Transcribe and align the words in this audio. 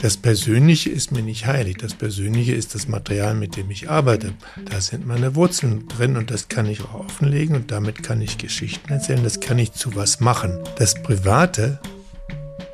Das 0.00 0.16
Persönliche 0.16 0.90
ist 0.90 1.10
mir 1.10 1.22
nicht 1.22 1.46
heilig. 1.46 1.78
Das 1.78 1.94
Persönliche 1.94 2.52
ist 2.54 2.74
das 2.74 2.86
Material, 2.86 3.34
mit 3.34 3.56
dem 3.56 3.68
ich 3.70 3.90
arbeite. 3.90 4.32
Da 4.70 4.80
sind 4.80 5.06
meine 5.06 5.34
Wurzeln 5.34 5.88
drin 5.88 6.16
und 6.16 6.30
das 6.30 6.48
kann 6.48 6.66
ich 6.66 6.82
auch 6.82 6.94
offenlegen 6.94 7.56
und 7.56 7.72
damit 7.72 8.04
kann 8.04 8.20
ich 8.20 8.38
Geschichten 8.38 8.92
erzählen. 8.92 9.24
Das 9.24 9.40
kann 9.40 9.58
ich 9.58 9.72
zu 9.72 9.96
was 9.96 10.20
machen. 10.20 10.60
Das 10.76 10.94
Private 11.02 11.80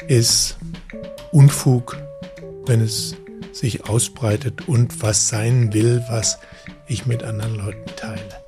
ist 0.07 0.59
Unfug, 1.33 1.97
wenn 2.67 2.83
es 2.83 3.17
sich 3.53 3.89
ausbreitet 3.89 4.69
und 4.69 5.03
was 5.03 5.29
sein 5.29 5.73
will, 5.73 6.05
was 6.09 6.39
ich 6.87 7.07
mit 7.07 7.23
anderen 7.23 7.57
Leuten 7.57 7.91
teile. 7.97 8.45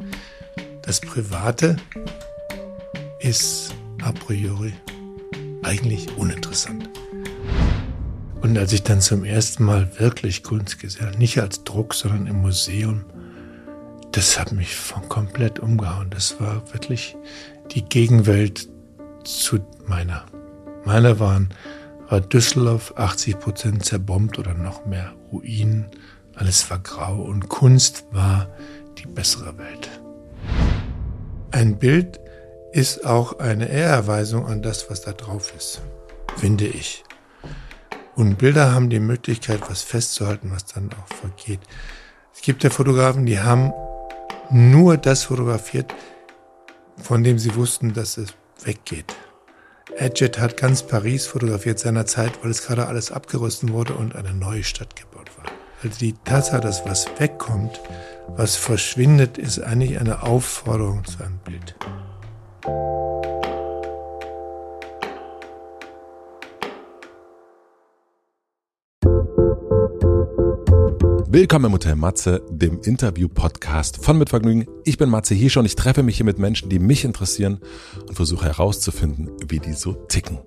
Das 0.82 1.00
Private 1.00 1.76
ist 3.20 3.74
a 4.02 4.12
priori 4.12 4.74
eigentlich 5.62 6.06
uninteressant. 6.16 6.88
Und 8.40 8.58
als 8.58 8.72
ich 8.72 8.82
dann 8.82 9.00
zum 9.00 9.24
ersten 9.24 9.64
Mal 9.64 9.98
wirklich 9.98 10.42
Kunst 10.42 10.78
gesehen 10.78 11.06
habe, 11.06 11.18
nicht 11.18 11.40
als 11.40 11.64
Druck, 11.64 11.94
sondern 11.94 12.26
im 12.26 12.42
Museum, 12.42 13.04
das 14.12 14.38
hat 14.38 14.52
mich 14.52 14.76
von 14.76 15.08
komplett 15.08 15.58
umgehauen. 15.58 16.10
Das 16.10 16.40
war 16.40 16.62
wirklich 16.72 17.16
die 17.72 17.82
Gegenwelt 17.82 18.68
zu 19.24 19.58
meiner. 19.86 20.24
Meiner 20.84 21.18
waren, 21.18 21.50
war 22.08 22.20
Düsseldorf 22.20 22.94
80 22.96 23.38
Prozent 23.38 23.84
zerbombt 23.84 24.38
oder 24.38 24.54
noch 24.54 24.86
mehr 24.86 25.12
Ruinen. 25.32 25.86
Alles 26.34 26.70
war 26.70 26.78
grau 26.78 27.22
und 27.22 27.48
Kunst 27.48 28.04
war 28.12 28.48
die 28.98 29.06
bessere 29.06 29.58
Welt. 29.58 29.90
Ein 31.50 31.78
Bild 31.78 32.20
ist 32.72 33.04
auch 33.04 33.38
eine 33.38 33.68
Ehrerweisung 33.68 34.46
an 34.46 34.62
das, 34.62 34.90
was 34.90 35.00
da 35.00 35.12
drauf 35.12 35.52
ist, 35.56 35.80
finde 36.36 36.66
ich. 36.66 37.05
Und 38.16 38.38
Bilder 38.38 38.72
haben 38.72 38.88
die 38.88 38.98
Möglichkeit, 38.98 39.60
was 39.68 39.82
festzuhalten, 39.82 40.50
was 40.50 40.64
dann 40.64 40.90
auch 40.92 41.14
vergeht. 41.14 41.60
Es 42.34 42.40
gibt 42.40 42.64
ja 42.64 42.70
Fotografen, 42.70 43.26
die 43.26 43.40
haben 43.40 43.72
nur 44.50 44.96
das 44.96 45.24
fotografiert, 45.24 45.94
von 46.96 47.22
dem 47.22 47.38
sie 47.38 47.54
wussten, 47.54 47.92
dass 47.92 48.16
es 48.16 48.32
weggeht. 48.64 49.14
Edget 49.96 50.38
hat 50.38 50.56
ganz 50.56 50.82
Paris 50.82 51.26
fotografiert 51.26 51.78
seiner 51.78 52.06
Zeit, 52.06 52.32
weil 52.42 52.50
es 52.50 52.62
gerade 52.62 52.86
alles 52.86 53.12
abgerüstet 53.12 53.72
wurde 53.72 53.94
und 53.94 54.16
eine 54.16 54.32
neue 54.32 54.64
Stadt 54.64 54.96
gebaut 54.96 55.30
war. 55.36 55.46
Also 55.82 55.98
die 55.98 56.14
Tatsache, 56.24 56.60
dass 56.60 56.86
was 56.86 57.06
wegkommt, 57.18 57.80
was 58.28 58.56
verschwindet, 58.56 59.36
ist 59.36 59.60
eigentlich 59.60 60.00
eine 60.00 60.22
Aufforderung 60.22 61.04
zu 61.04 61.22
einem 61.22 61.38
Bild. 61.38 61.76
Willkommen 71.36 71.66
im 71.66 71.72
Hotel 71.74 71.96
Matze, 71.96 72.40
dem 72.48 72.80
Interview-Podcast 72.80 74.02
von 74.02 74.16
Mitvergnügen. 74.16 74.66
Ich 74.84 74.96
bin 74.96 75.10
Matze 75.10 75.34
Hirsch 75.34 75.58
und 75.58 75.66
ich 75.66 75.76
treffe 75.76 76.02
mich 76.02 76.16
hier 76.16 76.24
mit 76.24 76.38
Menschen, 76.38 76.70
die 76.70 76.78
mich 76.78 77.04
interessieren 77.04 77.60
und 78.08 78.14
versuche 78.14 78.46
herauszufinden, 78.46 79.28
wie 79.46 79.58
die 79.58 79.74
so 79.74 79.92
ticken. 79.92 80.38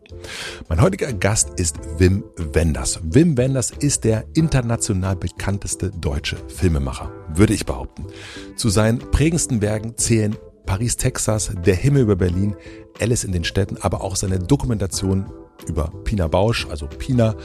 Mein 0.68 0.82
heutiger 0.82 1.14
Gast 1.14 1.60
ist 1.60 1.78
Wim 2.00 2.24
Wenders. 2.38 3.02
Wim 3.04 3.38
Wenders 3.38 3.70
ist 3.70 4.04
der 4.04 4.26
international 4.34 5.16
bekannteste 5.16 5.92
deutsche 5.92 6.38
Filmemacher, 6.48 7.12
würde 7.36 7.54
ich 7.54 7.68
behaupten. 7.68 8.08
Zu 8.56 8.70
seinen 8.70 8.98
prägendsten 8.98 9.62
Werken 9.62 9.96
zählen 9.96 10.38
Paris, 10.66 10.98
Texas, 10.98 11.52
Der 11.68 11.76
Himmel 11.76 12.02
über 12.02 12.16
Berlin, 12.16 12.56
Alice 13.00 13.26
in 13.26 13.32
den 13.32 13.44
Städten, 13.44 13.78
aber 13.78 14.02
auch 14.02 14.16
seine 14.16 14.40
Dokumentation 14.40 15.28
über 15.68 15.92
Pina 16.04 16.28
Bausch, 16.28 16.66
also 16.68 16.88
Pina, 16.88 17.36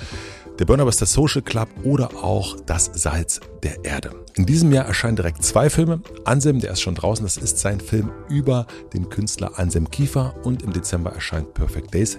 der 0.58 0.64
Burnerbuster 0.64 1.06
Social 1.06 1.42
Club 1.42 1.68
oder 1.82 2.08
auch 2.22 2.56
Das 2.66 2.90
Salz 2.94 3.40
der 3.62 3.84
Erde. 3.84 4.23
In 4.36 4.46
diesem 4.46 4.72
Jahr 4.72 4.86
erscheinen 4.86 5.14
direkt 5.14 5.44
zwei 5.44 5.70
Filme. 5.70 6.00
Anselm, 6.24 6.58
der 6.58 6.72
ist 6.72 6.80
schon 6.80 6.96
draußen, 6.96 7.24
das 7.24 7.36
ist 7.36 7.60
sein 7.60 7.78
Film 7.78 8.10
über 8.28 8.66
den 8.92 9.08
Künstler 9.08 9.60
Anselm 9.60 9.88
Kiefer 9.88 10.34
und 10.42 10.62
im 10.62 10.72
Dezember 10.72 11.12
erscheint 11.12 11.54
Perfect 11.54 11.94
Days. 11.94 12.18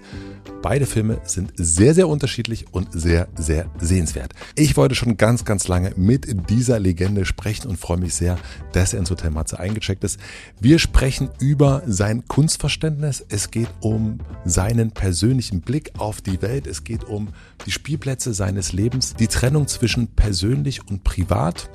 Beide 0.62 0.86
Filme 0.86 1.20
sind 1.26 1.52
sehr, 1.58 1.94
sehr 1.94 2.08
unterschiedlich 2.08 2.68
und 2.72 2.88
sehr, 2.94 3.28
sehr 3.36 3.70
sehenswert. 3.80 4.32
Ich 4.56 4.78
wollte 4.78 4.96
schon 4.96 5.18
ganz, 5.18 5.44
ganz 5.44 5.68
lange 5.68 5.92
mit 5.98 6.50
dieser 6.50 6.80
Legende 6.80 7.26
sprechen 7.26 7.68
und 7.68 7.78
freue 7.78 7.98
mich 7.98 8.16
sehr, 8.16 8.38
dass 8.72 8.94
er 8.94 9.00
ins 9.00 9.12
Hotel 9.12 9.32
Matze 9.32 9.60
eingecheckt 9.60 10.06
ist. 10.06 10.18
Wir 10.62 10.80
sprechen 10.80 11.30
über 11.40 11.84
sein 11.86 12.26
Kunstverständnis. 12.30 13.26
Es 13.28 13.52
geht 13.52 13.70
um 13.82 14.20
seinen 14.46 14.92
persönlichen 14.92 15.60
Blick 15.60 15.92
auf 15.98 16.22
die 16.22 16.42
Welt. 16.42 16.66
Es 16.66 16.86
geht 16.86 17.04
um 17.04 17.28
die 17.66 17.72
Spielplätze 17.72 18.34
seines 18.34 18.72
Lebens, 18.72 19.16
die 19.16 19.28
Trennung 19.28 19.68
zwischen 19.68 20.08
persönlich 20.08 20.88
und 20.88 21.04
privat, 21.04 21.70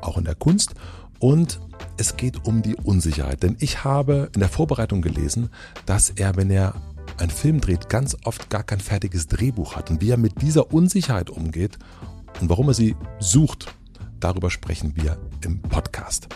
auch 0.00 0.18
in 0.18 0.24
der 0.24 0.34
Kunst 0.34 0.74
und 1.18 1.60
es 1.96 2.16
geht 2.16 2.44
um 2.46 2.62
die 2.62 2.76
Unsicherheit. 2.76 3.42
Denn 3.42 3.56
ich 3.60 3.84
habe 3.84 4.30
in 4.34 4.40
der 4.40 4.48
Vorbereitung 4.48 5.02
gelesen, 5.02 5.50
dass 5.86 6.10
er, 6.10 6.36
wenn 6.36 6.50
er 6.50 6.74
ein 7.18 7.30
Film 7.30 7.60
dreht, 7.60 7.88
ganz 7.88 8.16
oft 8.24 8.50
gar 8.50 8.62
kein 8.62 8.80
fertiges 8.80 9.26
Drehbuch 9.26 9.76
hat 9.76 9.90
und 9.90 10.00
wie 10.00 10.10
er 10.10 10.18
mit 10.18 10.42
dieser 10.42 10.72
Unsicherheit 10.72 11.30
umgeht 11.30 11.78
und 12.40 12.50
warum 12.50 12.68
er 12.68 12.74
sie 12.74 12.96
sucht, 13.18 13.74
darüber 14.20 14.50
sprechen 14.50 14.94
wir 14.96 15.18
im 15.42 15.62
Podcast. 15.62 16.28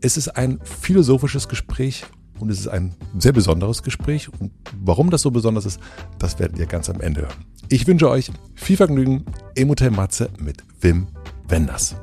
Es 0.00 0.16
ist 0.16 0.28
ein 0.28 0.60
philosophisches 0.62 1.48
Gespräch 1.48 2.04
und 2.38 2.50
es 2.50 2.60
ist 2.60 2.68
ein 2.68 2.94
sehr 3.18 3.32
besonderes 3.32 3.82
Gespräch. 3.82 4.28
Und 4.40 4.52
warum 4.82 5.10
das 5.10 5.22
so 5.22 5.30
besonders 5.30 5.66
ist, 5.66 5.80
das 6.18 6.38
werdet 6.38 6.58
ihr 6.58 6.66
ganz 6.66 6.90
am 6.90 7.00
Ende 7.00 7.22
hören. 7.22 7.44
Ich 7.68 7.86
wünsche 7.86 8.10
euch 8.10 8.30
viel 8.54 8.76
Vergnügen 8.76 9.24
im 9.54 9.68
Hotel 9.68 9.90
Matze 9.90 10.28
mit 10.38 10.62
Wim 10.80 11.06
Wenders. 11.48 11.96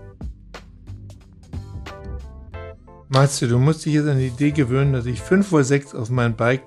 Matze, 3.11 3.49
du 3.49 3.59
musst 3.59 3.85
dich 3.85 3.95
jetzt 3.95 4.07
an 4.07 4.19
die 4.19 4.27
Idee 4.27 4.51
gewöhnen, 4.51 4.93
dass 4.93 5.05
ich 5.05 5.19
5 5.19 5.45
vor 5.45 5.65
6 5.65 5.95
auf 5.95 6.09
mein 6.09 6.33
Bike 6.33 6.63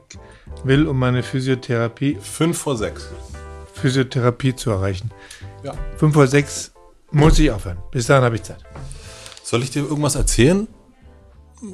will, 0.62 0.86
um 0.86 0.98
meine 0.98 1.22
Physiotherapie. 1.22 2.18
5 2.20 2.58
vor 2.58 2.76
6. 2.76 3.06
Physiotherapie 3.72 4.54
zu 4.54 4.70
erreichen. 4.70 5.10
Ja. 5.62 5.72
5 5.96 6.12
vor 6.12 6.26
6 6.26 6.72
muss 7.12 7.38
ich 7.38 7.50
aufhören. 7.50 7.78
Bis 7.90 8.08
dahin 8.08 8.24
habe 8.24 8.36
ich 8.36 8.42
Zeit. 8.42 8.62
Soll 9.42 9.62
ich 9.62 9.70
dir 9.70 9.84
irgendwas 9.84 10.16
erzählen? 10.16 10.68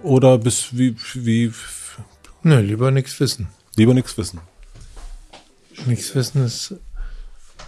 Oder 0.04 0.38
bis 0.38 0.68
wie. 0.70 0.94
wie 1.14 1.52
Nö, 2.44 2.60
lieber 2.60 2.92
nichts 2.92 3.18
wissen. 3.18 3.48
Lieber 3.74 3.92
nichts 3.92 4.16
wissen. 4.16 4.40
Nichts 5.86 6.14
wissen 6.14 6.44
ist, 6.44 6.76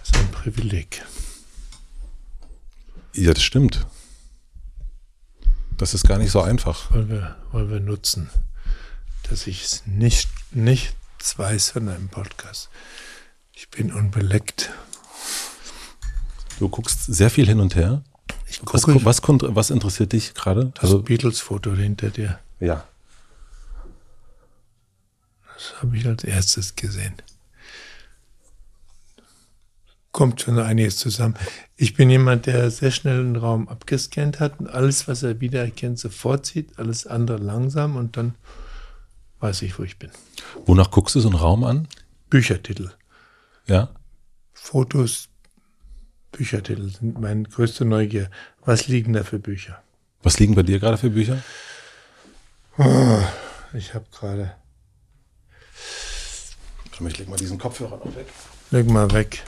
ist 0.04 0.16
ein 0.16 0.30
Privileg. 0.30 1.04
Ja, 3.12 3.32
das 3.32 3.42
stimmt. 3.42 3.86
Das 5.82 5.94
ist 5.94 6.06
gar 6.06 6.16
nicht 6.16 6.30
so 6.30 6.40
einfach. 6.40 6.92
Wollen 6.92 7.08
wir, 7.08 7.34
wollen 7.50 7.68
wir 7.68 7.80
nutzen, 7.80 8.30
dass 9.28 9.48
ich 9.48 9.64
es 9.64 9.82
nicht, 9.84 10.28
nichts 10.52 11.36
weiß 11.36 11.70
von 11.70 11.88
einem 11.88 12.06
Podcast. 12.06 12.68
Ich 13.52 13.68
bin 13.68 13.92
unbeleckt. 13.92 14.70
Du 16.60 16.68
guckst 16.68 17.06
sehr 17.06 17.30
viel 17.30 17.48
hin 17.48 17.58
und 17.58 17.74
her. 17.74 18.04
Ich 18.46 18.60
gucke, 18.60 18.74
was, 19.04 19.22
was, 19.22 19.40
was 19.56 19.70
interessiert 19.70 20.12
dich 20.12 20.34
gerade? 20.34 20.66
Das 20.74 20.84
also, 20.84 21.02
Beatles-Foto 21.02 21.74
hinter 21.74 22.10
dir. 22.10 22.38
Ja. 22.60 22.84
Das 25.52 25.82
habe 25.82 25.96
ich 25.96 26.06
als 26.06 26.22
erstes 26.22 26.76
gesehen. 26.76 27.14
Kommt 30.12 30.42
schon 30.42 30.58
einiges 30.58 30.98
zusammen. 30.98 31.36
Ich 31.76 31.94
bin 31.94 32.10
jemand, 32.10 32.46
der 32.46 32.70
sehr 32.70 32.90
schnell 32.90 33.20
einen 33.20 33.36
Raum 33.36 33.68
abgescannt 33.68 34.40
hat 34.40 34.60
und 34.60 34.68
alles, 34.68 35.08
was 35.08 35.22
er 35.22 35.40
wiedererkennt, 35.40 35.98
sofort 35.98 36.44
sieht, 36.44 36.78
alles 36.78 37.06
andere 37.06 37.38
langsam 37.38 37.96
und 37.96 38.16
dann 38.18 38.34
weiß 39.40 39.62
ich, 39.62 39.78
wo 39.78 39.82
ich 39.82 39.98
bin. 39.98 40.10
Wonach 40.66 40.90
guckst 40.90 41.14
du 41.14 41.20
so 41.20 41.28
einen 41.28 41.38
Raum 41.38 41.64
an? 41.64 41.88
Büchertitel. 42.28 42.90
Ja. 43.66 43.90
Fotos, 44.52 45.28
Büchertitel 46.30 46.90
sind 46.90 47.20
meine 47.20 47.44
größte 47.44 47.84
Neugier. 47.84 48.30
Was 48.64 48.88
liegen 48.88 49.12
da 49.12 49.24
für 49.24 49.38
Bücher? 49.38 49.82
Was 50.22 50.38
liegen 50.38 50.54
bei 50.54 50.62
dir 50.62 50.78
gerade 50.78 50.98
für 50.98 51.10
Bücher? 51.10 51.42
Oh, 52.78 53.22
ich 53.74 53.94
habe 53.94 54.06
gerade. 54.12 54.54
Ich 56.92 57.18
leg 57.18 57.28
mal 57.28 57.36
diesen 57.36 57.58
Kopfhörer 57.58 57.96
noch 57.96 58.14
weg. 58.14 58.26
Leg 58.72 58.88
mal 58.88 59.10
weg. 59.12 59.44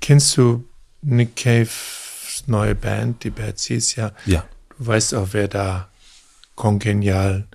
Kennst 0.00 0.36
du 0.36 0.64
Nick 1.00 1.36
Caves 1.36 2.42
neue 2.48 2.74
Band, 2.74 3.22
die 3.22 3.30
Bad 3.30 3.60
Seas? 3.60 3.94
Ja. 3.94 4.10
Ja. 4.26 4.44
Du 4.76 4.86
weißt 4.88 5.14
auch, 5.14 5.28
wer 5.30 5.46
da 5.46 5.88
kongenial 6.56 7.46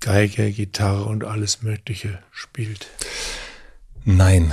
Geige, 0.00 0.50
Gitarre 0.50 1.04
und 1.04 1.22
alles 1.22 1.62
Mögliche 1.62 2.18
spielt. 2.32 2.88
Nein. 4.04 4.52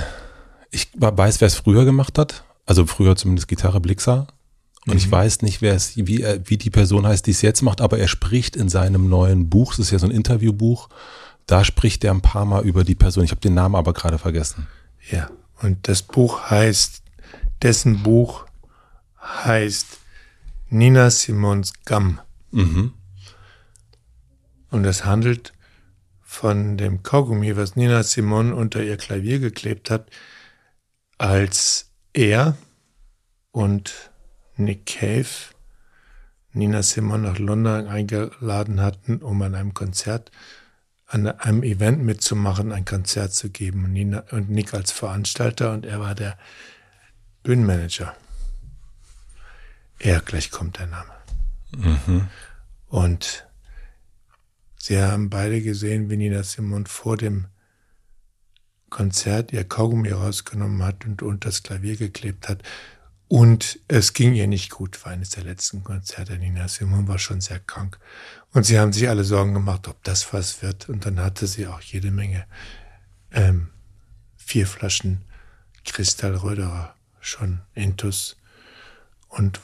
Ich 0.70 0.90
weiß, 0.94 1.40
wer 1.40 1.46
es 1.46 1.56
früher 1.56 1.84
gemacht 1.84 2.16
hat. 2.16 2.44
Also 2.64 2.86
früher 2.86 3.16
zumindest 3.16 3.48
Gitarre 3.48 3.80
Blixer. 3.80 4.28
Und 4.86 4.92
mhm. 4.92 4.98
ich 4.98 5.10
weiß 5.10 5.42
nicht, 5.42 5.62
wer 5.62 5.74
es, 5.74 5.96
wie, 5.96 6.24
wie 6.44 6.58
die 6.58 6.70
Person 6.70 7.08
heißt, 7.08 7.26
die 7.26 7.32
es 7.32 7.42
jetzt 7.42 7.62
macht, 7.62 7.80
aber 7.80 7.98
er 7.98 8.08
spricht 8.08 8.54
in 8.54 8.68
seinem 8.68 9.08
neuen 9.08 9.50
Buch, 9.50 9.72
es 9.72 9.80
ist 9.80 9.90
ja 9.90 9.98
so 9.98 10.06
ein 10.06 10.12
Interviewbuch, 10.12 10.88
Da 11.46 11.64
spricht 11.64 12.04
er 12.04 12.12
ein 12.12 12.22
paar 12.22 12.44
Mal 12.44 12.64
über 12.64 12.84
die 12.84 12.94
Person. 12.94 13.24
Ich 13.24 13.30
habe 13.30 13.40
den 13.40 13.54
Namen 13.54 13.74
aber 13.74 13.92
gerade 13.92 14.18
vergessen. 14.18 14.66
Ja, 15.10 15.30
und 15.60 15.88
das 15.88 16.02
Buch 16.02 16.50
heißt, 16.50 17.02
dessen 17.62 18.02
Buch 18.02 18.46
heißt 19.20 19.98
Nina 20.70 21.10
Simons 21.10 21.72
Gamm. 21.84 22.20
Mhm. 22.50 22.92
Und 24.70 24.84
es 24.84 25.04
handelt 25.04 25.52
von 26.22 26.76
dem 26.76 27.02
Kaugummi, 27.02 27.56
was 27.56 27.76
Nina 27.76 28.02
Simon 28.02 28.52
unter 28.52 28.82
ihr 28.82 28.96
Klavier 28.96 29.38
geklebt 29.38 29.90
hat, 29.90 30.10
als 31.18 31.90
er 32.12 32.56
und 33.52 34.10
Nick 34.56 34.86
Cave 34.86 35.26
Nina 36.54 36.82
Simon 36.82 37.22
nach 37.22 37.38
London 37.38 37.88
eingeladen 37.88 38.80
hatten, 38.80 39.18
um 39.18 39.42
an 39.42 39.56
einem 39.56 39.74
Konzert, 39.74 40.30
an 41.06 41.26
einem 41.26 41.62
Event 41.62 42.02
mitzumachen, 42.02 42.72
ein 42.72 42.84
Konzert 42.84 43.34
zu 43.34 43.50
geben. 43.50 43.84
Und, 43.84 43.92
Nina, 43.92 44.24
und 44.30 44.50
Nick 44.50 44.74
als 44.74 44.90
Veranstalter 44.90 45.72
und 45.72 45.84
er 45.84 46.00
war 46.00 46.14
der 46.14 46.38
Bühnenmanager. 47.42 48.16
Er, 49.98 50.20
gleich 50.20 50.50
kommt 50.50 50.78
der 50.78 50.86
Name. 50.86 51.10
Mhm. 51.76 52.28
Und 52.88 53.46
sie 54.78 55.00
haben 55.00 55.30
beide 55.30 55.60
gesehen, 55.62 56.10
wie 56.10 56.16
Nina 56.16 56.42
Simon 56.42 56.86
vor 56.86 57.16
dem 57.16 57.46
Konzert 58.90 59.52
ihr 59.52 59.64
Kaugummi 59.64 60.10
rausgenommen 60.10 60.82
hat 60.84 61.04
und 61.04 61.22
unter 61.22 61.48
das 61.48 61.62
Klavier 61.62 61.96
geklebt 61.96 62.48
hat. 62.48 62.62
Und 63.34 63.80
es 63.88 64.12
ging 64.12 64.34
ihr 64.34 64.46
nicht 64.46 64.70
gut, 64.70 65.04
war 65.04 65.10
eines 65.10 65.30
der 65.30 65.42
letzten 65.42 65.82
Konzerte. 65.82 66.38
Nina 66.38 66.68
Simon 66.68 67.08
war 67.08 67.18
schon 67.18 67.40
sehr 67.40 67.58
krank. 67.58 67.98
Und 68.52 68.62
sie 68.62 68.78
haben 68.78 68.92
sich 68.92 69.08
alle 69.08 69.24
Sorgen 69.24 69.54
gemacht, 69.54 69.88
ob 69.88 70.00
das 70.04 70.32
was 70.32 70.62
wird. 70.62 70.88
Und 70.88 71.04
dann 71.04 71.18
hatte 71.18 71.48
sie 71.48 71.66
auch 71.66 71.80
jede 71.80 72.12
Menge, 72.12 72.46
ähm, 73.32 73.70
vier 74.36 74.68
Flaschen 74.68 75.24
Kristallröderer 75.84 76.94
schon 77.18 77.62
intus 77.74 78.36
und 79.26 79.60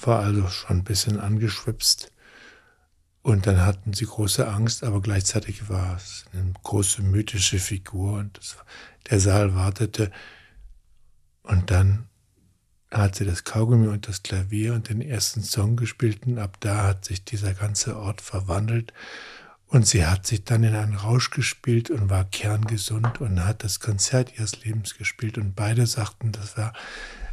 war 0.00 0.20
also 0.20 0.48
schon 0.48 0.78
ein 0.78 0.84
bisschen 0.84 1.20
angeschwipst. 1.20 2.10
Und 3.20 3.46
dann 3.46 3.60
hatten 3.60 3.92
sie 3.92 4.06
große 4.06 4.48
Angst, 4.48 4.82
aber 4.82 5.02
gleichzeitig 5.02 5.68
war 5.68 5.96
es 5.96 6.24
eine 6.32 6.54
große 6.62 7.02
mythische 7.02 7.58
Figur 7.58 8.14
und 8.14 8.38
das, 8.38 8.56
der 9.10 9.20
Saal 9.20 9.54
wartete. 9.54 10.10
Und 11.42 11.70
dann 11.70 12.06
hat 12.90 13.14
sie 13.14 13.24
das 13.24 13.44
Kaugummi 13.44 13.88
und 13.88 14.08
das 14.08 14.22
Klavier 14.22 14.74
und 14.74 14.88
den 14.88 15.00
ersten 15.00 15.42
Song 15.42 15.76
gespielt 15.76 16.26
und 16.26 16.38
ab 16.38 16.56
da 16.60 16.88
hat 16.88 17.04
sich 17.04 17.24
dieser 17.24 17.54
ganze 17.54 17.96
Ort 17.96 18.20
verwandelt 18.20 18.92
und 19.70 19.86
sie 19.86 20.04
hat 20.04 20.26
sich 20.26 20.44
dann 20.44 20.64
in 20.64 20.74
einen 20.74 20.96
Rausch 20.96 21.30
gespielt 21.30 21.90
und 21.90 22.10
war 22.10 22.24
kerngesund 22.24 23.20
und 23.20 23.44
hat 23.44 23.62
das 23.62 23.78
Konzert 23.78 24.36
ihres 24.36 24.64
Lebens 24.64 24.96
gespielt 24.98 25.38
und 25.38 25.54
beide 25.54 25.86
sagten, 25.86 26.32
das 26.32 26.56
war 26.56 26.72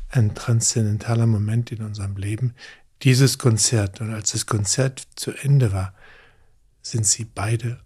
ein 0.09 0.35
transzendentaler 0.35 1.25
Moment 1.25 1.71
in 1.71 1.81
unserem 1.81 2.15
Leben, 2.15 2.53
dieses 3.01 3.39
Konzert. 3.39 4.01
Und 4.01 4.13
als 4.13 4.31
das 4.31 4.45
Konzert 4.45 5.07
zu 5.15 5.31
Ende 5.31 5.71
war, 5.71 5.95
sind 6.83 7.07
sie 7.07 7.25
beide 7.25 7.79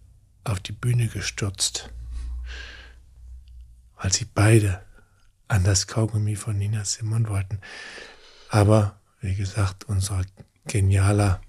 auf 0.44 0.60
die 0.60 0.74
Bühne 0.74 1.08
gestürzt, 1.08 1.90
weil 4.02 4.12
sie 4.12 4.26
beide 4.26 4.82
an 5.52 5.66
das 5.66 5.86
Kaugummi 5.86 6.38
von 6.38 6.58
Nina 6.58 6.86
Simon 6.86 7.28
wollten. 7.28 7.60
Aber, 8.48 9.02
wie 9.20 9.36
gesagt, 9.36 9.84
unser 9.84 10.22
genialer 10.66 11.42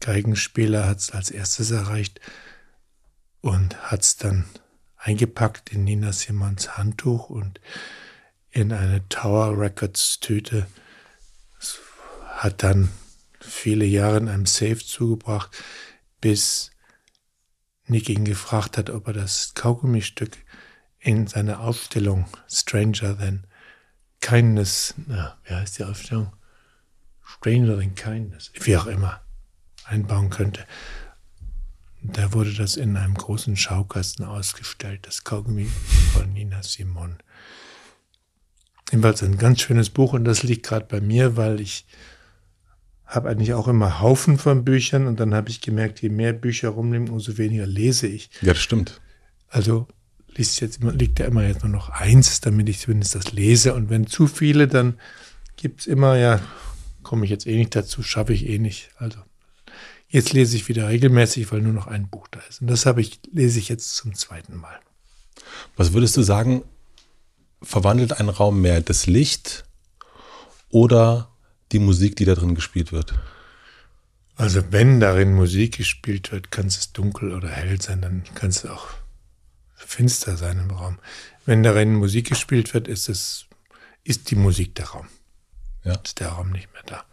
Geigenspieler 0.00 0.84
hat 0.88 0.98
es 0.98 1.12
als 1.12 1.30
erstes 1.30 1.70
erreicht 1.70 2.20
und 3.40 3.76
hat 3.80 4.02
es 4.02 4.16
dann 4.16 4.46
eingepackt 4.96 5.70
in 5.70 5.84
Nina 5.84 6.12
Simons 6.12 6.76
Handtuch 6.76 7.30
und 7.30 7.60
in 8.50 8.72
eine 8.72 9.08
Tower 9.08 9.56
Records 9.56 10.18
Tüte. 10.18 10.66
Es 11.60 11.78
hat 12.26 12.64
dann 12.64 12.88
viele 13.40 13.84
Jahre 13.84 14.16
in 14.16 14.28
einem 14.28 14.46
Safe 14.46 14.78
zugebracht, 14.78 15.56
bis 16.20 16.72
Nick 17.86 18.08
ihn 18.08 18.24
gefragt 18.24 18.76
hat, 18.76 18.90
ob 18.90 19.06
er 19.06 19.12
das 19.12 19.54
Kaugummistück 19.54 20.36
in 21.00 21.26
seine 21.26 21.60
Aufstellung 21.60 22.26
Stranger 22.48 23.16
Than 23.18 23.46
Kindness, 24.20 24.94
na, 25.06 25.36
wie 25.44 25.54
heißt 25.54 25.78
die 25.78 25.84
Aufstellung? 25.84 26.32
Stranger 27.24 27.78
Than 27.78 27.94
Kindness, 27.94 28.50
wie 28.60 28.76
auch 28.76 28.86
immer, 28.86 29.20
einbauen 29.84 30.30
könnte. 30.30 30.64
Da 32.02 32.32
wurde 32.32 32.54
das 32.54 32.76
in 32.76 32.96
einem 32.96 33.14
großen 33.14 33.56
Schaukasten 33.56 34.24
ausgestellt, 34.24 35.06
das 35.06 35.24
Kaugummi 35.24 35.68
von 36.12 36.32
Nina 36.32 36.62
Simon. 36.62 37.18
Jedenfalls 38.90 39.22
ein 39.22 39.36
ganz 39.36 39.60
schönes 39.60 39.90
Buch 39.90 40.12
und 40.12 40.24
das 40.24 40.42
liegt 40.42 40.64
gerade 40.64 40.86
bei 40.86 41.00
mir, 41.00 41.36
weil 41.36 41.60
ich 41.60 41.86
habe 43.04 43.28
eigentlich 43.28 43.54
auch 43.54 43.68
immer 43.68 44.00
Haufen 44.00 44.38
von 44.38 44.64
Büchern 44.64 45.06
und 45.06 45.18
dann 45.18 45.34
habe 45.34 45.50
ich 45.50 45.60
gemerkt, 45.60 46.00
je 46.00 46.08
mehr 46.08 46.32
Bücher 46.32 46.70
rumnehmen, 46.70 47.08
umso 47.08 47.36
weniger 47.38 47.66
lese 47.66 48.06
ich. 48.06 48.30
Ja, 48.42 48.52
das 48.52 48.62
stimmt. 48.62 49.00
Also 49.48 49.88
liest 50.38 50.60
jetzt 50.60 50.80
immer, 50.80 50.92
liegt 50.92 51.18
ja 51.18 51.26
immer 51.26 51.46
jetzt 51.46 51.62
nur 51.62 51.72
noch 51.72 51.90
eins, 51.90 52.40
damit 52.40 52.68
ich 52.68 52.80
zumindest 52.80 53.14
das 53.14 53.32
lese. 53.32 53.74
Und 53.74 53.90
wenn 53.90 54.06
zu 54.06 54.26
viele, 54.26 54.68
dann 54.68 54.98
gibt 55.56 55.80
es 55.80 55.86
immer, 55.86 56.16
ja, 56.16 56.40
komme 57.02 57.24
ich 57.24 57.30
jetzt 57.30 57.46
eh 57.46 57.56
nicht 57.56 57.74
dazu, 57.76 58.02
schaffe 58.02 58.32
ich 58.32 58.48
eh 58.48 58.58
nicht. 58.58 58.90
Also 58.96 59.18
jetzt 60.08 60.32
lese 60.32 60.56
ich 60.56 60.68
wieder 60.68 60.88
regelmäßig, 60.88 61.50
weil 61.52 61.60
nur 61.60 61.72
noch 61.72 61.86
ein 61.86 62.08
Buch 62.08 62.28
da 62.30 62.40
ist. 62.48 62.60
Und 62.60 62.68
das 62.68 62.86
habe 62.86 63.00
ich, 63.00 63.20
lese 63.32 63.58
ich 63.58 63.68
jetzt 63.68 63.96
zum 63.96 64.14
zweiten 64.14 64.56
Mal. 64.56 64.78
Was 65.76 65.92
würdest 65.92 66.16
du 66.16 66.22
sagen, 66.22 66.62
verwandelt 67.62 68.18
ein 68.20 68.28
Raum 68.28 68.60
mehr 68.60 68.80
das 68.80 69.06
Licht 69.06 69.64
oder 70.70 71.30
die 71.72 71.78
Musik, 71.78 72.16
die 72.16 72.24
da 72.24 72.34
drin 72.34 72.54
gespielt 72.54 72.92
wird? 72.92 73.14
Also 74.36 74.62
wenn 74.70 75.00
darin 75.00 75.34
Musik 75.34 75.78
gespielt 75.78 76.30
wird, 76.30 76.52
kann 76.52 76.66
es 76.66 76.92
dunkel 76.92 77.34
oder 77.34 77.48
hell 77.48 77.80
sein, 77.80 78.00
dann 78.00 78.22
kann 78.34 78.50
es 78.50 78.64
auch 78.64 78.86
finster 79.88 80.36
sein 80.36 80.58
im 80.58 80.70
Raum. 80.70 80.98
Wenn 81.46 81.62
darin 81.62 81.94
Musik 81.94 82.28
gespielt 82.28 82.74
wird, 82.74 82.88
ist 82.88 83.08
es, 83.08 83.46
ist 84.04 84.30
die 84.30 84.36
Musik 84.36 84.74
der 84.74 84.88
Raum. 84.88 85.08
Ja. 85.82 85.94
Ist 85.94 86.20
der 86.20 86.28
Raum 86.28 86.50
nicht 86.50 86.70
mehr 86.74 86.82
da. 86.84 87.04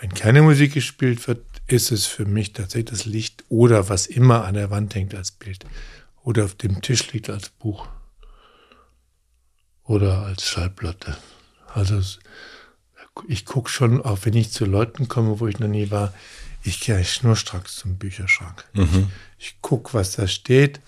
Wenn 0.00 0.12
keine 0.14 0.42
Musik 0.42 0.74
gespielt 0.74 1.28
wird, 1.28 1.46
ist 1.68 1.92
es 1.92 2.06
für 2.06 2.24
mich 2.24 2.54
tatsächlich 2.54 2.90
das 2.90 3.04
Licht 3.04 3.44
oder 3.48 3.88
was 3.88 4.06
immer 4.06 4.44
an 4.44 4.54
der 4.54 4.70
Wand 4.70 4.96
hängt 4.96 5.14
als 5.14 5.30
Bild 5.30 5.64
oder 6.24 6.44
auf 6.44 6.56
dem 6.56 6.82
Tisch 6.82 7.12
liegt 7.12 7.30
als 7.30 7.50
Buch 7.50 7.86
oder 9.84 10.22
als 10.22 10.44
Schallplatte. 10.44 11.16
Also 11.72 12.02
ich 13.28 13.44
gucke 13.44 13.70
schon, 13.70 14.02
auch 14.02 14.18
wenn 14.24 14.34
ich 14.34 14.50
zu 14.50 14.64
Leuten 14.64 15.06
komme, 15.06 15.38
wo 15.38 15.46
ich 15.46 15.60
noch 15.60 15.68
nie 15.68 15.92
war, 15.92 16.12
ich 16.64 16.80
gehe 16.80 17.04
schnurstracks 17.04 17.76
zum 17.76 17.96
Bücherschrank. 17.96 18.64
Mhm. 18.72 19.08
Ich, 19.38 19.46
ich 19.46 19.62
gucke, 19.62 19.94
was 19.94 20.16
da 20.16 20.26
steht 20.26 20.80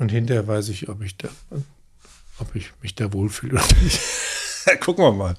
und 0.00 0.10
hinterher 0.10 0.46
weiß 0.46 0.70
ich, 0.70 0.88
ob 0.88 1.02
ich 1.02 1.18
da, 1.18 1.28
ob 2.38 2.54
ich 2.54 2.72
mich 2.82 2.94
da 2.94 3.12
wohlfühle 3.12 3.62
oder 3.62 3.82
nicht. 3.82 4.00
Gucken 4.80 5.04
wir 5.04 5.12
mal. 5.12 5.36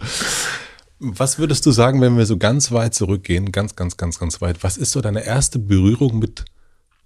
Was 1.00 1.40
würdest 1.40 1.66
du 1.66 1.72
sagen, 1.72 2.00
wenn 2.00 2.16
wir 2.16 2.28
so 2.28 2.38
ganz 2.38 2.72
weit 2.72 2.94
zurückgehen, 2.94 3.52
ganz, 3.52 3.76
ganz, 3.76 3.98
ganz, 3.98 4.20
ganz 4.20 4.40
weit? 4.40 4.64
Was 4.64 4.78
ist 4.78 4.92
so 4.92 5.02
deine 5.02 5.26
erste 5.26 5.58
Berührung 5.58 6.20
mit 6.20 6.46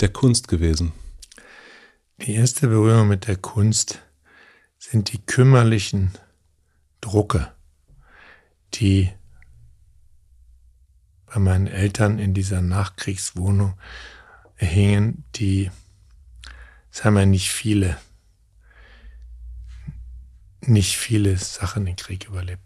der 0.01 0.09
Kunst 0.09 0.49
gewesen? 0.49 0.91
Die 2.21 2.33
erste 2.33 2.67
Berührung 2.67 3.07
mit 3.07 3.25
der 3.25 3.37
Kunst 3.37 4.01
sind 4.77 5.13
die 5.13 5.25
kümmerlichen 5.25 6.11
Drucke, 6.99 7.53
die 8.73 9.09
bei 11.25 11.39
meinen 11.39 11.67
Eltern 11.67 12.19
in 12.19 12.33
dieser 12.33 12.61
Nachkriegswohnung 12.61 13.75
hingen, 14.57 15.23
die 15.35 15.71
es 16.95 17.03
haben 17.03 17.17
ja 17.17 17.25
nicht 17.25 17.51
viele, 17.51 17.97
nicht 20.61 20.95
viele 20.95 21.35
Sachen 21.35 21.85
im 21.87 21.97
Krieg 21.97 22.25
überlebt. 22.25 22.65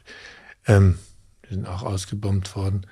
Ähm, 0.67 0.99
die 1.45 1.55
sind 1.55 1.65
auch 1.67 1.81
ausgebombt 1.81 2.55
worden. 2.55 2.85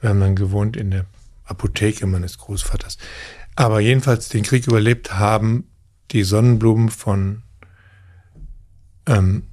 Wir 0.00 0.10
haben 0.10 0.18
dann 0.18 0.34
gewohnt 0.34 0.76
in 0.76 0.90
der 0.90 1.06
Apotheke 1.44 2.08
meines 2.08 2.38
Großvaters. 2.38 2.98
Aber 3.54 3.78
jedenfalls 3.78 4.28
den 4.28 4.42
Krieg 4.42 4.66
überlebt 4.66 5.12
haben 5.12 5.70
die 6.10 6.24
Sonnenblumen 6.24 6.88
von 6.88 7.44
ähm, 9.06 9.46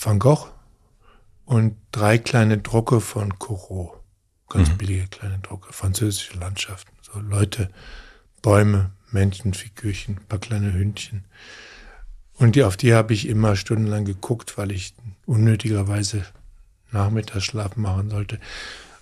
Van 0.00 0.18
Gogh 0.18 0.48
und 1.44 1.76
drei 1.92 2.16
kleine 2.16 2.56
Drucke 2.56 3.02
von 3.02 3.38
Corot. 3.38 4.00
Ganz 4.48 4.70
mhm. 4.70 4.78
billige 4.78 5.08
kleine 5.08 5.40
Drucke, 5.40 5.74
französische 5.74 6.38
Landschaften. 6.38 6.90
So 7.02 7.20
Leute, 7.20 7.68
Bäume, 8.44 8.90
Männchenfigürchen, 9.10 10.18
ein 10.18 10.26
paar 10.26 10.38
kleine 10.38 10.74
Hündchen. 10.74 11.24
Und 12.34 12.56
die, 12.56 12.64
auf 12.64 12.76
die 12.76 12.92
habe 12.92 13.14
ich 13.14 13.26
immer 13.26 13.56
stundenlang 13.56 14.04
geguckt, 14.04 14.58
weil 14.58 14.70
ich 14.70 14.92
unnötigerweise 15.24 16.26
Nachmittagsschlaf 16.92 17.76
machen 17.76 18.10
sollte. 18.10 18.38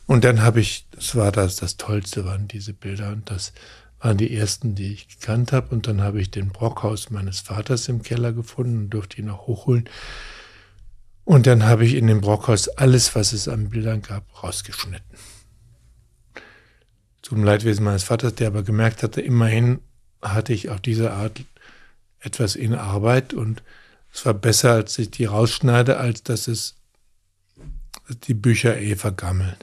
Und 0.07 0.23
dann 0.23 0.43
habe 0.43 0.61
ich, 0.61 0.87
das 0.93 1.17
war 1.17 1.33
das, 1.33 1.57
das 1.57 1.77
Tollste 1.77 2.25
waren 2.25 2.47
diese 2.47 2.73
Bilder 2.73 3.11
und 3.11 3.31
das 3.31 3.53
waren 3.99 4.17
die 4.17 4.33
ersten, 4.33 4.77
die 4.77 4.93
ich 4.93 5.09
gekannt 5.09 5.51
habe. 5.51 5.75
Und 5.75 5.89
dann 5.89 6.03
habe 6.03 6.21
ich 6.21 6.31
den 6.31 6.51
Brockhaus 6.51 7.11
meines 7.11 7.41
Vaters 7.41 7.89
im 7.89 8.03
Keller 8.03 8.33
gefunden 8.33 8.85
und 8.85 8.91
durfte 8.91 9.21
ihn 9.21 9.29
auch 9.29 9.49
hochholen. 9.49 9.89
Und 11.25 11.49
dann 11.49 11.65
habe 11.65 11.85
ich 11.85 11.97
in 11.97 12.07
dem 12.07 12.21
Brockhaus 12.21 12.69
alles, 12.69 13.17
was 13.17 13.33
es 13.33 13.49
an 13.49 13.71
Bildern 13.71 14.03
gab, 14.03 14.25
rausgeschnitten. 14.41 15.19
Zum 17.23 17.45
Leidwesen 17.45 17.85
meines 17.85 18.05
Vaters, 18.05 18.35
der 18.35 18.49
aber 18.49 18.63
gemerkt 18.63 19.03
hatte, 19.03 19.21
immerhin 19.21 19.81
hatte 20.21 20.53
ich 20.53 20.71
auf 20.71 20.81
diese 20.81 21.13
Art 21.13 21.43
etwas 22.21 22.57
in 22.57 22.75
Arbeit 22.75 23.35
und 23.35 23.63
es 24.13 24.27
war 24.27 24.35
besser, 24.35 24.73
als 24.73 24.99
ich 24.99 25.11
die 25.11 25.25
rausschneide, 25.25 25.97
als 25.97 26.23
dass 26.23 26.49
es 26.49 26.77
dass 28.07 28.19
die 28.21 28.35
Bücher 28.35 28.79
eh 28.79 28.97
vergammeln. 28.97 29.57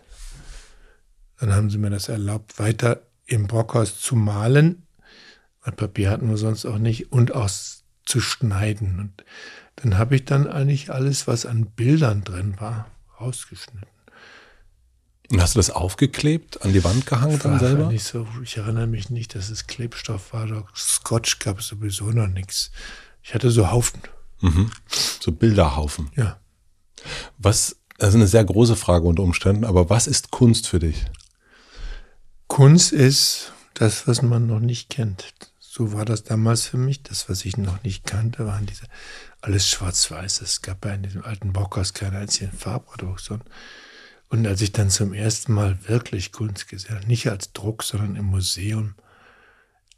Dann 1.39 1.54
haben 1.54 1.70
sie 1.70 1.78
mir 1.78 1.89
das 1.89 2.10
erlaubt, 2.10 2.60
weiter 2.60 3.01
im 3.25 3.48
Brockhaus 3.48 4.00
zu 4.00 4.16
malen, 4.16 4.84
weil 5.63 5.74
Papier 5.74 6.10
hatten 6.10 6.30
wir 6.30 6.38
sonst 6.38 6.66
auch 6.66 6.78
nicht, 6.78 7.12
und 7.12 7.34
auch 7.34 7.50
zu 8.06 8.20
schneiden. 8.20 9.00
Und 9.00 9.25
dann 9.78 9.98
habe 9.98 10.16
ich 10.16 10.25
dann 10.25 10.48
eigentlich 10.48 10.92
alles, 10.92 11.28
was 11.28 11.46
an 11.46 11.68
Bildern 11.68 12.24
drin 12.24 12.56
war, 12.60 12.89
rausgeschnitten. 13.20 13.88
Und 15.32 15.42
hast 15.42 15.56
du 15.56 15.60
das 15.60 15.70
aufgeklebt, 15.70 16.64
an 16.64 16.74
die 16.74 16.84
Wand 16.84 17.06
gehangen 17.06 17.40
dann 17.40 17.60
selber? 17.60 17.88
Nicht 17.88 18.04
so, 18.04 18.28
ich 18.44 18.58
erinnere 18.58 18.88
mich 18.88 19.10
nicht, 19.10 19.36
dass 19.36 19.50
es 19.50 19.68
Klebstoff 19.68 20.34
war. 20.34 20.48
Doch 20.48 20.76
Scotch 20.76 21.40
gab 21.40 21.60
es 21.60 21.68
sowieso 21.68 22.06
noch 22.06 22.28
nichts. 22.28 22.72
Ich 23.22 23.36
hatte 23.36 23.52
so 23.52 23.70
Haufen. 23.72 24.02
Mhm. 24.42 24.72
So 25.20 25.32
Bilderhaufen. 25.32 26.10
Ja. 26.16 26.40
Was, 27.38 27.76
das 27.98 28.10
ist 28.10 28.16
eine 28.16 28.28
sehr 28.28 28.44
große 28.44 28.76
Frage 28.76 29.06
unter 29.06 29.24
Umständen, 29.24 29.66
aber 29.66 29.90
was 29.90 30.08
ist 30.08 30.32
Kunst 30.32 30.68
für 30.68 30.80
dich? 30.80 31.06
Kunst 32.48 32.92
ist 32.92 33.54
das, 33.76 34.08
was 34.08 34.24
man 34.24 34.48
noch 34.48 34.60
nicht 34.60 34.90
kennt. 34.90 35.34
So 35.60 35.94
war 35.94 36.06
das 36.06 36.24
damals 36.24 36.66
für 36.66 36.78
mich. 36.78 37.04
Das, 37.04 37.30
was 37.30 37.46
ich 37.46 37.56
noch 37.56 37.84
nicht 37.84 38.06
kannte, 38.06 38.48
waren 38.48 38.66
diese 38.66 38.86
alles 39.42 39.70
schwarz-weiß. 39.70 40.42
Es 40.42 40.64
gab 40.64 40.84
ja 40.86 40.94
in 40.94 41.04
diesem 41.04 41.24
alten 41.24 41.54
Brockhaus 41.54 41.94
keine 41.94 42.18
einzigen 42.18 42.52
Farbproduktion. 42.52 43.42
Und 44.30 44.46
als 44.46 44.62
ich 44.62 44.72
dann 44.72 44.92
zum 44.92 45.14
ersten 45.14 45.54
Mal 45.54 45.88
wirklich 45.88 46.32
Kunst 46.32 46.68
gesehen 46.68 46.96
habe, 46.96 47.08
nicht 47.08 47.30
als 47.30 47.52
Druck, 47.52 47.84
sondern 47.84 48.16
im 48.16 48.26
Museum, 48.26 48.94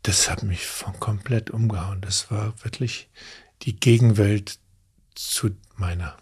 das 0.03 0.29
hat 0.29 0.41
mich 0.41 0.65
von 0.65 0.99
komplett 0.99 1.51
umgehauen. 1.51 2.01
Das 2.01 2.31
war 2.31 2.53
wirklich 2.63 3.09
die 3.63 3.79
Gegenwelt 3.79 4.57
zu 5.15 5.51
meiner. 5.75 6.17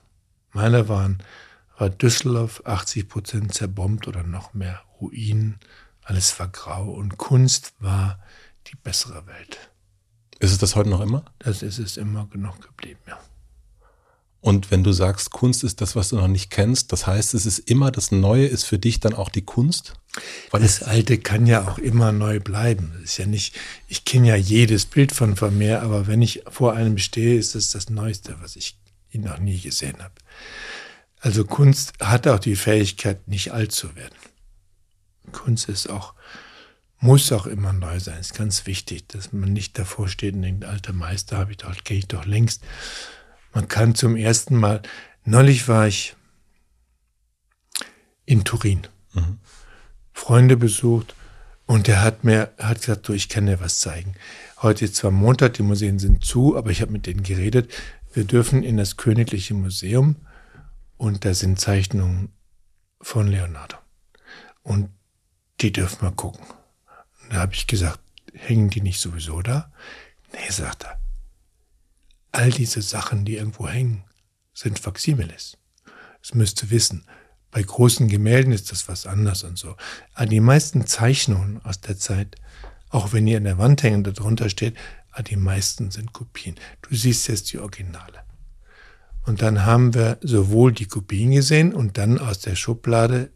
Meiner 0.52 0.90
waren, 0.90 1.24
war 1.78 1.90
Düsseldorf 1.90 2.64
80 2.66 3.08
Prozent 3.08 3.54
zerbombt 3.54 4.08
oder 4.08 4.24
noch 4.24 4.54
mehr 4.54 4.82
Ruinen. 5.00 5.60
Alles 6.02 6.38
war 6.40 6.48
grau 6.48 6.90
und 6.90 7.18
Kunst 7.18 7.74
war 7.80 8.20
die 8.68 8.76
bessere 8.76 9.28
Welt. 9.28 9.70
Ist 10.40 10.52
es 10.52 10.58
das 10.58 10.76
heute 10.76 10.90
noch 10.90 11.02
immer? 11.02 11.26
Das 11.38 11.62
ist 11.62 11.78
es 11.78 11.98
immer 11.98 12.26
genug 12.28 12.62
geblieben, 12.62 13.00
ja. 13.08 13.20
Und 14.42 14.72
wenn 14.72 14.84
du 14.84 14.94
sagst, 14.94 15.32
Kunst 15.32 15.66
ist 15.66 15.82
das, 15.82 15.96
was 15.96 16.10
du 16.10 16.16
noch 16.16 16.30
nicht 16.30 16.50
kennst, 16.50 16.94
das 16.94 17.06
heißt, 17.06 17.34
es 17.34 17.46
ist 17.46 17.60
immer 17.60 17.92
das 17.92 18.12
Neue, 18.12 18.46
ist 18.46 18.64
für 18.64 18.80
dich 18.80 19.02
dann 19.02 19.14
auch 19.14 19.30
die 19.30 19.44
Kunst? 19.44 19.94
Weil 20.52 20.62
das 20.62 20.82
Alte 20.82 21.18
kann 21.18 21.46
ja 21.46 21.68
auch 21.68 21.78
immer 21.78 22.14
neu 22.14 22.40
bleiben. 22.40 22.94
Ist 23.04 23.18
ja 23.18 23.26
nicht, 23.26 23.56
ich 23.88 24.06
kenne 24.06 24.30
ja 24.30 24.36
jedes 24.36 24.86
Bild 24.86 25.12
von 25.12 25.36
Vermeer, 25.36 25.82
aber 25.84 26.08
wenn 26.08 26.22
ich 26.22 26.44
vor 26.50 26.74
einem 26.74 26.98
stehe, 26.98 27.38
ist 27.38 27.54
es 27.54 27.72
das 27.72 27.90
Neueste, 27.90 28.38
was 28.42 28.56
ich 28.56 28.78
noch 29.14 29.40
nie 29.40 29.60
gesehen 29.60 29.98
habe. 30.00 30.14
Also 31.20 31.44
Kunst 31.44 31.94
hat 32.00 32.28
auch 32.28 32.40
die 32.40 32.56
Fähigkeit, 32.56 33.28
nicht 33.28 33.52
alt 33.52 33.74
zu 33.74 33.96
werden. 33.96 34.16
Kunst 35.34 35.68
ist 35.68 35.90
auch, 35.90 36.14
muss 37.00 37.32
auch 37.32 37.46
immer 37.46 37.74
neu 37.74 38.00
sein. 38.00 38.20
Ist 38.20 38.36
ganz 38.36 38.66
wichtig, 38.66 39.08
dass 39.10 39.34
man 39.34 39.52
nicht 39.52 39.78
davor 39.78 40.08
steht 40.08 40.36
und 40.36 40.44
denkt, 40.44 40.66
alter 40.66 40.94
Meister 40.94 41.38
habe 41.38 41.52
ich 41.52 41.58
doch, 41.58 41.76
gehe 41.84 41.98
ich 41.98 42.08
doch 42.08 42.26
längst. 42.26 42.64
Man 43.54 43.68
kann 43.68 43.96
zum 43.96 44.16
ersten 44.16 44.56
Mal, 44.56 44.82
neulich 45.26 45.68
war 45.68 45.88
ich 45.88 46.16
in 48.26 48.44
Turin, 48.44 48.88
mhm. 49.14 49.40
Freunde 50.14 50.58
besucht 50.58 51.16
und 51.66 51.88
der 51.88 52.02
hat 52.02 52.24
mir, 52.24 52.52
hat 52.60 52.82
gesagt, 52.82 53.08
du, 53.08 53.14
ich 53.14 53.30
kann 53.30 53.46
dir 53.46 53.60
was 53.60 53.80
zeigen. 53.80 54.14
Heute 54.62 54.86
ist 54.86 54.96
zwar 54.96 55.12
Montag, 55.12 55.54
die 55.54 55.64
Museen 55.64 56.00
sind 56.00 56.24
zu, 56.24 56.58
aber 56.58 56.70
ich 56.70 56.82
habe 56.82 56.92
mit 56.92 57.06
denen 57.06 57.24
geredet. 57.24 57.72
Wir 58.14 58.26
dürfen 58.26 58.64
in 58.64 58.78
das 58.78 58.98
Königliche 58.98 59.54
Museum 59.54 60.16
und 60.98 61.26
da 61.26 61.34
sind 61.34 61.60
Zeichnungen 61.60 62.34
von 63.02 63.28
Leonardo. 63.28 63.78
Und 64.62 64.90
die 65.62 65.72
dürfen 65.72 66.02
wir 66.02 66.12
gucken. 66.12 66.46
Und 67.24 67.34
da 67.34 67.38
habe 67.38 67.54
ich 67.54 67.68
gesagt, 67.68 68.00
hängen 68.34 68.70
die 68.70 68.82
nicht 68.82 69.00
sowieso 69.00 69.42
da? 69.42 69.72
Nee, 70.34 70.50
sagt 70.50 70.84
er. 70.84 70.99
All 72.32 72.52
diese 72.52 72.82
Sachen, 72.82 73.26
die 73.26 73.38
irgendwo 73.38 73.68
hängen, 73.68 74.04
sind 74.54 74.80
Faximiles. 74.80 75.58
Das 76.22 76.34
müsst 76.34 76.64
ihr 76.64 76.70
wissen. 76.70 77.06
Bei 77.52 77.64
großen 77.64 78.08
Gemälden 78.08 78.52
ist 78.52 78.72
das 78.72 78.88
was 78.88 79.08
anders 79.08 79.44
und 79.44 79.58
so. 79.58 79.76
Aber 80.14 80.28
die 80.28 80.40
meisten 80.40 80.86
Zeichnungen 80.86 81.62
aus 81.64 81.82
der 81.82 81.98
Zeit, 81.98 82.36
auch 82.90 83.14
wenn 83.14 83.26
die 83.26 83.36
an 83.36 83.46
der 83.46 83.58
Wand 83.58 83.82
hängen, 83.82 84.04
da 84.04 84.12
drunter 84.12 84.50
steht, 84.50 84.76
die 85.28 85.36
meisten 85.36 85.92
sind 85.92 86.14
Kopien. 86.14 86.56
Du 86.82 86.96
siehst 86.96 87.28
jetzt 87.28 87.52
die 87.52 87.60
Originale. 87.60 88.24
Und 89.26 89.42
dann 89.42 89.66
haben 89.66 89.94
wir 89.94 90.18
sowohl 90.22 90.72
die 90.72 90.86
Kopien 90.86 91.32
gesehen 91.32 91.74
und 91.74 91.98
dann 91.98 92.20
aus 92.20 92.40
der 92.40 92.56
Schublade, 92.56 93.32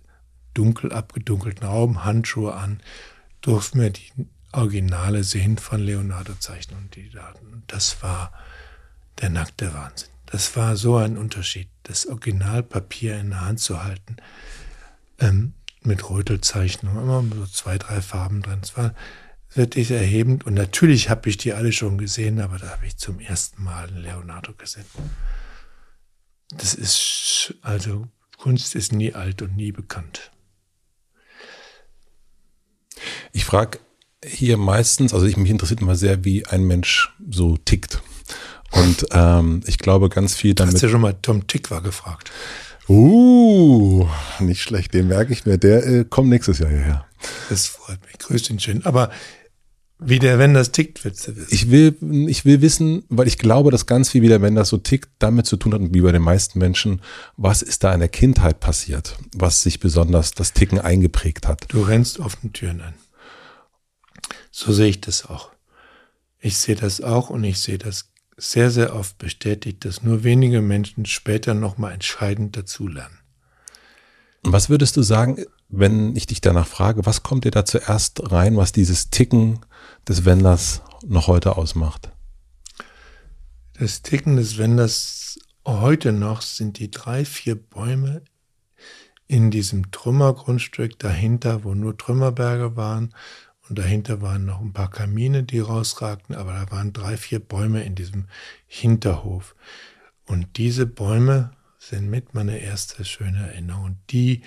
dunkel 0.53 0.93
abgedunkelten 0.93 1.67
Raum, 1.67 2.05
Handschuhe 2.05 2.53
an, 2.53 2.81
durften 3.41 3.81
wir 3.81 3.89
die 3.89 4.12
Originale 4.51 5.23
sehen 5.23 5.57
von 5.57 5.81
Leonardo-Zeichnungen, 5.81 6.89
die 6.91 7.09
Daten. 7.09 7.63
Das 7.67 8.01
war 8.01 8.31
der 9.22 9.29
nackte 9.29 9.74
Wahnsinn. 9.74 10.10
Das 10.25 10.55
war 10.55 10.75
so 10.75 10.98
ein 10.98 11.17
Unterschied, 11.17 11.70
das 11.84 12.08
Originalpapier 12.08 13.20
in 13.20 13.29
der 13.32 13.41
Hand 13.41 13.60
zu 13.60 13.84
halten, 13.84 14.17
ähm, 15.20 15.53
mit 15.82 16.10
Rötelzeichnung, 16.10 16.98
immer 16.98 17.24
so 17.36 17.46
zwei, 17.46 17.77
drei 17.77 18.01
Farben 18.01 18.41
drin. 18.41 18.60
Es 18.63 18.75
war 18.77 18.96
wirklich 19.53 19.91
erhebend 19.91 20.46
und 20.46 20.53
natürlich 20.53 21.10
habe 21.10 21.29
ich 21.29 21.38
die 21.38 21.53
alle 21.53 21.72
schon 21.72 21.98
gesehen, 21.98 22.41
aber 22.41 22.58
da 22.58 22.70
habe 22.70 22.88
ich 22.88 22.98
zum 22.98 23.20
ersten 23.20 23.63
Mal 23.63 23.89
Leonardo 23.91 24.53
gesehen. 24.53 24.86
Das 26.50 26.74
ist, 26.74 27.53
also 27.62 28.08
Kunst 28.38 28.75
ist 28.75 28.91
nie 28.91 29.13
alt 29.13 29.41
und 29.41 29.55
nie 29.55 29.72
bekannt. 29.72 30.32
Ich 33.32 33.46
frage 33.46 33.79
hier 34.25 34.58
meistens, 34.58 35.13
also 35.13 35.25
ich, 35.25 35.38
mich 35.38 35.50
interessiert 35.50 35.82
immer 35.82 35.96
sehr, 35.96 36.24
wie 36.24 36.46
ein 36.46 36.63
Mensch 36.63 37.13
so 37.29 37.58
tickt. 37.58 38.01
Und 38.74 39.06
ähm, 39.12 39.62
ich 39.65 39.77
glaube 39.77 40.10
ganz 40.10 40.36
viel 40.36 40.53
damit. 40.53 40.75
Hast 40.75 40.82
du 40.82 40.88
ja 40.88 40.92
schon 40.92 41.01
mal 41.01 41.15
Tom 41.22 41.48
Tick 41.48 41.72
war 41.72 41.82
gefragt? 41.82 42.32
Uh, 42.89 44.08
nicht 44.39 44.62
schlecht, 44.62 44.94
den 44.94 45.08
merke 45.08 45.32
ich 45.32 45.46
mir. 45.46 45.58
Der 45.58 45.86
äh, 45.86 46.06
kommt 46.06 46.30
nächstes 46.30 46.60
Jahr 46.60 46.70
hierher. 46.70 47.06
Das 47.50 47.68
freut 47.68 48.00
mich. 48.06 48.18
Grüß 48.18 48.50
ihn 48.50 48.60
schön. 48.60 48.86
Aber 48.86 49.10
wie 50.00 50.20
der 50.20 50.38
Wenders 50.38 50.72
tickt, 50.72 51.06
willst 51.06 51.27
du 51.27 51.36
wissen? 51.36 51.48
Ich 51.51 51.72
will, 51.72 51.96
ich 52.27 52.44
will 52.44 52.62
wissen, 52.62 53.03
weil 53.08 53.27
ich 53.27 53.38
glaube, 53.38 53.72
dass 53.72 53.86
ganz 53.86 54.10
viel, 54.10 54.22
wie 54.22 54.27
der 54.27 54.42
Wenders 54.42 54.70
so 54.70 54.77
tickt, 54.77 55.10
damit 55.20 55.46
zu 55.46 55.56
tun 55.56 55.74
hat, 55.74 55.82
wie 55.94 56.01
bei 56.01 56.12
den 56.12 56.22
meisten 56.22 56.60
Menschen, 56.60 57.01
was 57.38 57.62
ist 57.62 57.84
da 57.86 57.94
in 57.94 58.00
der 58.00 58.10
Kindheit 58.10 58.60
passiert, 58.60 59.18
was 59.34 59.62
sich 59.62 59.80
besonders 59.80 60.32
das 60.34 60.51
Ticken 60.51 60.80
eingeprägt 60.80 61.48
hat. 61.48 61.65
Du 61.70 61.82
rennst 61.84 62.20
offene 62.20 62.51
Türen 62.51 62.82
ein. 62.82 62.96
So 64.51 64.74
sehe 64.74 64.89
ich 64.89 65.00
das 65.00 65.25
auch. 65.25 65.51
Ich 66.39 66.58
sehe 66.58 66.75
das 66.75 67.00
auch 67.00 67.30
und 67.30 67.44
ich 67.46 67.60
sehe 67.60 67.77
das 67.77 68.12
sehr, 68.37 68.71
sehr 68.71 68.95
oft 68.95 69.17
bestätigt, 69.17 69.85
dass 69.85 70.03
nur 70.03 70.23
wenige 70.23 70.61
Menschen 70.61 71.05
später 71.05 71.53
nochmal 71.53 71.93
entscheidend 71.93 72.57
dazulernen. 72.57 73.19
Was 74.43 74.69
würdest 74.69 74.97
du 74.97 75.01
sagen, 75.01 75.45
wenn 75.69 76.15
ich 76.15 76.27
dich 76.27 76.41
danach 76.41 76.67
frage, 76.67 77.05
was 77.05 77.23
kommt 77.23 77.45
dir 77.45 77.51
da 77.51 77.65
zuerst 77.65 78.31
rein, 78.31 78.57
was 78.57 78.71
dieses 78.71 79.09
Ticken 79.09 79.59
des 80.07 80.25
Wenders 80.25 80.81
noch 81.05 81.27
heute 81.27 81.57
ausmacht? 81.57 82.11
Das 83.79 84.01
Ticken 84.01 84.35
des 84.35 84.57
Wenders 84.57 85.39
heute 85.65 86.11
noch 86.11 86.41
sind 86.41 86.77
die 86.79 86.91
drei, 86.91 87.25
vier 87.25 87.55
Bäume 87.55 88.21
in 89.27 89.49
diesem 89.49 89.91
Trümmergrundstück 89.91 90.99
dahinter, 90.99 91.63
wo 91.63 91.73
nur 91.73 91.97
Trümmerberge 91.97 92.75
waren 92.75 93.15
und 93.70 93.79
dahinter 93.79 94.22
waren 94.22 94.46
noch 94.46 94.60
ein 94.60 94.74
paar 94.74 94.89
Kamine, 94.89 95.43
die 95.43 95.60
rausragten, 95.60 96.36
aber 96.36 96.53
da 96.53 96.72
waren 96.72 96.91
drei, 96.91 97.15
vier 97.15 97.39
Bäume 97.39 97.84
in 97.84 97.96
diesem 97.96 98.25
Hinterhof. 98.67 99.55
Und 100.25 100.58
diese 100.58 100.86
Bäume 100.86 101.51
sind 101.79 102.10
mit 102.10 102.34
meine 102.34 102.60
erste 102.60 103.05
schöne 103.05 103.51
Erinnerung. 103.51 103.98
Die 104.10 104.41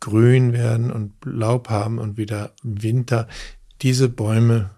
grün 0.00 0.52
werden 0.52 0.92
und 0.92 1.12
Laub 1.24 1.70
haben 1.70 1.98
und 1.98 2.16
wieder 2.16 2.54
Winter. 2.62 3.28
Diese 3.82 4.08
Bäume 4.08 4.70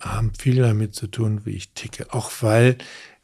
haben 0.00 0.32
viel 0.34 0.56
damit 0.56 0.94
zu 0.94 1.06
tun, 1.06 1.44
wie 1.44 1.50
ich 1.56 1.72
ticke. 1.72 2.12
Auch 2.12 2.30
weil 2.40 2.76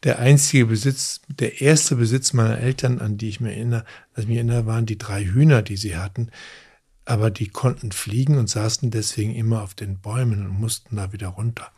der 0.05 0.19
einzige 0.19 0.67
Besitz, 0.67 1.21
der 1.29 1.61
erste 1.61 1.97
Besitz 1.97 2.33
meiner 2.33 2.59
Eltern, 2.59 2.99
an 2.99 3.19
die 3.19 3.29
ich 3.29 3.41
mich 3.41 3.53
erinnere, 3.53 3.85
dass 4.15 4.25
ich 4.25 4.29
mich 4.29 4.39
erinnere, 4.39 4.67
waren 4.67 4.87
die 4.87 4.99
drei 4.99 5.25
Hühner, 5.25 5.63
die 5.63 5.77
sie 5.77 5.97
hatten 5.97 6.31
aber 7.11 7.31
die 7.31 7.49
konnten 7.49 7.90
fliegen 7.90 8.38
und 8.38 8.49
saßen 8.49 8.90
deswegen 8.90 9.35
immer 9.35 9.62
auf 9.62 9.75
den 9.75 9.99
Bäumen 9.99 10.47
und 10.47 10.61
mussten 10.61 10.97
da 10.97 11.12
wieder 11.12 11.29
runter. 11.29 11.73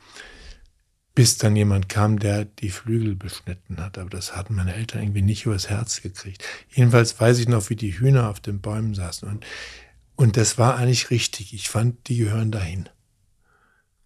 Bis 1.14 1.38
dann 1.38 1.56
jemand 1.56 1.88
kam, 1.88 2.18
der 2.18 2.44
die 2.44 2.70
Flügel 2.70 3.16
beschnitten 3.16 3.78
hat. 3.78 3.96
Aber 3.96 4.10
das 4.10 4.36
hatten 4.36 4.54
meine 4.54 4.74
Eltern 4.74 5.02
irgendwie 5.02 5.22
nicht 5.22 5.46
übers 5.46 5.70
Herz 5.70 6.02
gekriegt. 6.02 6.44
Jedenfalls 6.70 7.18
weiß 7.18 7.38
ich 7.38 7.48
noch, 7.48 7.70
wie 7.70 7.76
die 7.76 7.98
Hühner 7.98 8.28
auf 8.28 8.40
den 8.40 8.60
Bäumen 8.60 8.94
saßen. 8.94 9.28
Und, 9.28 9.46
und 10.16 10.36
das 10.36 10.58
war 10.58 10.76
eigentlich 10.76 11.10
richtig. 11.10 11.54
Ich 11.54 11.68
fand, 11.68 12.08
die 12.08 12.18
gehören 12.18 12.50
dahin. 12.50 12.88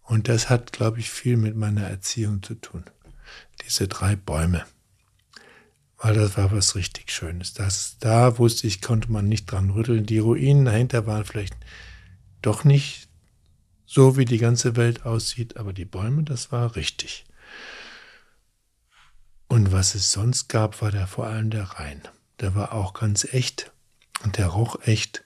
Und 0.03 0.29
das 0.29 0.49
hat, 0.49 0.71
glaube 0.71 0.99
ich, 0.99 1.09
viel 1.09 1.35
mit 1.35 1.55
meiner 1.57 1.83
Erziehung 1.83 2.41
zu 2.41 2.55
tun. 2.55 2.85
Diese 3.65 3.89
drei 3.89 4.15
Bäume. 4.15 4.65
Weil 5.97 6.13
das 6.13 6.37
war 6.37 6.51
was 6.51 6.75
richtig 6.75 7.11
Schönes. 7.11 7.53
Das, 7.53 7.97
da 7.99 8.37
wusste 8.37 8.67
ich, 8.67 8.81
konnte 8.81 9.11
man 9.11 9.27
nicht 9.27 9.51
dran 9.51 9.71
rütteln. 9.71 10.05
Die 10.05 10.19
Ruinen 10.19 10.65
dahinter 10.65 11.07
waren 11.07 11.25
vielleicht 11.25 11.55
doch 12.41 12.63
nicht 12.63 13.07
so, 13.85 14.17
wie 14.17 14.25
die 14.25 14.37
ganze 14.37 14.75
Welt 14.75 15.05
aussieht, 15.05 15.57
aber 15.57 15.73
die 15.73 15.85
Bäume, 15.85 16.23
das 16.23 16.51
war 16.51 16.75
richtig. 16.75 17.25
Und 19.47 19.71
was 19.71 19.95
es 19.95 20.11
sonst 20.11 20.49
gab, 20.49 20.81
war 20.81 20.91
der 20.91 21.07
vor 21.07 21.25
allem 21.27 21.49
der 21.49 21.63
Rhein. 21.63 22.01
Der 22.41 22.53
war 22.53 22.73
auch 22.73 22.93
ganz 22.93 23.23
echt 23.33 23.71
und 24.23 24.37
der 24.37 24.47
roch 24.47 24.79
echt. 24.83 25.23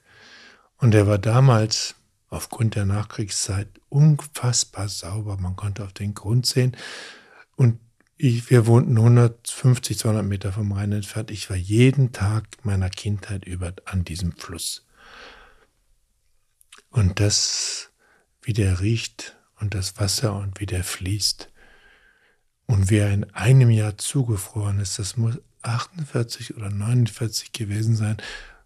Und 0.77 0.91
der 0.91 1.07
war 1.07 1.17
damals 1.17 1.95
aufgrund 2.29 2.75
der 2.75 2.85
Nachkriegszeit 2.85 3.67
unfassbar 3.89 4.87
sauber. 4.87 5.37
Man 5.37 5.55
konnte 5.55 5.83
auf 5.83 5.93
den 5.93 6.13
Grund 6.13 6.45
sehen. 6.45 6.77
Und 7.55 7.79
ich, 8.21 8.49
wir 8.49 8.67
wohnten 8.67 8.97
150, 8.97 9.97
200 9.97 10.25
Meter 10.25 10.51
vom 10.51 10.71
Rhein 10.71 10.91
entfernt. 10.91 11.31
Ich 11.31 11.49
war 11.49 11.57
jeden 11.57 12.11
Tag 12.11 12.45
meiner 12.63 12.89
Kindheit 12.89 13.45
über 13.45 13.73
an 13.85 14.03
diesem 14.03 14.33
Fluss. 14.33 14.85
Und 16.89 17.19
das, 17.19 17.89
wie 18.41 18.53
der 18.53 18.81
riecht 18.81 19.37
und 19.59 19.73
das 19.73 19.99
Wasser 19.99 20.35
und 20.35 20.59
wie 20.59 20.65
der 20.65 20.83
fließt 20.83 21.49
und 22.65 22.89
wie 22.89 22.97
er 22.97 23.11
in 23.11 23.23
einem 23.33 23.69
Jahr 23.69 23.97
zugefroren 23.97 24.79
ist, 24.79 24.99
das 24.99 25.17
muss 25.17 25.39
48 25.61 26.55
oder 26.55 26.69
49 26.69 27.51
gewesen 27.53 27.95
sein, 27.95 28.17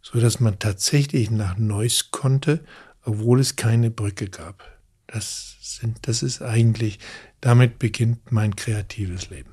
so 0.01 0.19
dass 0.19 0.39
man 0.39 0.59
tatsächlich 0.59 1.29
nach 1.29 1.57
Neuss 1.57 2.11
konnte 2.11 2.63
obwohl 3.05 3.39
es 3.39 3.55
keine 3.55 3.91
Brücke 3.91 4.27
gab. 4.27 4.63
Das, 5.07 5.57
sind, 5.61 6.07
das 6.07 6.23
ist 6.23 6.41
eigentlich, 6.41 6.99
damit 7.45 7.77
beginnt 7.77 8.31
mein 8.31 8.55
kreatives 8.55 9.29
Leben. 9.29 9.51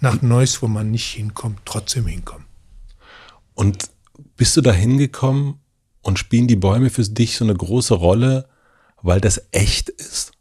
Nach 0.00 0.20
Neuss, 0.20 0.60
wo 0.60 0.68
man 0.68 0.90
nicht 0.90 1.06
hinkommt, 1.06 1.60
trotzdem 1.64 2.06
hinkommen. 2.06 2.46
Und 3.54 3.90
bist 4.36 4.56
du 4.56 4.60
da 4.60 4.70
hingekommen 4.72 5.60
und 6.02 6.18
spielen 6.18 6.48
die 6.48 6.56
Bäume 6.56 6.90
für 6.90 7.02
dich 7.02 7.36
so 7.36 7.44
eine 7.44 7.54
große 7.54 7.94
Rolle, 7.94 8.46
weil 9.00 9.22
das 9.22 9.42
echt 9.52 9.88
ist? 9.88 10.32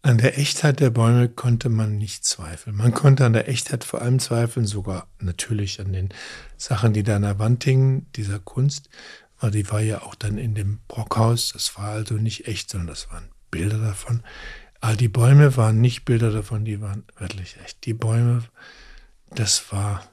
An 0.00 0.16
der 0.18 0.38
Echtheit 0.38 0.80
der 0.80 0.90
Bäume 0.90 1.28
konnte 1.28 1.68
man 1.68 1.98
nicht 1.98 2.24
zweifeln. 2.24 2.76
Man 2.76 2.92
konnte 2.92 3.26
an 3.26 3.32
der 3.34 3.48
Echtheit 3.48 3.84
vor 3.84 4.00
allem 4.00 4.18
zweifeln, 4.18 4.66
sogar 4.66 5.08
natürlich 5.18 5.80
an 5.80 5.92
den 5.92 6.08
Sachen, 6.56 6.94
die 6.94 7.02
da 7.02 7.16
an 7.16 7.22
der 7.22 7.38
Wand 7.38 7.64
hingen, 7.64 8.06
dieser 8.14 8.38
Kunst 8.38 8.88
weil 9.40 9.50
die 9.50 9.70
war 9.70 9.80
ja 9.82 10.00
auch 10.00 10.14
dann 10.14 10.38
in 10.38 10.54
dem 10.54 10.78
Brockhaus. 10.88 11.52
Das 11.52 11.76
war 11.76 11.88
also 11.88 12.14
nicht 12.14 12.48
echt, 12.48 12.70
sondern 12.70 12.86
das 12.88 13.10
waren 13.10 13.28
Bilder 13.54 13.78
davon. 13.78 14.24
Aber 14.80 14.96
die 14.96 15.08
Bäume 15.08 15.56
waren 15.56 15.80
nicht 15.80 16.04
Bilder 16.04 16.32
davon, 16.32 16.64
die 16.64 16.80
waren 16.80 17.04
wirklich 17.18 17.56
echt. 17.64 17.84
Die 17.84 17.94
Bäume, 17.94 18.42
das 19.30 19.70
war 19.72 20.04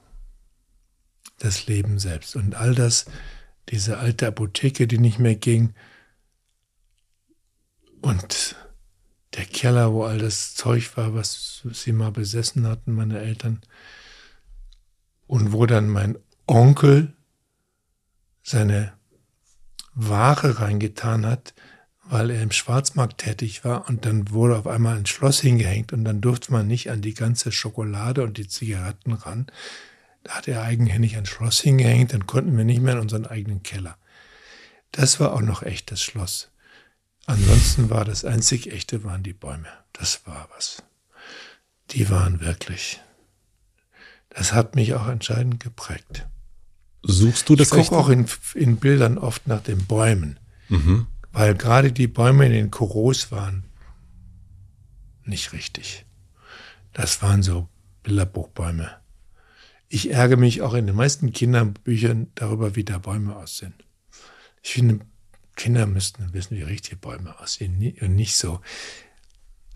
das 1.39 1.65
Leben 1.65 1.97
selbst. 1.97 2.35
Und 2.35 2.53
all 2.53 2.75
das, 2.75 3.05
diese 3.69 3.97
alte 3.97 4.27
Apotheke, 4.27 4.85
die 4.85 4.99
nicht 4.99 5.17
mehr 5.17 5.35
ging, 5.35 5.73
und 8.01 8.55
der 9.33 9.45
Keller, 9.45 9.91
wo 9.91 10.03
all 10.03 10.19
das 10.19 10.53
Zeug 10.53 10.95
war, 10.95 11.15
was 11.15 11.63
sie 11.71 11.93
mal 11.93 12.11
besessen 12.11 12.67
hatten, 12.67 12.93
meine 12.93 13.19
Eltern, 13.19 13.61
und 15.25 15.51
wo 15.51 15.65
dann 15.65 15.87
mein 15.87 16.15
Onkel 16.45 17.15
seine 18.43 18.93
Ware 19.95 20.59
reingetan 20.59 21.25
hat, 21.25 21.55
weil 22.11 22.29
er 22.29 22.41
im 22.41 22.51
Schwarzmarkt 22.51 23.19
tätig 23.19 23.63
war 23.63 23.87
und 23.87 24.05
dann 24.05 24.31
wurde 24.31 24.57
auf 24.57 24.67
einmal 24.67 24.97
ein 24.97 25.05
Schloss 25.05 25.39
hingehängt 25.39 25.93
und 25.93 26.03
dann 26.03 26.19
durfte 26.19 26.51
man 26.51 26.67
nicht 26.67 26.91
an 26.91 27.01
die 27.01 27.13
ganze 27.13 27.53
Schokolade 27.53 28.21
und 28.23 28.37
die 28.37 28.49
Zigaretten 28.49 29.13
ran. 29.13 29.47
Da 30.23 30.33
hat 30.33 30.49
er 30.49 30.61
eigenhändig 30.61 31.15
ein 31.15 31.25
Schloss 31.25 31.61
hingehängt, 31.61 32.11
dann 32.11 32.27
konnten 32.27 32.57
wir 32.57 32.65
nicht 32.65 32.81
mehr 32.81 32.95
in 32.95 32.99
unseren 32.99 33.25
eigenen 33.25 33.63
Keller. 33.63 33.97
Das 34.91 35.21
war 35.21 35.31
auch 35.31 35.41
noch 35.41 35.63
echt 35.63 35.89
das 35.89 36.03
Schloss. 36.03 36.49
Ansonsten 37.27 37.89
war 37.89 38.03
das 38.03 38.25
einzig 38.25 38.73
echte 38.73 39.05
waren 39.05 39.23
die 39.23 39.31
Bäume. 39.31 39.69
Das 39.93 40.27
war 40.27 40.49
was. 40.53 40.83
Die 41.91 42.09
waren 42.09 42.41
wirklich. 42.41 42.99
Das 44.27 44.51
hat 44.51 44.75
mich 44.75 44.95
auch 44.95 45.07
entscheidend 45.07 45.61
geprägt. 45.61 46.27
Suchst 47.03 47.47
du 47.47 47.55
das 47.55 47.71
Ich 47.71 47.73
gucke 47.73 47.95
auch 47.95 48.09
in, 48.09 48.25
in 48.53 48.75
Bildern 48.77 49.17
oft 49.17 49.47
nach 49.47 49.61
den 49.63 49.85
Bäumen, 49.85 50.41
mhm. 50.67 51.07
Weil 51.31 51.55
gerade 51.55 51.91
die 51.91 52.07
Bäume 52.07 52.45
in 52.45 52.51
den 52.51 52.71
Koros 52.71 53.31
waren 53.31 53.65
nicht 55.23 55.53
richtig. 55.53 56.05
Das 56.93 57.21
waren 57.21 57.43
so 57.43 57.69
Bilderbuchbäume. 58.03 58.89
Ich 59.87 60.11
ärgere 60.11 60.37
mich 60.37 60.61
auch 60.61 60.73
in 60.73 60.87
den 60.87 60.95
meisten 60.95 61.31
Kinderbüchern 61.31 62.27
darüber, 62.35 62.75
wie 62.75 62.83
da 62.83 62.97
Bäume 62.97 63.35
aussehen. 63.35 63.73
Ich 64.63 64.73
finde, 64.73 65.05
Kinder 65.55 65.85
müssten 65.85 66.33
wissen, 66.33 66.57
wie 66.57 66.63
richtige 66.63 66.95
Bäume 66.95 67.39
aussehen 67.39 67.95
und 68.01 68.15
nicht 68.15 68.35
so, 68.35 68.61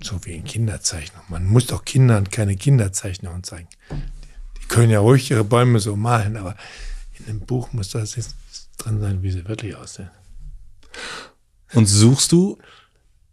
so 0.02 0.24
wie 0.26 0.36
in 0.36 0.44
Kinderzeichnungen. 0.44 1.26
Man 1.30 1.46
muss 1.46 1.68
doch 1.68 1.86
Kindern 1.86 2.30
keine 2.30 2.56
Kinderzeichnungen 2.56 3.44
zeigen. 3.44 3.68
Die 3.92 4.68
können 4.68 4.90
ja 4.90 5.00
ruhig 5.00 5.30
ihre 5.32 5.44
Bäume 5.44 5.80
so 5.80 5.96
malen, 5.96 6.38
aber 6.38 6.56
in 7.20 7.26
dem 7.26 7.40
Buch 7.42 7.72
muss 7.74 7.90
das 7.90 8.16
jetzt 8.16 8.36
drin 8.78 9.00
sein, 9.00 9.22
wie 9.22 9.32
sie 9.32 9.48
wirklich 9.48 9.76
aussehen. 9.76 10.10
Und 11.76 11.88
suchst 11.88 12.32
du 12.32 12.58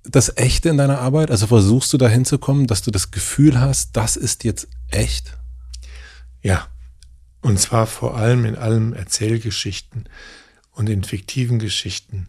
das 0.02 0.36
Echte 0.36 0.68
in 0.68 0.76
deiner 0.76 0.98
Arbeit? 0.98 1.30
Also 1.30 1.46
versuchst 1.46 1.92
du 1.92 1.98
da 1.98 2.08
hinzukommen, 2.08 2.66
dass 2.66 2.82
du 2.82 2.90
das 2.90 3.10
Gefühl 3.10 3.60
hast, 3.60 3.96
das 3.96 4.16
ist 4.16 4.44
jetzt 4.44 4.68
echt? 4.88 5.38
Ja. 6.42 6.68
Und 7.40 7.58
zwar 7.58 7.86
vor 7.86 8.16
allem 8.16 8.44
in 8.44 8.56
allen 8.56 8.92
Erzählgeschichten 8.92 10.08
und 10.72 10.88
in 10.88 11.02
fiktiven 11.02 11.58
Geschichten 11.58 12.28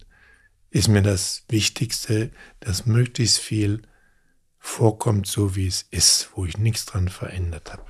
ist 0.71 0.87
mir 0.87 1.03
das 1.03 1.43
Wichtigste, 1.49 2.31
dass 2.59 2.87
möglichst 2.87 3.37
viel 3.37 3.83
vorkommt, 4.57 5.27
so 5.27 5.55
wie 5.55 5.67
es 5.67 5.85
ist, 5.91 6.29
wo 6.35 6.45
ich 6.45 6.57
nichts 6.57 6.85
dran 6.85 7.09
verändert 7.09 7.71
habe. 7.71 7.85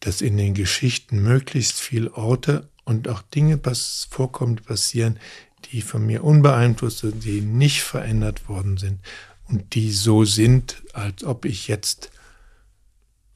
Dass 0.00 0.20
in 0.20 0.36
den 0.36 0.54
Geschichten 0.54 1.22
möglichst 1.22 1.80
viele 1.80 2.12
Orte 2.14 2.68
und 2.84 3.06
auch 3.06 3.22
Dinge 3.22 3.60
was 3.62 4.08
vorkommt, 4.10 4.64
passieren, 4.66 5.20
die 5.66 5.82
von 5.82 6.04
mir 6.04 6.24
unbeeinflusst 6.24 6.98
sind, 6.98 7.24
die 7.24 7.40
nicht 7.40 7.82
verändert 7.82 8.48
worden 8.48 8.76
sind 8.76 9.00
und 9.44 9.74
die 9.74 9.92
so 9.92 10.24
sind, 10.24 10.82
als 10.92 11.24
ob 11.24 11.44
ich 11.44 11.68
jetzt 11.68 12.10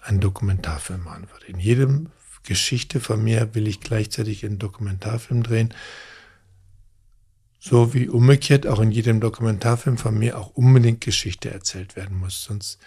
einen 0.01 0.21
Dokumentarfilm 0.21 1.05
machen 1.05 1.29
würde. 1.31 1.47
In 1.47 1.59
jedem 1.59 2.11
Geschichte 2.43 3.01
von 3.01 3.23
mir 3.23 3.55
will 3.55 3.67
ich 3.67 3.81
gleichzeitig 3.81 4.45
einen 4.45 4.59
Dokumentarfilm 4.59 5.43
drehen, 5.43 5.75
so 7.59 7.95
wie 7.95 8.09
umgekehrt 8.09 8.67
auch 8.67 8.79
in 8.81 8.93
jedem 8.93 9.21
Dokumentarfilm 9.21 9.99
von 9.99 10.17
mir 10.17 10.39
auch 10.39 10.51
unbedingt 10.51 11.01
Geschichte 11.01 11.51
erzählt 11.51 11.97
werden 11.97 12.19
muss, 12.19 12.45
sonst 12.45 12.79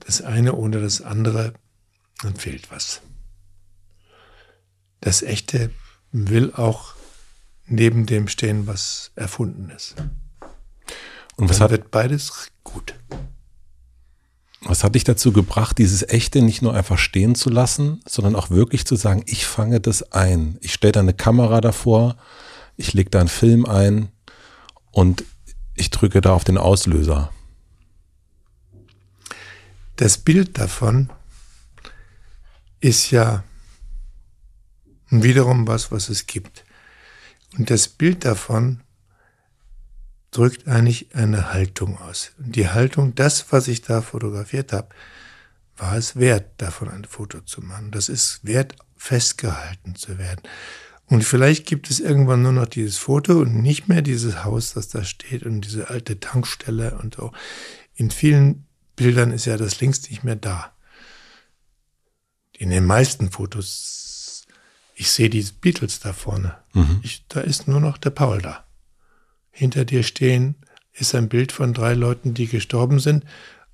das 0.00 0.22
eine 0.22 0.54
ohne 0.54 0.80
das 0.80 1.00
andere, 1.00 1.54
dann 2.22 2.34
fehlt 2.34 2.70
was 2.70 3.02
das 5.04 5.22
Echte 5.22 5.70
will 6.12 6.52
auch 6.54 6.94
neben 7.66 8.06
dem 8.06 8.28
stehen, 8.28 8.66
was 8.66 9.12
erfunden 9.16 9.70
ist. 9.70 9.96
Und 11.36 11.48
was 11.48 11.58
Dann 11.58 11.64
hat, 11.64 11.70
wird 11.70 11.90
beides 11.90 12.50
gut. 12.62 12.94
Was 14.62 14.82
hat 14.82 14.94
dich 14.94 15.04
dazu 15.04 15.32
gebracht, 15.32 15.76
dieses 15.78 16.02
Echte 16.08 16.40
nicht 16.40 16.62
nur 16.62 16.74
einfach 16.74 16.98
stehen 16.98 17.34
zu 17.34 17.50
lassen, 17.50 18.00
sondern 18.06 18.34
auch 18.34 18.50
wirklich 18.50 18.86
zu 18.86 18.96
sagen, 18.96 19.22
ich 19.26 19.46
fange 19.46 19.80
das 19.80 20.12
ein. 20.12 20.56
Ich 20.60 20.72
stelle 20.72 20.92
da 20.92 21.00
eine 21.00 21.12
Kamera 21.12 21.60
davor, 21.60 22.16
ich 22.76 22.94
lege 22.94 23.10
da 23.10 23.20
einen 23.20 23.28
Film 23.28 23.66
ein 23.66 24.08
und 24.90 25.24
ich 25.74 25.90
drücke 25.90 26.20
da 26.20 26.32
auf 26.32 26.44
den 26.44 26.56
Auslöser. 26.56 27.30
Das 29.96 30.18
Bild 30.18 30.58
davon 30.58 31.10
ist 32.80 33.10
ja 33.10 33.44
wiederum 35.08 35.66
was, 35.66 35.92
was 35.92 36.08
es 36.08 36.26
gibt. 36.26 36.63
Und 37.56 37.70
das 37.70 37.88
Bild 37.88 38.24
davon 38.24 38.82
drückt 40.30 40.66
eigentlich 40.66 41.14
eine 41.14 41.52
Haltung 41.52 41.98
aus. 41.98 42.32
Und 42.38 42.56
die 42.56 42.68
Haltung, 42.68 43.14
das, 43.14 43.52
was 43.52 43.68
ich 43.68 43.82
da 43.82 44.02
fotografiert 44.02 44.72
habe, 44.72 44.88
war 45.76 45.96
es 45.96 46.16
wert, 46.16 46.50
davon 46.58 46.88
ein 46.88 47.04
Foto 47.04 47.40
zu 47.40 47.60
machen. 47.60 47.90
Das 47.90 48.08
ist 48.08 48.44
wert, 48.44 48.74
festgehalten 48.96 49.94
zu 49.94 50.18
werden. 50.18 50.40
Und 51.06 51.22
vielleicht 51.22 51.66
gibt 51.66 51.90
es 51.90 52.00
irgendwann 52.00 52.42
nur 52.42 52.52
noch 52.52 52.66
dieses 52.66 52.96
Foto 52.96 53.40
und 53.40 53.60
nicht 53.60 53.88
mehr 53.88 54.02
dieses 54.02 54.44
Haus, 54.44 54.72
das 54.72 54.88
da 54.88 55.04
steht 55.04 55.44
und 55.44 55.60
diese 55.60 55.90
alte 55.90 56.18
Tankstelle 56.18 56.98
und 56.98 57.16
so. 57.16 57.32
In 57.94 58.10
vielen 58.10 58.66
Bildern 58.96 59.30
ist 59.30 59.44
ja 59.44 59.56
das 59.56 59.80
links 59.80 60.08
nicht 60.08 60.24
mehr 60.24 60.36
da. 60.36 60.72
In 62.56 62.70
den 62.70 62.84
meisten 62.84 63.30
Fotos, 63.30 64.13
ich 64.94 65.10
sehe 65.10 65.28
die 65.28 65.42
Beatles 65.42 66.00
da 66.00 66.12
vorne. 66.12 66.56
Mhm. 66.72 67.00
Ich, 67.02 67.26
da 67.28 67.40
ist 67.40 67.68
nur 67.68 67.80
noch 67.80 67.98
der 67.98 68.10
Paul 68.10 68.40
da. 68.40 68.64
Hinter 69.50 69.84
dir 69.84 70.02
stehen 70.02 70.54
ist 70.92 71.14
ein 71.14 71.28
Bild 71.28 71.52
von 71.52 71.74
drei 71.74 71.94
Leuten, 71.94 72.34
die 72.34 72.46
gestorben 72.46 73.00
sind 73.00 73.24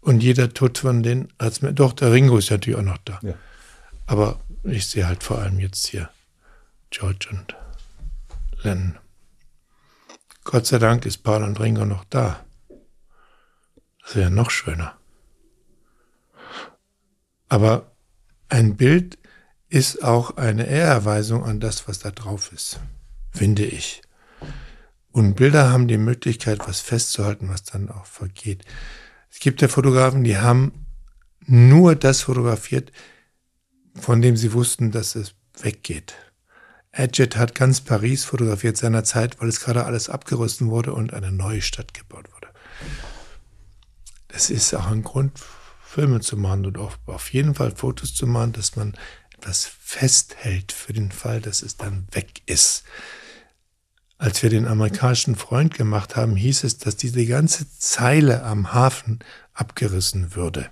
und 0.00 0.22
jeder 0.22 0.52
Tod 0.52 0.78
von 0.78 1.02
denen 1.02 1.28
als. 1.38 1.61
Doch, 1.61 1.92
der 1.92 2.12
Ringo 2.12 2.38
ist 2.38 2.50
natürlich 2.50 2.78
auch 2.78 2.85
noch 2.85 2.98
da. 2.98 3.20
Ja. 3.22 3.35
Aber 4.06 4.40
ich 4.64 4.87
sehe 4.87 5.06
halt 5.06 5.22
vor 5.22 5.38
allem 5.38 5.61
jetzt 5.61 5.87
hier 5.87 6.09
George 6.90 7.28
und 7.30 7.54
Lennon. 8.62 8.98
Gott 10.44 10.66
sei 10.66 10.78
Dank 10.78 11.04
ist 11.06 11.18
Paul 11.18 11.44
und 11.44 11.61
Ringo 11.61 11.85
noch 11.85 12.04
da. 12.04 12.44
Das 14.02 14.16
wäre 14.16 14.30
noch 14.30 14.50
schöner. 14.50 14.96
Aber 17.48 17.92
ein 18.48 18.76
Bild 18.76 19.18
ist 19.70 20.02
auch 20.02 20.37
eine 20.37 20.66
Ehrerweisung 20.66 21.44
an 21.44 21.61
das, 21.61 21.88
was 21.88 22.00
da 22.00 22.11
drauf 22.11 22.52
ist, 22.52 22.80
finde 23.30 23.64
ich. 23.64 24.02
Und 25.12 25.37
Bilder 25.37 25.70
haben 25.70 25.88
die 25.88 25.96
Möglichkeit, 25.98 26.61
was 26.68 26.80
festzuhalten, 26.80 27.48
was 27.48 27.64
dann 27.64 27.88
auch 27.88 28.04
vergeht. 28.04 28.64
Es 29.30 29.38
gibt 29.38 29.62
ja 29.62 29.68
Fotografen, 29.68 30.24
die 30.24 30.38
haben 30.38 30.87
nur 31.46 31.94
das 31.94 32.22
fotografiert, 32.22 32.92
von 33.94 34.20
dem 34.20 34.37
sie 34.37 34.52
wussten, 34.52 34.90
dass 34.90 35.14
es 35.14 35.35
weggeht. 35.61 36.14
Adjet 36.92 37.37
hat 37.37 37.54
ganz 37.54 37.80
Paris 37.80 38.24
fotografiert 38.24 38.76
seiner 38.76 39.04
Zeit, 39.04 39.40
weil 39.40 39.48
es 39.48 39.61
gerade 39.61 39.85
alles 39.85 40.09
abgerüstet 40.09 40.66
wurde 40.66 40.92
und 40.92 41.14
eine 41.14 41.30
neue 41.30 41.62
Stadt 41.62 41.94
gebaut 41.94 42.26
wurde. 42.35 42.48
Das 44.28 44.50
ist 44.50 44.74
auch 44.74 44.88
ein 44.88 45.02
Grund, 45.02 45.33
Filme 45.85 46.20
zu 46.20 46.37
machen 46.37 46.66
und 46.66 46.78
auf 46.78 47.33
jeden 47.33 47.54
Fall 47.54 47.74
Fotos 47.74 48.14
zu 48.14 48.26
machen, 48.26 48.52
dass 48.52 48.76
man 48.76 48.94
etwas 49.40 49.64
festhält 49.64 50.70
für 50.70 50.92
den 50.92 51.11
Fall, 51.11 51.40
dass 51.40 51.62
es 51.62 51.79
dann 51.79 52.07
weg 52.12 52.42
ist. 52.44 52.85
Als 54.18 54.42
wir 54.42 54.50
den 54.50 54.66
amerikanischen 54.66 55.35
Freund 55.35 55.72
gemacht 55.72 56.14
haben, 56.14 56.37
hieß 56.37 56.64
es, 56.64 56.76
dass 56.76 56.96
diese 56.96 57.24
ganze 57.24 57.66
Zeile 57.79 58.42
am 58.42 58.74
Hafen 58.74 59.20
abgerissen 59.55 60.35
würde. 60.35 60.70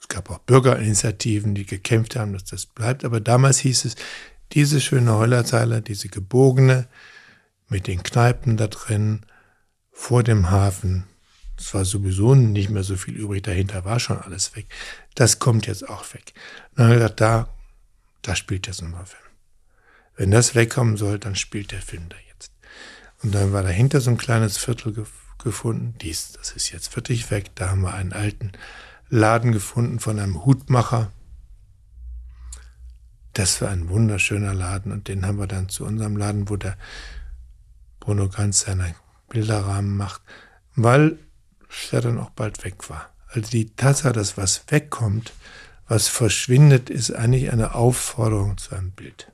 Es 0.00 0.08
gab 0.08 0.30
auch 0.30 0.40
Bürgerinitiativen, 0.40 1.54
die 1.54 1.64
gekämpft 1.64 2.16
haben, 2.16 2.32
dass 2.32 2.44
das 2.44 2.66
bleibt. 2.66 3.04
Aber 3.04 3.20
damals 3.20 3.58
hieß 3.58 3.84
es, 3.84 3.94
diese 4.50 4.80
schöne 4.80 5.14
Heulerzeile, 5.14 5.80
diese 5.80 6.08
gebogene, 6.08 6.88
mit 7.68 7.86
den 7.86 8.02
Kneipen 8.02 8.56
da 8.56 8.66
drin, 8.66 9.24
vor 9.92 10.24
dem 10.24 10.50
Hafen, 10.50 11.04
es 11.56 11.72
war 11.72 11.84
sowieso 11.84 12.34
nicht 12.34 12.70
mehr 12.70 12.82
so 12.82 12.96
viel 12.96 13.14
übrig, 13.14 13.44
dahinter 13.44 13.84
war 13.84 14.00
schon 14.00 14.18
alles 14.18 14.56
weg. 14.56 14.66
Das 15.14 15.38
kommt 15.38 15.66
jetzt 15.66 15.88
auch 15.88 16.12
weg. 16.14 16.34
dann 16.74 16.86
haben 16.86 16.92
wir 16.92 16.98
gesagt, 16.98 17.20
da, 17.20 17.48
da 18.22 18.34
spielt 18.34 18.66
jetzt 18.66 18.82
nochmal 18.82 19.06
Film. 19.06 19.22
Wenn 20.16 20.30
das 20.30 20.54
wegkommen 20.54 20.96
soll, 20.96 21.18
dann 21.18 21.36
spielt 21.36 21.72
der 21.72 21.82
Film 21.82 22.08
da 22.08 22.16
jetzt. 22.30 22.52
Und 23.22 23.34
dann 23.34 23.52
war 23.52 23.62
dahinter 23.62 24.00
so 24.00 24.10
ein 24.10 24.18
kleines 24.18 24.58
Viertel 24.58 24.92
gef 24.92 25.10
gefunden. 25.42 25.94
Dies, 26.00 26.32
das 26.32 26.52
ist 26.52 26.70
jetzt 26.70 26.96
wirklich 26.96 27.30
weg. 27.30 27.50
Da 27.54 27.70
haben 27.70 27.82
wir 27.82 27.92
einen 27.92 28.14
alten 28.14 28.52
Laden 29.10 29.52
gefunden 29.52 30.00
von 30.00 30.18
einem 30.18 30.44
Hutmacher. 30.44 31.12
Das 33.34 33.60
war 33.60 33.70
ein 33.70 33.88
wunderschöner 33.88 34.54
Laden 34.54 34.90
und 34.90 35.08
den 35.08 35.26
haben 35.26 35.38
wir 35.38 35.46
dann 35.46 35.68
zu 35.68 35.84
unserem 35.84 36.16
Laden, 36.16 36.48
wo 36.48 36.56
der 36.56 36.78
Bruno 38.00 38.28
Ganz 38.28 38.60
seine 38.60 38.94
Bilderrahmen 39.28 39.96
macht, 39.96 40.22
weil 40.76 41.18
er 41.90 42.00
dann 42.00 42.18
auch 42.18 42.30
bald 42.30 42.64
weg 42.64 42.88
war. 42.88 43.13
Also 43.34 43.50
die 43.50 43.74
Tatsache, 43.74 44.12
dass 44.12 44.36
was 44.36 44.64
wegkommt, 44.68 45.32
was 45.88 46.06
verschwindet, 46.06 46.88
ist 46.88 47.10
eigentlich 47.10 47.52
eine 47.52 47.74
Aufforderung 47.74 48.56
zu 48.58 48.76
einem 48.76 48.92
Bild. 48.92 49.32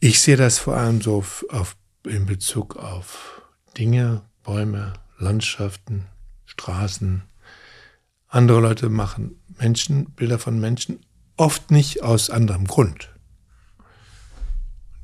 Ich 0.00 0.20
sehe 0.20 0.36
das 0.36 0.58
vor 0.58 0.76
allem 0.76 1.00
so 1.00 1.24
auf, 1.48 1.76
in 2.04 2.26
Bezug 2.26 2.76
auf 2.76 3.40
Dinge, 3.78 4.20
Bäume, 4.42 4.92
Landschaften, 5.18 6.04
Straßen. 6.44 7.22
Andere 8.28 8.60
Leute 8.60 8.90
machen 8.90 9.40
Menschen, 9.58 10.10
Bilder 10.10 10.38
von 10.38 10.60
Menschen, 10.60 11.00
oft 11.38 11.70
nicht 11.70 12.02
aus 12.02 12.28
anderem 12.28 12.66
Grund. 12.66 13.08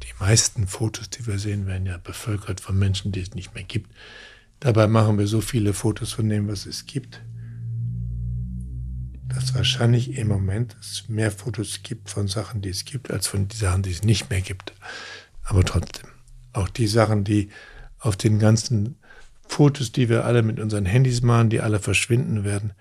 Die 0.02 0.12
meisten 0.22 0.68
Fotos, 0.68 1.08
die 1.08 1.26
wir 1.26 1.38
sehen, 1.38 1.66
werden 1.66 1.86
ja 1.86 1.96
bevölkert 1.96 2.60
von 2.60 2.78
Menschen, 2.78 3.10
die 3.10 3.20
es 3.20 3.34
nicht 3.34 3.54
mehr 3.54 3.64
gibt. 3.64 3.90
Dabei 4.60 4.86
machen 4.86 5.18
wir 5.18 5.26
so 5.26 5.40
viele 5.40 5.72
Fotos 5.72 6.12
von 6.12 6.28
dem, 6.28 6.46
was 6.46 6.66
es 6.66 6.84
gibt, 6.84 7.22
dass 9.28 9.54
wahrscheinlich 9.54 10.16
im 10.18 10.28
Moment 10.28 10.76
es 10.80 11.08
mehr 11.08 11.30
Fotos 11.30 11.82
gibt 11.82 12.10
von 12.10 12.28
Sachen, 12.28 12.60
die 12.60 12.68
es 12.68 12.84
gibt, 12.84 13.10
als 13.10 13.26
von 13.26 13.48
Sachen, 13.50 13.82
die 13.82 13.90
es 13.90 14.02
nicht 14.02 14.28
mehr 14.28 14.42
gibt. 14.42 14.74
Aber 15.44 15.64
trotzdem, 15.64 16.10
auch 16.52 16.68
die 16.68 16.86
Sachen, 16.86 17.24
die 17.24 17.48
auf 17.98 18.16
den 18.16 18.38
ganzen 18.38 18.96
Fotos, 19.48 19.92
die 19.92 20.08
wir 20.10 20.26
alle 20.26 20.42
mit 20.42 20.60
unseren 20.60 20.84
Handys 20.84 21.22
machen, 21.22 21.48
die 21.48 21.60
alle 21.60 21.80
verschwinden 21.80 22.44
werden, 22.44 22.72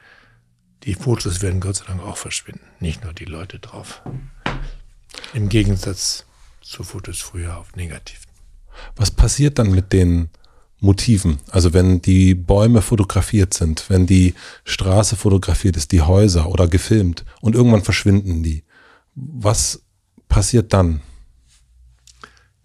die 0.83 0.95
Fotos 0.95 1.41
werden 1.41 1.61
Gott 1.61 1.77
sei 1.77 1.85
Dank 1.85 2.01
auch 2.01 2.17
verschwinden, 2.17 2.65
nicht 2.79 3.03
nur 3.03 3.13
die 3.13 3.25
Leute 3.25 3.59
drauf. 3.59 4.01
Im 5.33 5.49
Gegensatz 5.49 6.25
zu 6.61 6.83
Fotos 6.83 7.19
früher 7.19 7.57
auf 7.57 7.75
negativen. 7.75 8.25
Was 8.95 9.11
passiert 9.11 9.59
dann 9.59 9.71
mit 9.71 9.93
den 9.93 10.29
Motiven. 10.79 11.39
Also 11.49 11.73
wenn 11.73 12.01
die 12.01 12.35
Bäume 12.35 12.81
fotografiert 12.81 13.53
sind, 13.53 13.89
wenn 13.89 14.05
die 14.05 14.33
Straße 14.63 15.15
fotografiert 15.15 15.75
ist, 15.77 15.91
die 15.91 16.01
Häuser 16.01 16.49
oder 16.49 16.67
gefilmt 16.67 17.25
und 17.41 17.55
irgendwann 17.55 17.83
verschwinden 17.83 18.43
die. 18.43 18.63
Was 19.15 19.83
passiert 20.27 20.73
dann? 20.73 21.01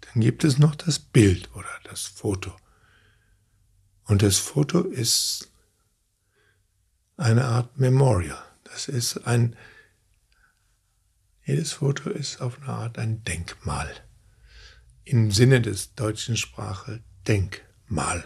Dann 0.01 0.21
gibt 0.21 0.43
es 0.43 0.57
noch 0.57 0.75
das 0.75 0.99
Bild 0.99 1.49
oder 1.55 1.69
das 1.83 2.03
Foto. 2.03 2.53
Und 4.05 4.21
das 4.21 4.37
Foto 4.37 4.81
ist 4.81 5.51
eine 7.17 7.45
Art 7.45 7.77
Memorial. 7.77 8.41
Das 8.63 8.87
ist 8.87 9.25
ein, 9.25 9.55
jedes 11.43 11.73
Foto 11.73 12.09
ist 12.09 12.39
auf 12.39 12.59
eine 12.61 12.69
Art 12.69 12.97
ein 12.97 13.23
Denkmal. 13.23 13.89
Im 15.03 15.31
Sinne 15.31 15.61
des 15.61 15.95
deutschen 15.95 16.37
Sprache 16.37 17.03
Denkmal 17.27 17.65
mal. 17.87 18.23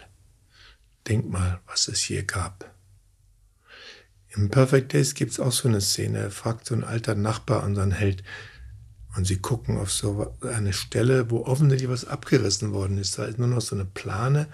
Denk 1.08 1.28
mal, 1.28 1.60
was 1.66 1.88
es 1.88 2.00
hier 2.00 2.24
gab. 2.24 2.74
Im 4.28 4.48
Perfect 4.48 4.92
Days 4.92 5.14
gibt 5.14 5.32
es 5.32 5.40
auch 5.40 5.52
so 5.52 5.68
eine 5.68 5.80
Szene, 5.80 6.18
er 6.18 6.30
fragt 6.30 6.66
so 6.66 6.74
ein 6.74 6.84
alter 6.84 7.14
Nachbar 7.14 7.64
unseren 7.64 7.90
Held 7.90 8.22
und 9.16 9.26
sie 9.26 9.38
gucken 9.38 9.76
auf 9.76 9.90
so 9.90 10.36
eine 10.42 10.72
Stelle, 10.72 11.30
wo 11.30 11.44
offensichtlich 11.44 11.90
was 11.90 12.04
abgerissen 12.04 12.72
worden 12.72 12.98
ist. 12.98 13.18
Da 13.18 13.24
ist 13.24 13.38
nur 13.38 13.48
noch 13.48 13.60
so 13.60 13.74
eine 13.74 13.84
Plane 13.84 14.46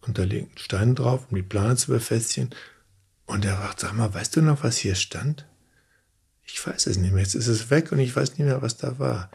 und 0.00 0.18
da 0.18 0.24
liegt 0.24 0.56
ein 0.56 0.58
Stein 0.58 0.94
drauf, 0.96 1.26
um 1.30 1.36
die 1.36 1.42
Plane 1.42 1.76
zu 1.76 1.92
befestigen. 1.92 2.50
Und 3.26 3.44
er 3.44 3.56
fragt, 3.56 3.80
sag 3.80 3.92
mal, 3.92 4.12
weißt 4.12 4.34
du 4.34 4.42
noch, 4.42 4.64
was 4.64 4.78
hier 4.78 4.96
stand? 4.96 5.46
Ich 6.44 6.66
weiß 6.66 6.88
es 6.88 6.98
nicht 6.98 7.12
mehr. 7.12 7.22
Jetzt 7.22 7.36
ist 7.36 7.46
es 7.46 7.70
weg 7.70 7.92
und 7.92 8.00
ich 8.00 8.14
weiß 8.14 8.30
nicht 8.30 8.40
mehr, 8.40 8.62
was 8.62 8.76
da 8.76 8.98
war. 8.98 9.30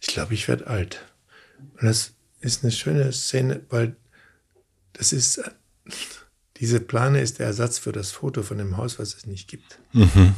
Ich 0.00 0.08
glaube, 0.08 0.32
ich 0.32 0.48
werde 0.48 0.66
alt. 0.66 1.04
Und 1.58 1.82
das 1.82 2.14
ist 2.40 2.62
eine 2.62 2.72
schöne 2.72 3.12
Szene, 3.12 3.62
weil 3.70 3.96
das 4.92 5.12
ist, 5.12 5.42
diese 6.58 6.80
Plane 6.80 7.20
ist 7.20 7.38
der 7.38 7.46
Ersatz 7.46 7.78
für 7.78 7.92
das 7.92 8.12
Foto 8.12 8.42
von 8.42 8.58
dem 8.58 8.76
Haus, 8.76 8.98
was 8.98 9.14
es 9.14 9.26
nicht 9.26 9.48
gibt. 9.48 9.78
Mhm. 9.92 10.34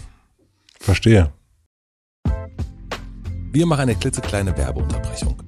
Verstehe. 0.80 1.32
Wir 3.50 3.66
machen 3.66 3.82
eine 3.82 3.96
klitzekleine 3.96 4.56
Werbeunterbrechung. 4.56 5.47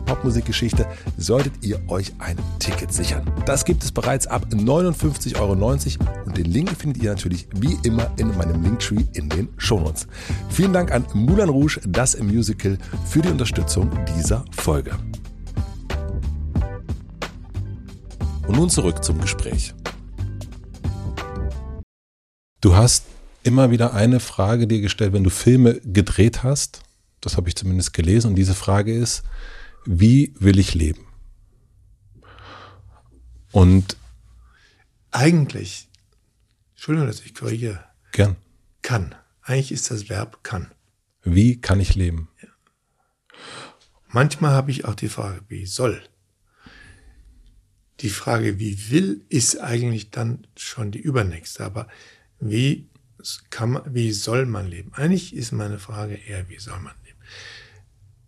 Popmusikgeschichte, 0.05 0.85
solltet 1.17 1.53
ihr 1.61 1.79
euch 1.87 2.13
ein 2.19 2.37
Ticket 2.59 2.93
sichern. 2.93 3.23
Das 3.45 3.65
gibt 3.65 3.83
es 3.83 3.91
bereits 3.91 4.27
ab 4.27 4.45
59,90 4.51 5.39
Euro 5.39 5.53
und 6.25 6.37
den 6.37 6.45
Link 6.45 6.69
findet 6.77 7.01
ihr 7.01 7.11
natürlich 7.11 7.47
wie 7.55 7.77
immer 7.83 8.11
in 8.17 8.35
meinem 8.37 8.61
Linktree 8.63 9.05
in 9.13 9.29
den 9.29 9.49
Shownotes. 9.57 10.07
Vielen 10.49 10.73
Dank 10.73 10.91
an 10.91 11.05
Moulin 11.13 11.49
Rouge, 11.49 11.79
das 11.87 12.19
Musical, 12.19 12.77
für 13.07 13.21
die 13.21 13.29
Unterstützung 13.29 13.89
dieser 14.17 14.45
Folge. 14.51 14.91
Und 18.47 18.57
nun 18.57 18.69
zurück 18.69 19.03
zum 19.03 19.21
Gespräch. 19.21 19.73
Du 22.59 22.75
hast 22.75 23.05
immer 23.43 23.71
wieder 23.71 23.93
eine 23.93 24.19
Frage 24.19 24.67
dir 24.67 24.81
gestellt, 24.81 25.13
wenn 25.13 25.23
du 25.23 25.29
Filme 25.29 25.81
gedreht 25.83 26.43
hast. 26.43 26.81
Das 27.21 27.37
habe 27.37 27.49
ich 27.49 27.55
zumindest 27.55 27.93
gelesen. 27.93 28.27
Und 28.29 28.35
diese 28.35 28.53
Frage 28.53 28.93
ist, 28.93 29.23
wie 29.85 30.33
will 30.39 30.59
ich 30.59 30.73
leben? 30.73 31.05
Und 33.51 33.97
eigentlich, 35.11 35.89
Entschuldigung, 36.71 37.07
dass 37.07 37.21
ich 37.21 37.35
korrigiere. 37.35 37.83
Gern. 38.11 38.37
Kann. 38.81 39.15
Eigentlich 39.41 39.71
ist 39.71 39.91
das 39.91 40.09
Verb 40.09 40.43
kann. 40.43 40.71
Wie 41.23 41.59
kann 41.59 41.79
ich 41.79 41.95
leben? 41.95 42.29
Ja. 42.41 42.49
Manchmal 44.07 44.51
habe 44.51 44.71
ich 44.71 44.85
auch 44.85 44.95
die 44.95 45.09
Frage, 45.09 45.41
wie 45.47 45.65
soll? 45.65 46.01
Die 47.99 48.09
Frage, 48.09 48.59
wie 48.59 48.89
will, 48.89 49.25
ist 49.29 49.59
eigentlich 49.59 50.11
dann 50.11 50.47
schon 50.57 50.91
die 50.91 50.99
übernächste. 50.99 51.63
Aber 51.63 51.87
wie 52.39 52.89
kann 53.49 53.71
man, 53.71 53.93
wie 53.93 54.11
soll 54.11 54.45
man 54.45 54.67
leben? 54.67 54.93
Eigentlich 54.93 55.35
ist 55.35 55.51
meine 55.51 55.79
Frage 55.79 56.15
eher, 56.15 56.49
wie 56.49 56.59
soll 56.59 56.79
man 56.79 56.95
leben? 57.05 57.19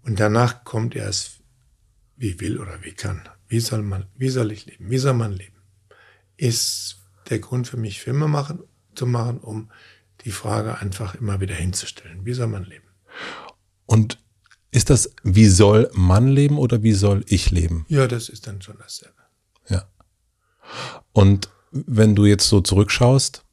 Und 0.03 0.19
danach 0.19 0.63
kommt 0.63 0.95
erst, 0.95 1.39
wie 2.23 2.39
will 2.39 2.57
oder 2.57 2.81
wie 2.83 2.93
kann. 2.93 3.21
Wie 3.49 3.59
soll 3.59 3.83
man, 3.83 4.05
wie 4.15 4.29
soll 4.29 4.51
ich 4.53 4.65
leben? 4.65 4.89
Wie 4.89 4.97
soll 4.97 5.13
man 5.13 5.33
leben? 5.33 5.57
Ist 6.37 7.01
der 7.29 7.39
Grund 7.39 7.67
für 7.67 7.75
mich, 7.77 7.99
Filme 7.99 8.29
machen, 8.29 8.63
zu 8.95 9.05
machen, 9.05 9.39
um 9.39 9.69
die 10.23 10.31
Frage 10.31 10.77
einfach 10.77 11.15
immer 11.15 11.41
wieder 11.41 11.53
hinzustellen. 11.53 12.25
Wie 12.25 12.33
soll 12.33 12.47
man 12.47 12.63
leben? 12.63 12.87
Und 13.85 14.19
ist 14.71 14.89
das, 14.89 15.13
wie 15.23 15.47
soll 15.47 15.91
man 15.93 16.29
leben 16.29 16.57
oder 16.57 16.81
wie 16.81 16.93
soll 16.93 17.25
ich 17.27 17.51
leben? 17.51 17.85
Ja, 17.89 18.07
das 18.07 18.29
ist 18.29 18.47
dann 18.47 18.61
schon 18.61 18.77
dasselbe. 18.77 19.21
Ja. 19.67 19.85
Und 21.11 21.49
wenn 21.71 22.15
du 22.15 22.25
jetzt 22.25 22.47
so 22.47 22.61
zurückschaust, 22.61 23.43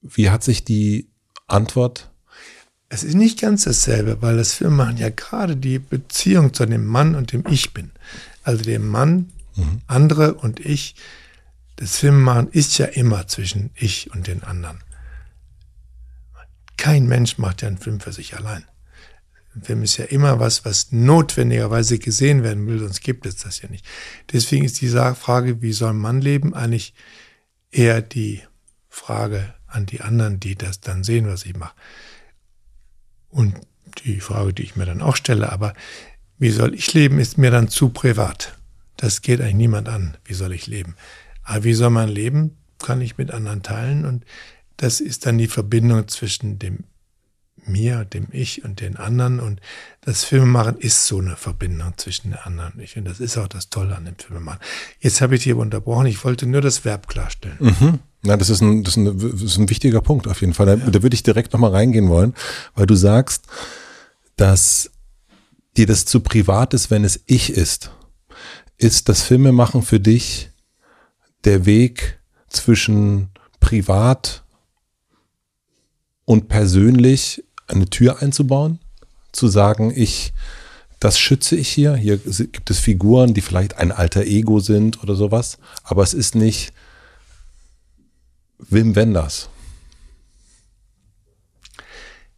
wie 0.00 0.30
hat 0.30 0.42
sich 0.42 0.64
die 0.64 1.10
Antwort? 1.46 2.10
Es 2.88 3.02
ist 3.02 3.14
nicht 3.14 3.40
ganz 3.40 3.64
dasselbe, 3.64 4.22
weil 4.22 4.36
das 4.36 4.54
Filmmachen 4.54 4.96
ja 4.96 5.10
gerade 5.10 5.56
die 5.56 5.78
Beziehung 5.78 6.54
zu 6.54 6.66
dem 6.66 6.86
Mann 6.86 7.14
und 7.14 7.32
dem 7.32 7.44
Ich 7.48 7.74
bin. 7.74 7.90
Also 8.44 8.62
dem 8.62 8.86
Mann, 8.86 9.32
mhm. 9.56 9.82
andere 9.86 10.34
und 10.34 10.60
ich. 10.60 10.94
Das 11.76 11.98
Filmmachen 11.98 12.48
ist 12.48 12.78
ja 12.78 12.86
immer 12.86 13.26
zwischen 13.26 13.70
ich 13.74 14.12
und 14.12 14.28
den 14.28 14.44
anderen. 14.44 14.78
Kein 16.76 17.06
Mensch 17.06 17.38
macht 17.38 17.62
ja 17.62 17.68
einen 17.68 17.78
Film 17.78 18.00
für 18.00 18.12
sich 18.12 18.36
allein. 18.36 18.64
Ein 19.54 19.62
Film 19.62 19.82
ist 19.82 19.96
ja 19.96 20.04
immer 20.04 20.38
was, 20.38 20.64
was 20.64 20.92
notwendigerweise 20.92 21.98
gesehen 21.98 22.42
werden 22.42 22.66
will, 22.66 22.78
sonst 22.78 23.00
gibt 23.00 23.26
es 23.26 23.36
das 23.36 23.62
ja 23.62 23.68
nicht. 23.68 23.84
Deswegen 24.32 24.64
ist 24.64 24.80
die 24.80 24.88
Frage, 24.88 25.62
wie 25.62 25.72
soll 25.72 25.94
man 25.94 26.20
leben, 26.20 26.54
eigentlich 26.54 26.94
eher 27.70 28.02
die 28.02 28.42
Frage 28.88 29.54
an 29.66 29.86
die 29.86 30.02
anderen, 30.02 30.40
die 30.40 30.54
das 30.54 30.80
dann 30.80 31.04
sehen, 31.04 31.26
was 31.26 31.46
ich 31.46 31.56
mache. 31.56 31.74
Und 33.36 33.54
die 34.04 34.20
Frage, 34.20 34.54
die 34.54 34.62
ich 34.62 34.76
mir 34.76 34.86
dann 34.86 35.02
auch 35.02 35.14
stelle, 35.14 35.52
aber 35.52 35.74
wie 36.38 36.48
soll 36.48 36.74
ich 36.74 36.94
leben, 36.94 37.18
ist 37.18 37.36
mir 37.36 37.50
dann 37.50 37.68
zu 37.68 37.90
privat. 37.90 38.56
Das 38.96 39.20
geht 39.20 39.42
eigentlich 39.42 39.56
niemand 39.56 39.90
an. 39.90 40.16
Wie 40.24 40.32
soll 40.32 40.54
ich 40.54 40.66
leben? 40.66 40.96
Aber 41.42 41.64
wie 41.64 41.74
soll 41.74 41.90
man 41.90 42.08
leben, 42.08 42.56
kann 42.78 43.02
ich 43.02 43.18
mit 43.18 43.30
anderen 43.30 43.62
teilen 43.62 44.06
und 44.06 44.24
das 44.78 45.00
ist 45.00 45.26
dann 45.26 45.36
die 45.36 45.48
Verbindung 45.48 46.08
zwischen 46.08 46.58
dem 46.58 46.84
mir, 47.68 48.04
dem 48.04 48.28
Ich 48.32 48.64
und 48.64 48.80
den 48.80 48.96
anderen. 48.96 49.40
Und 49.40 49.60
das 50.00 50.24
Filmemachen 50.24 50.78
ist 50.78 51.06
so 51.06 51.18
eine 51.18 51.36
Verbindung 51.36 51.94
zwischen 51.96 52.30
den 52.30 52.38
anderen 52.38 52.74
und 52.74 52.80
ich. 52.80 52.96
Und 52.96 53.04
das 53.04 53.20
ist 53.20 53.36
auch 53.36 53.48
das 53.48 53.70
Tolle 53.70 53.96
an 53.96 54.04
dem 54.04 54.16
Filmemachen. 54.16 54.60
Jetzt 55.00 55.20
habe 55.20 55.34
ich 55.34 55.42
dich 55.42 55.54
unterbrochen. 55.54 56.06
Ich 56.06 56.24
wollte 56.24 56.46
nur 56.46 56.60
das 56.60 56.84
Verb 56.84 57.08
klarstellen. 57.08 57.56
Mhm. 57.58 57.98
Ja, 58.26 58.36
das 58.36 58.50
ist 58.50 58.60
ein, 58.60 58.82
das 58.82 58.96
ist 58.96 58.96
ein, 58.96 59.18
das 59.18 59.42
ist 59.42 59.58
ein 59.58 59.70
wichtiger 59.70 60.00
Punkt 60.00 60.26
auf 60.26 60.40
jeden 60.40 60.54
Fall. 60.54 60.66
Da, 60.66 60.74
ja. 60.74 60.90
da 60.90 61.02
würde 61.02 61.14
ich 61.14 61.22
direkt 61.22 61.52
nochmal 61.52 61.70
reingehen 61.70 62.08
wollen, 62.08 62.34
weil 62.74 62.86
du 62.86 62.96
sagst, 62.96 63.44
dass 64.36 64.90
dir 65.76 65.86
das 65.86 66.04
zu 66.04 66.20
privat 66.20 66.74
ist, 66.74 66.90
wenn 66.90 67.04
es 67.04 67.20
ich 67.26 67.50
ist. 67.50 67.90
Ist 68.78 69.08
das 69.08 69.22
Filmemachen 69.22 69.82
für 69.82 70.00
dich 70.00 70.50
der 71.44 71.66
Weg 71.66 72.18
zwischen 72.48 73.30
privat 73.60 74.44
und 76.24 76.48
persönlich 76.48 77.44
eine 77.68 77.88
Tür 77.88 78.22
einzubauen, 78.22 78.80
zu 79.32 79.48
sagen, 79.48 79.92
ich, 79.94 80.32
das 80.98 81.18
schütze 81.18 81.56
ich 81.56 81.68
hier. 81.68 81.94
Hier 81.94 82.16
gibt 82.18 82.70
es 82.70 82.78
Figuren, 82.78 83.34
die 83.34 83.40
vielleicht 83.40 83.78
ein 83.78 83.92
alter 83.92 84.24
Ego 84.24 84.60
sind 84.60 85.02
oder 85.02 85.14
sowas, 85.14 85.58
aber 85.84 86.02
es 86.02 86.14
ist 86.14 86.34
nicht 86.34 86.72
Wim 88.58 88.96
Wenders. 88.96 89.50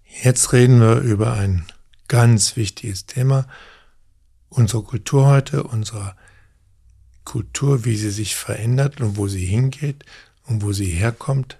Jetzt 0.04 0.52
reden 0.52 0.80
wir 0.80 0.98
über 0.98 1.34
ein 1.34 1.64
ganz 2.08 2.56
wichtiges 2.56 3.06
Thema. 3.06 3.46
Unsere 4.48 4.82
Kultur 4.82 5.26
heute, 5.26 5.62
unsere 5.62 6.16
Kultur, 7.24 7.84
wie 7.84 7.96
sie 7.96 8.10
sich 8.10 8.34
verändert 8.34 9.00
und 9.00 9.16
wo 9.16 9.28
sie 9.28 9.46
hingeht 9.46 10.04
und 10.46 10.62
wo 10.62 10.72
sie 10.72 10.86
herkommt, 10.86 11.58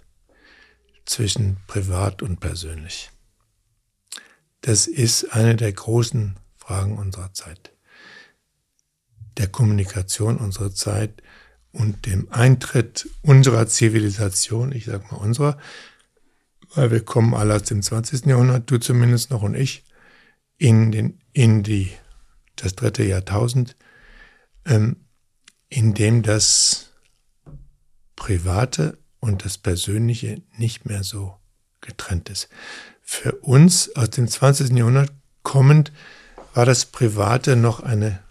zwischen 1.05 1.59
privat 1.69 2.21
und 2.21 2.41
persönlich. 2.41 3.11
Das 4.63 4.89
ist 4.89 5.33
eine 5.33 5.55
der 5.55 5.73
großen 5.73 6.37
Fragen 6.57 6.99
unserer 6.99 7.33
Zeit. 7.33 7.73
Der 9.37 9.47
Kommunikation 9.47 10.37
unserer 10.37 10.75
Zeit 10.75 11.23
und 11.73 12.07
dem 12.07 12.31
Eintritt 12.31 13.09
unserer 13.23 13.67
Zivilisation, 13.67 14.73
ich 14.73 14.87
sag 14.87 15.11
mal 15.13 15.19
unserer, 15.19 15.59
weil 16.75 16.91
wir 16.91 17.05
kommen 17.05 17.35
alle 17.35 17.55
aus 17.55 17.63
dem 17.65 17.83
20. 17.83 18.27
Jahrhundert, 18.27 18.71
du 18.71 18.79
zumindest 18.79 19.31
noch 19.31 19.43
und 19.43 19.55
ich, 19.55 19.85
in, 20.57 20.91
den, 20.91 21.21
in 21.33 21.63
die, 21.63 21.91
das 22.57 22.75
dritte 22.75 23.05
Jahrtausend, 23.05 23.77
ähm, 24.65 24.97
in 25.69 25.95
dem 25.95 26.23
das 26.23 26.93
Private 28.17 28.99
und 29.21 29.45
das 29.45 29.59
Persönliche 29.59 30.43
nicht 30.57 30.85
mehr 30.85 31.05
so 31.05 31.37
getrennt 31.81 32.29
ist 32.29 32.49
für 33.11 33.33
uns 33.37 33.97
aus 33.97 34.11
dem 34.11 34.29
20. 34.29 34.69
Jahrhundert 34.77 35.11
kommend 35.43 35.93
war 36.53 36.67
das 36.67 36.85
Private 36.85 37.57
noch 37.57 37.81
eine 37.81 38.23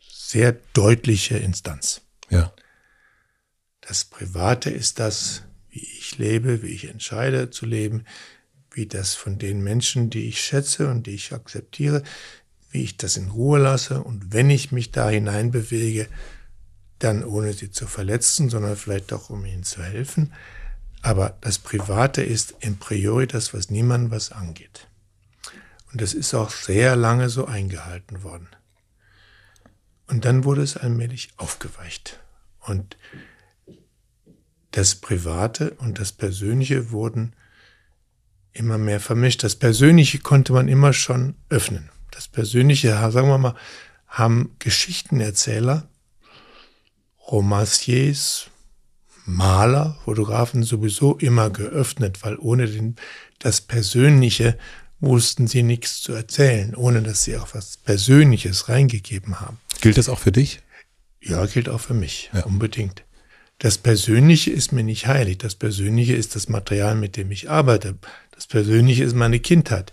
sehr 0.00 0.54
deutliche 0.74 1.36
Instanz. 1.38 2.02
Das 3.86 4.04
Private 4.04 4.68
ist 4.68 4.98
das, 4.98 5.42
wie 5.70 5.78
ich 5.78 6.18
lebe, 6.18 6.62
wie 6.62 6.68
ich 6.68 6.88
entscheide 6.88 7.50
zu 7.50 7.66
leben, 7.66 8.04
wie 8.72 8.86
das 8.86 9.14
von 9.14 9.38
den 9.38 9.62
Menschen, 9.62 10.10
die 10.10 10.28
ich 10.28 10.40
schätze 10.40 10.90
und 10.90 11.06
die 11.06 11.14
ich 11.14 11.32
akzeptiere, 11.32 12.02
wie 12.70 12.82
ich 12.82 12.96
das 12.96 13.16
in 13.16 13.28
Ruhe 13.28 13.60
lasse 13.60 14.02
und 14.02 14.32
wenn 14.32 14.50
ich 14.50 14.72
mich 14.72 14.90
da 14.90 15.08
hineinbewege, 15.08 16.08
dann 16.98 17.24
ohne 17.24 17.52
sie 17.52 17.70
zu 17.70 17.86
verletzen, 17.86 18.50
sondern 18.50 18.76
vielleicht 18.76 19.12
auch 19.12 19.30
um 19.30 19.44
ihnen 19.44 19.62
zu 19.62 19.82
helfen. 19.82 20.32
Aber 21.02 21.36
das 21.40 21.58
Private 21.58 22.22
ist 22.22 22.56
im 22.60 22.78
priori 22.78 23.28
das, 23.28 23.54
was 23.54 23.70
niemandem 23.70 24.10
was 24.10 24.32
angeht. 24.32 24.88
Und 25.92 26.00
das 26.00 26.12
ist 26.12 26.34
auch 26.34 26.50
sehr 26.50 26.96
lange 26.96 27.28
so 27.28 27.44
eingehalten 27.46 28.24
worden. 28.24 28.48
Und 30.08 30.24
dann 30.24 30.44
wurde 30.44 30.62
es 30.62 30.76
allmählich 30.76 31.30
aufgeweicht. 31.36 32.18
Und 32.60 32.96
das 34.76 34.94
Private 34.94 35.70
und 35.78 35.98
das 35.98 36.12
Persönliche 36.12 36.90
wurden 36.90 37.34
immer 38.52 38.76
mehr 38.76 39.00
vermischt. 39.00 39.42
Das 39.42 39.56
Persönliche 39.56 40.18
konnte 40.18 40.52
man 40.52 40.68
immer 40.68 40.92
schon 40.92 41.34
öffnen. 41.48 41.88
Das 42.10 42.28
Persönliche, 42.28 42.90
sagen 43.10 43.28
wir 43.28 43.38
mal, 43.38 43.54
haben 44.06 44.54
Geschichtenerzähler, 44.58 45.88
Romanciers, 47.30 48.48
Maler, 49.24 49.98
Fotografen 50.04 50.62
sowieso 50.62 51.16
immer 51.16 51.48
geöffnet, 51.48 52.22
weil 52.22 52.36
ohne 52.36 52.66
den, 52.68 52.96
das 53.38 53.62
Persönliche 53.62 54.58
wussten 55.00 55.46
sie 55.46 55.62
nichts 55.62 56.02
zu 56.02 56.12
erzählen, 56.12 56.74
ohne 56.74 57.00
dass 57.00 57.24
sie 57.24 57.38
auch 57.38 57.48
was 57.54 57.78
Persönliches 57.78 58.68
reingegeben 58.68 59.40
haben. 59.40 59.58
Gilt 59.80 59.96
das 59.96 60.10
auch 60.10 60.18
für 60.18 60.32
dich? 60.32 60.60
Ja, 61.22 61.46
gilt 61.46 61.70
auch 61.70 61.80
für 61.80 61.94
mich, 61.94 62.30
ja. 62.34 62.44
unbedingt. 62.44 63.05
Das 63.58 63.78
Persönliche 63.78 64.50
ist 64.50 64.72
mir 64.72 64.82
nicht 64.82 65.06
heilig. 65.06 65.38
Das 65.38 65.54
Persönliche 65.54 66.14
ist 66.14 66.36
das 66.36 66.48
Material, 66.48 66.94
mit 66.94 67.16
dem 67.16 67.30
ich 67.30 67.48
arbeite. 67.48 67.96
Das 68.32 68.46
Persönliche 68.46 69.04
ist 69.04 69.14
meine 69.14 69.40
Kindheit, 69.40 69.92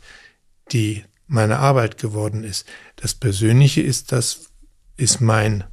die 0.71 1.03
meine 1.27 1.59
Arbeit 1.59 1.97
geworden 1.97 2.43
ist. 2.43 2.67
Das 2.97 3.13
Persönliche 3.13 3.81
ist 3.81 4.11
das, 4.11 4.49
ist 4.97 5.21
mein, 5.21 5.63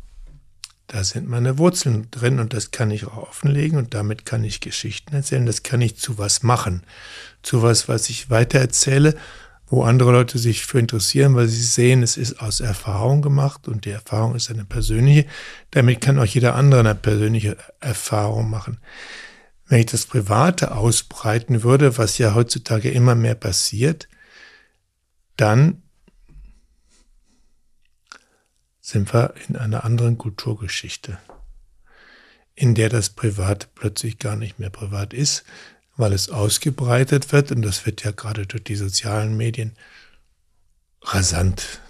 da 0.86 1.02
sind 1.02 1.28
meine 1.28 1.58
Wurzeln 1.58 2.08
drin 2.10 2.38
und 2.38 2.52
das 2.52 2.70
kann 2.70 2.90
ich 2.90 3.06
auch 3.06 3.16
offenlegen 3.16 3.76
und 3.76 3.94
damit 3.94 4.24
kann 4.24 4.44
ich 4.44 4.60
Geschichten 4.60 5.14
erzählen. 5.14 5.46
Das 5.46 5.64
kann 5.64 5.80
ich 5.80 5.96
zu 5.96 6.16
was 6.16 6.42
machen. 6.44 6.84
Zu 7.42 7.62
was, 7.62 7.88
was 7.88 8.08
ich 8.08 8.30
weitererzähle 8.30 9.16
wo 9.70 9.84
andere 9.84 10.10
Leute 10.10 10.38
sich 10.38 10.66
für 10.66 10.80
interessieren, 10.80 11.36
weil 11.36 11.46
sie 11.46 11.62
sehen, 11.62 12.02
es 12.02 12.16
ist 12.16 12.40
aus 12.40 12.58
Erfahrung 12.58 13.22
gemacht 13.22 13.68
und 13.68 13.84
die 13.84 13.90
Erfahrung 13.90 14.34
ist 14.34 14.50
eine 14.50 14.64
persönliche. 14.64 15.26
Damit 15.70 16.00
kann 16.00 16.18
auch 16.18 16.24
jeder 16.24 16.56
andere 16.56 16.80
eine 16.80 16.96
persönliche 16.96 17.56
Erfahrung 17.78 18.50
machen. 18.50 18.78
Wenn 19.68 19.78
ich 19.78 19.86
das 19.86 20.06
Private 20.06 20.72
ausbreiten 20.72 21.62
würde, 21.62 21.96
was 21.96 22.18
ja 22.18 22.34
heutzutage 22.34 22.90
immer 22.90 23.14
mehr 23.14 23.36
passiert, 23.36 24.08
dann 25.36 25.82
sind 28.80 29.14
wir 29.14 29.34
in 29.48 29.54
einer 29.54 29.84
anderen 29.84 30.18
Kulturgeschichte, 30.18 31.18
in 32.56 32.74
der 32.74 32.88
das 32.88 33.10
Private 33.10 33.68
plötzlich 33.72 34.18
gar 34.18 34.34
nicht 34.34 34.58
mehr 34.58 34.70
privat 34.70 35.14
ist, 35.14 35.44
weil 36.00 36.12
es 36.14 36.30
ausgebreitet 36.30 37.30
wird 37.30 37.52
und 37.52 37.62
das 37.62 37.86
wird 37.86 38.02
ja 38.02 38.10
gerade 38.10 38.46
durch 38.46 38.64
die 38.64 38.74
sozialen 38.74 39.36
Medien 39.36 39.76
rasant 41.02 41.80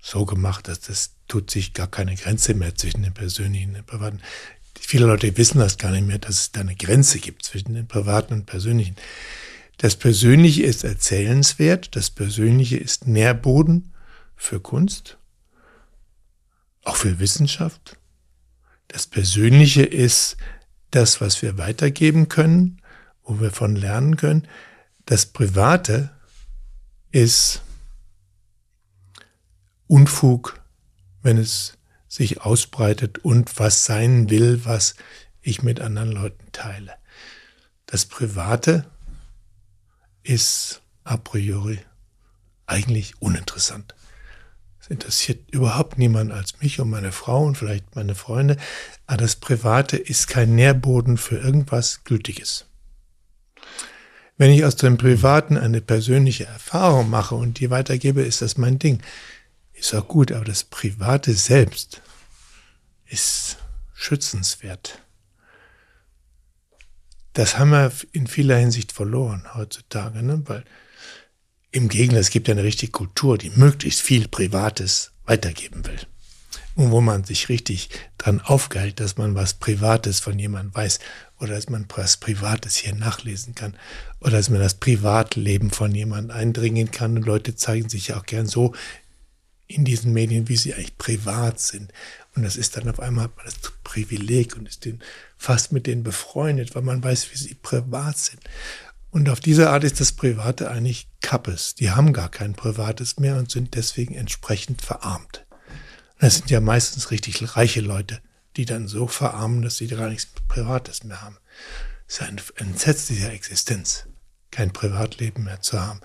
so 0.00 0.24
gemacht, 0.24 0.68
dass 0.68 0.80
das 0.80 1.12
tut 1.28 1.50
sich 1.50 1.74
gar 1.74 1.86
keine 1.86 2.14
Grenze 2.14 2.54
mehr 2.54 2.74
zwischen 2.74 3.02
den 3.02 3.12
persönlichen 3.12 3.70
und 3.70 3.74
den 3.74 3.84
privaten. 3.84 4.20
Viele 4.80 5.06
Leute 5.06 5.36
wissen 5.36 5.58
das 5.58 5.78
gar 5.78 5.90
nicht 5.90 6.06
mehr, 6.06 6.18
dass 6.18 6.40
es 6.40 6.52
da 6.52 6.60
eine 6.60 6.76
Grenze 6.76 7.18
gibt 7.18 7.44
zwischen 7.44 7.74
den 7.74 7.86
privaten 7.86 8.32
und 8.32 8.46
persönlichen. 8.46 8.96
Das 9.78 9.96
Persönliche 9.96 10.62
ist 10.62 10.84
erzählenswert, 10.84 11.94
das 11.94 12.10
Persönliche 12.10 12.78
ist 12.78 13.06
Nährboden 13.06 13.92
für 14.34 14.60
Kunst, 14.60 15.18
auch 16.84 16.96
für 16.96 17.18
Wissenschaft. 17.18 17.98
Das 18.88 19.06
Persönliche 19.06 19.82
ist 19.82 20.36
das, 20.90 21.20
was 21.20 21.42
wir 21.42 21.58
weitergeben 21.58 22.28
können 22.28 22.80
wo 23.26 23.40
wir 23.40 23.50
von 23.50 23.76
lernen 23.76 24.16
können. 24.16 24.48
Das 25.04 25.26
Private 25.26 26.10
ist 27.10 27.62
Unfug, 29.88 30.60
wenn 31.22 31.38
es 31.38 31.76
sich 32.08 32.40
ausbreitet 32.40 33.18
und 33.18 33.58
was 33.58 33.84
sein 33.84 34.30
will, 34.30 34.64
was 34.64 34.94
ich 35.42 35.62
mit 35.62 35.80
anderen 35.80 36.12
Leuten 36.12 36.50
teile. 36.52 36.94
Das 37.86 38.06
Private 38.06 38.90
ist 40.22 40.82
a 41.04 41.16
priori 41.16 41.78
eigentlich 42.66 43.20
uninteressant. 43.20 43.94
Es 44.80 44.88
interessiert 44.88 45.50
überhaupt 45.50 45.98
niemand 45.98 46.32
als 46.32 46.60
mich 46.60 46.80
und 46.80 46.90
meine 46.90 47.12
Frau 47.12 47.44
und 47.44 47.56
vielleicht 47.56 47.94
meine 47.96 48.14
Freunde, 48.14 48.56
aber 49.06 49.18
das 49.18 49.36
Private 49.36 49.96
ist 49.96 50.28
kein 50.28 50.54
Nährboden 50.54 51.16
für 51.16 51.38
irgendwas 51.38 52.04
Gültiges. 52.04 52.65
Wenn 54.38 54.50
ich 54.50 54.64
aus 54.64 54.76
dem 54.76 54.98
Privaten 54.98 55.56
eine 55.56 55.80
persönliche 55.80 56.44
Erfahrung 56.44 57.08
mache 57.08 57.34
und 57.34 57.58
die 57.58 57.70
weitergebe, 57.70 58.22
ist 58.22 58.42
das 58.42 58.58
mein 58.58 58.78
Ding. 58.78 59.02
Ist 59.72 59.94
auch 59.94 60.06
gut, 60.08 60.32
aber 60.32 60.44
das 60.44 60.64
Private 60.64 61.32
selbst 61.34 62.02
ist 63.06 63.58
schützenswert. 63.94 65.02
Das 67.32 67.58
haben 67.58 67.70
wir 67.70 67.92
in 68.12 68.26
vieler 68.26 68.56
Hinsicht 68.56 68.92
verloren 68.92 69.46
heutzutage, 69.54 70.22
ne? 70.22 70.42
weil 70.46 70.64
im 71.70 71.88
Gegenteil, 71.88 72.20
es 72.20 72.30
gibt 72.30 72.48
ja 72.48 72.52
eine 72.52 72.62
richtige 72.64 72.92
Kultur, 72.92 73.36
die 73.36 73.50
möglichst 73.50 74.00
viel 74.00 74.28
Privates 74.28 75.12
weitergeben 75.24 75.84
will 75.86 76.00
und 76.76 76.90
wo 76.90 77.00
man 77.00 77.24
sich 77.24 77.48
richtig 77.48 77.88
dran 78.18 78.40
aufgehält, 78.40 79.00
dass 79.00 79.16
man 79.16 79.34
was 79.34 79.54
Privates 79.54 80.20
von 80.20 80.38
jemandem 80.38 80.74
weiß 80.74 81.00
oder 81.40 81.54
dass 81.54 81.70
man 81.70 81.86
was 81.96 82.18
Privates 82.18 82.76
hier 82.76 82.94
nachlesen 82.94 83.54
kann 83.54 83.76
oder 84.20 84.32
dass 84.32 84.50
man 84.50 84.60
das 84.60 84.74
Privatleben 84.74 85.70
von 85.70 85.94
jemandem 85.94 86.36
eindringen 86.36 86.90
kann. 86.90 87.16
Und 87.16 87.24
Leute 87.24 87.56
zeigen 87.56 87.88
sich 87.88 88.08
ja 88.08 88.18
auch 88.18 88.26
gern 88.26 88.46
so 88.46 88.74
in 89.66 89.84
diesen 89.84 90.12
Medien, 90.12 90.48
wie 90.48 90.56
sie 90.56 90.74
eigentlich 90.74 90.98
privat 90.98 91.60
sind. 91.60 91.92
Und 92.36 92.42
das 92.42 92.56
ist 92.56 92.76
dann 92.76 92.88
auf 92.88 93.00
einmal 93.00 93.24
hat 93.24 93.36
man 93.36 93.46
das 93.46 93.56
Privileg 93.82 94.56
und 94.56 94.68
ist 94.68 94.84
den, 94.84 95.00
fast 95.38 95.72
mit 95.72 95.86
denen 95.86 96.02
befreundet, 96.02 96.74
weil 96.74 96.82
man 96.82 97.02
weiß, 97.02 97.32
wie 97.32 97.38
sie 97.38 97.54
privat 97.54 98.18
sind. 98.18 98.40
Und 99.10 99.30
auf 99.30 99.40
diese 99.40 99.70
Art 99.70 99.82
ist 99.82 99.98
das 99.98 100.12
Private 100.12 100.70
eigentlich 100.70 101.08
Kappes. 101.22 101.74
Die 101.74 101.90
haben 101.90 102.12
gar 102.12 102.28
kein 102.28 102.52
Privates 102.52 103.18
mehr 103.18 103.38
und 103.38 103.50
sind 103.50 103.74
deswegen 103.74 104.14
entsprechend 104.14 104.82
verarmt. 104.82 105.45
Das 106.18 106.36
sind 106.36 106.50
ja 106.50 106.60
meistens 106.60 107.10
richtig 107.10 107.56
reiche 107.56 107.80
Leute, 107.80 108.20
die 108.56 108.64
dann 108.64 108.88
so 108.88 109.06
verarmen, 109.06 109.62
dass 109.62 109.76
sie 109.76 109.86
gar 109.86 110.08
nichts 110.08 110.26
Privates 110.48 111.04
mehr 111.04 111.22
haben. 111.22 111.36
Das 112.06 112.16
ist 112.16 112.22
eine 112.22 112.40
entsetzliche 112.56 113.28
Existenz, 113.30 114.06
kein 114.50 114.72
Privatleben 114.72 115.44
mehr 115.44 115.60
zu 115.60 115.80
haben. 115.80 116.00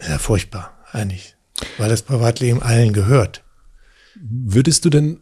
Ja, 0.00 0.18
furchtbar, 0.18 0.78
eigentlich. 0.92 1.36
Weil 1.78 1.90
das 1.90 2.02
Privatleben 2.02 2.62
allen 2.62 2.92
gehört. 2.92 3.44
Würdest 4.14 4.84
du 4.84 4.90
denn 4.90 5.20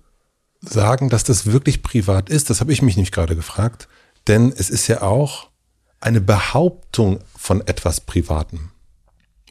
sagen, 0.60 1.10
dass 1.10 1.24
das 1.24 1.46
wirklich 1.46 1.82
privat 1.82 2.30
ist? 2.30 2.50
Das 2.50 2.60
habe 2.60 2.72
ich 2.72 2.82
mich 2.82 2.96
nicht 2.96 3.12
gerade 3.12 3.34
gefragt. 3.34 3.88
Denn 4.28 4.52
es 4.52 4.70
ist 4.70 4.86
ja 4.86 5.02
auch 5.02 5.50
eine 6.00 6.20
Behauptung 6.20 7.20
von 7.36 7.66
etwas 7.66 8.00
Privatem. 8.00 8.70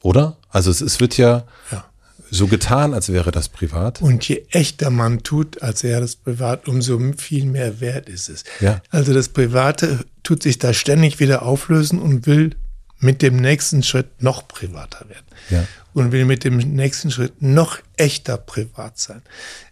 Oder? 0.01 0.37
Also 0.49 0.71
es, 0.71 0.81
es 0.81 0.99
wird 0.99 1.17
ja, 1.17 1.45
ja 1.71 1.85
so 2.33 2.47
getan, 2.47 2.93
als 2.93 3.11
wäre 3.11 3.31
das 3.31 3.47
privat. 3.49 4.01
Und 4.01 4.27
je 4.27 4.45
echter 4.49 4.89
man 4.89 5.21
tut, 5.23 5.61
als 5.61 5.83
wäre 5.83 6.01
das 6.01 6.15
privat, 6.15 6.67
umso 6.67 6.99
viel 7.15 7.45
mehr 7.45 7.79
wert 7.79 8.09
ist 8.09 8.27
es. 8.27 8.43
Ja. 8.59 8.81
Also 8.89 9.13
das 9.13 9.29
Private 9.29 10.05
tut 10.23 10.41
sich 10.41 10.57
da 10.57 10.73
ständig 10.73 11.19
wieder 11.19 11.43
auflösen 11.43 11.99
und 11.99 12.25
will 12.25 12.55
mit 12.97 13.21
dem 13.21 13.35
nächsten 13.35 13.83
Schritt 13.83 14.23
noch 14.23 14.47
privater 14.47 15.07
werden. 15.09 15.25
Ja. 15.49 15.67
Und 15.93 16.11
will 16.11 16.25
mit 16.25 16.43
dem 16.43 16.57
nächsten 16.57 17.11
Schritt 17.11 17.41
noch 17.41 17.79
echter 17.97 18.37
privat 18.37 18.97
sein. 18.97 19.21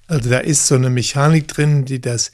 Also 0.08 0.30
da 0.30 0.39
ist 0.39 0.67
so 0.67 0.76
eine 0.76 0.89
Mechanik 0.89 1.47
drin, 1.47 1.86
die 1.86 2.00
das, 2.00 2.32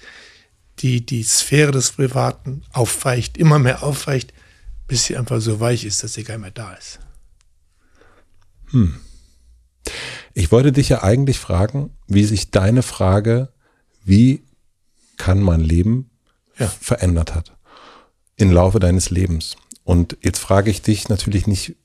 die, 0.79 1.05
die 1.05 1.23
Sphäre 1.23 1.71
des 1.71 1.91
Privaten 1.91 2.63
aufweicht, 2.73 3.37
immer 3.37 3.59
mehr 3.59 3.83
aufweicht, 3.83 4.33
bis 4.87 5.05
sie 5.05 5.15
einfach 5.15 5.39
so 5.39 5.59
weich 5.59 5.85
ist, 5.85 6.03
dass 6.03 6.13
sie 6.13 6.23
gar 6.23 6.35
nicht 6.35 6.41
mehr 6.41 6.51
da 6.51 6.73
ist. 6.73 6.99
Hm. 8.71 8.99
Ich 10.33 10.51
wollte 10.51 10.71
dich 10.71 10.89
ja 10.89 11.03
eigentlich 11.03 11.39
fragen, 11.39 11.91
wie 12.07 12.23
sich 12.23 12.51
deine 12.51 12.83
Frage, 12.83 13.49
wie 14.03 14.43
kann 15.17 15.41
mein 15.41 15.61
Leben 15.61 16.09
ja. 16.57 16.67
verändert 16.67 17.35
hat 17.35 17.53
im 18.35 18.51
Laufe 18.51 18.79
deines 18.79 19.09
Lebens. 19.09 19.55
Und 19.83 20.17
jetzt 20.21 20.39
frage 20.39 20.69
ich 20.69 20.81
dich 20.81 21.09
natürlich 21.09 21.47
nicht, 21.47 21.75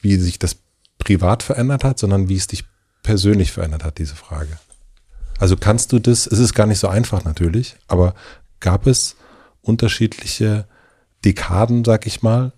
wie 0.00 0.16
sich 0.16 0.38
das 0.38 0.56
privat 0.98 1.42
verändert 1.42 1.84
hat, 1.84 1.98
sondern 1.98 2.28
wie 2.28 2.36
es 2.36 2.46
dich 2.46 2.64
persönlich 3.02 3.50
verändert 3.50 3.84
hat, 3.84 3.98
diese 3.98 4.14
Frage. 4.14 4.58
Also 5.38 5.56
kannst 5.56 5.92
du 5.92 5.98
das, 5.98 6.26
es 6.26 6.38
ist 6.38 6.54
gar 6.54 6.66
nicht 6.66 6.78
so 6.78 6.88
einfach 6.88 7.24
natürlich, 7.24 7.76
aber 7.88 8.14
gab 8.60 8.86
es 8.86 9.16
unterschiedliche 9.60 10.66
Dekaden, 11.24 11.84
sag 11.84 12.06
ich 12.06 12.22
mal, 12.22 12.52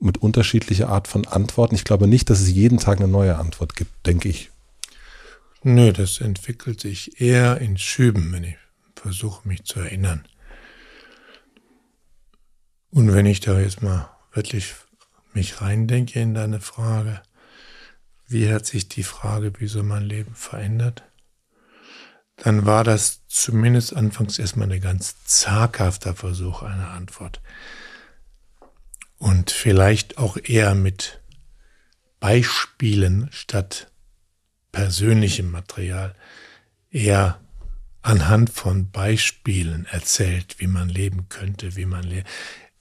mit 0.00 0.18
unterschiedlicher 0.18 0.88
Art 0.88 1.08
von 1.08 1.26
Antworten. 1.26 1.74
Ich 1.74 1.84
glaube 1.84 2.06
nicht, 2.06 2.30
dass 2.30 2.40
es 2.40 2.50
jeden 2.50 2.78
Tag 2.78 2.98
eine 2.98 3.08
neue 3.08 3.38
Antwort 3.38 3.74
gibt, 3.74 4.06
denke 4.06 4.28
ich. 4.28 4.50
Nö, 5.62 5.92
das 5.92 6.20
entwickelt 6.20 6.80
sich 6.80 7.20
eher 7.20 7.60
in 7.60 7.78
Schüben, 7.78 8.32
wenn 8.32 8.44
ich 8.44 8.56
versuche, 8.94 9.46
mich 9.46 9.64
zu 9.64 9.80
erinnern. 9.80 10.24
Und 12.90 13.12
wenn 13.12 13.26
ich 13.26 13.40
da 13.40 13.58
jetzt 13.58 13.82
mal 13.82 14.08
wirklich 14.32 14.74
mich 15.34 15.60
reindenke 15.60 16.20
in 16.20 16.34
deine 16.34 16.60
Frage, 16.60 17.22
wie 18.26 18.52
hat 18.52 18.66
sich 18.66 18.88
die 18.88 19.02
Frage, 19.02 19.52
wie 19.58 19.66
so 19.66 19.82
mein 19.82 20.04
Leben 20.04 20.34
verändert, 20.34 21.02
dann 22.36 22.66
war 22.66 22.84
das 22.84 23.26
zumindest 23.26 23.96
anfangs 23.96 24.38
erstmal 24.38 24.70
ein 24.70 24.80
ganz 24.80 25.16
zaghafter 25.24 26.14
Versuch 26.14 26.62
einer 26.62 26.90
Antwort 26.90 27.40
und 29.18 29.50
vielleicht 29.50 30.18
auch 30.18 30.36
eher 30.36 30.74
mit 30.74 31.20
Beispielen 32.20 33.28
statt 33.32 33.90
persönlichem 34.72 35.50
Material 35.50 36.14
eher 36.90 37.40
anhand 38.02 38.50
von 38.50 38.90
Beispielen 38.90 39.86
erzählt, 39.86 40.56
wie 40.58 40.66
man 40.66 40.88
leben 40.88 41.28
könnte, 41.28 41.76
wie 41.76 41.84
man 41.84 42.04
le 42.04 42.24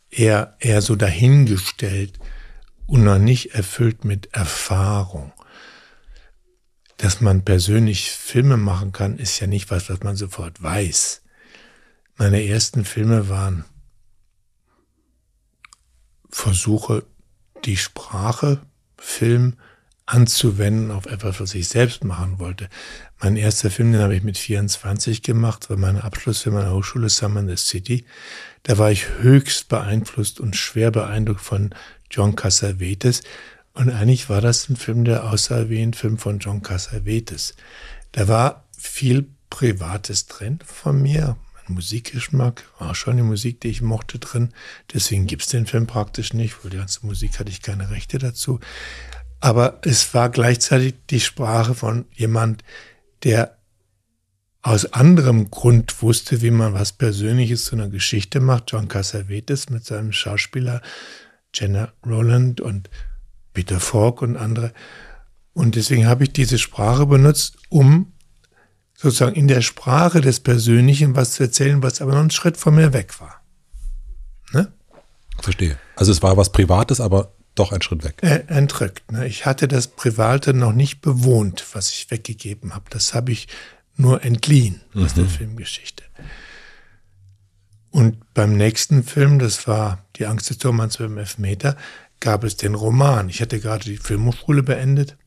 eher, 0.09 0.55
eher 0.59 0.81
so 0.81 0.95
dahingestellt 0.95 2.19
und 2.85 3.03
noch 3.03 3.19
nicht 3.19 3.53
erfüllt 3.53 4.05
mit 4.05 4.33
Erfahrung. 4.33 5.33
Dass 6.97 7.21
man 7.21 7.43
persönlich 7.43 8.11
Filme 8.11 8.57
machen 8.57 8.91
kann, 8.91 9.17
ist 9.17 9.39
ja 9.39 9.47
nicht 9.47 9.69
was, 9.69 9.89
was 9.89 9.99
man 10.01 10.15
sofort 10.15 10.63
weiß. 10.63 11.21
Meine 12.15 12.43
ersten 12.43 12.85
Filme 12.85 13.29
waren 13.29 13.65
Versuche, 16.29 17.03
die 17.65 17.77
Sprache, 17.77 18.61
Film 18.97 19.57
anzuwenden 20.07 20.89
auf 20.91 21.05
etwas, 21.05 21.39
was 21.39 21.53
ich 21.53 21.67
selbst 21.67 22.03
machen 22.03 22.39
wollte. 22.39 22.69
Mein 23.21 23.35
erster 23.35 23.69
Film, 23.69 23.91
den 23.91 24.01
habe 24.01 24.15
ich 24.15 24.23
mit 24.23 24.37
24 24.37 25.21
gemacht, 25.21 25.69
war 25.69 25.77
mein 25.77 25.99
Abschlussfilm 25.99 26.55
an 26.55 26.63
der 26.63 26.73
Hochschule 26.73 27.09
Summer 27.09 27.41
in 27.41 27.49
the 27.49 27.57
City. 27.57 28.05
Da 28.63 28.77
war 28.77 28.89
ich 28.89 29.05
höchst 29.19 29.67
beeinflusst 29.67 30.39
und 30.39 30.55
schwer 30.55 30.91
beeindruckt 30.91 31.41
von 31.41 31.75
John 32.09 32.35
Cassavetes. 32.35 33.21
Und 33.73 33.89
eigentlich 33.89 34.29
war 34.29 34.39
das 34.39 34.69
ein 34.69 34.77
Film, 34.77 35.03
der 35.03 35.25
aussah 35.29 35.69
wie 35.69 35.81
ein 35.81 35.93
Film 35.93 36.17
von 36.17 36.39
John 36.39 36.61
Cassavetes. 36.63 37.55
Da 38.13 38.27
war 38.29 38.65
viel 38.77 39.27
Privates 39.49 40.27
drin 40.27 40.59
von 40.65 41.01
mir. 41.01 41.35
Musikgeschmack 41.69 42.63
war 42.79 42.95
schon 42.95 43.17
die 43.17 43.23
Musik, 43.23 43.61
die 43.61 43.69
ich 43.69 43.81
mochte 43.81 44.19
drin. 44.19 44.53
Deswegen 44.93 45.27
gibt's 45.27 45.47
den 45.47 45.65
Film 45.65 45.87
praktisch 45.87 46.33
nicht, 46.33 46.63
weil 46.63 46.71
die 46.71 46.77
ganze 46.77 47.05
Musik 47.05 47.39
hatte 47.39 47.49
ich 47.49 47.61
keine 47.61 47.89
Rechte 47.89 48.17
dazu. 48.17 48.59
Aber 49.39 49.79
es 49.83 50.13
war 50.13 50.29
gleichzeitig 50.29 50.95
die 51.09 51.19
Sprache 51.19 51.75
von 51.75 52.05
jemand, 52.13 52.63
der 53.23 53.57
aus 54.61 54.91
anderem 54.93 55.49
Grund 55.49 56.01
wusste, 56.01 56.41
wie 56.41 56.51
man 56.51 56.73
was 56.73 56.91
Persönliches 56.91 57.65
zu 57.65 57.75
einer 57.75 57.89
Geschichte 57.89 58.39
macht. 58.39 58.71
John 58.71 58.87
Cassavetes 58.87 59.69
mit 59.69 59.85
seinem 59.85 60.11
Schauspieler 60.11 60.81
Jenna 61.53 61.93
Rowland 62.05 62.59
und 62.59 62.89
Peter 63.53 63.79
Falk 63.79 64.21
und 64.21 64.35
andere. 64.35 64.73
Und 65.53 65.75
deswegen 65.75 66.05
habe 66.05 66.25
ich 66.25 66.33
diese 66.33 66.57
Sprache 66.57 67.05
benutzt, 67.05 67.57
um 67.69 68.13
sozusagen 68.97 69.35
in 69.35 69.47
der 69.47 69.61
Sprache 69.61 70.19
des 70.21 70.41
Persönlichen 70.41 71.15
was 71.15 71.33
zu 71.33 71.43
erzählen, 71.43 71.81
was 71.83 72.01
aber 72.01 72.13
noch 72.13 72.19
einen 72.19 72.31
Schritt 72.31 72.57
von 72.57 72.75
mir 72.75 72.91
weg 72.91 73.21
war. 73.21 73.41
Ne? 74.51 74.73
Verstehe. 75.39 75.77
Also 75.95 76.11
es 76.11 76.21
war 76.23 76.35
was 76.35 76.51
Privates, 76.51 76.99
aber 76.99 77.31
doch 77.53 77.71
ein 77.71 77.81
Schritt 77.81 78.03
weg. 78.03 78.15
Äh, 78.21 78.43
entrückt. 78.47 79.11
Ne? 79.11 79.27
Ich 79.27 79.45
hatte 79.45 79.67
das 79.67 79.87
Private 79.87 80.53
noch 80.53 80.73
nicht 80.73 81.01
bewohnt, 81.01 81.63
was 81.73 81.91
ich 81.91 82.09
weggegeben 82.09 82.73
habe. 82.73 82.85
Das 82.89 83.13
habe 83.13 83.31
ich 83.31 83.47
nur 83.95 84.23
entliehen 84.23 84.81
aus 84.95 85.15
mhm. 85.15 85.21
der 85.21 85.25
Filmgeschichte. 85.25 86.03
Und 87.91 88.33
beim 88.33 88.53
nächsten 88.53 89.03
Film, 89.03 89.39
das 89.39 89.67
war 89.67 90.05
Die 90.17 90.25
Angst 90.25 90.49
des 90.49 90.57
Tormanns 90.57 90.97
beim 90.97 91.17
Elfmeter, 91.17 91.77
gab 92.19 92.43
es 92.43 92.57
den 92.57 92.73
Roman. 92.73 93.29
Ich 93.29 93.41
hatte 93.41 93.59
gerade 93.59 93.85
die 93.85 93.97
Filmhochschule 93.97 94.63
beendet. 94.63 95.17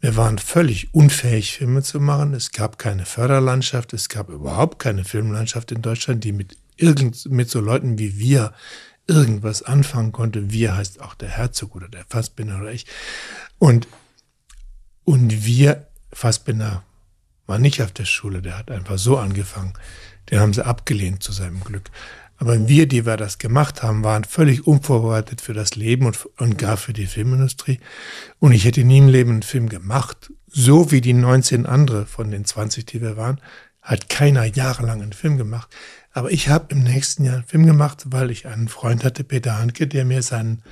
Wir 0.00 0.16
waren 0.16 0.38
völlig 0.38 0.92
unfähig, 0.92 1.56
Filme 1.56 1.82
zu 1.82 1.98
machen. 1.98 2.34
Es 2.34 2.52
gab 2.52 2.78
keine 2.78 3.06
Förderlandschaft, 3.06 3.92
es 3.92 4.08
gab 4.08 4.28
überhaupt 4.28 4.78
keine 4.78 5.04
Filmlandschaft 5.04 5.72
in 5.72 5.80
Deutschland, 5.82 6.24
die 6.24 6.32
mit 6.32 6.56
irgend, 6.76 7.26
mit 7.30 7.48
so 7.48 7.60
Leuten 7.60 7.98
wie 7.98 8.18
wir 8.18 8.52
irgendwas 9.06 9.62
anfangen 9.62 10.12
konnte. 10.12 10.50
Wir 10.50 10.76
heißt 10.76 11.00
auch 11.00 11.14
der 11.14 11.28
Herzog 11.28 11.74
oder 11.76 11.88
der 11.88 12.04
Fassbinder 12.08 12.60
oder 12.60 12.72
ich. 12.72 12.86
Und, 13.58 13.88
und 15.04 15.44
wir, 15.44 15.86
Fassbinder 16.12 16.82
war 17.46 17.58
nicht 17.58 17.82
auf 17.82 17.92
der 17.92 18.06
Schule, 18.06 18.42
der 18.42 18.58
hat 18.58 18.70
einfach 18.70 18.98
so 18.98 19.18
angefangen. 19.18 19.74
Den 20.30 20.40
haben 20.40 20.54
sie 20.54 20.64
abgelehnt 20.64 21.22
zu 21.22 21.32
seinem 21.32 21.62
Glück. 21.62 21.90
Aber 22.36 22.68
wir, 22.68 22.86
die 22.86 23.06
wir 23.06 23.16
das 23.16 23.38
gemacht 23.38 23.82
haben, 23.82 24.02
waren 24.02 24.24
völlig 24.24 24.66
unvorbereitet 24.66 25.40
für 25.40 25.54
das 25.54 25.76
Leben 25.76 26.06
und, 26.06 26.26
und 26.38 26.58
gar 26.58 26.76
für 26.76 26.92
die 26.92 27.06
Filmindustrie. 27.06 27.80
Und 28.40 28.52
ich 28.52 28.64
hätte 28.64 28.84
nie 28.84 28.98
im 28.98 29.08
Leben 29.08 29.30
einen 29.30 29.42
Film 29.42 29.68
gemacht, 29.68 30.32
so 30.48 30.90
wie 30.90 31.00
die 31.00 31.12
19 31.12 31.66
andere 31.66 32.06
von 32.06 32.30
den 32.30 32.44
20, 32.44 32.86
die 32.86 33.00
wir 33.00 33.16
waren, 33.16 33.40
hat 33.82 34.08
keiner 34.08 34.44
jahrelang 34.44 35.02
einen 35.02 35.12
Film 35.12 35.36
gemacht. 35.36 35.68
Aber 36.12 36.30
ich 36.30 36.48
habe 36.48 36.66
im 36.70 36.82
nächsten 36.82 37.24
Jahr 37.24 37.34
einen 37.34 37.44
Film 37.44 37.66
gemacht, 37.66 38.04
weil 38.06 38.30
ich 38.30 38.46
einen 38.46 38.68
Freund 38.68 39.04
hatte, 39.04 39.24
Peter 39.24 39.58
Hanke, 39.58 39.86
der 39.86 40.04
mir 40.04 40.22
seinen 40.22 40.62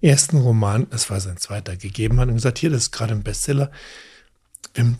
ersten 0.00 0.38
Roman, 0.38 0.88
das 0.90 1.10
war 1.10 1.20
sein 1.20 1.36
zweiter, 1.36 1.76
gegeben 1.76 2.20
hat 2.20 2.28
und 2.28 2.34
gesagt, 2.34 2.58
hier, 2.58 2.70
das 2.70 2.84
ist 2.84 2.92
gerade 2.92 3.14
ein 3.14 3.22
Bestseller. 3.22 3.70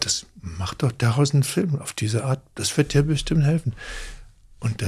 Das 0.00 0.26
macht 0.40 0.82
doch 0.82 0.92
daraus 0.92 1.32
einen 1.32 1.42
Film 1.42 1.78
auf 1.80 1.92
diese 1.92 2.24
Art. 2.24 2.40
Das 2.54 2.76
wird 2.76 2.94
dir 2.94 3.02
bestimmt 3.02 3.44
helfen. 3.44 3.74
Und 4.60 4.82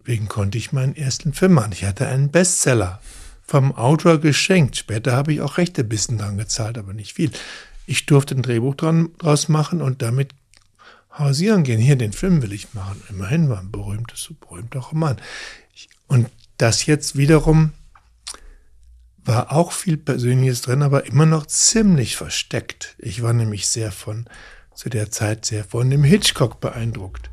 deswegen 0.00 0.28
konnte 0.28 0.58
ich 0.58 0.72
meinen 0.72 0.96
ersten 0.96 1.32
Film 1.32 1.52
machen. 1.52 1.72
Ich 1.72 1.84
hatte 1.84 2.08
einen 2.08 2.30
Bestseller 2.30 3.00
vom 3.42 3.74
Autor 3.74 4.18
geschenkt. 4.18 4.76
Später 4.76 5.12
habe 5.12 5.32
ich 5.32 5.40
auch 5.40 5.58
Rechte 5.58 5.84
bisschen 5.84 6.18
dran 6.18 6.38
gezahlt, 6.38 6.78
aber 6.78 6.92
nicht 6.92 7.14
viel. 7.14 7.30
Ich 7.86 8.06
durfte 8.06 8.34
ein 8.34 8.42
Drehbuch 8.42 8.74
dran, 8.76 9.10
draus 9.18 9.48
machen 9.48 9.82
und 9.82 10.02
damit 10.02 10.32
hausieren 11.18 11.64
gehen. 11.64 11.80
Hier, 11.80 11.96
den 11.96 12.12
Film 12.12 12.42
will 12.42 12.52
ich 12.52 12.74
machen. 12.74 13.02
Immerhin 13.08 13.48
war 13.48 13.58
ein 13.58 13.70
berühmtes, 13.70 14.32
berühmter 14.40 14.80
Roman. 14.80 15.16
Und 16.06 16.28
das 16.58 16.86
jetzt 16.86 17.16
wiederum 17.16 17.72
war 19.24 19.52
auch 19.52 19.72
viel 19.72 19.96
Persönliches 19.96 20.62
drin, 20.62 20.82
aber 20.82 21.06
immer 21.06 21.26
noch 21.26 21.46
ziemlich 21.46 22.16
versteckt. 22.16 22.96
Ich 22.98 23.22
war 23.22 23.32
nämlich 23.32 23.68
sehr 23.68 23.92
von, 23.92 24.26
zu 24.74 24.88
der 24.88 25.10
Zeit 25.10 25.44
sehr 25.44 25.64
von 25.64 25.90
dem 25.90 26.04
Hitchcock 26.04 26.60
beeindruckt. 26.60 27.29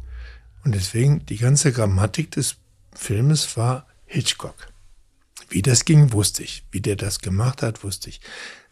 Und 0.68 0.76
deswegen, 0.76 1.26
die 1.26 1.38
ganze 1.38 1.72
Grammatik 1.72 2.32
des 2.32 2.58
Filmes 2.94 3.56
war 3.56 3.88
Hitchcock. 4.06 4.68
Wie 5.48 5.62
das 5.62 5.86
ging, 5.86 6.12
wusste 6.12 6.44
ich. 6.44 6.66
Wie 6.72 6.82
der 6.82 6.98
das 6.98 7.20
gemacht 7.20 7.64
hat, 7.64 7.86
wusste 7.86 8.10
ich. 8.10 8.20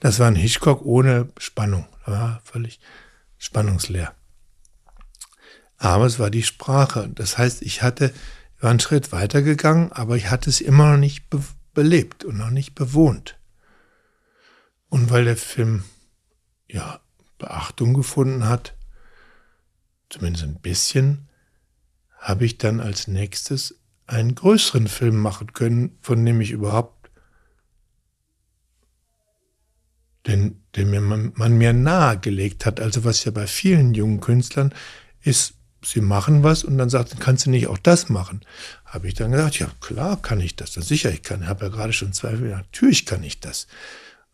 Das 0.02 0.20
war 0.20 0.28
ein 0.28 0.36
Hitchcock 0.36 0.82
ohne 0.82 1.30
Spannung. 1.38 1.88
War 2.06 2.42
völlig 2.44 2.82
spannungsleer. 3.38 4.14
Aber 5.78 6.06
es 6.06 6.20
war 6.20 6.30
die 6.30 6.44
Sprache. 6.44 7.10
Das 7.16 7.38
heißt, 7.38 7.62
ich 7.62 7.82
hatte, 7.82 8.14
war 8.60 8.72
einen 8.72 8.82
Schritt 8.82 9.14
weiter 9.14 9.42
gegangen, 9.42 9.94
aber 9.94 10.18
ich 10.18 10.30
hatte 10.30 10.50
es 10.50 10.60
immer 10.60 10.92
noch 10.92 10.98
nicht 10.98 11.30
be 11.30 11.42
belebt 11.74 12.26
und 12.26 12.36
noch 12.36 12.50
nicht 12.50 12.76
bewohnt. 12.76 13.40
Und 14.90 15.12
weil 15.12 15.24
der 15.24 15.38
Film, 15.38 15.86
ja, 16.68 17.00
Beachtung 17.38 17.94
gefunden 17.94 18.50
hat, 18.50 18.76
zumindest 20.10 20.44
ein 20.44 20.60
bisschen, 20.60 21.30
habe 22.26 22.44
ich 22.44 22.58
dann 22.58 22.80
als 22.80 23.08
nächstes 23.08 23.76
einen 24.08 24.34
größeren 24.34 24.88
Film 24.88 25.18
machen 25.18 25.54
können, 25.54 25.96
von 26.02 26.26
dem 26.26 26.42
ich 26.42 26.50
überhaupt, 26.50 27.12
den, 30.26 30.64
den 30.76 30.90
mir 30.90 31.02
man, 31.02 31.34
man 31.36 31.56
mir 31.56 31.72
nahegelegt 31.72 32.66
hat. 32.66 32.80
Also 32.80 33.04
was 33.04 33.24
ja 33.26 33.32
bei 33.32 33.46
vielen 33.46 33.94
jungen 33.94 34.22
Künstlern 34.22 34.74
ist, 35.22 35.54
sie 35.84 36.02
machen 36.02 36.42
was 36.42 36.64
und 36.64 36.80
dann 36.80 36.90
sagt, 36.90 37.20
kannst 37.20 37.46
du 37.46 37.52
nicht 37.52 37.68
auch 37.68 37.78
das 37.78 38.10
machen? 38.10 38.42
Habe 38.86 39.08
ich 39.08 39.14
dann 39.14 39.32
gesagt, 39.32 39.60
ja 39.60 39.68
klar 39.80 40.20
kann 40.20 40.42
ich 40.42 40.56
das, 40.56 40.74
das 40.74 40.88
sicher, 40.88 41.12
ich 41.12 41.22
kann, 41.22 41.48
habe 41.48 41.66
ja 41.66 41.72
gerade 41.72 41.94
schon 41.94 42.12
Zweifel, 42.12 42.50
natürlich 42.50 43.06
kann 43.06 43.22
ich 43.22 43.40
das. 43.40 43.68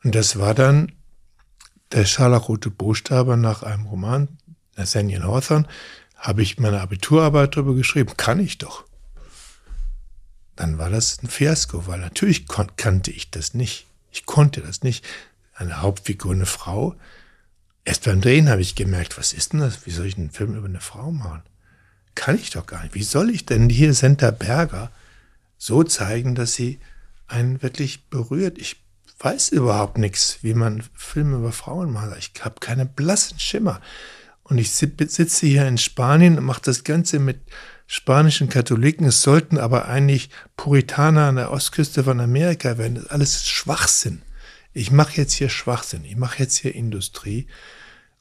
Und 0.02 0.16
das 0.16 0.40
war 0.40 0.54
dann 0.54 0.94
der 1.92 2.06
scharlachrote 2.06 2.72
Buchstabe 2.72 3.36
nach 3.36 3.64
einem 3.64 3.86
Roman, 3.86 4.30
Nathaniel 4.78 5.24
Hawthorne, 5.24 5.68
habe 6.22 6.42
ich 6.42 6.58
meine 6.60 6.80
Abiturarbeit 6.82 7.56
darüber 7.56 7.76
geschrieben, 7.76 8.16
kann 8.16 8.40
ich 8.40 8.58
doch. 8.58 8.86
Dann 10.56 10.78
war 10.78 10.90
das 10.90 11.22
ein 11.22 11.28
Fiasko, 11.28 11.88
weil 11.88 12.00
natürlich 12.00 12.46
kannte 12.48 13.12
ich 13.12 13.30
das 13.32 13.54
nicht. 13.54 13.88
Ich 14.12 14.26
konnte 14.26 14.62
das 14.62 14.84
nicht. 14.84 15.06
Eine 15.54 15.82
Hauptfigur, 15.82 16.32
eine 16.32 16.46
Frau, 16.46 16.96
Erst 17.84 18.06
beim 18.06 18.22
Drehen 18.22 18.50
habe 18.50 18.62
ich 18.62 18.76
gemerkt, 18.76 19.18
was 19.18 19.34
ist 19.34 19.54
denn 19.54 19.60
das? 19.60 19.86
Wie 19.86 19.92
soll 19.92 20.06
ich 20.06 20.18
einen 20.18 20.32
Film 20.32 20.56
über 20.56 20.68
eine 20.68 20.82
Frau 20.82 21.12
machen? 21.12 21.42
Kann 22.14 22.36
ich 22.36 22.52
doch 22.52 22.66
gar 22.66 22.84
nicht. 22.84 22.94
Wie 22.94 23.04
soll 23.04 23.30
ich 23.30 23.46
denn 23.46 23.70
hier 23.70 23.94
Senta 23.94 24.32
Berger 24.32 24.92
so 25.58 25.84
zeigen, 25.84 26.36
dass 26.36 26.54
sie 26.54 26.80
einen 27.28 27.62
wirklich 27.64 28.08
berührt? 28.10 28.60
Ich 28.60 28.84
weiß 29.20 29.50
überhaupt 29.50 29.98
nichts, 29.98 30.40
wie 30.42 30.54
man 30.54 30.84
Filme 30.94 31.38
über 31.38 31.52
Frauen 31.52 31.92
macht. 31.92 32.16
Ich 32.20 32.32
habe 32.44 32.60
keine 32.60 32.86
blassen 32.86 33.40
Schimmer. 33.40 33.82
Und 34.52 34.58
ich 34.58 34.72
sitze 34.72 35.48
hier 35.48 35.68
in 35.68 35.78
Spanien 35.78 36.38
und 36.38 36.44
mache 36.44 36.62
das 36.64 36.84
Ganze 36.84 37.20
mit 37.20 37.40
spanischen 37.88 38.50
Katholiken. 38.50 39.08
Es 39.08 39.22
sollten 39.22 39.58
aber 39.58 39.88
eigentlich 39.88 40.30
Puritaner 40.58 41.28
an 41.28 41.38
der 41.38 41.52
Ostküste 41.52 42.04
von 42.04 42.20
Amerika 42.20 42.78
werden. 42.78 42.96
Das 42.96 43.06
ist 43.06 43.12
alles 43.12 43.48
Schwachsinn 43.48 44.22
ich 44.74 44.92
mache 44.92 45.18
jetzt 45.18 45.34
hier 45.34 45.50
Schwachsinn, 45.50 46.06
ich 46.06 46.16
mache 46.16 46.40
jetzt 46.40 46.58
hier 46.58 46.74
Industrie 46.74 47.48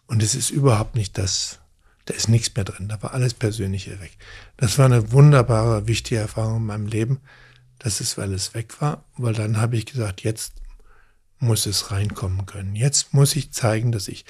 und 0.06 0.22
es 0.22 0.34
ist 0.34 0.50
überhaupt 0.50 0.96
nicht 0.96 1.16
das, 1.16 1.60
da 2.06 2.14
ist 2.14 2.28
nichts 2.28 2.54
mehr 2.56 2.64
drin, 2.64 2.88
da 2.88 3.00
war 3.02 3.14
alles 3.14 3.34
Persönliche 3.34 4.00
weg. 4.00 4.16
Das 4.56 4.78
war 4.78 4.86
eine 4.86 5.12
wunderbare, 5.12 5.86
wichtige 5.86 6.20
Erfahrung 6.20 6.56
in 6.58 6.66
meinem 6.66 6.86
Leben, 6.86 7.20
dass 7.78 8.00
es 8.00 8.18
alles 8.18 8.54
weg 8.54 8.80
war, 8.80 9.04
weil 9.16 9.34
dann 9.34 9.58
habe 9.58 9.76
ich 9.76 9.86
gesagt, 9.86 10.22
jetzt 10.22 10.54
muss 11.38 11.66
es 11.66 11.90
reinkommen 11.90 12.44
können. 12.46 12.74
Jetzt 12.74 13.14
muss 13.14 13.36
ich 13.36 13.52
zeigen, 13.52 13.92
dass 13.92 14.08
ich 14.08 14.26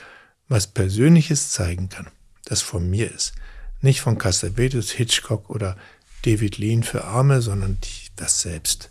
was 0.50 0.66
Persönliches 0.66 1.50
zeigen 1.50 1.88
kann, 1.88 2.08
das 2.44 2.60
von 2.60 2.90
mir 2.90 3.10
ist. 3.10 3.32
Nicht 3.80 4.02
von 4.02 4.18
Cassavetes, 4.18 4.90
Hitchcock 4.90 5.48
oder 5.48 5.76
David 6.22 6.58
Lean 6.58 6.82
für 6.82 7.04
Arme, 7.04 7.40
sondern 7.40 7.78
das 8.16 8.40
selbst. 8.40 8.90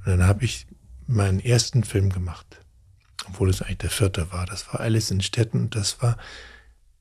Und 0.00 0.18
dann 0.18 0.26
habe 0.26 0.44
ich 0.44 0.66
meinen 1.06 1.40
ersten 1.40 1.84
Film 1.84 2.10
gemacht, 2.10 2.60
obwohl 3.26 3.48
es 3.48 3.62
eigentlich 3.62 3.78
der 3.78 3.90
vierte 3.90 4.32
war. 4.32 4.44
Das 4.44 4.66
war 4.72 4.80
Alice 4.80 5.10
in 5.12 5.22
Städten 5.22 5.60
und 5.60 5.76
das 5.76 6.02
war 6.02 6.18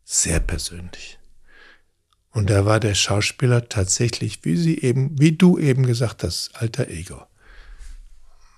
sehr 0.06 0.40
persönlich. 0.40 1.18
Und 2.30 2.50
da 2.50 2.66
war 2.66 2.80
der 2.80 2.94
Schauspieler 2.94 3.68
tatsächlich, 3.68 4.46
wie 4.46 4.56
sie 4.56 4.80
eben, 4.80 5.20
wie 5.20 5.34
du 5.34 5.58
eben 5.58 5.86
gesagt 5.86 6.24
hast, 6.24 6.56
alter 6.56 6.88
Ego. 6.88 7.26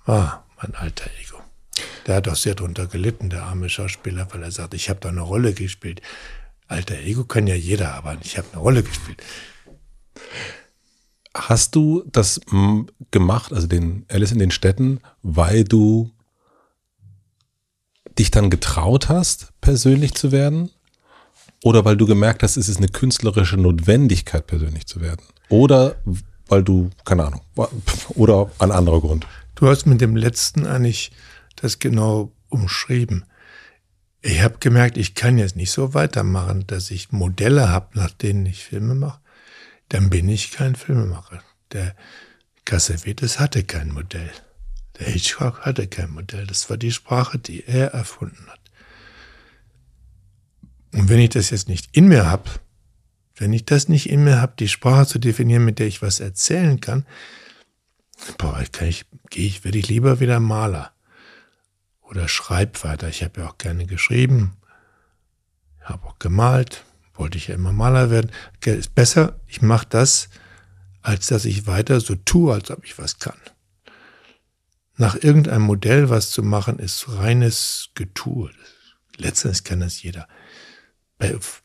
War 0.06 0.46
mein 0.62 0.76
alter 0.76 1.10
Ego. 1.22 1.33
Der 2.08 2.16
hat 2.16 2.28
auch 2.28 2.36
sehr 2.36 2.56
drunter 2.56 2.88
gelitten, 2.88 3.30
der 3.30 3.43
arme 3.43 3.70
Schauspieler, 3.70 4.28
weil 4.32 4.43
er 4.43 4.51
sagt, 4.51 4.74
ich 4.74 4.89
habe 4.89 4.99
da 4.99 5.10
eine 5.10 5.22
Rolle 5.22 5.54
gespielt. 5.54 6.01
Alter 6.68 6.99
Ego 6.99 7.24
kann 7.24 7.47
ja 7.47 7.56
jeder, 7.56 7.93
aber 7.93 8.18
ich 8.22 8.38
habe 8.38 8.47
eine 8.51 8.62
Rolle 8.62 8.84
gespielt. 8.84 9.22
Hast 11.34 11.76
du 11.76 12.04
das 12.12 12.41
gemacht, 13.12 13.54
also 13.54 13.68
den 13.68 14.06
Alice 14.10 14.32
in 14.32 14.39
den 14.39 14.51
Städten, 14.51 14.99
weil 15.22 15.64
du 15.64 16.12
dich 18.20 18.32
dann 18.32 18.49
getraut 18.49 19.10
hast, 19.10 19.54
persönlich 19.62 20.14
zu 20.14 20.32
werden? 20.32 20.70
Oder 21.64 21.86
weil 21.86 21.97
du 21.97 22.06
gemerkt 22.06 22.43
hast, 22.43 22.58
es 22.58 22.68
ist 22.68 22.78
eine 22.78 22.89
künstlerische 22.89 23.58
Notwendigkeit, 23.58 24.45
persönlich 24.45 24.86
zu 24.86 25.01
werden? 25.01 25.26
Oder 25.49 25.95
weil 26.47 26.64
du, 26.64 26.89
keine 27.06 27.26
Ahnung, 27.26 27.41
oder 28.10 28.51
ein 28.60 28.72
anderer 28.72 28.99
Grund? 28.99 29.26
Du 29.56 29.68
hast 29.68 29.86
mit 29.86 30.01
dem 30.01 30.16
letzten 30.16 30.66
eigentlich 30.68 31.12
das 31.56 31.80
genau 31.80 32.32
umschrieben. 32.49 33.26
Ich 34.22 34.41
habe 34.41 34.58
gemerkt, 34.60 34.97
ich 34.97 35.16
kann 35.16 35.38
jetzt 35.38 35.58
nicht 35.58 35.72
so 35.72 35.93
weitermachen, 35.93 36.66
dass 36.66 36.91
ich 36.91 37.12
Modelle 37.12 37.70
habe, 37.70 37.97
nach 37.99 38.12
denen 38.12 38.45
ich 38.45 38.64
Filme 38.64 38.95
mache. 38.95 39.20
Dann 39.89 40.10
bin 40.10 40.30
ich 40.30 40.51
kein 40.51 40.76
Filmemacher. 40.76 41.43
Der 41.74 41.93
Cassavetes 42.64 43.38
hatte 43.39 43.64
kein 43.64 43.91
Modell. 43.91 44.32
Der 44.97 45.08
Hitchcock 45.08 45.66
hatte 45.66 45.88
kein 45.88 46.12
Modell. 46.12 46.47
Das 46.47 46.70
war 46.70 46.78
die 46.78 46.93
Sprache, 46.93 47.38
die 47.38 47.68
er 47.68 47.88
erfunden 47.88 48.47
hat. 48.47 48.60
Und 50.93 51.10
wenn 51.10 51.20
ich 51.20 51.32
das 51.32 51.49
jetzt 51.49 51.68
nicht 51.68 51.89
in 51.91 52.08
mir 52.08 52.26
habe, 52.26 52.49
wenn 53.36 53.51
ich 53.51 53.66
das 53.66 53.89
nicht 53.89 54.10
in 54.10 54.24
mir 54.24 54.39
habe, 54.39 54.54
die 54.58 54.70
Sprache 54.70 55.08
zu 55.08 55.20
definieren, 55.20 55.66
mit 55.66 55.80
der 55.80 55.88
ich 55.88 56.01
was 56.01 56.22
erzählen 56.22 56.80
kann, 56.80 57.06
boah, 58.38 58.64
kann 58.72 58.88
ich, 58.88 59.06
gehe 59.30 59.47
ich, 59.47 59.66
werde 59.66 59.80
ich 59.80 59.89
lieber 59.89 60.22
wieder 60.22 60.39
Maler 60.39 60.93
oder 62.14 62.28
schreib 62.28 62.84
weiter. 62.84 63.07
Ich 63.09 63.24
habe 63.24 63.41
ja 63.41 63.47
auch 63.49 63.57
gerne 63.57 63.86
geschrieben, 63.86 64.55
habe 65.82 66.05
auch 66.07 66.20
gemalt, 66.20 66.84
wollte 67.16 67.38
ich 67.38 67.47
ja 67.47 67.55
immer 67.55 67.74
Maler 67.74 68.09
werden. 68.09 68.32
Ist 68.64 68.95
besser, 68.95 69.39
ich 69.47 69.61
mache 69.61 69.88
das, 69.89 70.30
als 71.01 71.28
dass 71.28 71.45
ich 71.45 71.68
weiter 71.68 71.99
so 71.99 72.16
tue, 72.16 72.53
als 72.53 72.72
ob 72.72 72.86
ich 72.86 72.97
was 72.97 73.20
kann. 73.20 73.38
Nach 74.95 75.16
irgendeinem 75.16 75.64
Modell 75.64 76.09
was 76.09 76.30
zu 76.30 76.43
machen, 76.43 76.78
ist 76.78 77.09
reines 77.09 77.89
Getue. 77.95 78.51
Letztendlich 79.18 79.64
kann 79.64 79.80
das 79.80 80.01
jeder. 80.03 80.28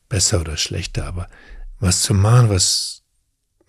Besser 0.07 0.41
oder 0.41 0.57
schlechter, 0.57 1.05
aber 1.05 1.29
was 1.79 2.01
zu 2.01 2.13
machen, 2.13 2.49
was 2.49 2.98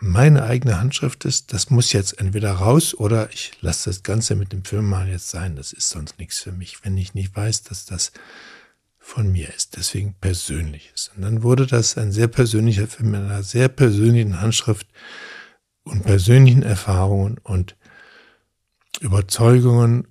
meine 0.00 0.44
eigene 0.44 0.80
Handschrift 0.80 1.26
ist, 1.26 1.52
das 1.52 1.68
muss 1.68 1.92
jetzt 1.92 2.18
entweder 2.18 2.52
raus 2.52 2.94
oder 2.94 3.30
ich 3.32 3.52
lasse 3.60 3.90
das 3.90 4.02
Ganze 4.02 4.34
mit 4.34 4.52
dem 4.52 4.64
Film 4.64 4.86
mal 4.86 5.08
jetzt 5.08 5.28
sein. 5.28 5.56
Das 5.56 5.72
ist 5.72 5.90
sonst 5.90 6.18
nichts 6.18 6.38
für 6.38 6.52
mich, 6.52 6.84
wenn 6.84 6.96
ich 6.96 7.12
nicht 7.12 7.36
weiß, 7.36 7.64
dass 7.64 7.84
das 7.84 8.12
von 8.98 9.30
mir 9.30 9.52
ist. 9.54 9.76
Deswegen 9.76 10.14
persönlich 10.14 10.90
ist. 10.94 11.12
Und 11.14 11.22
dann 11.22 11.42
wurde 11.42 11.66
das 11.66 11.98
ein 11.98 12.12
sehr 12.12 12.28
persönlicher 12.28 12.86
Film 12.86 13.10
mit 13.10 13.20
einer 13.20 13.42
sehr 13.42 13.68
persönlichen 13.68 14.40
Handschrift 14.40 14.86
und 15.82 16.02
persönlichen 16.04 16.62
Erfahrungen 16.62 17.36
und 17.38 17.76
Überzeugungen 19.00 20.08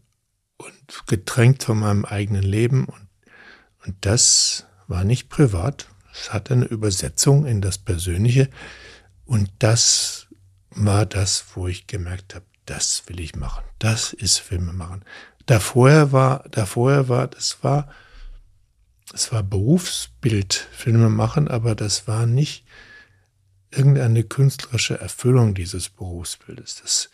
und 0.57 1.07
getränkt 1.07 1.63
von 1.63 1.79
meinem 1.79 2.05
eigenen 2.05 2.43
Leben. 2.43 2.85
Und, 2.85 3.07
und 3.85 3.95
das 4.01 4.67
war 4.87 5.03
nicht 5.03 5.29
privat. 5.29 5.87
Es 6.13 6.31
hatte 6.31 6.53
eine 6.53 6.65
Übersetzung 6.65 7.47
in 7.47 7.61
das 7.61 7.79
Persönliche 7.79 8.49
und 9.29 9.51
das 9.59 10.25
war 10.71 11.05
das, 11.05 11.45
wo 11.53 11.67
ich 11.67 11.85
gemerkt 11.85 12.33
habe, 12.33 12.45
das 12.65 13.03
will 13.05 13.19
ich 13.19 13.35
machen. 13.35 13.63
Das 13.77 14.11
ist 14.11 14.39
Filme 14.39 14.73
machen. 14.73 15.05
Davor 15.45 16.11
war, 16.11 16.49
davor 16.49 17.09
war, 17.09 17.27
das 17.27 17.63
war, 17.63 17.93
es 19.13 19.31
war 19.31 19.43
Berufsbild 19.43 20.55
Filme 20.71 21.09
machen, 21.09 21.47
aber 21.47 21.75
das 21.75 22.07
war 22.07 22.25
nicht 22.25 22.65
irgendeine 23.69 24.23
künstlerische 24.23 24.99
Erfüllung 24.99 25.53
dieses 25.53 25.89
Berufsbildes. 25.89 26.81
Das, 26.81 27.11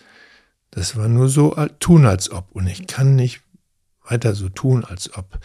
das 0.71 0.95
war 0.95 1.09
nur 1.09 1.27
so 1.27 1.53
tun 1.79 2.05
als 2.05 2.31
ob. 2.31 2.49
Und 2.53 2.67
ich 2.67 2.87
kann 2.87 3.17
nicht 3.17 3.41
weiter 4.05 4.35
so 4.35 4.47
tun 4.47 4.85
als 4.85 5.17
ob. 5.17 5.37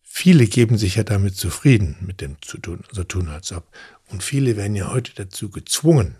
Viele 0.00 0.46
geben 0.46 0.78
sich 0.78 0.96
ja 0.96 1.02
damit 1.02 1.36
zufrieden, 1.36 1.98
mit 2.00 2.22
dem 2.22 2.40
zu 2.40 2.56
tun, 2.56 2.82
so 2.90 3.04
tun 3.04 3.28
als 3.28 3.52
ob. 3.52 3.70
Und 4.10 4.22
viele 4.22 4.56
werden 4.56 4.74
ja 4.74 4.90
heute 4.90 5.12
dazu 5.14 5.50
gezwungen. 5.50 6.16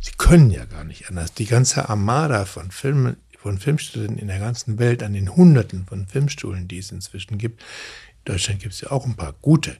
Sie 0.00 0.12
können 0.16 0.50
ja 0.50 0.64
gar 0.64 0.84
nicht 0.84 1.08
anders. 1.08 1.34
Die 1.34 1.46
ganze 1.46 1.88
Armada 1.88 2.44
von 2.44 2.70
Filmen, 2.70 3.16
von 3.38 3.58
Filmstudenten 3.58 4.18
in 4.18 4.28
der 4.28 4.38
ganzen 4.38 4.78
Welt, 4.78 5.02
an 5.02 5.12
den 5.12 5.34
Hunderten 5.34 5.86
von 5.86 6.06
Filmstuhlen, 6.06 6.68
die 6.68 6.78
es 6.78 6.92
inzwischen 6.92 7.38
gibt. 7.38 7.60
In 7.60 8.32
Deutschland 8.32 8.60
gibt 8.60 8.74
es 8.74 8.80
ja 8.80 8.92
auch 8.92 9.04
ein 9.04 9.16
paar 9.16 9.34
gute. 9.42 9.76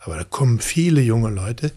Aber 0.00 0.16
da 0.16 0.24
kommen 0.24 0.58
viele 0.58 1.00
junge 1.00 1.30
Leute, 1.30 1.72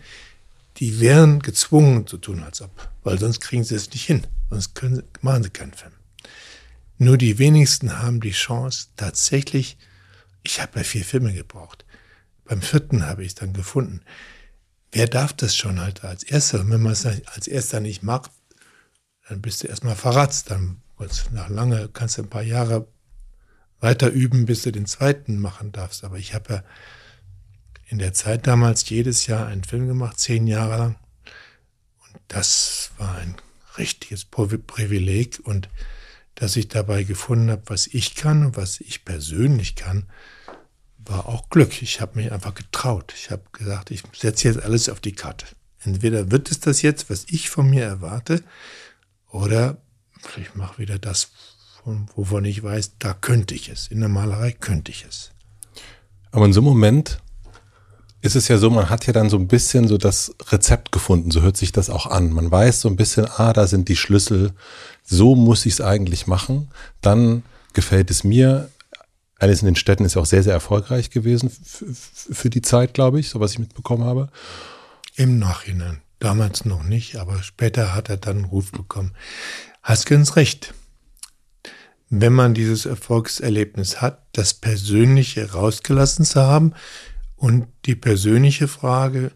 die 0.78 1.00
wären 1.00 1.40
gezwungen 1.40 2.08
zu 2.08 2.18
tun, 2.18 2.44
als 2.44 2.62
ob. 2.62 2.72
Weil 3.04 3.20
sonst 3.20 3.42
kriegen 3.42 3.64
sie 3.64 3.76
es 3.76 3.92
nicht 3.92 4.06
hin. 4.06 4.26
Sonst 4.50 4.74
können, 4.74 5.04
machen 5.22 5.44
sie 5.44 5.50
keinen 5.52 5.74
Film. 5.74 5.94
Nur 6.98 7.18
die 7.18 7.38
wenigsten 7.38 8.00
haben 8.00 8.22
die 8.22 8.32
Chance, 8.32 8.88
tatsächlich, 8.96 9.78
ich 10.44 10.62
habe 10.62 10.80
ja 10.80 10.84
vier 10.84 11.06
Filme 11.06 11.34
gebraucht. 11.34 11.86
Beim 12.46 12.62
vierten 12.62 13.06
habe 13.06 13.22
ich 13.22 13.30
es 13.30 13.36
dann 13.36 13.54
gefunden 13.54 14.02
wer 14.92 15.08
darf 15.08 15.34
das 15.34 15.56
schon 15.56 15.80
halt 15.80 16.04
als 16.04 16.24
Erster? 16.24 16.62
Und 16.62 16.70
wenn 16.72 16.82
man 16.82 16.94
es 16.94 17.06
als 17.06 17.48
Erster 17.48 17.80
nicht 17.80 18.04
macht, 18.04 18.32
dann 19.28 19.42
bist 19.42 19.64
du 19.64 19.68
erstmal 19.68 19.96
verratzt. 19.96 20.52
Dann 20.52 20.82
nach 21.32 21.50
lange 21.50 21.90
kannst 21.92 22.18
du 22.18 22.24
ein 22.24 22.30
paar 22.30 22.44
Jahre 22.44 22.88
weiter 23.80 24.10
üben, 24.10 24.46
bis 24.46 24.64
du 24.64 24.72
den 24.72 24.86
zweiten 24.86 25.40
machen 25.40 25.72
darfst. 25.72 26.04
Aber 26.04 26.18
ich 26.18 26.34
habe 26.34 26.54
ja 26.54 26.64
in 27.88 27.98
der 27.98 28.14
Zeit 28.14 28.48
damals 28.48 28.88
jedes 28.90 29.28
Jahr 29.28 29.48
einen 29.48 29.64
Film 29.64 29.88
gemacht, 29.88 30.20
zehn 30.20 30.48
Jahre 30.48 30.78
lang. 30.78 30.96
Und 32.06 32.20
das 32.28 32.92
war 32.98 33.16
ein 33.16 33.36
richtiges 33.78 34.26
Privileg 34.26 35.40
und 35.44 35.70
dass 36.36 36.56
ich 36.56 36.68
dabei 36.68 37.04
gefunden 37.04 37.52
habe, 37.52 37.64
was 37.66 37.88
ich 37.88 38.16
kann 38.16 38.46
und 38.46 38.58
was 38.58 38.80
ich 38.80 39.06
persönlich 39.06 39.76
kann, 39.76 40.08
war 41.12 41.28
auch 41.28 41.50
Glück. 41.50 41.82
Ich 41.82 42.02
habe 42.02 42.18
mich 42.18 42.32
einfach 42.32 42.56
getraut. 42.56 43.14
Ich 43.16 43.30
habe 43.30 43.44
gesagt, 43.52 43.92
ich 43.92 44.04
setze 44.14 44.48
jetzt 44.48 44.64
alles 44.64 44.90
auf 44.90 45.00
die 45.00 45.14
Karte. 45.14 45.46
Entweder 45.84 46.32
wird 46.32 46.52
es 46.52 46.60
das 46.60 46.82
jetzt, 46.82 47.10
was 47.10 47.26
ich 47.30 47.50
von 47.50 47.70
mir 47.70 47.84
erwarte, 47.84 48.44
oder 49.30 49.78
ich 50.38 50.56
mache 50.56 50.78
wieder 50.78 51.00
das, 51.00 51.32
wovon 52.16 52.46
ich 52.46 52.62
weiß, 52.62 52.98
da 53.00 53.14
könnte 53.14 53.56
ich 53.56 53.70
es. 53.70 53.88
In 53.88 54.00
der 54.00 54.10
Malerei 54.10 54.52
könnte 54.52 54.92
ich 54.92 55.06
es. 55.08 55.32
Aber 56.32 56.46
in 56.46 56.54
so 56.54 56.60
einem 56.62 56.70
Moment 56.70 57.20
ist 58.22 58.36
es 58.36 58.48
ja 58.48 58.58
so, 58.58 58.70
man 58.70 58.90
hat 58.90 59.08
ja 59.08 59.14
dann 59.14 59.30
so 59.30 59.38
ein 59.38 59.48
bisschen 59.48 59.88
so 59.88 59.98
das 59.98 60.36
Rezept 60.50 60.92
gefunden, 60.92 61.32
so 61.32 61.42
hört 61.42 61.58
sich 61.58 61.72
das 61.72 61.90
auch 61.90 62.06
an. 62.06 62.32
Man 62.32 62.52
weiß 62.52 62.82
so 62.82 62.88
ein 62.88 62.96
bisschen, 62.96 63.26
ah, 63.26 63.52
da 63.52 63.66
sind 63.66 63.90
die 63.90 63.96
Schlüssel, 63.96 64.54
so 65.04 65.36
muss 65.36 65.66
ich 65.66 65.74
es 65.74 65.82
eigentlich 65.82 66.28
machen. 66.28 66.70
Dann 67.02 67.44
gefällt 67.74 68.12
es 68.12 68.24
mir, 68.24 68.70
eines 69.42 69.62
in 69.62 69.66
den 69.66 69.76
Städten 69.76 70.06
ist 70.06 70.18
auch 70.18 70.28
sehr, 70.28 70.44
sehr 70.44 70.54
erfolgreich 70.54 71.10
gewesen 71.10 71.50
für 71.50 72.52
die 72.52 72.62
Zeit, 72.62 72.94
glaube 72.94 73.20
ich, 73.20 73.30
so 73.30 73.40
was 73.40 73.54
ich 73.54 73.60
mitbekommen 73.60 74.04
habe. 74.04 74.30
Im 75.16 75.40
Nachhinein. 75.40 76.02
Damals 76.20 76.64
noch 76.66 76.84
nicht, 76.84 77.16
aber 77.16 77.42
später 77.42 77.96
hat 77.96 78.10
er 78.10 78.18
dann 78.18 78.38
einen 78.38 78.46
Ruf 78.46 78.72
bekommen. 78.72 79.14
Hast 79.82 80.06
ganz 80.06 80.36
recht. 80.36 80.76
Wenn 82.12 82.34
man 82.34 82.54
dieses 82.54 82.86
Erfolgserlebnis 82.86 84.00
hat, 84.00 84.28
das 84.34 84.54
Persönliche 84.54 85.54
rausgelassen 85.54 86.24
zu 86.24 86.42
haben 86.42 86.74
und 87.36 87.68
die 87.86 87.96
persönliche 87.96 88.68
Frage, 88.68 89.32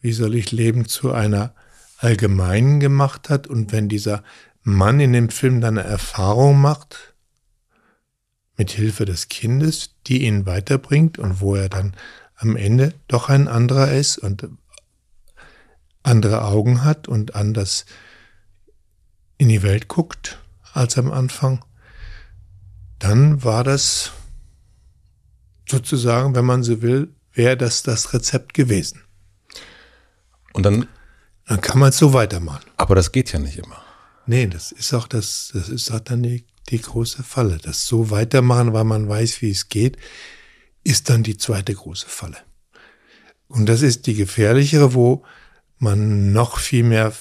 wie 0.00 0.12
soll 0.12 0.34
ich 0.34 0.50
leben, 0.50 0.86
zu 0.88 1.12
einer 1.12 1.54
allgemeinen 1.98 2.80
gemacht 2.80 3.30
hat 3.30 3.46
und 3.46 3.70
wenn 3.70 3.88
dieser 3.88 4.24
Mann 4.62 4.98
in 4.98 5.12
dem 5.12 5.28
Film 5.28 5.60
dann 5.60 5.78
eine 5.78 5.88
Erfahrung 5.88 6.60
macht, 6.60 7.14
mit 8.58 8.70
Hilfe 8.72 9.06
des 9.06 9.28
Kindes, 9.28 9.94
die 10.06 10.26
ihn 10.26 10.44
weiterbringt 10.44 11.18
und 11.18 11.40
wo 11.40 11.54
er 11.54 11.70
dann 11.70 11.94
am 12.36 12.56
Ende 12.56 12.92
doch 13.06 13.30
ein 13.30 13.48
anderer 13.48 13.92
ist 13.92 14.18
und 14.18 14.48
andere 16.02 16.44
Augen 16.44 16.84
hat 16.84 17.08
und 17.08 17.34
anders 17.34 17.86
in 19.38 19.48
die 19.48 19.62
Welt 19.62 19.88
guckt 19.88 20.38
als 20.72 20.98
am 20.98 21.10
Anfang, 21.10 21.64
dann 22.98 23.44
war 23.44 23.64
das 23.64 24.12
sozusagen, 25.68 26.34
wenn 26.34 26.44
man 26.44 26.62
so 26.62 26.82
will, 26.82 27.14
wäre 27.32 27.56
das 27.56 27.82
das 27.82 28.12
Rezept 28.12 28.54
gewesen. 28.54 29.02
Und 30.52 30.64
dann. 30.64 30.88
Dann 31.46 31.62
kann 31.62 31.78
man 31.78 31.90
es 31.90 31.96
so 31.96 32.12
weitermachen. 32.12 32.64
Aber 32.76 32.94
das 32.94 33.10
geht 33.10 33.32
ja 33.32 33.38
nicht 33.38 33.56
immer. 33.56 33.82
Nee, 34.26 34.48
das 34.48 34.70
ist 34.70 34.92
auch 34.92 35.08
das, 35.08 35.50
das 35.54 35.70
ist 35.70 35.90
auch 35.90 36.00
dann 36.00 36.22
die, 36.22 36.44
die 36.70 36.80
große 36.80 37.22
Falle. 37.22 37.58
Das 37.62 37.86
so 37.86 38.10
weitermachen, 38.10 38.72
weil 38.72 38.84
man 38.84 39.08
weiß, 39.08 39.42
wie 39.42 39.50
es 39.50 39.68
geht, 39.68 39.96
ist 40.84 41.10
dann 41.10 41.22
die 41.22 41.36
zweite 41.36 41.74
große 41.74 42.08
Falle. 42.08 42.38
Und 43.48 43.66
das 43.68 43.82
ist 43.82 44.06
die 44.06 44.14
gefährlichere, 44.14 44.94
wo 44.94 45.24
man 45.78 46.32
noch 46.32 46.58
viel 46.58 46.84
mehr 46.84 47.12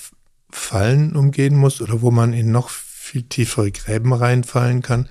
Fallen 0.50 1.16
umgehen 1.16 1.56
muss 1.56 1.82
oder 1.82 2.02
wo 2.02 2.12
man 2.12 2.34
in 2.34 2.52
noch 2.52 2.70
viel 2.70 3.24
tiefere 3.24 3.72
Gräben 3.72 4.14
reinfallen 4.14 4.82
kann, 4.82 5.10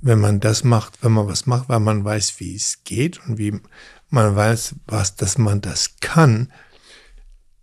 wenn 0.00 0.20
man 0.20 0.40
das 0.40 0.64
macht, 0.64 1.02
wenn 1.02 1.12
man 1.12 1.26
was 1.26 1.46
macht, 1.46 1.68
weil 1.68 1.80
man 1.80 2.04
weiß, 2.04 2.38
wie 2.38 2.54
es 2.54 2.84
geht 2.84 3.20
und 3.26 3.38
wie 3.38 3.58
man 4.10 4.36
weiß, 4.36 4.76
was, 4.86 5.16
dass 5.16 5.38
man 5.38 5.60
das 5.60 5.96
kann, 6.00 6.52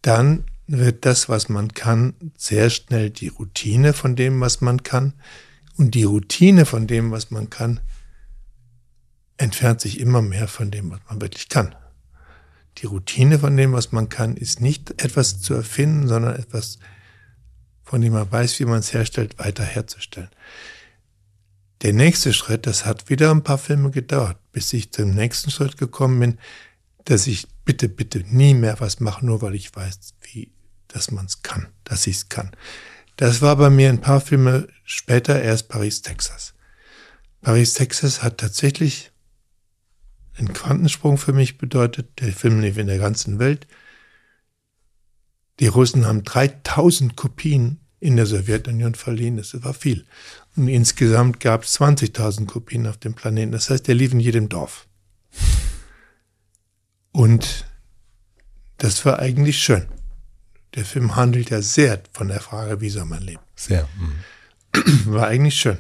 dann 0.02 0.46
wird 0.68 1.06
das, 1.06 1.30
was 1.30 1.50
man 1.50 1.74
kann, 1.74 2.14
sehr 2.38 2.70
schnell 2.70 3.10
die 3.10 3.28
Routine 3.28 3.94
von 3.94 4.16
dem, 4.16 4.40
was 4.42 4.62
man 4.62 4.84
kann. 4.84 5.14
Und 5.82 5.96
die 5.96 6.04
Routine 6.04 6.68
von 6.68 6.86
dem, 6.86 7.10
was 7.10 7.32
man 7.32 7.50
kann, 7.50 7.80
entfernt 9.38 9.82
sich 9.82 10.00
immer 10.00 10.22
mehr 10.22 10.48
von 10.48 10.70
dem, 10.70 10.92
was 10.92 11.00
man 11.10 11.20
wirklich 11.20 11.50
kann. 11.50 11.74
Die 12.78 12.86
Routine 12.86 13.40
von 13.40 13.58
dem, 13.58 13.74
was 13.74 13.92
man 13.92 14.08
kann, 14.08 14.38
ist 14.38 14.62
nicht 14.62 14.92
etwas 15.04 15.42
zu 15.42 15.56
erfinden, 15.56 16.08
sondern 16.08 16.36
etwas, 16.36 16.78
von 17.82 18.00
dem 18.00 18.14
man 18.14 18.32
weiß, 18.32 18.60
wie 18.60 18.66
man 18.66 18.78
es 18.78 18.94
herstellt, 18.94 19.40
weiter 19.40 19.64
herzustellen. 19.64 20.30
Der 21.82 21.94
nächste 21.94 22.32
Schritt, 22.32 22.68
das 22.68 22.86
hat 22.86 23.10
wieder 23.10 23.32
ein 23.32 23.42
paar 23.42 23.58
Filme 23.58 23.90
gedauert, 23.90 24.38
bis 24.52 24.72
ich 24.74 24.92
zum 24.92 25.16
nächsten 25.16 25.50
Schritt 25.50 25.78
gekommen 25.78 26.20
bin, 26.20 26.38
dass 27.06 27.26
ich 27.26 27.48
bitte, 27.66 27.90
bitte 27.90 28.20
nie 28.28 28.54
mehr 28.54 28.80
was 28.80 29.00
mache, 29.00 29.26
nur 29.26 29.42
weil 29.42 29.56
ich 29.56 29.76
weiß, 29.76 30.14
wie, 30.32 30.52
dass 30.90 31.10
man 31.10 31.26
es 31.26 31.42
kann, 31.42 31.70
dass 31.86 32.06
ich 32.06 32.18
es 32.18 32.30
kann. 32.30 32.52
Das 33.22 33.40
war 33.44 33.56
bei 33.56 33.70
mir 33.70 33.90
ein 33.90 34.02
paar 34.02 34.20
Filme 34.20 34.68
später 34.84 35.40
erst 35.40 35.70
Paris, 35.70 36.02
Texas. 36.02 36.56
Paris, 37.42 37.76
Texas 37.76 38.24
hat 38.24 38.40
tatsächlich 38.40 39.12
einen 40.40 40.54
Quantensprung 40.54 41.20
für 41.20 41.32
mich 41.32 41.60
bedeutet. 41.60 42.20
Der 42.20 42.34
Film 42.34 42.62
lief 42.62 42.80
in 42.80 42.88
der 42.88 42.98
ganzen 42.98 43.38
Welt. 43.38 43.68
Die 45.60 45.68
Russen 45.68 46.08
haben 46.08 46.24
3000 46.24 47.16
Kopien 47.16 47.80
in 48.00 48.16
der 48.16 48.26
Sowjetunion 48.26 48.96
verliehen. 48.96 49.38
Das 49.38 49.54
war 49.64 49.76
viel. 49.76 50.08
Und 50.56 50.68
insgesamt 50.68 51.40
gab 51.40 51.62
es 51.62 51.80
20.000 51.80 52.48
Kopien 52.48 52.88
auf 52.88 52.98
dem 52.98 53.14
Planeten. 53.14 53.52
Das 53.52 53.70
heißt, 53.70 53.88
der 53.88 53.94
lief 53.94 54.14
in 54.14 54.20
jedem 54.20 54.50
Dorf. 54.50 54.88
Und 57.12 57.68
das 58.78 59.06
war 59.06 59.20
eigentlich 59.20 59.60
schön. 59.60 59.86
Der 60.76 60.86
Film 60.86 61.16
handelt 61.16 61.50
ja 61.50 61.62
sehr 61.62 62.02
von 62.14 62.28
der 62.28 62.40
Frage, 62.40 62.82
wie 62.82 62.90
soll 62.90 63.06
man 63.06 63.22
leben. 63.22 63.42
Sehr. 63.56 63.88
Mhm. 64.00 65.06
War 65.14 65.28
eigentlich 65.28 65.56
schön. 65.56 65.78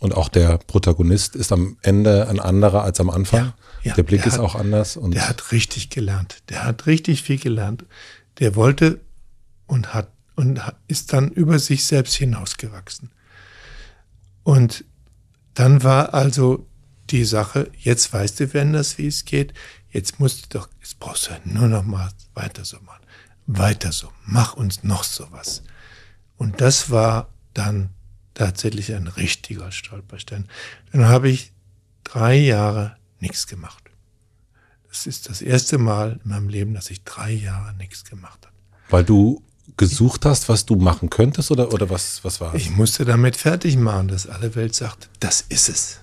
Und 0.00 0.14
auch 0.14 0.28
der 0.28 0.58
Protagonist 0.58 1.36
ist 1.36 1.52
am 1.52 1.76
Ende 1.82 2.28
ein 2.28 2.40
anderer 2.40 2.82
als 2.82 3.00
am 3.00 3.10
Anfang. 3.10 3.40
Ja, 3.40 3.54
ja, 3.82 3.94
der 3.94 4.02
Blick 4.02 4.22
der 4.22 4.28
ist 4.28 4.38
hat, 4.38 4.40
auch 4.40 4.54
anders. 4.54 4.96
Und 4.96 5.14
der 5.14 5.28
hat 5.28 5.52
richtig 5.52 5.90
gelernt. 5.90 6.42
Der 6.48 6.64
hat 6.64 6.86
richtig 6.86 7.22
viel 7.22 7.38
gelernt. 7.38 7.84
Der 8.38 8.56
wollte 8.56 9.00
und 9.66 9.94
hat 9.94 10.08
und 10.36 10.60
ist 10.88 11.12
dann 11.12 11.30
über 11.30 11.58
sich 11.58 11.84
selbst 11.84 12.14
hinausgewachsen. 12.14 13.10
Und 14.42 14.84
dann 15.54 15.82
war 15.82 16.12
also 16.12 16.66
die 17.10 17.24
Sache, 17.24 17.70
jetzt 17.78 18.12
weißt 18.12 18.40
du, 18.40 18.54
wenn 18.54 18.72
das, 18.72 18.98
wie 18.98 19.06
es 19.06 19.24
geht, 19.24 19.54
jetzt 19.90 20.18
musst 20.18 20.44
du 20.44 20.58
doch, 20.58 20.68
jetzt 20.80 20.98
brauchst 20.98 21.28
du 21.28 21.48
nur 21.48 21.68
noch 21.68 21.84
mal 21.84 22.10
weiter 22.34 22.64
so 22.64 22.78
machen. 22.80 23.03
Weiter 23.46 23.92
so, 23.92 24.10
mach 24.24 24.54
uns 24.54 24.84
noch 24.84 25.04
sowas. 25.04 25.62
Und 26.36 26.60
das 26.60 26.90
war 26.90 27.28
dann 27.52 27.90
tatsächlich 28.34 28.94
ein 28.94 29.06
richtiger 29.06 29.70
Stolperstein. 29.70 30.48
Dann 30.92 31.06
habe 31.06 31.28
ich 31.28 31.52
drei 32.02 32.36
Jahre 32.36 32.96
nichts 33.20 33.46
gemacht. 33.46 33.82
Das 34.88 35.06
ist 35.06 35.28
das 35.28 35.42
erste 35.42 35.78
Mal 35.78 36.20
in 36.24 36.30
meinem 36.30 36.48
Leben, 36.48 36.74
dass 36.74 36.90
ich 36.90 37.02
drei 37.04 37.32
Jahre 37.32 37.74
nichts 37.74 38.04
gemacht 38.04 38.46
habe. 38.46 38.54
Weil 38.90 39.04
du 39.04 39.42
gesucht 39.76 40.24
hast, 40.24 40.48
was 40.48 40.66
du 40.66 40.76
machen 40.76 41.10
könntest 41.10 41.50
oder, 41.50 41.72
oder 41.72 41.90
was, 41.90 42.22
was 42.22 42.40
war 42.40 42.54
es? 42.54 42.62
Ich 42.62 42.70
musste 42.70 43.04
damit 43.04 43.36
fertig 43.36 43.76
machen, 43.76 44.08
dass 44.08 44.26
alle 44.26 44.54
Welt 44.54 44.74
sagt, 44.74 45.08
das 45.20 45.40
ist 45.48 45.68
es. 45.68 46.00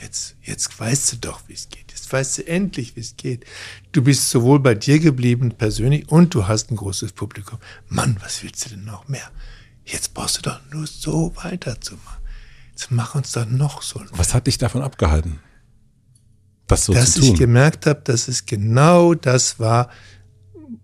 Jetzt, 0.00 0.36
jetzt 0.42 0.78
weißt 0.78 1.12
du 1.12 1.16
doch, 1.16 1.40
wie 1.48 1.54
es 1.54 1.68
geht. 1.68 1.89
Jetzt 2.10 2.12
weißt 2.12 2.38
du 2.38 2.46
endlich, 2.48 2.96
wie 2.96 3.00
es 3.00 3.16
geht. 3.16 3.44
Du 3.92 4.02
bist 4.02 4.30
sowohl 4.30 4.58
bei 4.58 4.74
dir 4.74 4.98
geblieben 4.98 5.52
persönlich 5.56 6.08
und 6.08 6.34
du 6.34 6.48
hast 6.48 6.72
ein 6.72 6.76
großes 6.76 7.12
Publikum. 7.12 7.60
Mann, 7.88 8.16
was 8.20 8.42
willst 8.42 8.66
du 8.66 8.70
denn 8.70 8.84
noch 8.84 9.06
mehr? 9.06 9.30
Jetzt 9.84 10.12
brauchst 10.12 10.38
du 10.38 10.42
doch 10.42 10.58
nur 10.72 10.88
so 10.88 11.32
weiterzumachen. 11.36 12.20
Jetzt 12.72 12.90
mach 12.90 13.14
uns 13.14 13.30
doch 13.30 13.46
noch 13.46 13.82
so. 13.82 14.02
Was 14.10 14.34
hat 14.34 14.48
dich 14.48 14.58
davon 14.58 14.82
abgehalten? 14.82 15.38
Das 16.66 16.86
so 16.86 16.94
dass 16.94 17.12
zu 17.12 17.20
tun? 17.20 17.28
ich 17.28 17.38
gemerkt 17.38 17.86
habe, 17.86 18.00
dass 18.02 18.26
es 18.26 18.44
genau 18.44 19.14
das 19.14 19.60
war, 19.60 19.88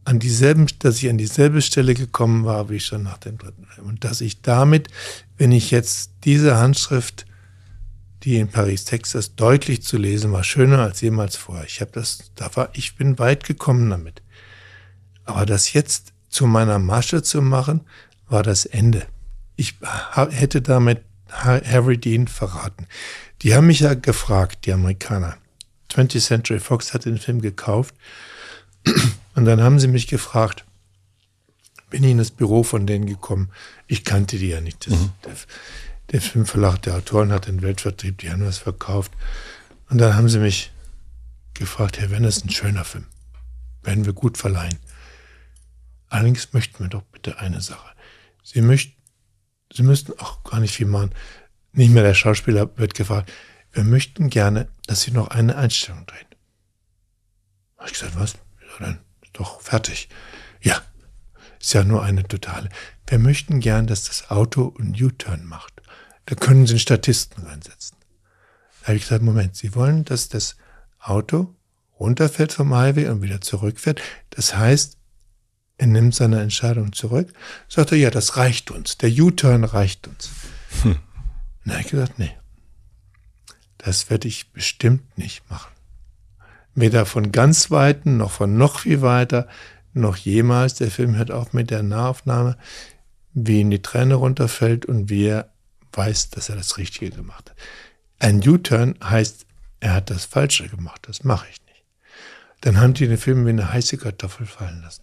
an 0.04 0.20
dieselben, 0.20 0.68
dass 0.78 0.98
ich 0.98 1.10
an 1.10 1.18
dieselbe 1.18 1.60
Stelle 1.60 1.94
gekommen 1.94 2.44
war, 2.44 2.70
wie 2.70 2.78
schon 2.78 3.02
nach 3.02 3.18
dem 3.18 3.36
dritten 3.36 3.66
Film. 3.66 3.88
Und 3.88 4.04
dass 4.04 4.20
ich 4.20 4.42
damit, 4.42 4.86
wenn 5.38 5.50
ich 5.50 5.72
jetzt 5.72 6.12
diese 6.22 6.56
Handschrift, 6.56 7.25
die 8.22 8.36
in 8.36 8.48
Paris, 8.48 8.84
Texas 8.84 9.34
deutlich 9.34 9.82
zu 9.82 9.96
lesen 9.98 10.32
war, 10.32 10.44
schöner 10.44 10.80
als 10.80 11.00
jemals 11.00 11.36
vorher. 11.36 11.64
Ich 11.64 11.80
habe 11.80 11.92
das, 11.92 12.30
da 12.34 12.54
war, 12.56 12.70
ich 12.72 12.96
bin 12.96 13.18
weit 13.18 13.44
gekommen 13.44 13.90
damit. 13.90 14.22
Aber 15.24 15.46
das 15.46 15.72
jetzt 15.72 16.12
zu 16.28 16.46
meiner 16.46 16.78
Masche 16.78 17.22
zu 17.22 17.42
machen, 17.42 17.82
war 18.28 18.42
das 18.42 18.64
Ende. 18.64 19.06
Ich 19.56 19.74
hätte 20.30 20.62
damit 20.62 21.02
Harry 21.30 21.98
Dean 21.98 22.28
verraten. 22.28 22.86
Die 23.42 23.54
haben 23.54 23.66
mich 23.66 23.80
ja 23.80 23.94
gefragt, 23.94 24.66
die 24.66 24.72
Amerikaner. 24.72 25.36
20th 25.92 26.20
Century 26.20 26.60
Fox 26.60 26.94
hat 26.94 27.04
den 27.04 27.18
Film 27.18 27.40
gekauft 27.40 27.94
und 29.34 29.44
dann 29.44 29.62
haben 29.62 29.78
sie 29.78 29.88
mich 29.88 30.06
gefragt, 30.06 30.64
bin 31.90 32.02
ich 32.02 32.10
in 32.10 32.18
das 32.18 32.30
Büro 32.30 32.62
von 32.62 32.86
denen 32.86 33.06
gekommen. 33.06 33.50
Ich 33.86 34.04
kannte 34.04 34.38
die 34.38 34.48
ja 34.48 34.60
nicht. 34.60 34.86
Das, 34.86 34.94
mhm. 34.94 35.10
Der 36.16 36.22
Filmverlag 36.22 36.80
der 36.80 36.96
Autoren 36.96 37.30
hat 37.30 37.46
den 37.46 37.60
Weltvertrieb, 37.60 38.16
die 38.18 38.30
haben 38.30 38.46
was 38.46 38.56
verkauft. 38.56 39.12
Und 39.90 39.98
dann 39.98 40.14
haben 40.14 40.30
sie 40.30 40.38
mich 40.38 40.72
gefragt, 41.52 42.00
Herr 42.00 42.10
Werner, 42.10 42.28
ist 42.28 42.42
ein 42.42 42.48
schöner 42.48 42.86
Film. 42.86 43.04
Werden 43.82 44.06
wir 44.06 44.14
gut 44.14 44.38
verleihen. 44.38 44.78
Allerdings 46.08 46.54
möchten 46.54 46.82
wir 46.82 46.88
doch 46.88 47.02
bitte 47.02 47.38
eine 47.38 47.60
Sache. 47.60 47.90
Sie 48.42 48.62
möchten, 48.62 48.96
Sie 49.70 49.82
müssten 49.82 50.18
auch 50.18 50.42
gar 50.42 50.58
nicht 50.60 50.74
viel 50.74 50.86
machen. 50.86 51.10
Nicht 51.72 51.90
mehr 51.90 52.02
der 52.02 52.14
Schauspieler 52.14 52.70
wird 52.78 52.94
gefragt. 52.94 53.30
Wir 53.72 53.84
möchten 53.84 54.30
gerne, 54.30 54.68
dass 54.86 55.02
Sie 55.02 55.10
noch 55.10 55.28
eine 55.28 55.56
Einstellung 55.56 56.06
drehen. 56.06 56.28
Habe 57.76 57.88
ich 57.88 57.92
gesagt, 57.92 58.18
was? 58.18 58.38
Ja, 58.62 58.86
dann 58.86 59.00
doch 59.34 59.60
fertig. 59.60 60.08
Ja, 60.62 60.80
ist 61.60 61.74
ja 61.74 61.84
nur 61.84 62.02
eine 62.02 62.26
totale. 62.26 62.70
Wir 63.06 63.18
möchten 63.18 63.60
gern, 63.60 63.86
dass 63.86 64.04
das 64.04 64.30
Auto 64.30 64.74
einen 64.78 64.94
U-Turn 64.94 65.44
macht. 65.44 65.75
Da 66.26 66.34
können 66.34 66.66
Sie 66.66 66.72
einen 66.72 66.80
Statisten 66.80 67.44
reinsetzen. 67.44 67.96
Da 68.80 68.88
habe 68.88 68.96
ich 68.96 69.02
gesagt, 69.02 69.22
Moment, 69.22 69.56
Sie 69.56 69.74
wollen, 69.74 70.04
dass 70.04 70.28
das 70.28 70.56
Auto 71.00 71.54
runterfällt 71.98 72.52
vom 72.52 72.74
Highway 72.74 73.08
und 73.08 73.22
wieder 73.22 73.40
zurückfährt. 73.40 74.00
Das 74.30 74.56
heißt, 74.56 74.98
er 75.78 75.86
nimmt 75.86 76.14
seine 76.14 76.40
Entscheidung 76.40 76.92
zurück. 76.92 77.32
Sagt 77.68 77.92
er, 77.92 77.98
ja, 77.98 78.10
das 78.10 78.36
reicht 78.36 78.70
uns. 78.70 78.98
Der 78.98 79.10
U-Turn 79.10 79.64
reicht 79.64 80.08
uns. 80.08 80.30
Hm. 80.82 80.98
Habe 81.68 81.80
ich 81.80 81.88
gesagt, 81.88 82.18
nee, 82.18 82.36
das 83.78 84.10
werde 84.10 84.28
ich 84.28 84.52
bestimmt 84.52 85.18
nicht 85.18 85.48
machen 85.50 85.76
weder 86.76 87.06
von 87.06 87.32
ganz 87.32 87.72
Weiten 87.72 88.18
noch 88.18 88.30
von 88.30 88.56
noch 88.56 88.80
viel 88.80 89.02
weiter, 89.02 89.48
noch 89.92 90.16
jemals. 90.16 90.74
Der 90.74 90.90
Film 90.90 91.16
hört 91.16 91.32
auf 91.32 91.52
mit 91.52 91.70
der 91.70 91.82
Nahaufnahme, 91.82 92.56
wie 93.32 93.60
ihm 93.60 93.70
die 93.70 93.82
Träne 93.82 94.14
runterfällt 94.14 94.86
und 94.86 95.10
wie 95.10 95.26
er 95.26 95.50
weiß, 95.96 96.30
dass 96.30 96.48
er 96.48 96.56
das 96.56 96.78
Richtige 96.78 97.10
gemacht 97.10 97.50
hat. 97.50 97.56
Ein 98.18 98.46
U-Turn 98.46 98.96
heißt, 99.02 99.46
er 99.80 99.94
hat 99.94 100.10
das 100.10 100.24
Falsche 100.24 100.68
gemacht. 100.68 101.02
Das 101.06 101.24
mache 101.24 101.46
ich 101.50 101.60
nicht. 101.66 101.84
Dann 102.60 102.80
haben 102.80 102.94
die 102.94 103.06
den 103.06 103.18
Film 103.18 103.44
wie 103.46 103.50
eine 103.50 103.72
heiße 103.72 103.98
Kartoffel 103.98 104.46
fallen 104.46 104.82
lassen. 104.82 105.02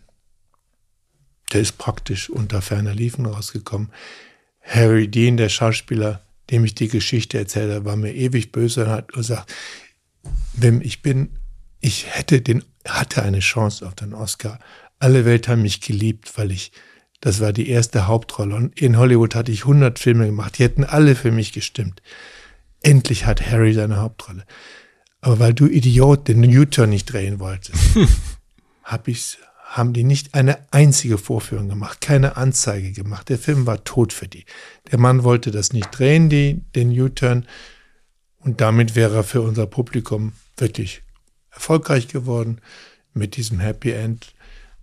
Der 1.51 1.61
ist 1.61 1.77
praktisch 1.77 2.29
unter 2.29 2.61
ferner 2.61 2.95
Liefen 2.95 3.25
rausgekommen. 3.25 3.91
Harry 4.61 5.07
Dean, 5.07 5.37
der 5.37 5.49
Schauspieler, 5.49 6.25
dem 6.49 6.65
ich 6.65 6.73
die 6.73 6.87
Geschichte 6.87 7.37
erzählt 7.37 7.85
war 7.85 7.95
mir 7.95 8.13
ewig 8.13 8.51
böse 8.51 8.85
und 8.85 8.89
hat 8.89 9.11
gesagt, 9.13 9.53
Wim, 10.53 10.81
ich 10.81 11.01
bin 11.01 11.37
ich 11.83 12.15
hätte 12.15 12.41
den, 12.41 12.63
hatte 12.87 13.23
eine 13.23 13.41
Chance 13.41 13.85
auf 13.85 13.93
den 13.93 14.13
Oscar. 14.13 14.57
Alle 14.99 15.25
Welt 15.25 15.49
haben 15.49 15.63
mich 15.63 15.81
geliebt, 15.81 16.31
weil 16.37 16.51
ich, 16.51 16.71
das 17.23 17.39
war 17.39 17.53
die 17.53 17.69
erste 17.69 18.07
Hauptrolle. 18.07 18.53
Und 18.53 18.81
in 18.81 18.97
Hollywood 18.97 19.33
hatte 19.33 19.53
ich 19.53 19.61
100 19.61 19.97
Filme 19.97 20.25
gemacht. 20.25 20.57
Die 20.57 20.63
hätten 20.63 20.83
alle 20.83 21.15
für 21.15 21.31
mich 21.31 21.53
gestimmt. 21.53 22.01
Endlich 22.81 23.25
hat 23.25 23.49
Harry 23.49 23.73
seine 23.73 24.01
Hauptrolle. 24.01 24.43
Aber 25.21 25.39
weil 25.39 25.53
du 25.53 25.67
Idiot 25.67 26.27
den 26.27 26.43
U-Turn 26.43 26.89
nicht 26.89 27.05
drehen 27.05 27.39
wolltest, 27.39 27.79
hab 28.83 29.07
ich's, 29.07 29.37
haben 29.63 29.93
die 29.93 30.03
nicht 30.03 30.33
eine 30.33 30.57
einzige 30.71 31.17
Vorführung 31.17 31.69
gemacht, 31.69 32.01
keine 32.01 32.35
Anzeige 32.35 32.91
gemacht. 32.91 33.29
Der 33.29 33.39
Film 33.39 33.65
war 33.65 33.85
tot 33.85 34.11
für 34.11 34.27
die. 34.27 34.43
Der 34.91 34.99
Mann 34.99 35.23
wollte 35.23 35.49
das 35.51 35.71
nicht 35.71 35.97
drehen, 35.97 36.27
die, 36.27 36.59
den 36.75 36.91
U-Turn. 36.91 37.47
Und 38.39 38.59
damit 38.59 38.95
wäre 38.95 39.15
er 39.15 39.23
für 39.23 39.41
unser 39.41 39.65
Publikum 39.65 40.33
wirklich 40.57 41.03
erfolgreich 41.51 42.09
geworden 42.09 42.59
mit 43.13 43.37
diesem 43.37 43.61
Happy 43.61 43.91
End. 43.91 44.33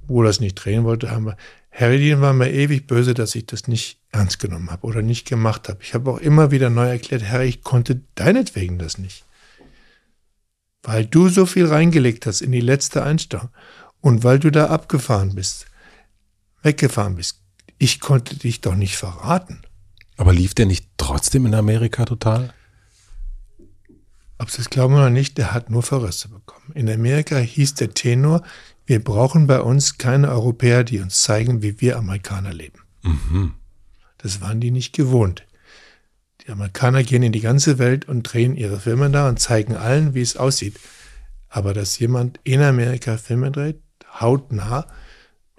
Wo 0.07 0.23
er 0.23 0.29
das 0.29 0.41
nicht 0.41 0.55
drehen 0.55 0.85
wollte, 0.85 1.11
haben 1.11 1.27
wir. 1.27 1.37
Dean 1.79 2.21
war 2.21 2.33
mir 2.33 2.51
ewig 2.53 2.87
böse, 2.87 3.15
dass 3.15 3.35
ich 3.35 3.47
das 3.47 3.69
nicht 3.69 3.99
ernst 4.13 4.39
genommen 4.39 4.71
habe 4.71 4.87
oder 4.87 5.03
nicht 5.03 5.27
gemacht 5.27 5.69
habe. 5.69 5.79
Ich 5.83 5.95
habe 5.95 6.11
auch 6.11 6.19
immer 6.19 6.51
wieder 6.51 6.71
neu 6.71 6.89
erklärt, 6.89 7.29
Harry, 7.29 7.49
ich 7.49 7.63
konnte 7.63 8.03
deinetwegen 8.15 8.79
das 8.79 8.99
nicht. 8.99 9.25
Weil 10.83 11.07
du 11.07 11.29
so 11.29 11.47
viel 11.47 11.67
reingelegt 11.67 12.27
hast 12.27 12.41
in 12.41 12.53
die 12.53 12.61
letzte 12.61 13.03
Einstellung 13.03 13.51
und 14.01 14.25
weil 14.25 14.39
du 14.39 14.51
da 14.51 14.67
abgefahren 14.67 15.35
bist, 15.35 15.67
weggefahren 16.63 17.17
bist. 17.17 17.41
Ich 17.79 18.01
konnte 18.01 18.37
dich 18.37 18.61
doch 18.61 18.75
nicht 18.75 18.97
verraten. 18.97 19.63
Aber 20.17 20.33
lief 20.35 20.55
der 20.55 20.67
nicht 20.67 20.87
trotzdem 20.99 21.47
in 21.47 21.55
Amerika 21.55 22.05
total? 22.05 22.53
Ob 24.39 24.51
Sie 24.51 24.63
es 24.63 24.71
glauben 24.71 24.95
oder 24.95 25.11
nicht, 25.11 25.37
der 25.37 25.53
hat 25.53 25.71
nur 25.71 25.83
Verrisse 25.83 26.29
bekommen. 26.29 26.73
In 26.75 26.89
Amerika 26.91 27.37
hieß 27.37 27.75
der 27.75 27.93
Tenor, 27.93 28.43
wir 28.91 29.03
brauchen 29.03 29.47
bei 29.47 29.61
uns 29.61 29.99
keine 29.99 30.31
Europäer, 30.31 30.83
die 30.83 30.99
uns 30.99 31.23
zeigen, 31.23 31.63
wie 31.63 31.81
wir 31.81 31.97
Amerikaner 31.97 32.53
leben. 32.53 32.81
Mhm. 33.03 33.55
Das 34.19 34.41
waren 34.41 34.59
die 34.61 34.73
nicht 34.73 34.93
gewohnt. 34.93 35.47
Die 36.43 36.51
Amerikaner 36.51 37.05
gehen 37.05 37.23
in 37.23 37.31
die 37.31 37.41
ganze 37.41 37.79
Welt 37.79 38.09
und 38.09 38.25
drehen 38.25 38.57
ihre 38.57 38.81
Filme 38.81 39.09
da 39.09 39.29
und 39.29 39.39
zeigen 39.39 39.77
allen, 39.77 40.15
wie 40.15 40.21
es 40.21 40.37
aussieht. 40.37 40.81
Aber 41.49 41.73
dass 41.73 42.01
jemand 42.01 42.41
in 42.43 42.61
Amerika 42.61 43.17
Filme 43.17 43.53
dreht, 43.53 43.81
hautnah. 44.21 44.89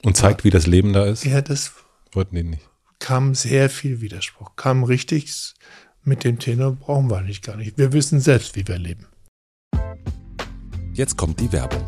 Und 0.03 0.17
zeigt, 0.17 0.43
wie 0.43 0.49
das 0.49 0.67
Leben 0.67 0.91
da 0.91 1.05
ist? 1.05 1.23
Ja, 1.23 1.41
das 1.41 1.71
wollten 2.11 2.35
die 2.35 2.43
nicht. 2.43 2.69
Kam 2.99 3.33
sehr 3.33 3.69
viel 3.69 4.01
Widerspruch. 4.01 4.57
Kam 4.57 4.83
richtig 4.83 5.53
mit 6.03 6.25
dem 6.25 6.37
Tenor 6.37 6.73
brauchen 6.73 7.09
wir 7.09 7.19
eigentlich 7.19 7.41
gar 7.41 7.55
nicht. 7.55 7.77
Wir 7.77 7.93
wissen 7.93 8.19
selbst, 8.19 8.57
wie 8.57 8.67
wir 8.67 8.77
leben. 8.77 9.07
Jetzt 10.93 11.15
kommt 11.15 11.39
die 11.39 11.53
Werbung. 11.53 11.87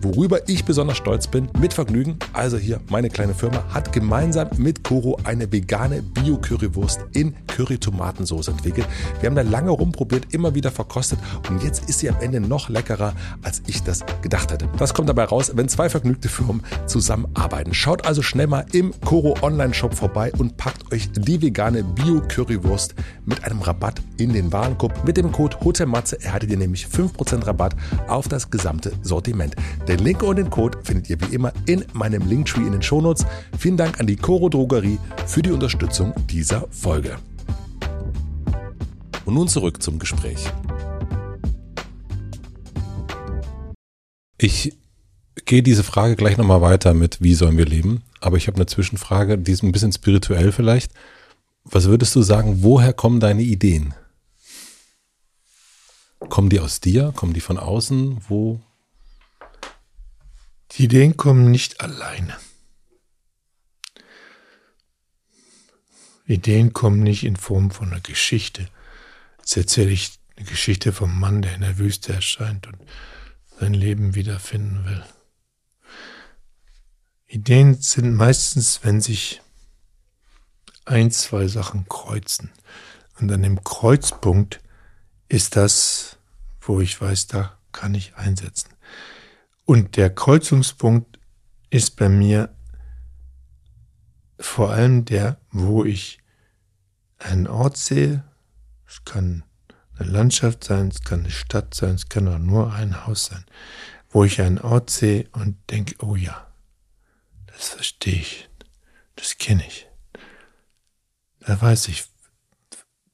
Worüber 0.00 0.48
ich 0.48 0.64
besonders 0.64 0.96
stolz 0.96 1.26
bin, 1.26 1.48
mit 1.58 1.74
Vergnügen, 1.74 2.18
also 2.32 2.56
hier 2.56 2.80
meine 2.88 3.08
kleine 3.08 3.34
Firma 3.34 3.64
hat 3.70 3.92
gemeinsam 3.92 4.48
mit 4.56 4.84
Koro 4.84 5.18
eine 5.24 5.50
vegane 5.50 6.02
Bio-Currywurst 6.02 7.00
in 7.14 7.34
Curry-Tomatensauce 7.48 8.48
entwickelt. 8.48 8.86
Wir 9.20 9.28
haben 9.28 9.34
da 9.34 9.42
lange 9.42 9.70
rumprobiert, 9.70 10.32
immer 10.32 10.54
wieder 10.54 10.70
verkostet 10.70 11.18
und 11.48 11.64
jetzt 11.64 11.88
ist 11.88 11.98
sie 11.98 12.08
am 12.08 12.16
Ende 12.20 12.40
noch 12.40 12.68
leckerer, 12.68 13.12
als 13.42 13.62
ich 13.66 13.82
das 13.82 14.04
gedacht 14.22 14.52
hätte. 14.52 14.68
Was 14.78 14.94
kommt 14.94 15.08
dabei 15.08 15.24
raus, 15.24 15.50
wenn 15.54 15.68
zwei 15.68 15.88
vergnügte 15.88 16.28
Firmen 16.28 16.62
zusammenarbeiten? 16.86 17.74
Schaut 17.74 18.06
also 18.06 18.22
schnell 18.22 18.46
mal 18.46 18.66
im 18.72 18.92
Koro 19.04 19.34
Online-Shop 19.42 19.94
vorbei 19.94 20.30
und 20.38 20.56
packt 20.56 20.92
euch 20.92 21.10
die 21.10 21.42
vegane 21.42 21.82
Bio-Currywurst 21.82 22.94
mit 23.26 23.42
einem 23.42 23.62
Rabatt 23.62 24.00
in 24.16 24.32
den 24.32 24.52
Warenkorb. 24.52 25.04
Mit 25.04 25.16
dem 25.16 25.32
Code 25.32 25.56
HOTELMATZE 25.64 26.22
erhaltet 26.22 26.50
ihr 26.50 26.56
nämlich 26.56 26.86
5% 26.86 27.46
Rabatt 27.46 27.74
auf 28.06 28.28
das 28.28 28.50
gesamte 28.50 28.92
Sortiment. 29.02 29.56
Den 29.88 30.00
Link 30.00 30.22
und 30.22 30.36
den 30.36 30.50
Code 30.50 30.78
findet 30.84 31.08
ihr 31.08 31.18
wie 31.22 31.34
immer 31.34 31.50
in 31.64 31.82
meinem 31.94 32.28
Linktree 32.28 32.60
in 32.60 32.72
den 32.72 32.82
Shownotes. 32.82 33.24
Vielen 33.58 33.78
Dank 33.78 33.98
an 33.98 34.06
die 34.06 34.16
Coro 34.16 34.50
Drogerie 34.50 34.98
für 35.24 35.40
die 35.40 35.50
Unterstützung 35.50 36.12
dieser 36.26 36.68
Folge. 36.70 37.16
Und 39.24 39.32
nun 39.32 39.48
zurück 39.48 39.82
zum 39.82 39.98
Gespräch. 39.98 40.44
Ich 44.36 44.74
gehe 45.46 45.62
diese 45.62 45.84
Frage 45.84 46.16
gleich 46.16 46.36
nochmal 46.36 46.60
weiter 46.60 46.92
mit, 46.92 47.22
wie 47.22 47.32
sollen 47.32 47.56
wir 47.56 47.64
leben? 47.64 48.02
Aber 48.20 48.36
ich 48.36 48.46
habe 48.46 48.56
eine 48.56 48.66
Zwischenfrage, 48.66 49.38
die 49.38 49.52
ist 49.52 49.62
ein 49.62 49.72
bisschen 49.72 49.92
spirituell 49.92 50.52
vielleicht. 50.52 50.92
Was 51.64 51.86
würdest 51.86 52.14
du 52.14 52.20
sagen, 52.20 52.62
woher 52.62 52.92
kommen 52.92 53.20
deine 53.20 53.40
Ideen? 53.40 53.94
Kommen 56.28 56.50
die 56.50 56.60
aus 56.60 56.80
dir? 56.80 57.12
Kommen 57.16 57.32
die 57.32 57.40
von 57.40 57.56
außen? 57.56 58.18
Wo? 58.28 58.60
Die 60.78 60.84
Ideen 60.84 61.16
kommen 61.16 61.50
nicht 61.50 61.80
alleine. 61.80 62.36
Ideen 66.24 66.72
kommen 66.72 67.02
nicht 67.02 67.24
in 67.24 67.34
Form 67.34 67.72
von 67.72 67.90
einer 67.90 68.00
Geschichte. 68.00 68.68
Jetzt 69.38 69.56
erzähle 69.56 69.90
ich 69.90 70.20
eine 70.36 70.46
Geschichte 70.46 70.92
vom 70.92 71.18
Mann, 71.18 71.42
der 71.42 71.54
in 71.56 71.62
der 71.62 71.78
Wüste 71.78 72.12
erscheint 72.12 72.68
und 72.68 72.76
sein 73.58 73.74
Leben 73.74 74.14
wiederfinden 74.14 74.84
will. 74.84 75.04
Ideen 77.26 77.80
sind 77.80 78.14
meistens, 78.14 78.84
wenn 78.84 79.00
sich 79.00 79.42
ein, 80.84 81.10
zwei 81.10 81.48
Sachen 81.48 81.88
kreuzen. 81.88 82.52
Und 83.18 83.32
an 83.32 83.42
dem 83.42 83.64
Kreuzpunkt 83.64 84.60
ist 85.28 85.56
das, 85.56 86.18
wo 86.60 86.80
ich 86.80 87.00
weiß, 87.00 87.26
da 87.26 87.58
kann 87.72 87.96
ich 87.96 88.14
einsetzen. 88.14 88.77
Und 89.68 89.98
der 89.98 90.08
Kreuzungspunkt 90.08 91.18
ist 91.68 91.96
bei 91.96 92.08
mir 92.08 92.54
vor 94.40 94.70
allem 94.70 95.04
der, 95.04 95.36
wo 95.50 95.84
ich 95.84 96.20
einen 97.18 97.46
Ort 97.46 97.76
sehe. 97.76 98.24
Es 98.86 99.04
kann 99.04 99.44
eine 99.98 100.08
Landschaft 100.08 100.64
sein, 100.64 100.88
es 100.88 101.02
kann 101.02 101.20
eine 101.20 101.30
Stadt 101.30 101.74
sein, 101.74 101.96
es 101.96 102.08
kann 102.08 102.28
auch 102.28 102.38
nur 102.38 102.72
ein 102.72 103.06
Haus 103.06 103.26
sein, 103.26 103.44
wo 104.08 104.24
ich 104.24 104.40
einen 104.40 104.58
Ort 104.58 104.88
sehe 104.88 105.28
und 105.32 105.58
denke, 105.68 105.96
oh 105.98 106.16
ja, 106.16 106.50
das 107.44 107.68
verstehe 107.68 108.20
ich, 108.20 108.48
das 109.16 109.36
kenne 109.36 109.66
ich. 109.66 109.86
Da 111.40 111.60
weiß 111.60 111.88
ich, 111.88 112.06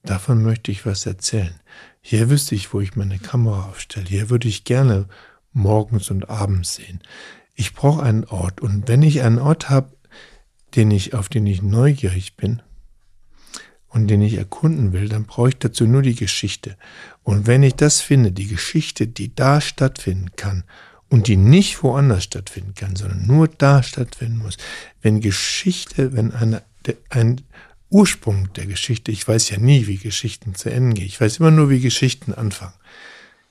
davon 0.03 0.41
möchte 0.41 0.71
ich 0.71 0.85
was 0.85 1.05
erzählen. 1.05 1.59
Hier 1.99 2.29
wüsste 2.29 2.55
ich, 2.55 2.73
wo 2.73 2.79
ich 2.79 2.95
meine 2.95 3.19
Kamera 3.19 3.65
aufstelle. 3.65 4.07
Hier 4.07 4.29
würde 4.29 4.47
ich 4.47 4.63
gerne 4.63 5.09
morgens 5.55 6.11
und 6.11 6.29
abends 6.29 6.75
sehen. 6.75 6.99
Ich 7.55 7.73
brauche 7.73 8.03
einen 8.03 8.25
Ort. 8.25 8.61
Und 8.61 8.87
wenn 8.87 9.01
ich 9.01 9.21
einen 9.21 9.39
Ort 9.39 9.69
habe, 9.69 9.95
den 10.75 10.91
ich, 10.91 11.13
auf 11.13 11.29
den 11.29 11.47
ich 11.47 11.61
neugierig 11.61 12.35
bin 12.35 12.61
und 13.87 14.07
den 14.07 14.21
ich 14.21 14.35
erkunden 14.35 14.91
will, 14.91 15.07
dann 15.07 15.23
brauche 15.23 15.49
ich 15.49 15.57
dazu 15.57 15.85
nur 15.85 16.01
die 16.01 16.15
Geschichte. 16.15 16.75
Und 17.23 17.47
wenn 17.47 17.63
ich 17.63 17.75
das 17.75 18.01
finde, 18.01 18.31
die 18.31 18.47
Geschichte, 18.47 19.07
die 19.07 19.33
da 19.33 19.61
stattfinden 19.61 20.31
kann 20.35 20.65
und 21.09 21.27
die 21.27 21.37
nicht 21.37 21.81
woanders 21.81 22.25
stattfinden 22.25 22.73
kann, 22.75 22.97
sondern 22.97 23.25
nur 23.25 23.47
da 23.47 23.81
stattfinden 23.81 24.37
muss, 24.37 24.57
wenn 25.01 25.21
Geschichte, 25.21 26.13
wenn 26.13 26.33
eine, 26.33 26.61
ein 27.09 27.41
Ursprung 27.89 28.51
der 28.53 28.65
Geschichte, 28.65 29.11
ich 29.11 29.25
weiß 29.25 29.49
ja 29.51 29.57
nie, 29.57 29.87
wie 29.87 29.97
Geschichten 29.97 30.55
zu 30.55 30.69
Ende 30.69 30.95
gehen, 30.95 31.05
ich 31.05 31.21
weiß 31.21 31.37
immer 31.37 31.51
nur, 31.51 31.69
wie 31.69 31.79
Geschichten 31.79 32.33
anfangen. 32.33 32.73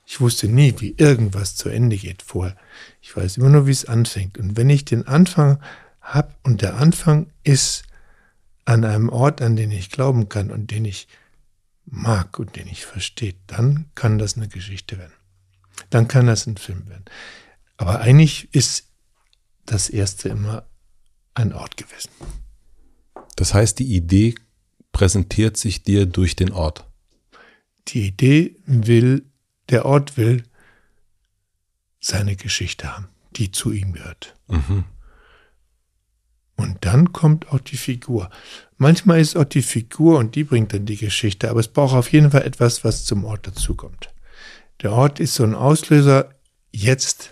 Ich 0.05 0.21
wusste 0.21 0.47
nie, 0.47 0.75
wie 0.79 0.95
irgendwas 0.97 1.55
zu 1.55 1.69
Ende 1.69 1.97
geht 1.97 2.21
vorher. 2.21 2.55
Ich 3.01 3.15
weiß 3.15 3.37
immer 3.37 3.49
nur, 3.49 3.65
wie 3.65 3.71
es 3.71 3.85
anfängt. 3.85 4.37
Und 4.37 4.55
wenn 4.55 4.69
ich 4.69 4.85
den 4.85 5.07
Anfang 5.07 5.59
habe 5.99 6.33
und 6.43 6.61
der 6.61 6.75
Anfang 6.75 7.31
ist 7.43 7.83
an 8.65 8.85
einem 8.85 9.09
Ort, 9.09 9.41
an 9.41 9.55
den 9.55 9.71
ich 9.71 9.89
glauben 9.89 10.29
kann 10.29 10.51
und 10.51 10.71
den 10.71 10.85
ich 10.85 11.07
mag 11.85 12.37
und 12.39 12.55
den 12.55 12.67
ich 12.67 12.85
verstehe, 12.85 13.35
dann 13.47 13.85
kann 13.95 14.17
das 14.17 14.37
eine 14.37 14.47
Geschichte 14.47 14.97
werden. 14.97 15.13
Dann 15.89 16.07
kann 16.07 16.27
das 16.27 16.45
ein 16.45 16.57
Film 16.57 16.87
werden. 16.87 17.05
Aber 17.77 18.01
eigentlich 18.01 18.53
ist 18.53 18.87
das 19.65 19.89
erste 19.89 20.29
immer 20.29 20.67
ein 21.33 21.53
Ort 21.53 21.77
gewesen. 21.77 22.09
Das 23.35 23.53
heißt, 23.53 23.79
die 23.79 23.95
Idee 23.95 24.35
präsentiert 24.91 25.57
sich 25.57 25.83
dir 25.83 26.05
durch 26.05 26.35
den 26.35 26.51
Ort. 26.51 26.87
Die 27.87 28.07
Idee 28.07 28.55
will 28.65 29.25
der 29.69 29.85
Ort 29.85 30.17
will 30.17 30.43
seine 31.99 32.35
Geschichte 32.35 32.95
haben, 32.95 33.09
die 33.35 33.51
zu 33.51 33.71
ihm 33.71 33.93
gehört. 33.93 34.35
Mhm. 34.47 34.85
Und 36.55 36.85
dann 36.85 37.11
kommt 37.11 37.51
auch 37.51 37.59
die 37.59 37.77
Figur. 37.77 38.29
Manchmal 38.77 39.19
ist 39.19 39.35
auch 39.35 39.45
die 39.45 39.61
Figur 39.61 40.19
und 40.19 40.35
die 40.35 40.43
bringt 40.43 40.73
dann 40.73 40.85
die 40.85 40.97
Geschichte, 40.97 41.49
aber 41.49 41.59
es 41.59 41.67
braucht 41.67 41.95
auf 41.95 42.11
jeden 42.11 42.31
Fall 42.31 42.43
etwas, 42.43 42.83
was 42.83 43.05
zum 43.05 43.25
Ort 43.25 43.47
dazukommt. 43.47 44.09
Der 44.81 44.91
Ort 44.91 45.19
ist 45.19 45.35
so 45.35 45.43
ein 45.43 45.55
Auslöser, 45.55 46.29
jetzt, 46.71 47.31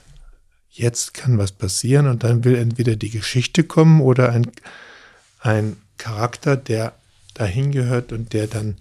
jetzt 0.69 1.13
kann 1.13 1.37
was 1.37 1.51
passieren 1.51 2.07
und 2.07 2.23
dann 2.23 2.43
will 2.43 2.55
entweder 2.55 2.95
die 2.95 3.09
Geschichte 3.09 3.63
kommen 3.63 4.01
oder 4.01 4.29
ein, 4.31 4.49
ein 5.39 5.77
Charakter, 5.97 6.57
der 6.57 6.93
dahin 7.33 7.71
gehört 7.71 8.11
und 8.11 8.33
der 8.33 8.47
dann 8.47 8.77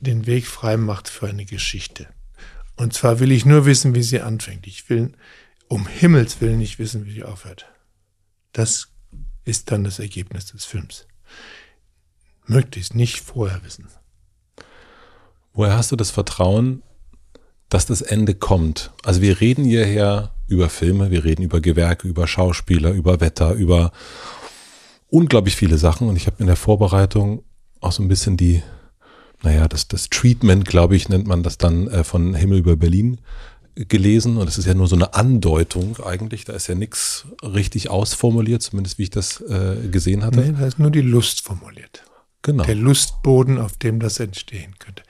den 0.00 0.26
Weg 0.26 0.46
frei 0.46 0.76
macht 0.76 1.08
für 1.08 1.26
eine 1.26 1.46
Geschichte. 1.46 2.06
Und 2.76 2.92
zwar 2.92 3.20
will 3.20 3.32
ich 3.32 3.46
nur 3.46 3.64
wissen, 3.66 3.94
wie 3.94 4.02
sie 4.02 4.20
anfängt. 4.20 4.66
Ich 4.66 4.88
will 4.90 5.12
um 5.68 5.86
Himmels 5.86 6.40
Willen 6.40 6.58
nicht 6.58 6.78
wissen, 6.78 7.06
wie 7.06 7.12
sie 7.12 7.24
aufhört. 7.24 7.66
Das 8.52 8.88
ist 9.44 9.70
dann 9.70 9.84
das 9.84 9.98
Ergebnis 9.98 10.46
des 10.46 10.64
Films. 10.64 11.06
Möglichst 12.46 12.94
nicht 12.94 13.20
vorher 13.20 13.62
wissen. 13.64 13.88
Woher 15.52 15.76
hast 15.76 15.90
du 15.90 15.96
das 15.96 16.10
Vertrauen, 16.10 16.82
dass 17.68 17.86
das 17.86 18.02
Ende 18.02 18.34
kommt? 18.34 18.92
Also 19.04 19.22
wir 19.22 19.40
reden 19.40 19.64
hierher 19.64 20.34
über 20.46 20.68
Filme, 20.68 21.10
wir 21.10 21.24
reden 21.24 21.42
über 21.42 21.60
Gewerke, 21.60 22.06
über 22.06 22.26
Schauspieler, 22.26 22.92
über 22.92 23.20
Wetter, 23.20 23.54
über 23.54 23.90
unglaublich 25.08 25.56
viele 25.56 25.78
Sachen. 25.78 26.08
Und 26.08 26.16
ich 26.16 26.26
habe 26.26 26.36
in 26.40 26.46
der 26.46 26.56
Vorbereitung 26.56 27.42
auch 27.80 27.92
so 27.92 28.02
ein 28.02 28.08
bisschen 28.08 28.36
die, 28.36 28.62
naja, 29.42 29.68
das, 29.68 29.88
das 29.88 30.08
Treatment, 30.08 30.66
glaube 30.66 30.96
ich, 30.96 31.08
nennt 31.08 31.26
man 31.26 31.42
das 31.42 31.58
dann 31.58 31.88
äh, 31.88 32.04
von 32.04 32.34
Himmel 32.34 32.58
über 32.58 32.76
Berlin 32.76 33.18
gelesen. 33.74 34.38
Und 34.38 34.48
es 34.48 34.58
ist 34.58 34.66
ja 34.66 34.74
nur 34.74 34.88
so 34.88 34.96
eine 34.96 35.14
Andeutung 35.14 35.98
eigentlich. 36.04 36.44
Da 36.44 36.54
ist 36.54 36.66
ja 36.66 36.74
nichts 36.74 37.26
richtig 37.42 37.90
ausformuliert, 37.90 38.62
zumindest 38.62 38.98
wie 38.98 39.04
ich 39.04 39.10
das 39.10 39.40
äh, 39.42 39.88
gesehen 39.88 40.24
hatte. 40.24 40.40
Nee, 40.40 40.54
da 40.58 40.66
ist 40.66 40.78
nur 40.78 40.90
die 40.90 41.02
Lust 41.02 41.42
formuliert. 41.42 42.02
Genau. 42.42 42.64
Der 42.64 42.74
Lustboden, 42.74 43.58
auf 43.58 43.76
dem 43.76 44.00
das 44.00 44.20
entstehen 44.20 44.74
könnte. 44.78 45.02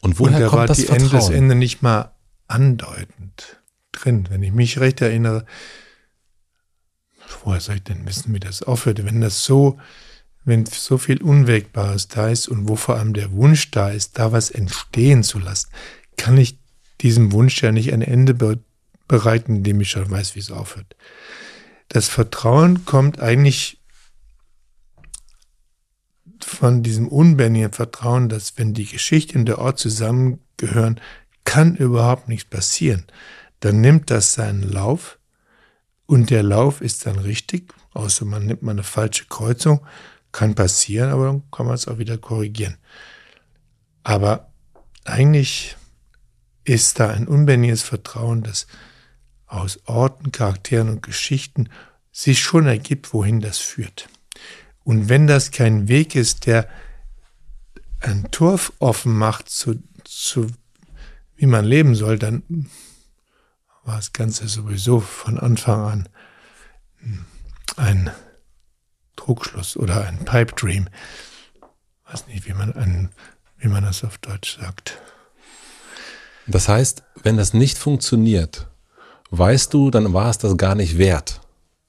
Und 0.00 0.18
woher 0.18 0.36
Und 0.36 0.42
da 0.42 0.48
kommt 0.48 0.58
war 0.58 0.66
das 0.66 0.78
die 0.78 0.88
Ende, 0.88 1.08
das? 1.08 1.30
Ende 1.30 1.54
nicht 1.54 1.82
mal 1.82 2.12
andeutend 2.46 3.60
drin. 3.92 4.26
Wenn 4.28 4.42
ich 4.42 4.52
mich 4.52 4.78
recht 4.80 5.00
erinnere, 5.00 5.46
woher 7.42 7.60
soll 7.60 7.76
ich 7.76 7.84
denn 7.84 8.06
wissen, 8.06 8.34
wie 8.34 8.40
das 8.40 8.62
aufhört? 8.62 9.04
Wenn 9.04 9.20
das 9.20 9.44
so, 9.44 9.78
wenn 10.44 10.66
so 10.66 10.98
viel 10.98 11.22
Unwägbares 11.22 12.08
da 12.08 12.28
ist 12.28 12.48
und 12.48 12.68
wo 12.68 12.76
vor 12.76 12.96
allem 12.96 13.14
der 13.14 13.32
Wunsch 13.32 13.70
da 13.70 13.90
ist, 13.90 14.18
da 14.18 14.32
was 14.32 14.50
entstehen 14.50 15.22
zu 15.22 15.38
lassen, 15.38 15.70
kann 16.16 16.36
ich 16.36 16.58
diesem 17.00 17.32
Wunsch 17.32 17.62
ja 17.62 17.72
nicht 17.72 17.92
ein 17.92 18.02
Ende 18.02 18.34
be 18.34 18.58
bereiten, 19.06 19.56
indem 19.56 19.82
ich 19.82 19.90
schon 19.90 20.10
weiß, 20.10 20.34
wie 20.34 20.38
es 20.38 20.50
aufhört. 20.50 20.96
Das 21.88 22.08
Vertrauen 22.08 22.86
kommt 22.86 23.20
eigentlich 23.20 23.78
von 26.40 26.82
diesem 26.82 27.08
unbändigen 27.08 27.72
Vertrauen, 27.72 28.30
dass 28.30 28.56
wenn 28.56 28.72
die 28.72 28.86
Geschichte 28.86 29.38
und 29.38 29.44
der 29.44 29.58
Ort 29.58 29.78
zusammengehören, 29.78 31.00
kann 31.44 31.76
überhaupt 31.76 32.28
nichts 32.28 32.48
passieren. 32.48 33.04
Dann 33.60 33.82
nimmt 33.82 34.10
das 34.10 34.32
seinen 34.32 34.62
Lauf 34.62 35.18
und 36.06 36.30
der 36.30 36.42
Lauf 36.42 36.80
ist 36.80 37.06
dann 37.06 37.18
richtig, 37.18 37.72
außer 37.92 38.24
man 38.24 38.46
nimmt 38.46 38.62
mal 38.62 38.72
eine 38.72 38.82
falsche 38.82 39.26
Kreuzung, 39.26 39.86
kann 40.34 40.54
passieren, 40.54 41.10
aber 41.10 41.26
dann 41.26 41.50
kann 41.50 41.66
man 41.66 41.76
es 41.76 41.88
auch 41.88 41.98
wieder 41.98 42.18
korrigieren. 42.18 42.76
Aber 44.02 44.52
eigentlich 45.04 45.76
ist 46.64 46.98
da 46.98 47.08
ein 47.08 47.28
unbändiges 47.28 47.82
Vertrauen, 47.82 48.42
das 48.42 48.66
aus 49.46 49.80
Orten, 49.86 50.32
Charakteren 50.32 50.88
und 50.88 51.02
Geschichten 51.02 51.70
sich 52.10 52.40
schon 52.42 52.66
ergibt, 52.66 53.14
wohin 53.14 53.40
das 53.40 53.58
führt. 53.58 54.08
Und 54.82 55.08
wenn 55.08 55.26
das 55.26 55.52
kein 55.52 55.88
Weg 55.88 56.16
ist, 56.16 56.46
der 56.46 56.68
ein 58.00 58.30
Tor 58.30 58.58
offen 58.80 59.14
macht 59.14 59.48
zu, 59.48 59.82
zu 60.04 60.48
wie 61.36 61.46
man 61.46 61.64
leben 61.64 61.94
soll, 61.94 62.18
dann 62.18 62.68
war 63.84 63.96
das 63.96 64.12
Ganze 64.12 64.48
sowieso 64.48 64.98
von 64.98 65.38
Anfang 65.38 65.80
an 65.84 66.08
ein 67.76 68.10
Trugschluss 69.28 69.76
oder 69.76 70.06
ein 70.06 70.18
Pipe 70.24 70.52
Dream. 70.54 70.88
Weiß 72.10 72.26
nicht, 72.26 72.46
wie 72.46 72.52
man, 72.52 72.72
ein, 72.74 73.08
wie 73.58 73.68
man 73.68 73.82
das 73.84 74.04
auf 74.04 74.18
Deutsch 74.18 74.58
sagt. 74.60 74.98
Das 76.46 76.68
heißt, 76.68 77.02
wenn 77.22 77.36
das 77.38 77.54
nicht 77.54 77.78
funktioniert, 77.78 78.66
weißt 79.30 79.72
du, 79.72 79.90
dann 79.90 80.12
war 80.12 80.28
es 80.28 80.36
das 80.38 80.56
gar 80.58 80.74
nicht 80.74 80.98
wert. 80.98 81.40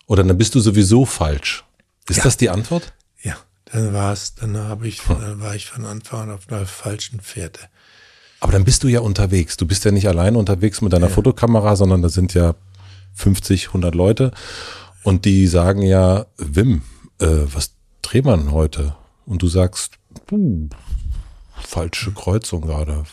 Oder 0.07 0.23
dann 0.23 0.37
bist 0.37 0.55
du 0.55 0.59
sowieso 0.61 1.05
falsch. 1.05 1.65
Ist 2.07 2.17
Ja. 2.17 2.23
das 2.23 2.37
die 2.37 2.49
Antwort? 2.49 2.93
Ja, 3.21 3.35
dann 3.65 3.91
war 3.93 4.13
es, 4.13 4.35
dann 4.35 4.55
habe 4.57 4.87
ich, 4.87 5.01
dann 5.01 5.41
war 5.41 5.55
ich 5.55 5.65
von 5.69 5.85
Anfang 5.85 6.21
an 6.21 6.31
auf 6.31 6.47
einer 6.49 6.65
falschen 6.65 7.19
Fährte. 7.19 7.59
Aber 8.39 8.51
dann 8.53 8.63
bist 8.63 8.83
du 8.83 8.87
ja 8.87 9.01
unterwegs. 9.01 9.57
Du 9.57 9.65
bist 9.65 9.83
ja 9.83 9.91
nicht 9.91 10.07
alleine 10.07 10.37
unterwegs 10.37 10.79
mit 10.81 10.93
deiner 10.93 11.09
Fotokamera, 11.09 11.75
sondern 11.75 12.01
da 12.01 12.09
sind 12.09 12.33
ja 12.33 12.53
50, 13.15 13.67
100 13.67 13.93
Leute. 13.95 14.31
Und 15.03 15.25
die 15.25 15.47
sagen 15.47 15.81
ja, 15.81 16.27
Wim, 16.37 16.81
äh, 17.19 17.45
was 17.53 17.75
wir 18.23 18.37
denn 18.37 18.51
heute? 18.51 18.95
Und 19.25 19.41
du 19.41 19.47
sagst, 19.47 19.97
puh, 20.27 20.69
falsche 21.61 22.11
Kreuzung 22.11 22.61
gerade. 22.61 23.05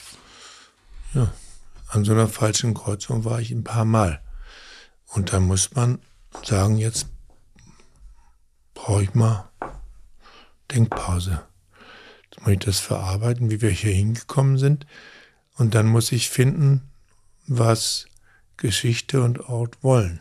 An 1.89 2.05
so 2.05 2.13
einer 2.13 2.29
falschen 2.29 2.75
Kreuzung 2.75 3.25
war 3.25 3.41
ich 3.41 3.51
ein 3.51 3.65
paar 3.65 3.85
Mal. 3.85 4.23
Und 5.09 5.33
da 5.33 5.41
muss 5.41 5.75
man 5.75 5.99
sagen, 6.45 6.79
jetzt 6.79 7.07
brauche 8.75 9.03
ich 9.03 9.15
mal 9.15 9.51
Denkpause. 10.71 11.43
Jetzt 12.25 12.41
muss 12.41 12.53
ich 12.53 12.59
das 12.61 12.81
verarbeiten, 12.81 13.51
wie 13.51 13.61
wir 13.61 13.71
hier 13.71 13.93
hingekommen 13.93 14.57
sind. 14.57 14.87
Und 15.59 15.75
dann 15.75 15.87
muss 15.87 16.13
ich 16.13 16.31
finden, 16.31 16.91
was 17.47 18.07
Geschichte 18.57 19.23
und 19.23 19.41
Ort 19.49 19.83
wollen. 19.83 20.21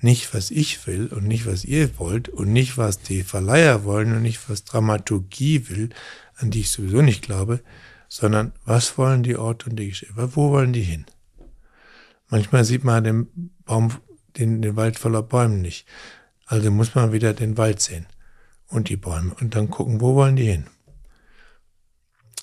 Nicht, 0.00 0.34
was 0.34 0.50
ich 0.50 0.86
will 0.86 1.06
und 1.06 1.26
nicht, 1.26 1.46
was 1.46 1.64
ihr 1.64 1.98
wollt 1.98 2.28
und 2.28 2.52
nicht, 2.52 2.76
was 2.76 3.00
die 3.00 3.22
Verleiher 3.22 3.84
wollen 3.84 4.14
und 4.14 4.22
nicht, 4.22 4.50
was 4.50 4.64
Dramaturgie 4.64 5.68
will, 5.68 5.90
an 6.36 6.50
die 6.50 6.60
ich 6.60 6.70
sowieso 6.70 7.00
nicht 7.00 7.22
glaube, 7.22 7.62
sondern 8.08 8.52
was 8.64 8.98
wollen 8.98 9.22
die 9.22 9.36
Orte 9.36 9.70
und 9.70 9.76
die 9.76 9.88
Geschichte? 9.88 10.14
Wo 10.16 10.50
wollen 10.50 10.72
die 10.72 10.82
hin? 10.82 11.06
Manchmal 12.28 12.64
sieht 12.64 12.84
man 12.84 13.04
den 13.04 13.50
Baum, 13.64 13.92
den, 14.36 14.60
den 14.62 14.76
Wald 14.76 14.98
voller 14.98 15.22
Bäumen 15.22 15.62
nicht. 15.62 15.86
Also 16.44 16.70
muss 16.70 16.94
man 16.94 17.12
wieder 17.12 17.32
den 17.32 17.56
Wald 17.56 17.80
sehen 17.80 18.06
und 18.68 18.88
die 18.88 18.96
Bäume 18.96 19.34
und 19.40 19.54
dann 19.54 19.70
gucken, 19.70 20.00
wo 20.00 20.14
wollen 20.14 20.36
die 20.36 20.50
hin? 20.50 20.66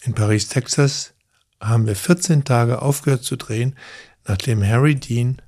In 0.02 0.14
Paris, 0.14 0.50
Texas 0.50 1.14
haben 1.62 1.88
wir 1.88 1.96
14 1.96 2.44
Tage 2.44 2.82
aufgehört 2.82 3.24
zu 3.24 3.38
drehen, 3.38 3.78
nachdem 4.26 4.66
Harry 4.66 4.96
Dean 4.96 5.42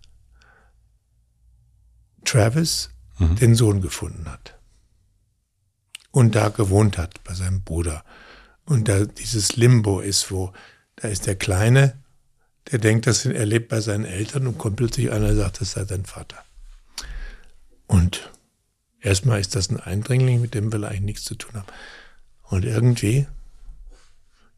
Travis 2.26 2.90
den 3.20 3.56
Sohn 3.56 3.82
gefunden 3.82 4.30
hat. 4.30 4.60
Und 6.12 6.36
da 6.36 6.50
gewohnt 6.50 6.98
hat 6.98 7.24
bei 7.24 7.34
seinem 7.34 7.62
Bruder. 7.62 8.04
Und 8.66 8.88
da 8.88 9.06
dieses 9.06 9.56
Limbo 9.56 10.00
ist, 10.00 10.32
wo 10.32 10.52
da 10.96 11.08
ist 11.08 11.28
der 11.28 11.36
Kleine, 11.36 12.02
der 12.72 12.80
denkt, 12.80 13.06
dass 13.08 13.26
er 13.26 13.46
lebt 13.46 13.70
bei 13.70 13.80
seinen 13.82 14.06
Eltern 14.06 14.48
und 14.48 14.58
kommt 14.58 14.78
plötzlich 14.78 15.12
einer 15.12 15.30
und 15.30 15.36
sagt, 15.36 15.62
das 15.62 15.72
sei 15.72 15.86
sein 15.86 16.06
Vater. 16.06 16.44
Und 17.88 18.32
erstmal 19.00 19.40
ist 19.40 19.56
das 19.56 19.70
ein 19.70 19.80
Eindringling, 19.80 20.42
mit 20.42 20.54
dem 20.56 20.74
will 20.74 20.84
er 20.84 20.90
eigentlich 20.90 21.02
nichts 21.02 21.24
zu 21.26 21.36
tun 21.36 21.54
haben. 21.54 21.68
Und 22.44 22.66
irgendwie 22.66 23.28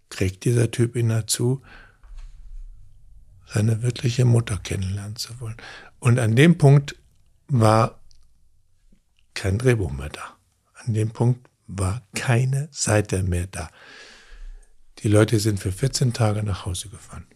kriegt 0.10 0.46
dieser 0.46 0.72
Typ 0.72 0.96
ihn 0.96 1.10
dazu, 1.10 1.62
seine 3.46 3.82
wirkliche 3.82 4.26
Mutter 4.26 4.58
kennenlernen 4.58 5.16
zu 5.16 5.40
wollen. 5.40 5.58
Und 6.00 6.20
an 6.20 6.36
dem 6.36 6.58
Punkt 6.58 6.96
war 7.48 8.02
kein 9.34 9.58
Drehbuch 9.58 9.92
mehr 9.92 10.10
da. 10.10 10.38
An 10.74 10.94
dem 10.94 11.12
Punkt 11.12 11.50
war 11.68 12.02
keine 12.16 12.70
Seite 12.72 13.24
mehr 13.24 13.48
da. 13.48 13.70
Die 15.00 15.10
Leute 15.10 15.40
sind 15.40 15.60
für 15.60 15.72
14 15.72 16.14
Tage 16.14 16.44
nach 16.44 16.66
Hause 16.66 16.90
gefahren. 16.90 17.28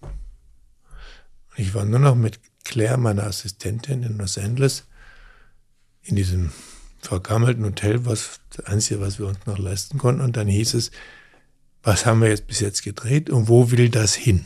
Ich 1.57 1.73
war 1.73 1.85
nur 1.85 1.99
noch 1.99 2.15
mit 2.15 2.39
Claire, 2.63 2.97
meiner 2.97 3.25
Assistentin 3.25 4.03
in 4.03 4.17
Los 4.17 4.37
Angeles, 4.37 4.85
in 6.01 6.15
diesem 6.15 6.51
vergammelten 7.01 7.65
Hotel, 7.65 8.05
was 8.05 8.39
das 8.55 8.65
Einzige, 8.65 9.01
was 9.01 9.19
wir 9.19 9.27
uns 9.27 9.45
noch 9.45 9.57
leisten 9.57 9.97
konnten. 9.97 10.21
Und 10.21 10.37
dann 10.37 10.47
hieß 10.47 10.73
es, 10.75 10.91
was 11.83 12.05
haben 12.05 12.21
wir 12.21 12.29
jetzt 12.29 12.47
bis 12.47 12.59
jetzt 12.59 12.83
gedreht 12.83 13.29
und 13.29 13.47
wo 13.47 13.71
will 13.71 13.89
das 13.89 14.15
hin? 14.15 14.45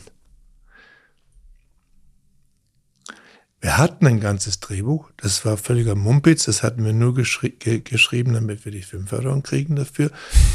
Wir 3.66 3.78
hatten 3.78 4.06
ein 4.06 4.20
ganzes 4.20 4.60
Drehbuch, 4.60 5.10
das 5.16 5.44
war 5.44 5.56
völliger 5.56 5.96
Mumpitz, 5.96 6.44
das 6.44 6.62
hatten 6.62 6.84
wir 6.84 6.92
nur 6.92 7.14
geschri 7.14 7.50
ge 7.50 7.80
geschrieben, 7.80 8.34
damit 8.34 8.64
wir 8.64 8.70
die 8.70 8.80
Filmförderung 8.80 9.42
kriegen 9.42 9.74
dafür 9.74 10.12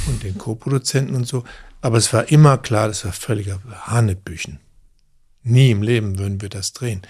und 0.08 0.24
den 0.24 0.38
Co-Produzenten 0.38 1.14
und 1.16 1.28
so. 1.28 1.44
Aber 1.82 1.98
es 1.98 2.14
war 2.14 2.32
immer 2.32 2.58
klar, 2.58 2.88
das 2.88 3.04
war 3.04 3.12
völliger 3.12 3.60
Hanebüchen. 3.82 4.62
Nie 5.44 5.72
im 5.72 5.82
Leben 5.82 6.20
würden 6.20 6.42
wir 6.42 6.48
das 6.48 6.72
drehen. 6.72 7.02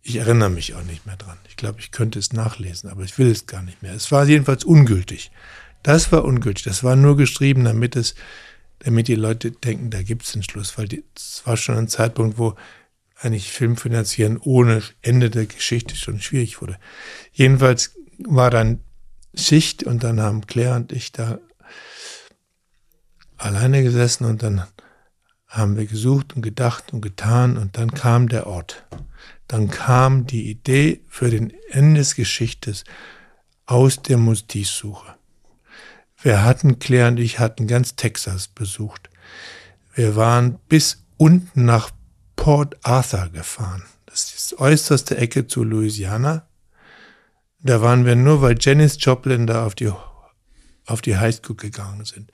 Ich 0.00 0.14
erinnere 0.14 0.48
mich 0.48 0.74
auch 0.74 0.84
nicht 0.84 1.06
mehr 1.06 1.16
dran. 1.16 1.38
Ich 1.48 1.56
glaube, 1.56 1.80
ich 1.80 1.90
könnte 1.90 2.20
es 2.20 2.32
nachlesen, 2.32 2.88
aber 2.88 3.02
ich 3.02 3.18
will 3.18 3.32
es 3.32 3.46
gar 3.46 3.62
nicht 3.62 3.82
mehr. 3.82 3.94
Es 3.94 4.12
war 4.12 4.26
jedenfalls 4.26 4.62
ungültig. 4.62 5.32
Das 5.82 6.12
war 6.12 6.24
ungültig. 6.24 6.62
Das 6.62 6.84
war 6.84 6.94
nur 6.94 7.16
geschrieben, 7.16 7.64
damit 7.64 7.96
es, 7.96 8.14
damit 8.78 9.08
die 9.08 9.16
Leute 9.16 9.50
denken, 9.50 9.90
da 9.90 10.02
gibt 10.02 10.22
es 10.22 10.34
einen 10.34 10.44
Schluss, 10.44 10.78
weil 10.78 10.86
es 11.16 11.42
war 11.44 11.56
schon 11.56 11.78
ein 11.78 11.88
Zeitpunkt, 11.88 12.38
wo 12.38 12.54
eigentlich 13.20 13.50
Film 13.50 13.76
finanzieren 13.76 14.38
ohne 14.38 14.82
Ende 15.02 15.30
der 15.30 15.46
Geschichte 15.46 15.96
schon 15.96 16.20
schwierig 16.20 16.60
wurde. 16.60 16.78
Jedenfalls 17.32 17.96
war 18.18 18.50
dann 18.50 18.80
Schicht 19.34 19.84
und 19.84 20.04
dann 20.04 20.20
haben 20.20 20.46
Claire 20.46 20.76
und 20.76 20.92
ich 20.92 21.12
da 21.12 21.38
alleine 23.36 23.82
gesessen 23.82 24.24
und 24.24 24.42
dann 24.42 24.66
haben 25.46 25.76
wir 25.76 25.86
gesucht 25.86 26.34
und 26.34 26.42
gedacht 26.42 26.92
und 26.92 27.00
getan 27.00 27.56
und 27.56 27.76
dann 27.76 27.92
kam 27.92 28.28
der 28.28 28.46
Ort. 28.46 28.84
Dann 29.48 29.70
kam 29.70 30.26
die 30.26 30.50
Idee 30.50 31.02
für 31.08 31.30
den 31.30 31.52
Ende 31.70 32.00
des 32.00 32.16
Geschichtes 32.16 32.84
aus 33.64 34.02
der 34.02 34.18
Mustizsuche. 34.18 35.14
Wir 36.20 36.44
hatten, 36.44 36.78
Claire 36.78 37.08
und 37.08 37.18
ich 37.18 37.38
hatten 37.38 37.66
ganz 37.66 37.94
Texas 37.94 38.48
besucht. 38.48 39.10
Wir 39.94 40.16
waren 40.16 40.58
bis 40.68 41.04
unten 41.16 41.64
nach 41.64 41.90
Port 42.36 42.76
Arthur 42.84 43.28
gefahren. 43.30 43.82
Das 44.06 44.32
ist 44.34 44.52
die 44.52 44.58
äußerste 44.58 45.16
Ecke 45.16 45.46
zu 45.46 45.64
Louisiana. 45.64 46.46
Da 47.58 47.82
waren 47.82 48.06
wir 48.06 48.14
nur, 48.14 48.42
weil 48.42 48.56
Janis 48.60 48.96
Joplin 49.00 49.46
da 49.46 49.66
auf 49.66 49.74
die, 49.74 49.90
auf 50.86 51.02
die 51.02 51.16
Highschool 51.16 51.56
gegangen 51.56 52.04
sind. 52.04 52.30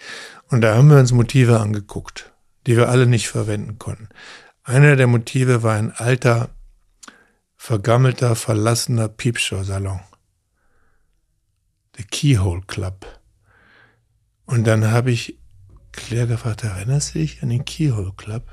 Und 0.48 0.60
da 0.60 0.76
haben 0.76 0.90
wir 0.90 0.98
uns 0.98 1.12
Motive 1.12 1.60
angeguckt, 1.60 2.32
die 2.66 2.76
wir 2.76 2.88
alle 2.88 3.06
nicht 3.06 3.28
verwenden 3.28 3.78
konnten. 3.78 4.08
Einer 4.64 4.96
der 4.96 5.06
Motive 5.06 5.62
war 5.62 5.76
ein 5.76 5.92
alter, 5.92 6.50
vergammelter, 7.56 8.36
verlassener 8.36 9.08
Piepshow-Salon. 9.08 10.00
The 11.96 12.04
Keyhole 12.04 12.62
Club. 12.66 13.06
Und 14.46 14.64
dann 14.66 14.90
habe 14.90 15.10
ich 15.10 15.38
Claire 15.92 16.26
gefragt, 16.26 16.64
erinnerst 16.64 17.14
du 17.14 17.18
dich 17.18 17.42
an 17.42 17.50
den 17.50 17.64
Keyhole 17.64 18.12
Club? 18.16 18.48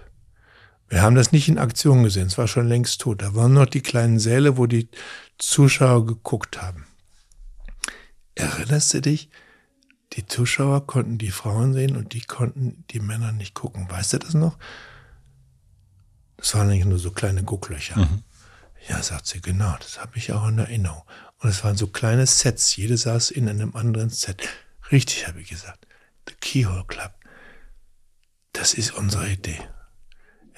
Wir 0.90 1.04
haben 1.04 1.16
das 1.16 1.32
nicht 1.32 1.48
in 1.48 1.60
Aktion 1.60 2.04
gesehen, 2.04 2.28
es 2.28 2.38
war 2.38 2.48
schon 2.48 2.68
längst 2.68 3.02
tot. 3.02 3.22
Da 3.22 3.36
waren 3.36 3.54
noch 3.54 3.68
die 3.68 3.82
kleinen 3.82 4.20
Säle, 4.20 4.58
wo 4.58 4.66
die 4.66 4.90
Zuschauer 5.38 6.06
geguckt 6.06 6.62
haben. 6.62 6.88
Erinnerst 8.36 8.94
du 8.96 9.02
dich? 9.02 9.30
Die 10.14 10.26
Zuschauer 10.26 10.88
konnten 10.88 11.20
die 11.20 11.30
Frauen 11.30 11.74
sehen 11.74 11.96
und 11.96 12.14
die 12.14 12.22
konnten 12.22 12.84
die 12.90 13.00
Männer 13.00 13.32
nicht 13.32 13.54
gucken. 13.54 13.90
Weißt 13.90 14.14
du 14.14 14.18
das 14.18 14.34
noch? 14.34 14.58
Das 16.38 16.56
waren 16.56 16.70
nicht 16.70 16.86
nur 16.86 16.98
so 16.98 17.12
kleine 17.12 17.44
Gucklöcher. 17.44 17.98
Mhm. 17.98 18.24
Ja, 18.88 19.04
sagt 19.04 19.28
sie, 19.28 19.42
genau, 19.42 19.76
das 19.80 20.00
habe 20.00 20.18
ich 20.18 20.34
auch 20.34 20.48
in 20.48 20.58
Erinnerung. 20.58 21.04
Und 21.40 21.50
es 21.50 21.64
waren 21.64 21.78
so 21.78 21.88
kleine 21.88 22.26
Sets, 22.26 22.76
jede 22.76 22.98
saß 22.98 23.30
in 23.30 23.48
einem 23.48 23.76
anderen 23.76 24.10
Set. 24.10 24.42
Richtig, 24.92 25.28
habe 25.28 25.42
ich 25.42 25.50
gesagt. 25.50 25.86
The 26.28 26.34
Keyhole 26.40 26.86
Club. 26.88 27.14
Das 28.54 28.74
ist 28.74 28.92
unsere 28.92 29.30
Idee. 29.30 29.60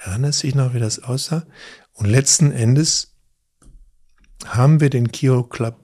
Erinnert 0.04 0.34
sich 0.34 0.54
noch, 0.54 0.74
wie 0.74 0.80
das 0.80 0.98
aussah? 0.98 1.46
Und 1.92 2.06
letzten 2.06 2.50
Endes 2.50 3.14
haben 4.44 4.80
wir 4.80 4.90
den 4.90 5.12
Keyhole 5.12 5.48
Club 5.48 5.78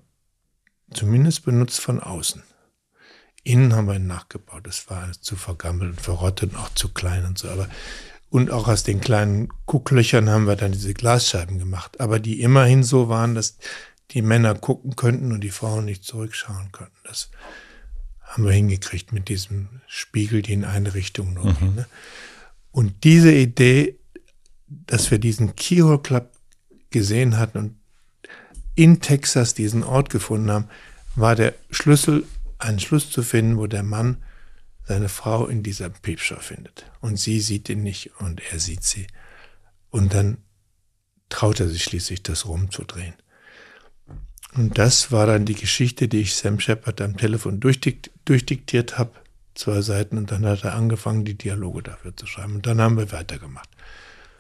zumindest 0.93 1.45
benutzt 1.45 1.81
von 1.81 2.01
außen. 2.01 2.43
Innen 3.45 3.75
haben 3.75 3.87
wir 3.87 3.95
ihn 3.95 4.07
nachgebaut. 4.07 4.67
Das 4.67 4.91
war 4.91 5.11
zu 5.13 5.37
vergammelt 5.37 5.91
und 5.91 6.01
verrottet 6.01 6.53
und 6.53 6.59
auch 6.59 6.71
zu 6.75 6.89
klein 6.89 7.25
und 7.25 7.39
so. 7.39 7.49
Aber 7.49 7.69
und 8.31 8.51
auch 8.51 8.69
aus 8.69 8.83
den 8.83 9.01
kleinen 9.01 9.49
Gucklöchern 9.67 10.29
haben 10.29 10.47
wir 10.47 10.57
dann 10.57 10.73
diese 10.73 10.93
Glasscheiben 10.93 11.59
gemacht. 11.59 12.01
Aber 12.01 12.19
die 12.19 12.43
immerhin 12.43 12.83
so 12.83 13.09
waren, 13.09 13.35
dass 13.35 13.57
die 14.11 14.23
Männer 14.23 14.55
gucken 14.55 14.97
könnten 14.97 15.33
und 15.33 15.43
die 15.43 15.51
Frauen 15.51 15.85
nicht 15.85 16.05
zurückschauen 16.05 16.73
könnten. 16.73 16.99
Das 17.05 17.31
haben 18.23 18.45
wir 18.45 18.53
hingekriegt 18.53 19.13
mit 19.13 19.29
diesem 19.29 19.69
Spiegel, 19.87 20.43
die 20.43 20.53
in 20.53 20.65
eine 20.65 20.95
Richtung 20.95 21.35
nur 21.35 21.47
mhm. 21.47 21.75
ne? 21.77 21.87
Und 22.71 23.05
diese 23.05 23.33
Idee 23.33 23.98
dass 24.69 25.11
wir 25.11 25.19
diesen 25.19 25.57
Keyhole 25.57 25.99
Club 25.99 26.31
gesehen 26.91 27.39
hatten 27.39 27.59
und 27.59 27.77
in 28.75 29.01
Texas 29.01 29.55
diesen 29.55 29.83
Ort 29.83 30.11
gefunden 30.11 30.51
haben, 30.51 30.69
war 31.17 31.35
der 31.35 31.55
Schlüssel, 31.71 32.25
einen 32.59 32.79
Schluss 32.79 33.11
zu 33.11 33.23
finden, 33.23 33.59
wo 33.59 33.67
der 33.67 33.83
Mann 33.83 34.19
seine 34.87 35.09
Frau 35.09 35.47
in 35.47 35.63
dieser 35.63 35.91
Piepshow 35.91 36.41
findet. 36.41 36.87
Und 37.01 37.19
sie 37.19 37.41
sieht 37.41 37.69
ihn 37.69 37.83
nicht 37.83 38.13
und 38.21 38.41
er 38.53 38.59
sieht 38.59 38.85
sie. 38.85 39.07
Und 39.91 40.15
dann 40.15 40.39
traut 41.29 41.61
er 41.61 41.69
sich 41.69 41.85
schließlich, 41.85 42.23
das 42.23 42.47
rumzudrehen. 42.47 43.15
Und 44.55 44.79
das 44.79 45.13
war 45.13 45.27
dann 45.27 45.45
die 45.45 45.55
Geschichte, 45.55 46.09
die 46.09 46.21
ich 46.21 46.35
Sam 46.35 46.59
Shepard 46.59 47.01
am 47.01 47.17
Telefon 47.17 47.61
durchdikt, 47.61 48.11
durchdiktiert 48.25 48.99
habe, 48.99 49.13
zwei 49.55 49.83
Seiten, 49.83 50.17
und 50.17 50.31
dann 50.31 50.47
hat 50.47 50.65
er 50.65 50.75
angefangen, 50.75 51.25
die 51.25 51.37
Dialoge 51.37 51.83
dafür 51.83 52.17
zu 52.17 52.27
schreiben. 52.27 52.57
Und 52.57 52.67
dann 52.67 52.81
haben 52.81 52.97
wir 52.97 53.13
weitergemacht. 53.13 53.69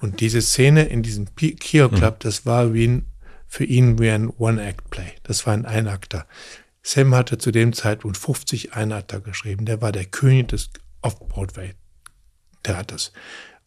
Und 0.01 0.21
diese 0.21 0.43
Szene 0.43 0.85
in 0.85 1.03
diesem 1.03 1.35
Kio 1.35 1.89
Club, 1.89 2.15
mhm. 2.15 2.21
das 2.21 2.47
war 2.47 2.73
wie 2.73 2.87
ein, 2.87 3.07
für 3.47 3.65
ihn 3.65 3.99
wie 3.99 4.11
ein 4.11 4.31
One-Act-Play. 4.31 5.15
Das 5.23 5.47
war 5.47 5.55
ein 5.55 5.67
Einakter. 5.67 6.27
Sam 6.83 7.15
hatte 7.15 7.39
zu 7.39 7.51
dem 7.51 7.73
Zeitpunkt 7.73 8.17
50 8.17 8.75
Einakter 8.75 9.21
geschrieben. 9.21 9.65
Der 9.65 9.83
war 9.83 9.93
der 9.93 10.05
König 10.05 10.49
des 10.49 10.71
Off-Broadway-Theaters. 11.03 13.13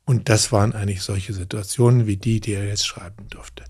Und 0.06 0.30
das 0.30 0.52
waren 0.52 0.74
eigentlich 0.74 1.04
solche 1.04 1.34
Situationen 1.34 2.08
wie 2.08 2.18
die, 2.18 2.40
die 2.40 2.54
er 2.54 2.66
jetzt 2.66 2.88
schreiben 2.88 3.28
durfte. 3.30 3.64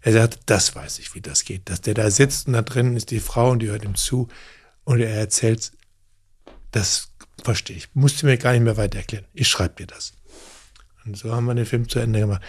Er 0.00 0.12
sagte, 0.12 0.38
das 0.46 0.74
weiß 0.74 0.98
ich, 1.00 1.14
wie 1.14 1.20
das 1.20 1.44
geht. 1.44 1.70
Dass 1.70 1.80
der 1.80 1.94
da 1.94 2.10
sitzt 2.10 2.46
und 2.46 2.54
da 2.54 2.62
drinnen 2.62 2.96
ist 2.96 3.10
die 3.10 3.20
Frau 3.20 3.50
und 3.50 3.60
die 3.60 3.68
hört 3.68 3.84
ihm 3.84 3.94
zu 3.94 4.28
und 4.84 5.00
er 5.00 5.14
erzählt, 5.14 5.72
das 6.70 7.12
verstehe 7.42 7.76
ich. 7.76 7.94
Musste 7.94 8.26
mir 8.26 8.36
gar 8.36 8.52
nicht 8.52 8.62
mehr 8.62 8.76
weiter 8.76 8.98
erklären. 8.98 9.24
Ich 9.32 9.48
schreibe 9.48 9.76
dir 9.76 9.86
das. 9.86 10.12
Und 11.08 11.16
so 11.16 11.32
haben 11.34 11.46
wir 11.46 11.54
den 11.54 11.66
Film 11.66 11.88
zu 11.88 11.98
Ende 11.98 12.20
gemacht. 12.20 12.42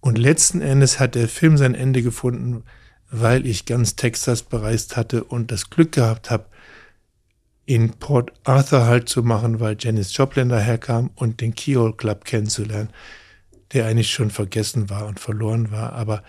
Und 0.00 0.18
letzten 0.18 0.60
Endes 0.60 1.00
hat 1.00 1.14
der 1.14 1.28
Film 1.28 1.56
sein 1.56 1.74
Ende 1.74 2.02
gefunden, 2.02 2.62
weil 3.10 3.46
ich 3.46 3.64
ganz 3.64 3.96
Texas 3.96 4.42
bereist 4.42 4.96
hatte 4.96 5.24
und 5.24 5.50
das 5.50 5.70
Glück 5.70 5.92
gehabt 5.92 6.30
habe, 6.30 6.46
in 7.64 7.92
Port 7.92 8.32
Arthur 8.44 8.84
halt 8.84 9.08
zu 9.08 9.22
machen, 9.22 9.60
weil 9.60 9.76
Janis 9.78 10.16
Joplin 10.16 10.48
daherkam 10.48 11.10
und 11.14 11.40
den 11.40 11.54
Keyhole 11.54 11.94
Club 11.94 12.24
kennenzulernen, 12.24 12.90
der 13.72 13.86
eigentlich 13.86 14.10
schon 14.10 14.30
vergessen 14.30 14.90
war 14.90 15.06
und 15.06 15.20
verloren 15.20 15.70
war, 15.70 15.92
aber 15.92 16.22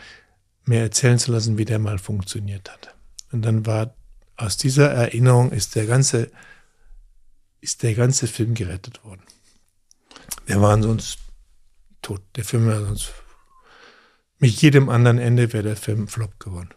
mir 0.65 0.79
erzählen 0.79 1.19
zu 1.19 1.31
lassen, 1.31 1.57
wie 1.57 1.65
der 1.65 1.79
mal 1.79 1.97
funktioniert 1.97 2.71
hat. 2.71 2.95
Und 3.31 3.43
dann 3.43 3.65
war 3.65 3.95
aus 4.37 4.57
dieser 4.57 4.89
Erinnerung 4.91 5.51
ist 5.51 5.75
der 5.75 5.85
ganze, 5.85 6.31
ist 7.59 7.83
der 7.83 7.93
ganze 7.93 8.27
Film 8.27 8.53
gerettet 8.53 9.03
worden. 9.03 9.21
Wir 10.45 10.61
waren 10.61 10.81
sonst 10.83 11.19
tot. 12.01 12.21
Der 12.35 12.43
Film 12.43 12.67
wäre 12.67 12.85
sonst 12.85 13.11
mit 14.41 14.59
jedem 14.59 14.89
anderen 14.89 15.19
Ende 15.19 15.53
wäre 15.53 15.63
der 15.63 15.75
Film 15.75 16.07
Flop 16.07 16.39
geworden. 16.39 16.71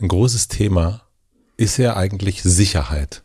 Ein 0.00 0.08
großes 0.08 0.48
Thema 0.48 1.02
ist 1.58 1.76
ja 1.76 1.96
eigentlich 1.96 2.42
Sicherheit. 2.42 3.22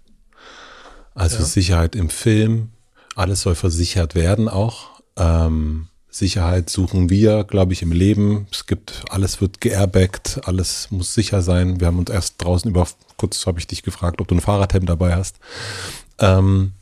Also 1.15 1.37
ja. 1.37 1.45
Sicherheit 1.45 1.95
im 1.95 2.09
Film, 2.09 2.69
alles 3.15 3.41
soll 3.41 3.55
versichert 3.55 4.15
werden 4.15 4.49
auch. 4.49 5.01
Ähm, 5.15 5.87
Sicherheit 6.09 6.69
suchen 6.69 7.09
wir, 7.09 7.45
glaube 7.45 7.71
ich, 7.71 7.81
im 7.81 7.93
Leben. 7.93 8.47
Es 8.51 8.65
gibt, 8.65 9.05
alles 9.09 9.39
wird 9.39 9.61
geairbaggt, 9.61 10.41
alles 10.43 10.91
muss 10.91 11.13
sicher 11.13 11.41
sein. 11.41 11.79
Wir 11.79 11.87
haben 11.87 11.99
uns 11.99 12.09
erst 12.09 12.43
draußen 12.43 12.69
über, 12.69 12.85
kurz 13.15 13.45
habe 13.45 13.59
ich 13.59 13.67
dich 13.67 13.83
gefragt, 13.83 14.19
ob 14.19 14.27
du 14.27 14.35
ein 14.35 14.41
Fahrradhelm 14.41 14.85
dabei 14.85 15.15
hast. 15.15 15.37
Ähm, 16.19 16.73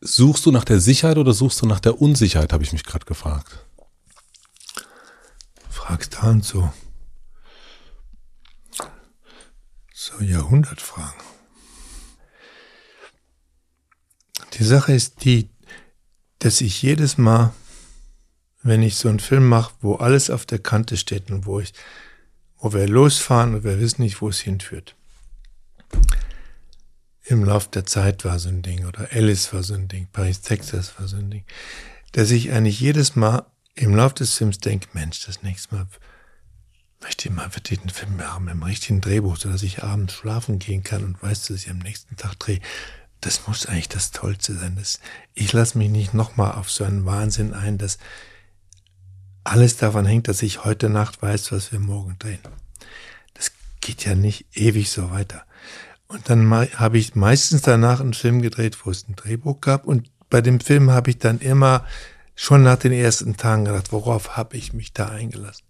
Suchst 0.00 0.46
du 0.46 0.50
nach 0.50 0.64
der 0.64 0.80
Sicherheit 0.80 1.18
oder 1.18 1.34
suchst 1.34 1.60
du 1.60 1.66
nach 1.66 1.80
der 1.80 2.00
Unsicherheit, 2.00 2.52
habe 2.52 2.64
ich 2.64 2.72
mich 2.72 2.84
gerade 2.84 3.04
gefragt. 3.04 3.66
Fragst 5.68 6.14
da 6.14 6.30
und 6.30 6.44
so. 6.44 6.72
So 9.92 10.22
Jahrhundertfragen. 10.22 11.20
Die 14.54 14.64
Sache 14.64 14.94
ist 14.94 15.24
die, 15.24 15.50
dass 16.38 16.62
ich 16.62 16.80
jedes 16.80 17.18
Mal, 17.18 17.52
wenn 18.62 18.82
ich 18.82 18.96
so 18.96 19.10
einen 19.10 19.20
Film 19.20 19.46
mache, 19.46 19.74
wo 19.82 19.96
alles 19.96 20.30
auf 20.30 20.46
der 20.46 20.58
Kante 20.58 20.96
steht 20.96 21.30
und 21.30 21.44
wo 21.44 21.60
ich, 21.60 21.74
wo 22.58 22.72
wir 22.72 22.88
losfahren 22.88 23.54
und 23.54 23.64
wir 23.64 23.78
wissen 23.80 24.02
nicht, 24.02 24.22
wo 24.22 24.30
es 24.30 24.40
hinführt, 24.40 24.96
im 27.30 27.44
Lauf 27.44 27.70
der 27.70 27.86
Zeit 27.86 28.24
war 28.24 28.38
so 28.38 28.48
ein 28.48 28.62
Ding 28.62 28.86
oder 28.86 29.08
Alice 29.12 29.52
war 29.52 29.62
so 29.62 29.74
ein 29.74 29.88
Ding, 29.88 30.08
Paris, 30.12 30.40
Texas 30.40 30.98
war 30.98 31.06
so 31.06 31.16
ein 31.16 31.30
Ding, 31.30 31.44
dass 32.12 32.30
ich 32.30 32.50
eigentlich 32.50 32.80
jedes 32.80 33.14
Mal 33.14 33.46
im 33.76 33.94
Lauf 33.94 34.14
des 34.14 34.34
Films 34.34 34.58
denke, 34.58 34.88
Mensch, 34.92 35.24
das 35.26 35.42
nächste 35.42 35.74
Mal 35.74 35.86
möchte 37.00 37.28
ich 37.28 37.34
mal 37.34 37.54
wirklich 37.54 37.80
einen 37.80 37.90
Film 37.90 38.20
haben 38.20 38.48
im 38.48 38.62
richtigen 38.62 39.00
Drehbuch, 39.00 39.36
sodass 39.36 39.62
ich 39.62 39.82
abends 39.82 40.14
schlafen 40.14 40.58
gehen 40.58 40.82
kann 40.82 41.04
und 41.04 41.22
weiß, 41.22 41.46
dass 41.46 41.62
ich 41.62 41.70
am 41.70 41.78
nächsten 41.78 42.16
Tag 42.16 42.38
drehe. 42.38 42.60
Das 43.20 43.46
muss 43.46 43.66
eigentlich 43.66 43.88
das 43.88 44.10
Tollste 44.10 44.54
sein. 44.54 44.76
Das, 44.76 44.98
ich 45.34 45.52
lasse 45.52 45.78
mich 45.78 45.88
nicht 45.88 46.14
nochmal 46.14 46.52
auf 46.52 46.70
so 46.70 46.84
einen 46.84 47.06
Wahnsinn 47.06 47.54
ein, 47.54 47.78
dass 47.78 47.98
alles 49.44 49.76
davon 49.76 50.04
hängt, 50.04 50.28
dass 50.28 50.42
ich 50.42 50.64
heute 50.64 50.90
Nacht 50.90 51.22
weiß, 51.22 51.52
was 51.52 51.72
wir 51.72 51.80
morgen 51.80 52.16
drehen. 52.18 52.40
Das 53.34 53.52
geht 53.80 54.04
ja 54.04 54.14
nicht 54.14 54.46
ewig 54.54 54.90
so 54.90 55.10
weiter. 55.10 55.44
Und 56.10 56.28
dann 56.28 56.50
habe 56.50 56.98
ich 56.98 57.14
meistens 57.14 57.62
danach 57.62 58.00
einen 58.00 58.14
Film 58.14 58.42
gedreht, 58.42 58.76
wo 58.84 58.90
es 58.90 59.08
ein 59.08 59.14
Drehbuch 59.14 59.60
gab. 59.60 59.86
Und 59.86 60.10
bei 60.28 60.40
dem 60.40 60.58
Film 60.58 60.90
habe 60.90 61.10
ich 61.10 61.18
dann 61.18 61.38
immer 61.38 61.86
schon 62.34 62.64
nach 62.64 62.78
den 62.78 62.90
ersten 62.90 63.36
Tagen 63.36 63.64
gedacht, 63.66 63.92
worauf 63.92 64.36
habe 64.36 64.56
ich 64.56 64.72
mich 64.72 64.92
da 64.92 65.08
eingelassen? 65.08 65.62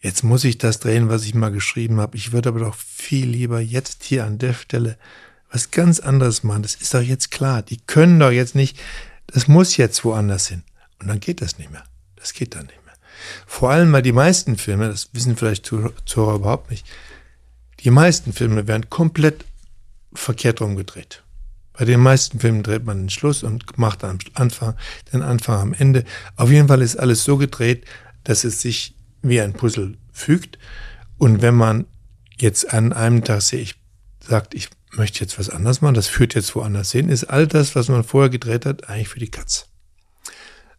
Jetzt 0.00 0.24
muss 0.24 0.44
ich 0.44 0.56
das 0.56 0.80
drehen, 0.80 1.10
was 1.10 1.24
ich 1.24 1.34
mal 1.34 1.50
geschrieben 1.50 2.00
habe. 2.00 2.16
Ich 2.16 2.32
würde 2.32 2.48
aber 2.48 2.60
doch 2.60 2.76
viel 2.76 3.28
lieber 3.28 3.60
jetzt 3.60 4.04
hier 4.04 4.24
an 4.24 4.38
der 4.38 4.54
Stelle 4.54 4.96
was 5.52 5.70
ganz 5.70 6.00
anderes 6.00 6.42
machen. 6.44 6.62
Das 6.62 6.74
ist 6.74 6.94
doch 6.94 7.02
jetzt 7.02 7.30
klar. 7.30 7.60
Die 7.60 7.76
können 7.76 8.18
doch 8.18 8.30
jetzt 8.30 8.54
nicht, 8.54 8.78
das 9.26 9.48
muss 9.48 9.76
jetzt 9.76 10.02
woanders 10.02 10.48
hin. 10.48 10.62
Und 10.98 11.08
dann 11.08 11.20
geht 11.20 11.42
das 11.42 11.58
nicht 11.58 11.70
mehr. 11.70 11.84
Das 12.16 12.32
geht 12.32 12.54
dann 12.54 12.64
nicht 12.66 12.86
mehr. 12.86 12.94
Vor 13.46 13.70
allem, 13.70 13.92
weil 13.92 14.02
die 14.02 14.12
meisten 14.12 14.56
Filme, 14.56 14.88
das 14.88 15.10
wissen 15.12 15.36
vielleicht 15.36 15.66
Zuhörer 15.66 16.36
überhaupt 16.36 16.70
nicht, 16.70 16.86
die 17.80 17.90
meisten 17.90 18.32
Filme 18.32 18.66
werden 18.66 18.88
komplett 18.88 19.44
verkehrt 20.18 20.60
rumgedreht. 20.60 21.22
Bei 21.72 21.84
den 21.84 22.00
meisten 22.00 22.40
Filmen 22.40 22.64
dreht 22.64 22.84
man 22.84 22.98
den 23.02 23.10
Schluss 23.10 23.44
und 23.44 23.78
macht 23.78 24.02
am 24.02 24.18
Anfang 24.34 24.76
den 25.12 25.22
Anfang 25.22 25.60
am 25.60 25.72
Ende. 25.72 26.04
Auf 26.36 26.50
jeden 26.50 26.66
Fall 26.66 26.82
ist 26.82 26.96
alles 26.96 27.22
so 27.22 27.36
gedreht, 27.36 27.84
dass 28.24 28.44
es 28.44 28.60
sich 28.60 28.96
wie 29.22 29.40
ein 29.40 29.52
Puzzle 29.52 29.96
fügt. 30.12 30.58
Und 31.18 31.40
wenn 31.40 31.54
man 31.54 31.86
jetzt 32.36 32.72
an 32.72 32.92
einem 32.92 33.22
Tag 33.22 33.42
sehe, 33.42 33.60
ich 33.60 33.76
sagt, 34.20 34.54
ich 34.54 34.70
möchte 34.92 35.20
jetzt 35.20 35.38
was 35.38 35.50
anderes 35.50 35.80
machen, 35.80 35.94
das 35.94 36.08
führt 36.08 36.34
jetzt 36.34 36.54
woanders 36.56 36.90
hin, 36.90 37.08
ist 37.08 37.24
all 37.24 37.46
das, 37.46 37.76
was 37.76 37.88
man 37.88 38.02
vorher 38.02 38.30
gedreht 38.30 38.66
hat, 38.66 38.88
eigentlich 38.88 39.08
für 39.08 39.20
die 39.20 39.30
Katz. 39.30 39.68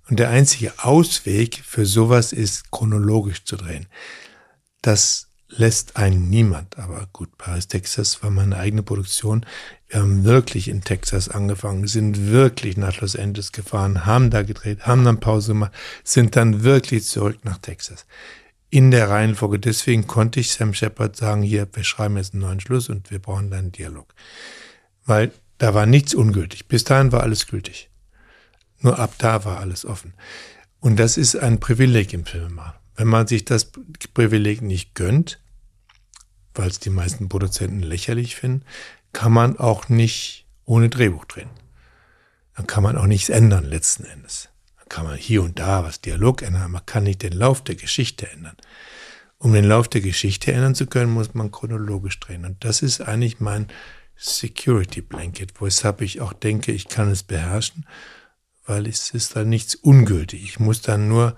Und 0.09 0.19
der 0.19 0.29
einzige 0.29 0.73
Ausweg 0.79 1.61
für 1.63 1.85
sowas 1.85 2.33
ist, 2.33 2.71
chronologisch 2.71 3.45
zu 3.45 3.55
drehen. 3.55 3.87
Das 4.81 5.28
lässt 5.49 5.97
einen 5.97 6.29
niemand. 6.29 6.77
Aber 6.77 7.07
gut, 7.11 7.37
Paris, 7.37 7.67
Texas 7.67 8.21
war 8.23 8.29
meine 8.29 8.57
eigene 8.57 8.83
Produktion. 8.83 9.45
Wir 9.87 10.01
haben 10.01 10.23
wirklich 10.23 10.67
in 10.67 10.81
Texas 10.81 11.29
angefangen, 11.29 11.87
sind 11.87 12.29
wirklich 12.29 12.77
nach 12.77 13.01
Los 13.01 13.15
Angeles 13.15 13.51
gefahren, 13.51 14.05
haben 14.05 14.29
da 14.29 14.43
gedreht, 14.43 14.85
haben 14.85 15.03
dann 15.03 15.19
Pause 15.19 15.53
gemacht, 15.53 15.71
sind 16.03 16.35
dann 16.35 16.63
wirklich 16.63 17.05
zurück 17.05 17.39
nach 17.43 17.57
Texas. 17.57 18.05
In 18.69 18.91
der 18.91 19.09
Reihenfolge. 19.09 19.57
Deswegen 19.57 20.05
konnte 20.05 20.39
ich 20.39 20.51
Sam 20.51 20.75
Shepard 20.75 21.15
sagen, 21.15 21.41
hier, 21.41 21.67
wir 21.73 21.83
schreiben 21.83 22.17
jetzt 22.17 22.33
einen 22.33 22.43
neuen 22.43 22.59
Schluss 22.59 22.87
und 22.87 23.09
wir 23.09 23.19
brauchen 23.19 23.49
dann 23.49 23.59
einen 23.59 23.71
Dialog. 23.71 24.13
Weil 25.05 25.31
da 25.57 25.73
war 25.73 25.87
nichts 25.87 26.13
ungültig. 26.13 26.67
Bis 26.67 26.83
dahin 26.83 27.11
war 27.11 27.23
alles 27.23 27.47
gültig. 27.47 27.89
Nur 28.81 28.99
ab 28.99 29.15
da 29.17 29.43
war 29.43 29.59
alles 29.59 29.85
offen. 29.85 30.13
Und 30.79 30.97
das 30.99 31.17
ist 31.17 31.35
ein 31.35 31.59
Privileg 31.59 32.13
im 32.13 32.25
Filmemachen. 32.25 32.78
Wenn 32.99 33.07
man 33.07 33.27
sich 33.27 33.45
das 33.45 33.71
Privileg 34.13 34.61
nicht 34.61 34.93
gönnt, 34.93 35.39
weil 36.53 36.67
es 36.67 36.81
die 36.81 36.89
meisten 36.89 37.29
Produzenten 37.29 37.79
lächerlich 37.79 38.35
finden, 38.35 38.65
kann 39.13 39.31
man 39.31 39.57
auch 39.57 39.87
nicht 39.87 40.45
ohne 40.65 40.89
Drehbuch 40.89 41.23
drehen. 41.23 41.49
Dann 42.57 42.67
kann 42.67 42.83
man 42.83 42.97
auch 42.97 43.05
nichts 43.05 43.29
ändern 43.29 43.63
letzten 43.63 44.03
Endes. 44.03 44.49
Dann 44.77 44.89
kann 44.89 45.05
man 45.05 45.15
hier 45.15 45.43
und 45.43 45.59
da 45.59 45.85
was 45.85 46.01
Dialog 46.01 46.41
ändern, 46.41 46.71
man 46.71 46.85
kann 46.85 47.05
nicht 47.05 47.23
den 47.23 47.31
Lauf 47.31 47.63
der 47.63 47.75
Geschichte 47.75 48.29
ändern. 48.29 48.57
Um 49.37 49.53
den 49.53 49.63
Lauf 49.63 49.87
der 49.87 50.01
Geschichte 50.01 50.51
ändern 50.51 50.75
zu 50.75 50.85
können, 50.85 51.13
muss 51.13 51.33
man 51.33 51.51
chronologisch 51.51 52.19
drehen. 52.19 52.43
Und 52.43 52.65
das 52.65 52.81
ist 52.81 52.99
eigentlich 52.99 53.39
mein 53.39 53.67
Security 54.17 54.99
Blanket, 54.99 55.53
weshalb 55.61 56.01
ich 56.01 56.19
auch 56.19 56.33
denke, 56.33 56.73
ich 56.73 56.89
kann 56.89 57.09
es 57.09 57.23
beherrschen, 57.23 57.85
weil 58.65 58.87
es 58.87 59.11
ist 59.11 59.37
dann 59.37 59.47
nichts 59.47 59.75
ungültig. 59.75 60.43
Ich 60.43 60.59
muss 60.59 60.81
dann 60.81 61.07
nur 61.07 61.37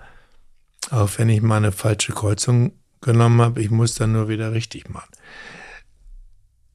auch 0.90 1.10
wenn 1.18 1.28
ich 1.28 1.42
mal 1.42 1.56
eine 1.56 1.72
falsche 1.72 2.12
Kreuzung 2.12 2.72
genommen 3.00 3.40
habe, 3.40 3.60
ich 3.60 3.70
muss 3.70 3.94
dann 3.94 4.12
nur 4.12 4.28
wieder 4.28 4.52
richtig 4.52 4.88
machen. 4.88 5.10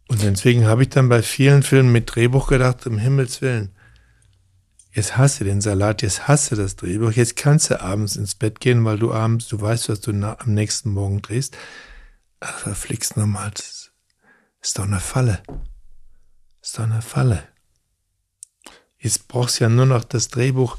Und 0.08 0.22
deswegen 0.24 0.66
habe 0.66 0.84
ich 0.84 0.90
dann 0.90 1.10
bei 1.10 1.22
vielen 1.22 1.64
Filmen 1.64 1.92
mit 1.92 2.14
Drehbuch 2.14 2.48
gedacht, 2.48 2.88
um 2.88 2.98
Himmels 2.98 3.42
Willen, 3.42 3.76
jetzt 4.94 5.18
hasse 5.18 5.44
den 5.44 5.62
Salat, 5.62 6.02
jetzt 6.02 6.28
hasse 6.28 6.56
das 6.56 6.76
Drehbuch, 6.76 7.12
jetzt 7.12 7.36
kannst 7.36 7.70
du 7.70 7.82
abends 7.82 8.16
ins 8.16 8.36
Bett 8.36 8.60
gehen, 8.60 8.86
weil 8.86 8.98
du 8.98 9.14
abends, 9.14 9.48
du 9.48 9.60
weißt, 9.60 9.90
was 9.90 10.02
du 10.02 10.12
am 10.12 10.54
nächsten 10.54 10.92
Morgen 10.92 11.22
drehst. 11.22 11.58
Ach, 12.40 12.58
verflixt 12.58 13.18
nochmal, 13.18 13.52
das 13.52 13.92
ist 14.62 14.80
doch 14.80 14.86
eine 14.86 15.00
Falle. 15.00 15.42
Das 16.62 16.70
ist 16.70 16.80
doch 16.80 16.84
eine 16.86 17.02
Falle. 17.02 17.44
Jetzt 19.00 19.28
brauchst 19.28 19.60
du 19.60 19.66
ja 19.66 19.70
nur 19.70 19.86
noch 19.86 20.04
das 20.04 20.30
Drehbuch 20.30 20.78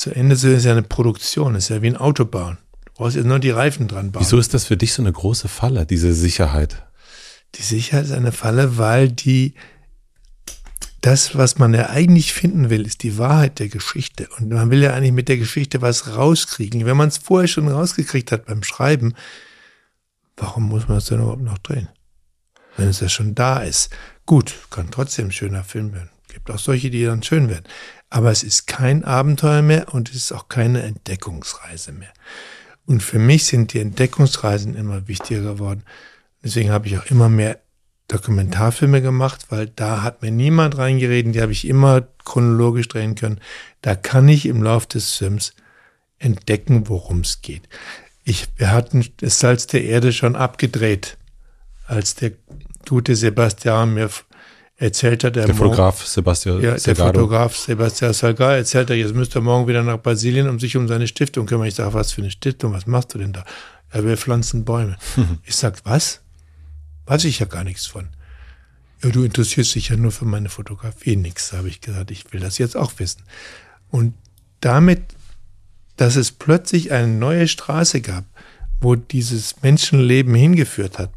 zu 0.00 0.14
Ende 0.14 0.34
zu 0.34 0.50
ist 0.50 0.64
ja 0.64 0.72
eine 0.72 0.82
Produktion, 0.82 1.54
ist 1.54 1.68
ja 1.68 1.82
wie 1.82 1.88
ein 1.88 1.96
Autobahn. 1.98 2.56
Du 2.86 2.92
brauchst 2.94 3.16
jetzt 3.16 3.26
nur 3.26 3.38
die 3.38 3.50
Reifen 3.50 3.86
dran 3.86 4.12
bauen. 4.12 4.24
Wieso 4.24 4.38
ist 4.38 4.54
das 4.54 4.64
für 4.64 4.78
dich 4.78 4.94
so 4.94 5.02
eine 5.02 5.12
große 5.12 5.46
Falle, 5.46 5.84
diese 5.84 6.14
Sicherheit? 6.14 6.82
Die 7.56 7.62
Sicherheit 7.62 8.06
ist 8.06 8.12
eine 8.12 8.32
Falle, 8.32 8.78
weil 8.78 9.10
die 9.10 9.52
das, 11.02 11.36
was 11.36 11.58
man 11.58 11.74
ja 11.74 11.90
eigentlich 11.90 12.32
finden 12.32 12.70
will, 12.70 12.86
ist 12.86 13.02
die 13.02 13.18
Wahrheit 13.18 13.58
der 13.58 13.68
Geschichte. 13.68 14.26
Und 14.38 14.48
man 14.48 14.70
will 14.70 14.82
ja 14.82 14.94
eigentlich 14.94 15.12
mit 15.12 15.28
der 15.28 15.36
Geschichte 15.36 15.82
was 15.82 16.16
rauskriegen. 16.16 16.86
Wenn 16.86 16.96
man 16.96 17.08
es 17.08 17.18
vorher 17.18 17.48
schon 17.48 17.68
rausgekriegt 17.68 18.32
hat 18.32 18.46
beim 18.46 18.62
Schreiben, 18.62 19.14
warum 20.38 20.66
muss 20.70 20.88
man 20.88 20.96
es 20.96 21.06
denn 21.06 21.20
überhaupt 21.20 21.42
noch 21.42 21.58
drehen? 21.58 21.90
Wenn 22.78 22.88
es 22.88 23.00
ja 23.00 23.10
schon 23.10 23.34
da 23.34 23.58
ist. 23.58 23.90
Gut, 24.24 24.54
kann 24.70 24.90
trotzdem 24.90 25.26
ein 25.26 25.32
schöner 25.32 25.62
Film 25.62 25.92
werden. 25.92 26.08
Gibt 26.32 26.50
auch 26.50 26.58
solche, 26.58 26.90
die 26.90 27.04
dann 27.04 27.22
schön 27.22 27.48
werden. 27.48 27.64
Aber 28.08 28.30
es 28.30 28.42
ist 28.42 28.66
kein 28.66 29.04
Abenteuer 29.04 29.62
mehr 29.62 29.92
und 29.94 30.10
es 30.10 30.16
ist 30.16 30.32
auch 30.32 30.48
keine 30.48 30.82
Entdeckungsreise 30.82 31.92
mehr. 31.92 32.12
Und 32.86 33.02
für 33.02 33.18
mich 33.18 33.44
sind 33.44 33.72
die 33.72 33.80
Entdeckungsreisen 33.80 34.74
immer 34.74 35.06
wichtiger 35.06 35.42
geworden. 35.42 35.84
Deswegen 36.42 36.70
habe 36.70 36.88
ich 36.88 36.98
auch 36.98 37.06
immer 37.06 37.28
mehr 37.28 37.60
Dokumentarfilme 38.08 39.02
gemacht, 39.02 39.46
weil 39.50 39.68
da 39.68 40.02
hat 40.02 40.22
mir 40.22 40.32
niemand 40.32 40.76
reingeredet, 40.76 41.34
die 41.34 41.42
habe 41.42 41.52
ich 41.52 41.66
immer 41.66 42.08
chronologisch 42.24 42.88
drehen 42.88 43.14
können. 43.14 43.40
Da 43.82 43.94
kann 43.94 44.28
ich 44.28 44.46
im 44.46 44.62
Lauf 44.62 44.86
des 44.86 45.14
Films 45.14 45.54
entdecken, 46.18 46.88
worum 46.88 47.20
es 47.20 47.42
geht. 47.42 47.68
Ich, 48.24 48.48
wir 48.56 48.72
hatten 48.72 49.06
das 49.18 49.38
Salz 49.38 49.66
der 49.68 49.84
Erde 49.84 50.12
schon 50.12 50.34
abgedreht, 50.34 51.16
als 51.86 52.16
der 52.16 52.32
gute 52.88 53.14
Sebastian 53.14 53.94
mir 53.94 54.10
erzählt 54.80 55.24
hat, 55.24 55.36
der, 55.36 55.44
der 55.44 55.54
Fotograf 55.54 56.06
Sebastian 56.06 56.62
ja, 56.62 56.74
der 56.74 56.96
Fotograf 56.96 57.54
Sebastian 57.54 58.14
Salgar 58.14 58.56
erzählt 58.56 58.88
er, 58.88 58.96
jetzt 58.96 59.14
müsste 59.14 59.38
er 59.38 59.42
morgen 59.42 59.68
wieder 59.68 59.82
nach 59.82 60.00
Brasilien, 60.00 60.48
um 60.48 60.58
sich 60.58 60.76
um 60.76 60.88
seine 60.88 61.06
Stiftung 61.06 61.44
kümmern. 61.44 61.68
Ich 61.68 61.74
sage, 61.74 61.92
was 61.92 62.12
für 62.12 62.22
eine 62.22 62.30
Stiftung, 62.30 62.72
was 62.72 62.86
machst 62.86 63.12
du 63.12 63.18
denn 63.18 63.34
da? 63.34 63.44
Er 63.90 64.04
will 64.04 64.16
pflanzen 64.16 64.64
Bäume. 64.64 64.96
Ich 65.44 65.56
sage, 65.56 65.78
was? 65.84 66.20
Weiß 67.04 67.24
ich 67.24 67.40
ja 67.40 67.46
gar 67.46 67.62
nichts 67.62 67.86
von. 67.86 68.08
Ja, 69.02 69.10
du 69.10 69.22
interessierst 69.22 69.74
dich 69.74 69.90
ja 69.90 69.96
nur 69.96 70.12
für 70.12 70.24
meine 70.24 70.48
Fotografie. 70.48 71.16
Nix, 71.16 71.52
habe 71.52 71.68
ich 71.68 71.82
gesagt. 71.82 72.10
Ich 72.10 72.32
will 72.32 72.40
das 72.40 72.56
jetzt 72.56 72.76
auch 72.76 72.92
wissen. 72.96 73.22
Und 73.90 74.14
damit, 74.60 75.02
dass 75.96 76.16
es 76.16 76.32
plötzlich 76.32 76.90
eine 76.90 77.08
neue 77.08 77.48
Straße 77.48 78.00
gab, 78.00 78.24
wo 78.80 78.94
dieses 78.94 79.60
Menschenleben 79.62 80.34
hingeführt 80.34 80.98
hat, 80.98 81.10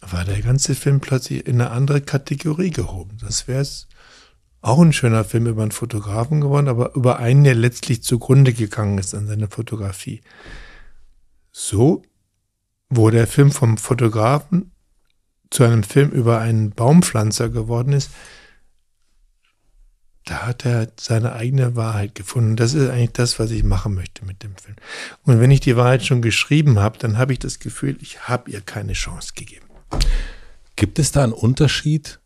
war 0.00 0.24
der 0.24 0.40
ganze 0.40 0.74
Film 0.74 1.00
plötzlich 1.00 1.46
in 1.46 1.60
eine 1.60 1.70
andere 1.70 2.00
Kategorie 2.00 2.70
gehoben. 2.70 3.18
Das 3.20 3.48
wäre 3.48 3.60
es 3.60 3.86
auch 4.62 4.80
ein 4.80 4.92
schöner 4.92 5.24
Film 5.24 5.46
über 5.46 5.62
einen 5.62 5.70
Fotografen 5.70 6.40
geworden, 6.40 6.68
aber 6.68 6.94
über 6.94 7.18
einen, 7.18 7.44
der 7.44 7.54
letztlich 7.54 8.02
zugrunde 8.02 8.52
gegangen 8.52 8.98
ist 8.98 9.14
an 9.14 9.26
seiner 9.26 9.48
Fotografie. 9.48 10.20
So, 11.52 12.02
wo 12.88 13.10
der 13.10 13.26
Film 13.26 13.52
vom 13.52 13.78
Fotografen 13.78 14.72
zu 15.50 15.64
einem 15.64 15.82
Film 15.82 16.10
über 16.10 16.40
einen 16.40 16.70
Baumpflanzer 16.70 17.48
geworden 17.48 17.92
ist, 17.92 18.10
da 20.26 20.46
hat 20.46 20.66
er 20.66 20.92
seine 20.98 21.32
eigene 21.32 21.74
Wahrheit 21.74 22.14
gefunden. 22.14 22.56
Das 22.56 22.74
ist 22.74 22.88
eigentlich 22.88 23.12
das, 23.12 23.38
was 23.38 23.50
ich 23.50 23.64
machen 23.64 23.94
möchte 23.94 24.24
mit 24.24 24.42
dem 24.42 24.54
Film. 24.56 24.76
Und 25.24 25.40
wenn 25.40 25.50
ich 25.50 25.60
die 25.60 25.76
Wahrheit 25.76 26.04
schon 26.04 26.22
geschrieben 26.22 26.78
habe, 26.78 26.98
dann 26.98 27.18
habe 27.18 27.32
ich 27.32 27.38
das 27.38 27.58
Gefühl, 27.58 27.96
ich 28.00 28.28
habe 28.28 28.50
ihr 28.50 28.60
keine 28.60 28.92
Chance 28.92 29.32
gegeben. 29.34 29.69
Gibt 30.76 30.98
es 30.98 31.12
da 31.12 31.24
einen 31.24 31.32
Unterschied? 31.32 32.20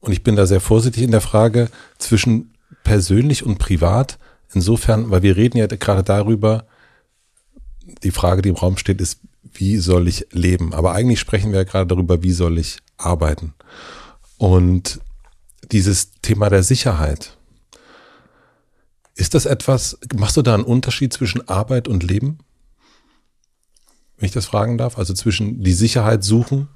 Und 0.00 0.12
ich 0.12 0.22
bin 0.22 0.36
da 0.36 0.46
sehr 0.46 0.60
vorsichtig 0.60 1.02
in 1.02 1.10
der 1.10 1.20
Frage 1.20 1.68
zwischen 1.98 2.54
persönlich 2.84 3.44
und 3.44 3.58
privat. 3.58 4.18
Insofern, 4.54 5.10
weil 5.10 5.22
wir 5.22 5.36
reden 5.36 5.58
ja 5.58 5.66
gerade 5.66 6.04
darüber, 6.04 6.66
die 8.02 8.10
Frage, 8.10 8.42
die 8.42 8.50
im 8.50 8.56
Raum 8.56 8.76
steht, 8.76 9.00
ist, 9.00 9.20
wie 9.52 9.78
soll 9.78 10.08
ich 10.08 10.26
leben? 10.30 10.74
Aber 10.74 10.92
eigentlich 10.92 11.20
sprechen 11.20 11.52
wir 11.52 11.60
ja 11.60 11.64
gerade 11.64 11.86
darüber, 11.86 12.22
wie 12.22 12.32
soll 12.32 12.58
ich 12.58 12.78
arbeiten? 12.96 13.54
Und 14.38 15.00
dieses 15.72 16.12
Thema 16.20 16.50
der 16.50 16.62
Sicherheit. 16.62 17.36
Ist 19.14 19.34
das 19.34 19.46
etwas, 19.46 19.98
machst 20.14 20.36
du 20.36 20.42
da 20.42 20.54
einen 20.54 20.64
Unterschied 20.64 21.12
zwischen 21.12 21.48
Arbeit 21.48 21.88
und 21.88 22.02
Leben? 22.02 22.38
Wenn 24.16 24.26
ich 24.26 24.32
das 24.32 24.46
fragen 24.46 24.78
darf? 24.78 24.98
Also 24.98 25.14
zwischen 25.14 25.62
die 25.62 25.72
Sicherheit 25.72 26.24
suchen 26.24 26.68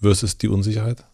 versus 0.00 0.38
die 0.38 0.48
Unsicherheit? 0.48 1.04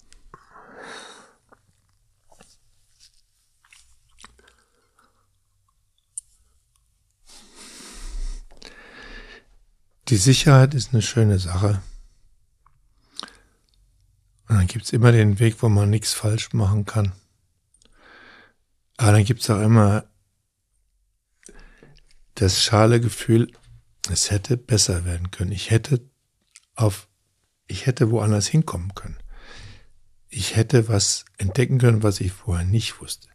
Die 10.08 10.16
Sicherheit 10.16 10.74
ist 10.74 10.92
eine 10.92 11.02
schöne 11.02 11.38
Sache. 11.38 11.80
Und 14.48 14.56
dann 14.56 14.66
gibt 14.66 14.84
es 14.84 14.92
immer 14.92 15.12
den 15.12 15.38
Weg, 15.38 15.62
wo 15.62 15.68
man 15.68 15.88
nichts 15.88 16.12
falsch 16.12 16.52
machen 16.52 16.84
kann. 16.84 17.12
Aber 18.96 19.12
dann 19.12 19.24
gibt 19.24 19.40
es 19.40 19.50
auch 19.50 19.60
immer 19.60 20.04
das 22.34 22.60
schale 22.60 23.00
Gefühl, 23.00 23.52
es 24.10 24.30
hätte 24.30 24.56
besser 24.56 25.04
werden 25.04 25.30
können. 25.30 25.52
Ich 25.52 25.70
hätte 25.70 26.00
auf, 26.74 27.08
ich 27.66 27.86
hätte 27.86 28.10
woanders 28.10 28.46
hinkommen 28.46 28.94
können. 28.94 29.18
Ich 30.28 30.56
hätte 30.56 30.88
was 30.88 31.24
entdecken 31.38 31.78
können, 31.78 32.02
was 32.02 32.20
ich 32.20 32.32
vorher 32.32 32.64
nicht 32.64 33.00
wusste. 33.00 33.28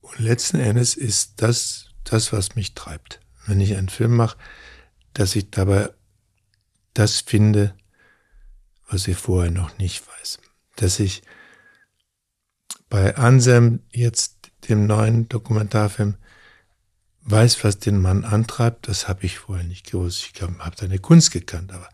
Und 0.00 0.18
letzten 0.18 0.58
Endes 0.58 0.96
ist 0.96 1.42
das 1.42 1.90
das, 2.04 2.32
was 2.32 2.54
mich 2.54 2.74
treibt. 2.74 3.20
Wenn 3.46 3.60
ich 3.60 3.76
einen 3.76 3.88
Film 3.88 4.16
mache, 4.16 4.36
dass 5.12 5.36
ich 5.36 5.50
dabei 5.50 5.90
das 6.92 7.20
finde, 7.20 7.74
was 8.88 9.08
ich 9.08 9.16
vorher 9.16 9.50
noch 9.50 9.78
nicht 9.78 10.04
weiß. 10.06 10.38
Dass 10.76 11.00
ich 11.00 11.22
bei 12.88 13.16
Anselm 13.16 13.80
jetzt 13.90 14.50
dem 14.68 14.86
neuen 14.86 15.28
Dokumentarfilm 15.28 16.16
weiß, 17.24 17.64
was 17.64 17.78
den 17.78 18.00
Mann 18.00 18.24
antreibt, 18.24 18.88
das 18.88 19.08
habe 19.08 19.24
ich 19.24 19.38
vorher 19.38 19.64
nicht 19.64 19.90
gewusst. 19.90 20.30
Ich 20.32 20.42
habe 20.42 20.76
seine 20.76 20.98
Kunst 20.98 21.30
gekannt, 21.30 21.72
aber 21.72 21.88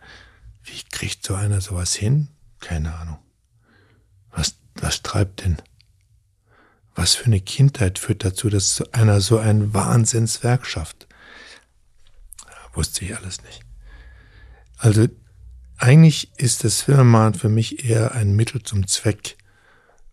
wie 0.65 0.83
kriegt 0.91 1.25
so 1.25 1.35
einer 1.35 1.61
sowas 1.61 1.95
hin? 1.95 2.29
Keine 2.61 2.95
Ahnung. 2.95 3.19
Was, 4.31 4.57
was 4.75 5.03
treibt 5.03 5.45
denn? 5.45 5.57
Was 6.95 7.15
für 7.15 7.27
eine 7.27 7.41
Kindheit 7.41 7.99
führt 7.99 8.25
dazu, 8.25 8.51
dass 8.51 8.83
einer 8.93 9.21
so 9.21 9.39
ein 9.39 9.73
Wahnsinnswerk 9.73 10.67
schafft? 10.67 11.07
Wusste 12.75 13.05
ich 13.05 13.17
alles 13.17 13.43
nicht. 13.43 13.63
Also 14.77 15.09
eigentlich 15.79 16.31
ist 16.37 16.65
das 16.65 16.83
Filmemachen 16.83 17.35
für 17.35 17.49
mich 17.49 17.85
eher 17.85 18.13
ein 18.13 18.35
Mittel 18.35 18.63
zum 18.63 18.87
Zweck, 18.87 19.37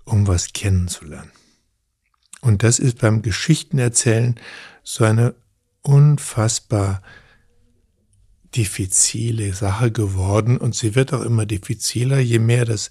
um 0.06 0.27
was 0.27 0.53
kennenzulernen. 0.53 1.31
Und 2.41 2.64
das 2.64 2.80
ist 2.80 2.99
beim 2.99 3.22
Geschichtenerzählen 3.22 4.39
so 4.89 5.03
eine 5.03 5.35
unfassbar 5.81 7.01
diffizile 8.55 9.53
Sache 9.53 9.91
geworden 9.91 10.57
und 10.57 10.76
sie 10.76 10.95
wird 10.95 11.14
auch 11.14 11.23
immer 11.23 11.45
diffiziler, 11.45 12.19
je 12.19 12.39
mehr 12.39 12.64
das 12.64 12.89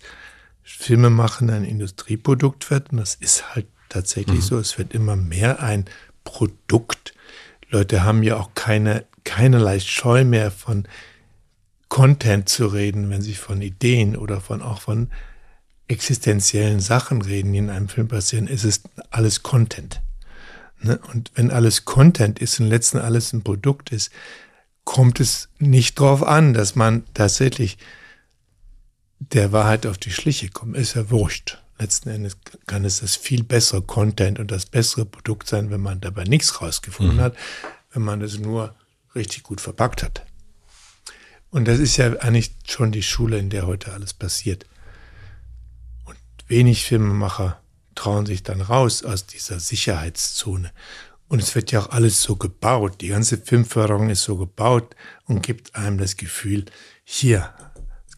Filmemachen 0.63 1.49
ein 1.49 1.65
Industrieprodukt 1.65 2.71
wird. 2.71 2.93
Und 2.93 2.99
das 2.99 3.15
ist 3.15 3.55
halt 3.55 3.67
tatsächlich 3.89 4.41
mhm. 4.41 4.43
so. 4.43 4.59
Es 4.59 4.77
wird 4.77 4.93
immer 4.93 5.17
mehr 5.17 5.63
ein 5.63 5.87
Produkt. 6.23 7.15
Leute 7.71 8.05
haben 8.05 8.23
ja 8.23 8.37
auch 8.37 8.51
keine, 8.53 9.07
keinerlei 9.25 9.81
Scheu 9.81 10.25
mehr 10.25 10.51
von 10.51 10.87
Content 11.89 12.51
zu 12.51 12.67
reden, 12.67 13.09
wenn 13.09 13.23
sie 13.23 13.35
von 13.35 13.63
Ideen 13.63 14.17
oder 14.17 14.43
von 14.43 14.61
auch 14.61 14.83
von 14.83 15.09
existenziellen 15.89 16.81
Sachen 16.81 17.23
reden, 17.23 17.55
die 17.55 17.59
in 17.59 17.71
einem 17.71 17.89
Film 17.89 18.09
passieren, 18.09 18.49
ist 18.49 18.65
es 18.65 18.83
alles 19.11 19.43
Content. 19.43 20.03
Ne? 20.81 20.99
Und 21.13 21.33
wenn 21.35 21.51
alles 21.51 21.85
Content 21.85 22.39
ist 22.39 22.61
und 22.61 22.69
letzten 22.69 22.99
alles 22.99 23.33
ein 23.33 23.43
Produkt 23.43 23.91
ist, 23.91 24.11
kommt 24.85 25.21
es 25.21 25.49
nicht 25.59 25.99
darauf 25.99 26.23
an, 26.23 26.55
dass 26.55 26.75
man 26.77 27.05
tatsächlich 27.15 27.79
der 29.19 29.53
Wahrheit 29.53 29.87
auf 29.87 29.99
die 29.99 30.11
Schliche 30.11 30.49
kommt. 30.49 30.77
Ist 30.77 30.95
ja 30.95 31.11
wurscht. 31.11 31.59
Letzten 31.79 32.09
Endes 32.09 32.39
kann 32.67 32.85
es 32.85 33.01
das 33.01 33.17
viel 33.17 33.43
bessere 33.43 33.83
Content 33.83 34.39
und 34.39 34.51
das 34.51 34.67
bessere 34.67 35.05
Produkt 35.05 35.49
sein, 35.49 35.71
wenn 35.71 35.81
man 35.81 36.01
dabei 36.01 36.25
nichts 36.25 36.63
rausgefunden 36.63 37.17
mhm. 37.17 37.21
hat, 37.21 37.37
wenn 37.93 38.03
man 38.03 38.23
es 38.23 38.39
nur 38.39 38.75
richtig 39.15 39.43
gut 39.43 39.61
verpackt 39.61 40.03
hat. 40.03 40.25
Und 41.51 41.67
das 41.67 41.79
ist 41.79 41.97
ja 41.97 42.13
eigentlich 42.19 42.55
schon 42.67 42.93
die 42.93 43.03
Schule, 43.03 43.39
in 43.39 43.51
der 43.51 43.67
heute 43.67 43.93
alles 43.93 44.15
passiert. 44.15 44.67
Und 46.05 46.17
wenig 46.49 46.85
Filmemacher 46.85 47.61
trauen 47.97 48.27
sich 48.27 48.43
dann 48.43 48.61
raus 48.61 49.03
aus 49.05 49.27
dieser 49.27 49.59
Sicherheitszone. 49.59 50.71
Und 51.29 51.43
es 51.43 51.55
wird 51.57 51.73
ja 51.73 51.81
auch 51.81 51.91
alles 51.91 52.23
so 52.23 52.37
gebaut. 52.37 53.01
Die 53.01 53.09
ganze 53.09 53.39
Filmförderung 53.39 54.11
ist 54.11 54.23
so 54.23 54.37
gebaut 54.37 54.95
und 55.25 55.43
gibt 55.43 55.75
einem 55.75 55.99
das 55.99 56.17
Gefühl, 56.17 56.67
hier, 57.03 57.53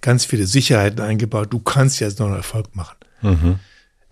ganz 0.00 0.24
viele 0.24 0.46
Sicherheiten 0.46 1.00
eingebaut, 1.00 1.52
du 1.52 1.58
kannst 1.58 2.00
jetzt 2.00 2.18
noch 2.18 2.26
einen 2.26 2.36
Erfolg 2.36 2.76
machen. 2.76 2.96
Mhm. 3.22 3.58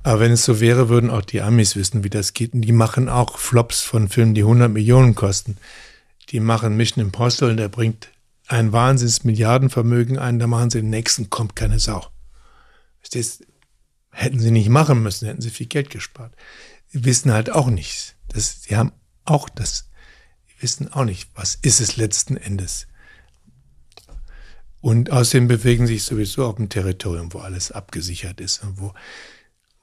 Aber 0.02 0.20
wenn 0.20 0.32
es 0.32 0.44
so 0.44 0.60
wäre, 0.60 0.88
würden 0.88 1.10
auch 1.10 1.22
die 1.22 1.43
Amis 1.43 1.76
wissen, 1.76 2.05
wie 2.05 2.10
das 2.10 2.32
geht. 2.32 2.55
Und 2.55 2.62
die 2.62 2.72
machen 2.72 3.09
auch 3.09 3.38
Flops 3.38 3.82
von 3.82 4.09
Filmen, 4.09 4.34
die 4.34 4.43
100 4.43 4.70
Millionen 4.70 5.14
kosten. 5.14 5.59
Die 6.30 6.40
machen 6.40 6.76
Mission 6.76 7.05
Impossible 7.05 7.51
und 7.51 7.56
der 7.56 7.68
bringt 7.68 8.09
ein 8.47 8.72
Wahnsinns 8.72 9.24
Milliardenvermögen 9.24 10.18
ein, 10.18 10.38
da 10.38 10.47
machen 10.47 10.70
sie 10.70 10.80
den 10.80 10.90
nächsten, 10.90 11.30
kommt 11.30 11.56
keine 11.56 11.80
Sau. 11.80 12.06
Das 13.10 13.40
hätten 14.16 14.40
sie 14.40 14.51
nicht 14.51 14.70
machen 14.70 15.02
müssen, 15.02 15.26
hätten 15.26 15.43
sie 15.43 15.51
viel 15.51 15.66
Geld 15.66 15.90
gespart. 15.90 16.34
Die 16.93 17.05
wissen 17.05 17.32
halt 17.32 17.51
auch 17.51 17.68
nichts. 17.68 18.14
Das, 18.28 18.62
sie 18.62 18.76
haben 18.76 18.93
auch 19.24 19.48
das, 19.48 19.90
die 20.48 20.62
wissen 20.62 20.93
auch 20.93 21.05
nicht, 21.05 21.28
was 21.34 21.59
ist 21.60 21.80
es 21.80 21.97
letzten 21.97 22.36
Endes. 22.36 22.86
Und 24.80 25.10
außerdem 25.10 25.48
bewegen 25.48 25.86
sich 25.86 26.05
sowieso 26.05 26.47
auf 26.47 26.56
dem 26.56 26.68
Territorium, 26.68 27.32
wo 27.32 27.40
alles 27.40 27.72
abgesichert 27.72 28.40
ist 28.40 28.62
und 28.62 28.80
wo, 28.80 28.94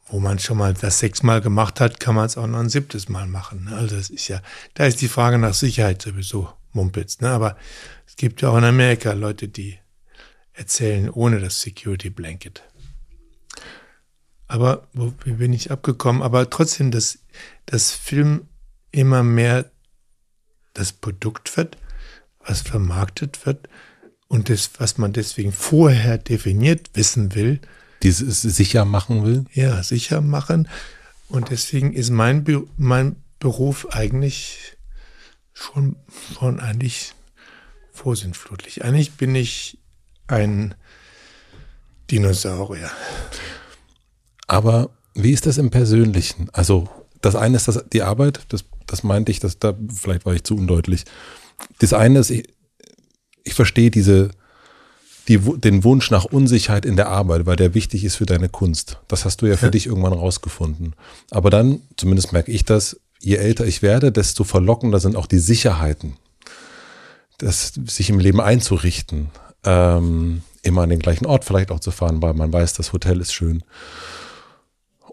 wo 0.07 0.19
man 0.19 0.39
schon 0.39 0.57
mal 0.57 0.73
das 0.73 0.99
sechsmal 0.99 1.41
gemacht 1.41 1.79
hat, 1.79 1.99
kann 1.99 2.15
man 2.15 2.25
es 2.25 2.37
auch 2.37 2.47
noch 2.47 2.59
ein 2.59 2.69
siebtes 2.69 3.09
Mal 3.09 3.27
machen. 3.27 3.65
Ne? 3.65 3.75
Also 3.75 3.95
das 3.95 4.09
ist 4.09 4.27
ja, 4.29 4.41
da 4.73 4.85
ist 4.85 5.01
die 5.01 5.07
Frage 5.07 5.37
nach 5.37 5.53
Sicherheit 5.53 6.01
sowieso 6.01 6.51
Mumpitz. 6.71 7.19
Ne? 7.19 7.29
Aber 7.29 7.55
es 8.07 8.15
gibt 8.15 8.41
ja 8.41 8.49
auch 8.49 8.57
in 8.57 8.63
Amerika 8.63 9.11
Leute, 9.13 9.47
die 9.47 9.77
erzählen 10.53 11.09
ohne 11.09 11.39
das 11.39 11.61
Security 11.61 12.09
Blanket. 12.09 12.63
Aber 14.53 14.87
wo, 14.93 15.11
wie 15.23 15.31
bin 15.31 15.51
ich 15.51 15.71
abgekommen? 15.71 16.21
Aber 16.21 16.47
trotzdem, 16.47 16.91
dass 16.91 17.17
das 17.65 17.89
Film 17.89 18.45
immer 18.91 19.23
mehr 19.23 19.71
das 20.75 20.93
Produkt 20.93 21.57
wird, 21.57 21.75
was 22.45 22.61
vermarktet 22.61 23.47
wird 23.47 23.67
und 24.27 24.49
das, 24.49 24.69
was 24.77 24.99
man 24.99 25.11
deswegen 25.11 25.51
vorher 25.51 26.19
definiert 26.19 26.91
wissen 26.93 27.33
will. 27.33 27.61
Dieses 28.03 28.43
sicher 28.43 28.85
machen 28.85 29.25
will? 29.25 29.45
Ja, 29.53 29.81
sicher 29.81 30.21
machen. 30.21 30.69
Und 31.29 31.49
deswegen 31.49 31.91
ist 31.91 32.11
mein, 32.11 32.45
mein 32.77 33.15
Beruf 33.39 33.87
eigentlich 33.89 34.77
schon, 35.51 35.95
schon 36.37 36.59
eigentlich 36.59 37.15
vorsinnflutlich. 37.91 38.83
Eigentlich 38.83 39.13
bin 39.13 39.33
ich 39.33 39.79
ein 40.27 40.75
Dinosaurier. 42.11 42.91
Aber 44.47 44.89
wie 45.15 45.31
ist 45.31 45.45
das 45.45 45.57
im 45.57 45.69
Persönlichen? 45.69 46.49
Also, 46.53 46.87
das 47.21 47.35
eine 47.35 47.55
ist 47.55 47.67
das, 47.67 47.85
die 47.91 48.01
Arbeit, 48.01 48.41
das, 48.49 48.65
das 48.85 49.03
meinte 49.03 49.31
ich, 49.31 49.39
dass 49.39 49.59
da, 49.59 49.73
vielleicht 49.93 50.25
war 50.25 50.33
ich 50.33 50.43
zu 50.43 50.55
undeutlich. 50.55 51.05
Das 51.79 51.93
eine 51.93 52.19
ist, 52.19 52.29
ich, 52.29 52.47
ich 53.43 53.53
verstehe 53.53 53.91
diese, 53.91 54.31
die, 55.27 55.37
den 55.37 55.83
Wunsch 55.83 56.11
nach 56.11 56.25
Unsicherheit 56.25 56.85
in 56.85 56.97
der 56.97 57.07
Arbeit, 57.07 57.45
weil 57.45 57.55
der 57.55 57.73
wichtig 57.73 58.03
ist 58.03 58.15
für 58.15 58.25
deine 58.25 58.49
Kunst. 58.49 58.99
Das 59.07 59.25
hast 59.25 59.41
du 59.41 59.45
ja 59.45 59.55
für 59.55 59.67
ja. 59.67 59.71
dich 59.71 59.87
irgendwann 59.87 60.13
rausgefunden. 60.13 60.95
Aber 61.31 61.49
dann, 61.49 61.81
zumindest 61.95 62.33
merke 62.33 62.51
ich 62.51 62.65
das, 62.65 62.99
je 63.19 63.37
älter 63.37 63.65
ich 63.65 63.81
werde, 63.81 64.11
desto 64.11 64.43
verlockender 64.43 64.99
sind 64.99 65.15
auch 65.15 65.27
die 65.27 65.39
Sicherheiten, 65.39 66.17
das, 67.37 67.73
sich 67.85 68.09
im 68.09 68.19
Leben 68.19 68.41
einzurichten, 68.41 69.29
ähm, 69.63 70.41
immer 70.61 70.81
an 70.81 70.89
den 70.89 70.99
gleichen 70.99 71.25
Ort 71.25 71.45
vielleicht 71.45 71.71
auch 71.71 71.79
zu 71.79 71.91
fahren, 71.91 72.21
weil 72.21 72.33
man 72.33 72.51
weiß, 72.51 72.73
das 72.73 72.91
Hotel 72.91 73.21
ist 73.21 73.33
schön. 73.33 73.63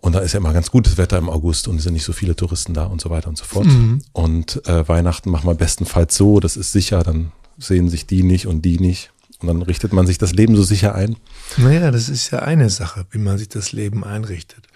Und 0.01 0.15
da 0.15 0.21
ist 0.21 0.33
ja 0.33 0.39
immer 0.39 0.53
ganz 0.53 0.71
gutes 0.71 0.97
Wetter 0.97 1.19
im 1.19 1.29
August 1.29 1.69
und 1.69 1.77
es 1.77 1.85
sind 1.85 1.93
nicht 1.93 2.05
so 2.05 2.13
viele 2.13 2.35
Touristen 2.35 2.73
da 2.73 2.85
und 2.85 3.01
so 3.01 3.11
weiter 3.11 3.29
und 3.29 3.37
so 3.37 3.45
fort. 3.45 3.67
Mhm. 3.67 4.03
Und 4.13 4.67
äh, 4.67 4.89
Weihnachten 4.89 5.31
machen 5.31 5.47
wir 5.47 5.55
bestenfalls 5.55 6.17
so, 6.17 6.41
das 6.41 6.57
ist 6.57 6.73
sicher, 6.73 7.03
dann 7.03 7.33
sehen 7.59 7.91
sich 7.91 8.07
die 8.07 8.23
nicht 8.23 8.47
und 8.47 8.63
die 8.63 8.79
nicht. 8.79 9.13
Und 9.41 9.49
dann 9.49 9.63
richtet 9.63 9.93
man 9.93 10.07
sich 10.07 10.19
das 10.19 10.33
Leben 10.33 10.57
so 10.57 10.63
sicher 10.63 10.95
ein. 10.95 11.17
Naja, 11.57 11.91
das 11.91 12.09
ist 12.09 12.31
ja 12.31 12.41
eine 12.41 12.69
Sache, 12.71 13.07
wie 13.11 13.19
man 13.19 13.39
sich 13.39 13.49
das 13.49 13.73
Leben 13.73 14.05
einrichtet. 14.05 14.67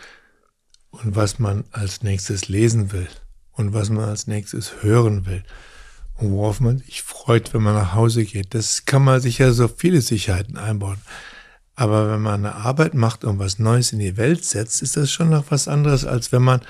Und 0.91 1.17
was 1.17 1.39
man 1.39 1.65
als 1.71 2.03
nächstes 2.03 2.49
lesen 2.49 2.93
will. 2.93 3.09
Und 3.53 3.73
was 3.73 3.91
man 3.91 4.09
als 4.09 4.27
nächstes 4.27 4.83
hören 4.83 5.27
will. 5.27 5.43
Und 6.17 6.33
worauf 6.33 6.61
man 6.61 6.79
sich 6.79 7.03
freut, 7.03 7.53
wenn 7.53 7.63
man 7.63 7.75
nach 7.75 7.95
Hause 7.95 8.25
geht. 8.25 8.55
Das 8.55 8.87
kann 8.87 9.03
man 9.03 9.21
sich 9.21 9.39
ja 9.39 9.53
so 9.53 9.69
viele 9.69 10.01
Sicherheiten 10.01 10.57
einbauen. 10.57 10.99
Aber 11.77 12.11
wenn 12.11 12.21
man 12.21 12.47
eine 12.47 12.55
Arbeit 12.55 12.95
macht 12.95 13.25
und 13.25 13.39
was 13.39 13.59
Neues 13.59 13.93
in 13.93 13.99
die 13.99 14.17
Welt 14.17 14.45
setzt, 14.45 14.83
ist 14.83 14.97
das 14.97 15.11
schon 15.11 15.31
noch 15.31 15.51
was 15.51 15.67
anderes, 15.67 16.05
als 16.05 16.31
wenn 16.31 16.43
man 16.43 16.61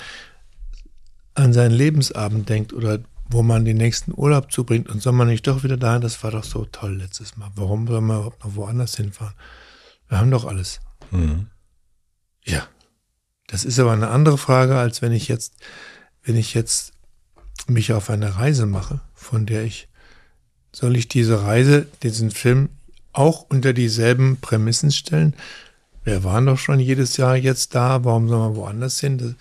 an 1.35 1.53
seinen 1.53 1.73
Lebensabend 1.73 2.49
denkt 2.49 2.73
oder 2.73 3.01
wo 3.29 3.43
man 3.43 3.65
den 3.65 3.77
nächsten 3.77 4.13
Urlaub 4.15 4.53
zubringt 4.53 4.89
und 4.89 5.03
soll 5.03 5.13
man 5.13 5.29
nicht 5.29 5.47
doch 5.47 5.65
wieder 5.65 5.77
dahin, 5.77 6.03
das 6.03 6.23
war 6.23 6.31
doch 6.31 6.45
so 6.45 6.65
toll 6.67 6.97
letztes 6.97 7.37
Mal. 7.37 7.51
Warum 7.55 7.87
soll 7.87 8.01
man 8.01 8.19
überhaupt 8.19 8.45
noch 8.45 8.55
woanders 8.55 8.97
hinfahren? 8.97 9.35
Wir 10.09 10.19
haben 10.19 10.31
doch 10.31 10.45
alles. 10.45 10.81
Mhm. 11.11 11.49
Ja. 12.45 12.67
Das 13.47 13.65
ist 13.65 13.79
aber 13.79 13.93
eine 13.93 14.09
andere 14.09 14.39
Frage, 14.39 14.77
als 14.79 15.03
wenn 15.03 15.13
ich 15.13 15.29
jetzt, 15.29 15.55
wenn 16.23 16.37
ich 16.37 16.55
jetzt 16.55 16.93
mich 17.67 17.93
auf 17.93 18.11
eine 18.11 18.37
Reise 18.37 18.67
mache, 18.67 19.01
von 19.15 19.47
der 19.47 19.65
ich, 19.65 19.89
soll 20.73 20.97
ich 20.97 21.09
diese 21.09 21.43
Reise, 21.43 21.87
diesen 22.03 22.31
Film 22.31 22.71
auch 23.15 23.47
unter 23.49 23.73
dieselben 23.73 24.37
Prämissen 24.41 24.91
stellen? 24.93 25.35
Wir 26.05 26.23
waren 26.23 26.47
doch 26.47 26.59
schon 26.59 26.81
jedes 26.81 27.17
Jahr 27.17 27.37
jetzt 27.37 27.75
da, 27.75 28.05
warum 28.05 28.29
soll 28.29 28.39
man 28.39 28.57
woanders 28.57 29.01
hin? 29.01 29.37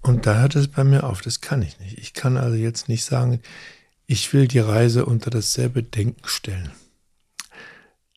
Und 0.00 0.26
da 0.26 0.40
hört 0.40 0.56
es 0.56 0.68
bei 0.68 0.84
mir 0.84 1.04
auf. 1.04 1.20
Das 1.20 1.40
kann 1.40 1.62
ich 1.62 1.78
nicht. 1.78 1.98
Ich 1.98 2.14
kann 2.14 2.36
also 2.36 2.56
jetzt 2.56 2.88
nicht 2.88 3.04
sagen, 3.04 3.40
ich 4.06 4.32
will 4.32 4.48
die 4.48 4.58
Reise 4.58 5.04
unter 5.04 5.30
dasselbe 5.30 5.82
Denken 5.82 6.26
stellen. 6.26 6.72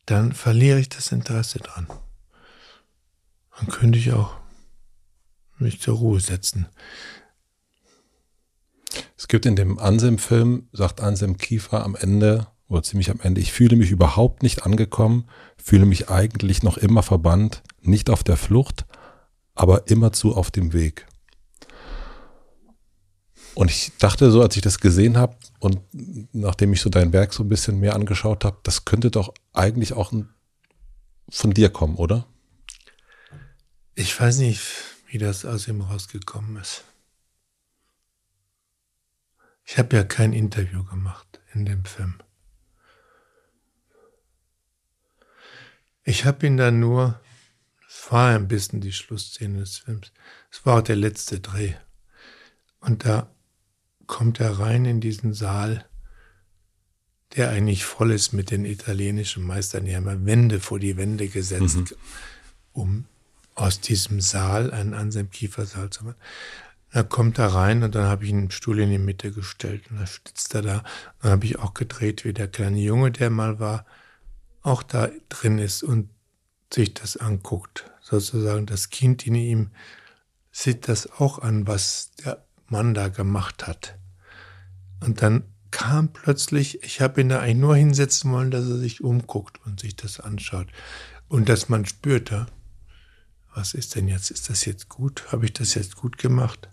Dann 0.05 0.33
verliere 0.33 0.79
ich 0.79 0.89
das 0.89 1.11
Interesse 1.11 1.59
dran. 1.59 1.87
Dann 3.57 3.67
könnte 3.67 3.99
ich 3.99 4.11
auch 4.13 4.35
mich 5.57 5.81
zur 5.81 5.97
Ruhe 5.97 6.19
setzen. 6.19 6.67
Es 9.17 9.27
gibt 9.27 9.45
in 9.45 9.55
dem 9.55 9.79
Ansem-Film, 9.79 10.67
sagt 10.71 11.01
Ansem 11.01 11.37
Kiefer 11.37 11.83
am 11.83 11.95
Ende, 11.95 12.47
oder 12.67 12.83
ziemlich 12.83 13.11
am 13.11 13.19
Ende, 13.19 13.41
ich 13.41 13.51
fühle 13.51 13.75
mich 13.75 13.91
überhaupt 13.91 14.43
nicht 14.43 14.63
angekommen, 14.63 15.29
fühle 15.57 15.85
mich 15.85 16.09
eigentlich 16.09 16.63
noch 16.63 16.77
immer 16.77 17.03
verbannt, 17.03 17.61
nicht 17.81 18.09
auf 18.09 18.23
der 18.23 18.37
Flucht, 18.37 18.85
aber 19.53 19.87
immerzu 19.87 20.35
auf 20.35 20.51
dem 20.51 20.73
Weg. 20.73 21.07
Und 23.53 23.71
ich 23.71 23.93
dachte 23.99 24.31
so, 24.31 24.41
als 24.41 24.55
ich 24.57 24.61
das 24.61 24.79
gesehen 24.79 25.17
habe 25.17 25.37
und 25.59 25.79
nachdem 26.33 26.73
ich 26.73 26.81
so 26.81 26.89
dein 26.89 27.13
Werk 27.13 27.33
so 27.33 27.43
ein 27.43 27.49
bisschen 27.49 27.79
mehr 27.79 27.95
angeschaut 27.95 28.43
habe, 28.43 28.57
das 28.63 28.83
könnte 28.83 29.11
doch 29.11 29.33
eigentlich 29.53 29.93
auch 29.93 30.11
von 31.29 31.51
dir 31.51 31.69
kommen, 31.69 31.95
oder? 31.95 32.27
Ich 33.95 34.19
weiß 34.19 34.39
nicht, 34.39 34.61
wie 35.07 35.17
das 35.17 35.45
aus 35.45 35.69
ihm 35.69 35.81
rausgekommen 35.81 36.57
ist. 36.57 36.83
Ich 39.63 39.77
habe 39.77 39.95
ja 39.95 40.03
kein 40.03 40.33
Interview 40.33 40.83
gemacht 40.83 41.39
in 41.53 41.65
dem 41.65 41.85
Film. 41.85 42.15
Ich 46.05 46.23
habe 46.23 46.45
ihn 46.45 46.55
dann 46.55 46.79
nur, 46.79 47.19
es 47.89 48.11
war 48.11 48.35
ein 48.35 48.47
bisschen 48.47 48.79
die 48.79 48.93
Schlussszene 48.93 49.59
des 49.59 49.79
Films, 49.79 50.11
es 50.51 50.65
war 50.65 50.77
auch 50.77 50.83
der 50.83 50.95
letzte 50.95 51.39
Dreh. 51.39 51.73
Und 52.79 53.05
da 53.05 53.31
kommt 54.05 54.39
er 54.39 54.59
rein 54.59 54.85
in 54.85 55.01
diesen 55.01 55.33
Saal, 55.33 55.83
der 57.35 57.49
eigentlich 57.49 57.85
voll 57.85 58.11
ist 58.11 58.33
mit 58.33 58.51
den 58.51 58.65
italienischen 58.65 59.43
Meistern. 59.43 59.85
Die 59.85 59.95
haben 59.95 60.25
Wände 60.27 60.59
vor 60.59 60.79
die 60.79 60.95
Wände 60.95 61.27
gesetzt, 61.27 61.75
mhm. 61.75 61.97
um 62.71 63.05
aus 63.55 63.79
diesem 63.79 64.21
Saal 64.21 64.71
einen 64.71 64.93
Anselm 64.93 65.31
Kiefersaal 65.31 65.89
zu 65.89 66.05
machen. 66.05 66.19
Da 66.91 67.01
kommt 67.01 67.39
er 67.39 67.47
rein 67.47 67.81
und 67.81 67.95
dann 67.95 68.05
habe 68.05 68.25
ich 68.25 68.31
einen 68.31 68.51
Stuhl 68.51 68.79
in 68.79 68.91
die 68.91 68.99
Mitte 68.99 69.31
gestellt 69.31 69.89
und 69.89 69.99
da 69.99 70.05
sitzt 70.05 70.53
er 70.53 70.61
da. 70.61 70.83
Dann 71.21 71.31
habe 71.31 71.45
ich 71.45 71.57
auch 71.57 71.73
gedreht, 71.73 72.23
wie 72.23 72.33
der 72.33 72.47
kleine 72.47 72.79
Junge, 72.79 73.11
der 73.11 73.31
mal 73.31 73.59
war, 73.59 73.85
auch 74.65 74.83
da 74.83 75.09
drin 75.29 75.59
ist 75.59 75.83
und 75.83 76.09
sich 76.73 76.93
das 76.93 77.17
anguckt. 77.17 77.91
Sozusagen 78.01 78.65
das 78.65 78.89
Kind 78.89 79.25
in 79.25 79.35
ihm 79.35 79.71
sieht 80.51 80.87
das 80.87 81.11
auch 81.19 81.39
an, 81.39 81.67
was 81.67 82.11
der 82.23 82.45
Mann 82.67 82.93
da 82.93 83.09
gemacht 83.09 83.67
hat. 83.67 83.97
Und 85.01 85.21
dann 85.21 85.43
kam 85.71 86.13
plötzlich, 86.13 86.81
ich 86.83 87.01
habe 87.01 87.21
ihn 87.21 87.29
da 87.29 87.39
eigentlich 87.39 87.57
nur 87.57 87.75
hinsetzen 87.75 88.31
wollen, 88.31 88.51
dass 88.51 88.67
er 88.67 88.77
sich 88.77 89.03
umguckt 89.03 89.59
und 89.65 89.79
sich 89.79 89.95
das 89.95 90.19
anschaut. 90.19 90.67
Und 91.27 91.49
dass 91.49 91.69
man 91.69 91.85
spürte, 91.85 92.47
was 93.53 93.73
ist 93.73 93.95
denn 93.95 94.07
jetzt? 94.07 94.31
Ist 94.31 94.49
das 94.49 94.65
jetzt 94.65 94.89
gut? 94.89 95.31
Habe 95.31 95.45
ich 95.45 95.53
das 95.53 95.75
jetzt 95.75 95.95
gut 95.95 96.17
gemacht? 96.17 96.69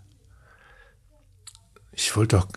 Ich 1.91 2.15
wollte 2.15 2.37
doch 2.37 2.47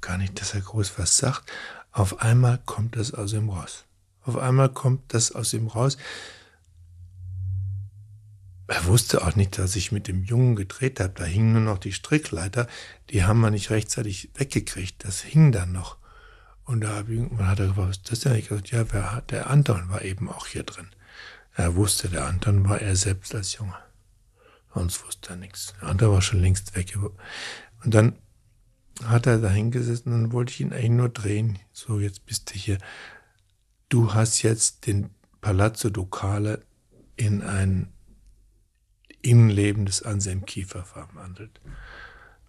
gar 0.00 0.18
nicht, 0.18 0.40
dass 0.40 0.54
er 0.54 0.60
groß 0.60 0.98
was 0.98 1.16
sagt. 1.16 1.50
Auf 1.92 2.20
einmal 2.20 2.58
kommt 2.66 2.96
das 2.96 3.14
aus 3.14 3.32
ihm 3.32 3.48
raus. 3.48 3.84
Auf 4.26 4.36
einmal 4.36 4.68
kommt 4.68 5.14
das 5.14 5.32
aus 5.32 5.52
ihm 5.54 5.68
raus. 5.68 5.96
Er 8.68 8.84
wusste 8.86 9.24
auch 9.24 9.36
nicht, 9.36 9.56
dass 9.58 9.76
ich 9.76 9.92
mit 9.92 10.08
dem 10.08 10.24
Jungen 10.24 10.56
gedreht 10.56 10.98
habe. 10.98 11.12
Da 11.14 11.24
hingen 11.24 11.52
nur 11.52 11.62
noch 11.62 11.78
die 11.78 11.92
Strickleiter. 11.92 12.66
Die 13.10 13.22
haben 13.22 13.40
wir 13.40 13.50
nicht 13.50 13.70
rechtzeitig 13.70 14.30
weggekriegt. 14.34 15.04
Das 15.04 15.20
hing 15.20 15.52
dann 15.52 15.70
noch. 15.70 15.96
Und 16.64 16.80
da 16.80 16.96
hat 16.96 17.60
er 17.60 17.68
gefragt, 17.68 17.76
was 17.76 17.96
ist 17.98 18.10
das 18.10 18.20
denn? 18.20 18.34
Ich 18.34 18.48
gesagt, 18.48 18.72
ja, 18.72 18.92
wer 18.92 19.12
hat, 19.12 19.30
der 19.30 19.48
Anton 19.48 19.88
war 19.88 20.02
eben 20.02 20.28
auch 20.28 20.48
hier 20.48 20.64
drin. 20.64 20.88
Er 21.54 21.76
wusste, 21.76 22.08
der 22.08 22.26
Anton 22.26 22.68
war 22.68 22.80
er 22.80 22.96
selbst 22.96 23.36
als 23.36 23.56
Junge. 23.56 23.76
Sonst 24.74 25.06
wusste 25.06 25.30
er 25.30 25.36
nichts. 25.36 25.74
Der 25.80 25.88
Anton 25.88 26.10
war 26.10 26.20
schon 26.20 26.40
längst 26.40 26.74
weg. 26.74 26.98
Und 27.84 27.94
dann 27.94 28.18
hat 29.04 29.28
er 29.28 29.38
da 29.38 29.48
hingesessen 29.48 30.12
und 30.12 30.32
wollte 30.32 30.52
ich 30.52 30.60
ihn 30.60 30.72
eigentlich 30.72 30.90
nur 30.90 31.08
drehen. 31.08 31.60
So, 31.72 32.00
jetzt 32.00 32.26
bist 32.26 32.52
du 32.52 32.58
hier. 32.58 32.78
Du 33.88 34.14
hast 34.14 34.42
jetzt 34.42 34.86
den 34.86 35.10
Palazzo 35.40 35.90
Ducale 35.90 36.64
in 37.14 37.42
ein 37.42 37.92
Innenleben 39.22 39.86
des 39.86 40.02
Anselm 40.02 40.44
Kiefer 40.44 40.84
verwandelt. 40.84 41.60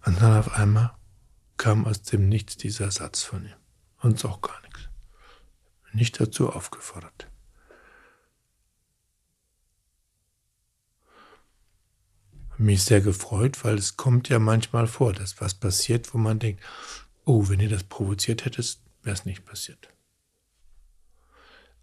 Und 0.04 0.20
dann 0.20 0.36
auf 0.36 0.52
einmal 0.52 0.96
kam 1.56 1.86
aus 1.86 2.02
dem 2.02 2.28
Nichts 2.28 2.56
dieser 2.56 2.90
Satz 2.90 3.22
von 3.22 3.44
ihm. 3.44 3.54
Sonst 4.02 4.24
auch 4.24 4.40
gar 4.40 4.60
nichts. 4.62 4.88
Nicht 5.92 6.20
dazu 6.20 6.50
aufgefordert. 6.50 7.28
Mich 12.56 12.82
sehr 12.82 13.00
gefreut, 13.00 13.64
weil 13.64 13.76
es 13.76 13.96
kommt 13.96 14.28
ja 14.28 14.40
manchmal 14.40 14.88
vor, 14.88 15.12
dass 15.12 15.40
was 15.40 15.54
passiert, 15.54 16.12
wo 16.12 16.18
man 16.18 16.40
denkt, 16.40 16.62
oh, 17.24 17.48
wenn 17.48 17.60
ihr 17.60 17.68
das 17.68 17.84
provoziert 17.84 18.44
hättest, 18.44 18.82
wäre 19.02 19.14
es 19.14 19.24
nicht 19.24 19.44
passiert. 19.44 19.88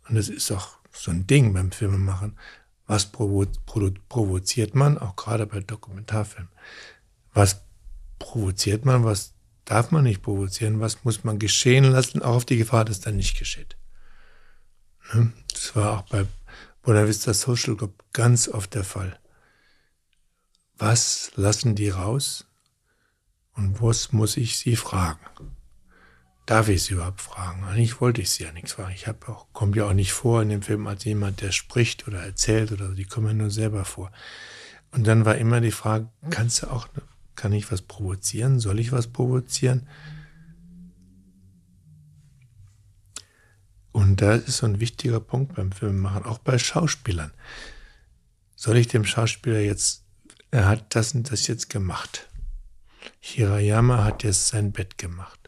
Und 0.08 0.18
es 0.18 0.30
ist 0.30 0.52
auch 0.52 0.78
so 0.92 1.12
ein 1.12 1.28
Ding 1.28 1.54
beim 1.54 1.72
Filmemachen. 1.72 2.38
Was 2.88 3.12
provo 3.12 3.46
provo 3.66 3.92
provoziert 4.10 4.76
man, 4.76 4.98
auch 4.98 5.16
gerade 5.16 5.48
bei 5.48 5.60
Dokumentarfilmen? 5.60 6.52
Was 7.34 7.62
provoziert 8.20 8.86
man, 8.86 9.04
was 9.04 9.36
darf 9.66 9.92
man 9.92 10.04
nicht 10.04 10.22
provozieren, 10.22 10.80
was 10.80 11.04
muss 11.04 11.24
man 11.24 11.40
geschehen 11.40 11.86
lassen, 11.86 12.22
auch 12.22 12.36
auf 12.36 12.46
die 12.46 12.58
Gefahr, 12.58 12.86
dass 12.86 13.02
dann 13.02 13.18
nicht 13.18 13.38
geschieht. 13.38 13.76
Ne? 15.14 15.34
Das 15.52 15.76
war 15.76 16.00
auch 16.00 16.02
bei 16.04 16.26
Bonavista 16.84 17.34
Social 17.34 17.76
Group 17.76 18.04
ganz 18.14 18.48
oft 18.48 18.74
der 18.76 18.84
Fall. 18.84 19.20
Was 20.78 21.32
lassen 21.36 21.76
die 21.76 21.90
raus 21.90 22.46
und 23.54 23.82
was 23.82 24.12
muss 24.12 24.38
ich 24.38 24.58
sie 24.58 24.76
fragen? 24.76 25.26
Darf 26.46 26.70
ich 26.70 26.84
sie 26.84 26.94
überhaupt 26.94 27.22
fragen? 27.22 27.64
Eigentlich 27.64 28.00
wollte 28.02 28.22
ich 28.22 28.30
sie 28.30 28.44
ja 28.44 28.52
nichts 28.52 28.74
fragen. 28.74 28.94
Ich 28.94 29.08
habe 29.08 29.28
auch, 29.30 29.48
kommt 29.52 29.76
ja 29.76 29.86
auch 29.86 29.94
nicht 29.94 30.14
vor 30.14 30.44
in 30.44 30.50
dem 30.50 30.62
Film 30.62 30.86
als 30.86 31.04
jemand, 31.04 31.42
der 31.42 31.52
spricht 31.52 32.08
oder 32.08 32.22
erzählt 32.22 32.72
oder 32.72 32.90
so. 32.90 32.94
Die 32.94 33.06
kommen 33.06 33.28
ja 33.28 33.34
nur 33.34 33.50
selber 33.50 33.84
vor. 33.84 34.12
Und 34.92 35.08
dann 35.08 35.26
war 35.26 35.36
immer 35.36 35.60
die 35.60 35.72
Frage, 35.72 36.10
kannst 36.30 36.62
du 36.62 36.68
auch, 36.68 36.88
kann 37.36 37.52
ich 37.52 37.72
was 37.72 37.82
provozieren? 37.82 38.60
Soll 38.60 38.80
ich 38.80 38.92
was 38.92 39.08
provozieren? 39.08 39.88
Und 43.92 44.22
da 44.22 44.36
ist 44.36 44.58
so 44.58 44.68
ein 44.68 44.80
wichtiger 44.80 45.20
Punkt 45.20 45.56
beim 45.56 45.72
Filmemachen, 45.72 46.26
auch 46.26 46.38
bei 46.38 46.60
Schauspielern. 46.60 47.32
Soll 48.56 48.78
ich 48.78 48.88
dem 48.88 49.06
Schauspieler 49.06 49.60
jetzt, 49.60 50.04
er 50.52 50.68
hat 50.68 50.96
das 50.96 51.16
und 51.16 51.32
das 51.32 51.48
jetzt 51.48 51.70
gemacht. 51.70 52.28
Hirayama 53.20 54.04
hat 54.04 54.24
jetzt 54.24 54.50
sein 54.50 54.72
Bett 54.72 54.98
gemacht. 54.98 55.45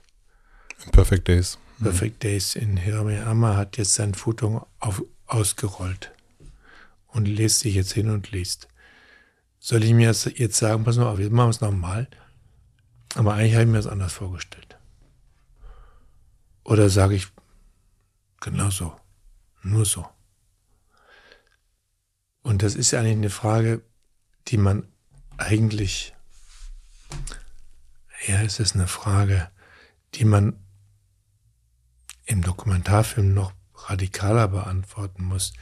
Perfect 0.92 1.28
Days. 1.28 1.58
Mhm. 1.78 1.84
Perfect 1.84 2.24
Days 2.24 2.56
in 2.56 2.78
Hirayama 2.78 3.56
hat 3.56 3.78
jetzt 3.78 3.94
sein 3.94 4.14
Foto 4.14 4.68
auf, 4.80 5.04
ausgerollt 5.26 6.12
und 7.08 7.26
lässt 7.28 7.60
sich 7.60 7.76
jetzt 7.76 7.94
hin 7.94 8.10
und 8.10 8.32
liest. 8.32 8.68
Soll 9.60 9.84
ich 9.84 9.94
mir 9.94 10.12
jetzt 10.12 10.56
sagen, 10.56 10.84
pass 10.84 10.98
mal 10.98 11.08
auf, 11.08 11.20
jetzt 11.20 11.32
machen 11.32 11.48
wir 11.48 11.52
es 11.52 11.62
nochmal. 11.62 12.08
Aber 13.16 13.34
eigentlich 13.34 13.54
habe 13.54 13.64
ich 13.64 13.70
mir 13.70 13.78
das 13.78 13.88
anders 13.88 14.14
vorgestellt. 14.14 14.78
Oder 16.64 16.90
sage 16.90 17.16
ich, 17.16 17.28
genau 18.40 18.70
so, 18.70 18.96
nur 19.64 19.86
so. 19.86 20.06
Und 22.44 22.62
das 22.62 22.76
ist 22.76 22.92
ja 22.92 23.00
eigentlich 23.00 23.18
eine 23.18 23.30
Frage, 23.30 23.82
die 24.48 24.58
man 24.58 24.88
eigentlich, 25.38 26.14
ja, 28.28 28.42
es 28.42 28.60
ist 28.60 28.76
eine 28.76 28.88
Frage, 28.88 29.50
die 30.16 30.26
man 30.26 30.60
im 32.28 32.42
Dokumentarfilm 32.42 33.34
noch 33.34 33.54
radikaler 33.74 34.48
beantworten 34.48 35.24
muss, 35.24 35.54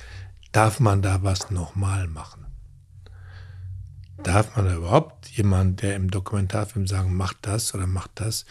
darf 0.52 0.80
man 0.80 1.02
da 1.02 1.24
was 1.24 1.52
nochmal 1.52 2.08
machen? 2.08 2.46
Darf 4.18 4.56
man 4.56 4.66
da 4.66 4.76
überhaupt 4.76 5.28
jemand, 5.30 5.82
der 5.82 5.96
im 5.96 6.10
Dokumentarfilm 6.10 6.88
sagen, 6.88 7.16
macht 7.16 7.38
das 7.42 7.74
oder 7.74 7.86
macht 7.86 8.12
das, 8.16 8.46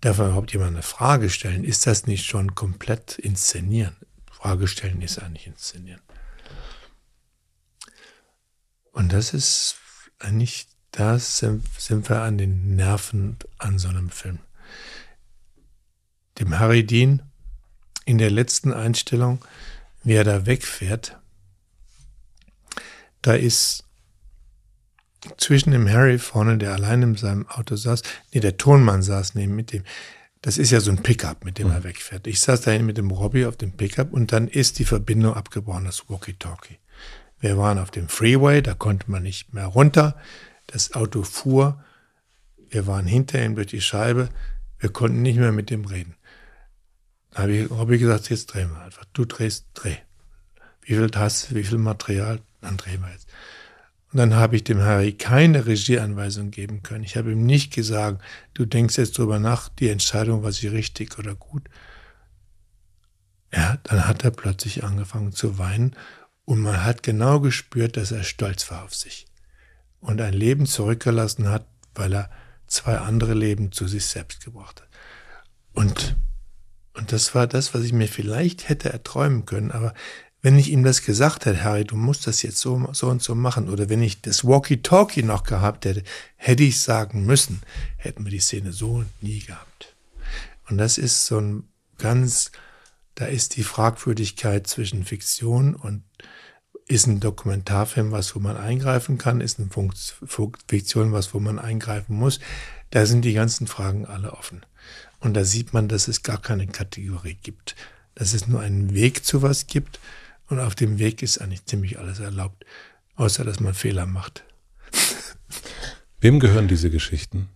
darf 0.00 0.18
man 0.18 0.28
überhaupt 0.28 0.52
jemand 0.52 0.72
eine 0.72 0.82
Frage 0.82 1.28
stellen? 1.28 1.64
Ist 1.64 1.86
das 1.86 2.06
nicht 2.06 2.24
schon 2.24 2.54
komplett 2.54 3.18
inszenieren? 3.18 3.96
Frage 4.30 4.66
stellen 4.66 5.02
ist 5.02 5.18
eigentlich 5.18 5.46
inszenieren. 5.46 6.00
Und 8.92 9.12
das 9.12 9.34
ist 9.34 9.76
eigentlich, 10.18 10.68
da 10.92 11.18
sind, 11.18 11.64
wir 11.88 12.22
an 12.22 12.38
den 12.38 12.76
Nerven 12.76 13.36
an 13.58 13.78
so 13.78 13.88
einem 13.88 14.10
Film. 14.10 14.38
Dem 16.38 16.58
Harry 16.58 16.84
Dean 16.86 17.22
in 18.04 18.18
der 18.18 18.30
letzten 18.30 18.72
Einstellung, 18.72 19.44
wie 20.02 20.14
er 20.14 20.24
da 20.24 20.46
wegfährt, 20.46 21.18
da 23.22 23.34
ist 23.34 23.84
zwischen 25.38 25.70
dem 25.70 25.88
Harry 25.90 26.18
vorne, 26.18 26.58
der 26.58 26.72
allein 26.72 27.02
in 27.02 27.16
seinem 27.16 27.48
Auto 27.48 27.76
saß, 27.76 28.02
nee, 28.32 28.40
der 28.40 28.58
Tonmann 28.58 29.02
saß 29.02 29.34
neben 29.34 29.56
mit 29.56 29.72
dem. 29.72 29.84
Das 30.42 30.58
ist 30.58 30.70
ja 30.70 30.80
so 30.80 30.90
ein 30.90 31.02
Pickup, 31.02 31.42
mit 31.42 31.58
dem 31.58 31.70
er 31.70 31.84
wegfährt. 31.84 32.26
Ich 32.26 32.40
saß 32.40 32.60
da 32.60 32.78
mit 32.78 32.98
dem 32.98 33.10
Robbie 33.10 33.46
auf 33.46 33.56
dem 33.56 33.72
Pickup 33.72 34.12
und 34.12 34.32
dann 34.32 34.46
ist 34.46 34.78
die 34.78 34.84
Verbindung 34.84 35.34
abgebrochen, 35.34 35.86
das 35.86 36.10
Walkie-Talkie. 36.10 36.76
Wir 37.40 37.56
waren 37.56 37.78
auf 37.78 37.90
dem 37.90 38.08
Freeway, 38.08 38.60
da 38.60 38.74
konnte 38.74 39.10
man 39.10 39.22
nicht 39.22 39.54
mehr 39.54 39.66
runter. 39.66 40.16
Das 40.66 40.92
Auto 40.92 41.22
fuhr. 41.22 41.82
Wir 42.68 42.86
waren 42.86 43.06
hinter 43.06 43.42
ihm 43.42 43.54
durch 43.54 43.68
die 43.68 43.80
Scheibe. 43.80 44.28
Wir 44.78 44.90
konnten 44.90 45.22
nicht 45.22 45.38
mehr 45.38 45.52
mit 45.52 45.70
ihm 45.70 45.86
reden. 45.86 46.16
Da 47.34 47.42
habe 47.42 47.52
ich 47.52 47.70
Robbie 47.70 47.98
gesagt, 47.98 48.30
jetzt 48.30 48.46
drehen 48.46 48.70
wir 48.70 48.80
einfach. 48.80 49.04
Du 49.12 49.24
drehst, 49.24 49.66
dreh. 49.74 49.96
Wie 50.82 50.94
viel 50.94 51.10
hast 51.14 51.50
du, 51.50 51.56
wie 51.56 51.64
viel 51.64 51.78
Material? 51.78 52.40
Dann 52.60 52.76
drehen 52.76 53.02
wir 53.02 53.10
jetzt. 53.10 53.28
Und 54.12 54.18
dann 54.18 54.34
habe 54.34 54.54
ich 54.54 54.62
dem 54.62 54.80
Harry 54.80 55.12
keine 55.12 55.66
Regieanweisung 55.66 56.52
geben 56.52 56.84
können. 56.84 57.02
Ich 57.02 57.16
habe 57.16 57.32
ihm 57.32 57.44
nicht 57.44 57.72
gesagt, 57.74 58.22
du 58.54 58.64
denkst 58.64 58.96
jetzt 58.96 59.18
drüber 59.18 59.40
nach, 59.40 59.68
die 59.68 59.88
Entscheidung 59.88 60.44
war 60.44 60.52
sie 60.52 60.68
richtig 60.68 61.18
oder 61.18 61.34
gut. 61.34 61.68
Ja, 63.52 63.78
dann 63.82 64.06
hat 64.06 64.22
er 64.24 64.30
plötzlich 64.30 64.84
angefangen 64.84 65.32
zu 65.32 65.58
weinen 65.58 65.96
und 66.44 66.60
man 66.60 66.84
hat 66.84 67.02
genau 67.02 67.40
gespürt, 67.40 67.96
dass 67.96 68.12
er 68.12 68.22
stolz 68.22 68.70
war 68.70 68.84
auf 68.84 68.94
sich 68.94 69.26
und 70.00 70.20
ein 70.20 70.34
Leben 70.34 70.66
zurückgelassen 70.66 71.48
hat, 71.48 71.66
weil 71.94 72.14
er 72.14 72.30
zwei 72.66 72.98
andere 72.98 73.34
Leben 73.34 73.72
zu 73.72 73.88
sich 73.88 74.06
selbst 74.06 74.44
gebracht 74.44 74.80
hat. 74.80 74.88
Und, 75.72 76.16
und 76.94 77.12
das 77.12 77.34
war 77.34 77.46
das, 77.46 77.74
was 77.74 77.82
ich 77.82 77.92
mir 77.92 78.08
vielleicht 78.08 78.68
hätte 78.68 78.92
erträumen 78.92 79.46
können, 79.46 79.70
aber 79.70 79.94
wenn 80.44 80.58
ich 80.58 80.70
ihm 80.70 80.84
das 80.84 81.02
gesagt 81.02 81.46
hätte, 81.46 81.64
Harry, 81.64 81.84
du 81.84 81.96
musst 81.96 82.26
das 82.26 82.42
jetzt 82.42 82.58
so, 82.58 82.88
so 82.92 83.08
und 83.08 83.22
so 83.22 83.34
machen, 83.34 83.70
oder 83.70 83.88
wenn 83.88 84.02
ich 84.02 84.20
das 84.20 84.44
Walkie-Talkie 84.44 85.22
noch 85.22 85.42
gehabt 85.42 85.86
hätte, 85.86 86.02
hätte 86.36 86.62
ich 86.62 86.82
sagen 86.82 87.24
müssen, 87.24 87.62
hätten 87.96 88.24
wir 88.24 88.30
die 88.30 88.40
Szene 88.40 88.72
so 88.72 89.04
nie 89.22 89.40
gehabt. 89.40 89.96
Und 90.68 90.76
das 90.76 90.98
ist 90.98 91.24
so 91.24 91.40
ein 91.40 91.64
ganz, 91.96 92.52
da 93.14 93.24
ist 93.24 93.56
die 93.56 93.64
Fragwürdigkeit 93.64 94.66
zwischen 94.66 95.04
Fiktion 95.04 95.74
und 95.74 96.02
ist 96.86 97.06
ein 97.06 97.20
Dokumentarfilm 97.20 98.12
was, 98.12 98.34
wo 98.34 98.38
man 98.40 98.58
eingreifen 98.58 99.16
kann, 99.16 99.40
ist 99.40 99.58
eine 99.58 99.70
Fiktion 100.68 101.12
was, 101.12 101.32
wo 101.32 101.40
man 101.40 101.58
eingreifen 101.58 102.16
muss. 102.16 102.38
Da 102.90 103.06
sind 103.06 103.22
die 103.22 103.32
ganzen 103.32 103.66
Fragen 103.66 104.04
alle 104.04 104.32
offen. 104.32 104.64
Und 105.24 105.32
da 105.32 105.42
sieht 105.42 105.72
man, 105.72 105.88
dass 105.88 106.06
es 106.06 106.22
gar 106.22 106.38
keine 106.40 106.66
Kategorie 106.66 107.38
gibt, 107.42 107.76
dass 108.14 108.34
es 108.34 108.46
nur 108.46 108.60
einen 108.60 108.92
Weg 108.92 109.24
zu 109.24 109.40
was 109.40 109.66
gibt 109.66 109.98
und 110.48 110.60
auf 110.60 110.74
dem 110.74 110.98
Weg 110.98 111.22
ist 111.22 111.38
eigentlich 111.38 111.64
ziemlich 111.64 111.98
alles 111.98 112.20
erlaubt, 112.20 112.66
außer 113.16 113.42
dass 113.42 113.58
man 113.58 113.72
Fehler 113.72 114.04
macht. 114.04 114.44
Wem 116.20 116.40
gehören 116.40 116.68
diese 116.68 116.90
Geschichten? 116.90 117.48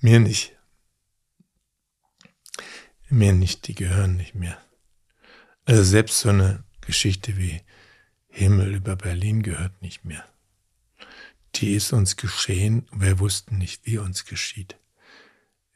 Mir 0.00 0.18
nicht. 0.18 0.56
Mir 3.10 3.34
nicht, 3.34 3.68
die 3.68 3.74
gehören 3.74 4.16
nicht 4.16 4.34
mehr. 4.34 4.56
Also 5.66 5.82
selbst 5.82 6.20
so 6.20 6.30
eine 6.30 6.64
Geschichte 6.80 7.36
wie 7.36 7.60
Himmel 8.28 8.74
über 8.74 8.96
Berlin 8.96 9.42
gehört 9.42 9.82
nicht 9.82 10.06
mehr. 10.06 10.26
Die 11.56 11.74
ist 11.74 11.92
uns 11.92 12.16
geschehen, 12.16 12.88
wir 12.92 13.18
wussten 13.18 13.58
nicht, 13.58 13.84
wie 13.84 13.98
uns 13.98 14.24
geschieht. 14.24 14.77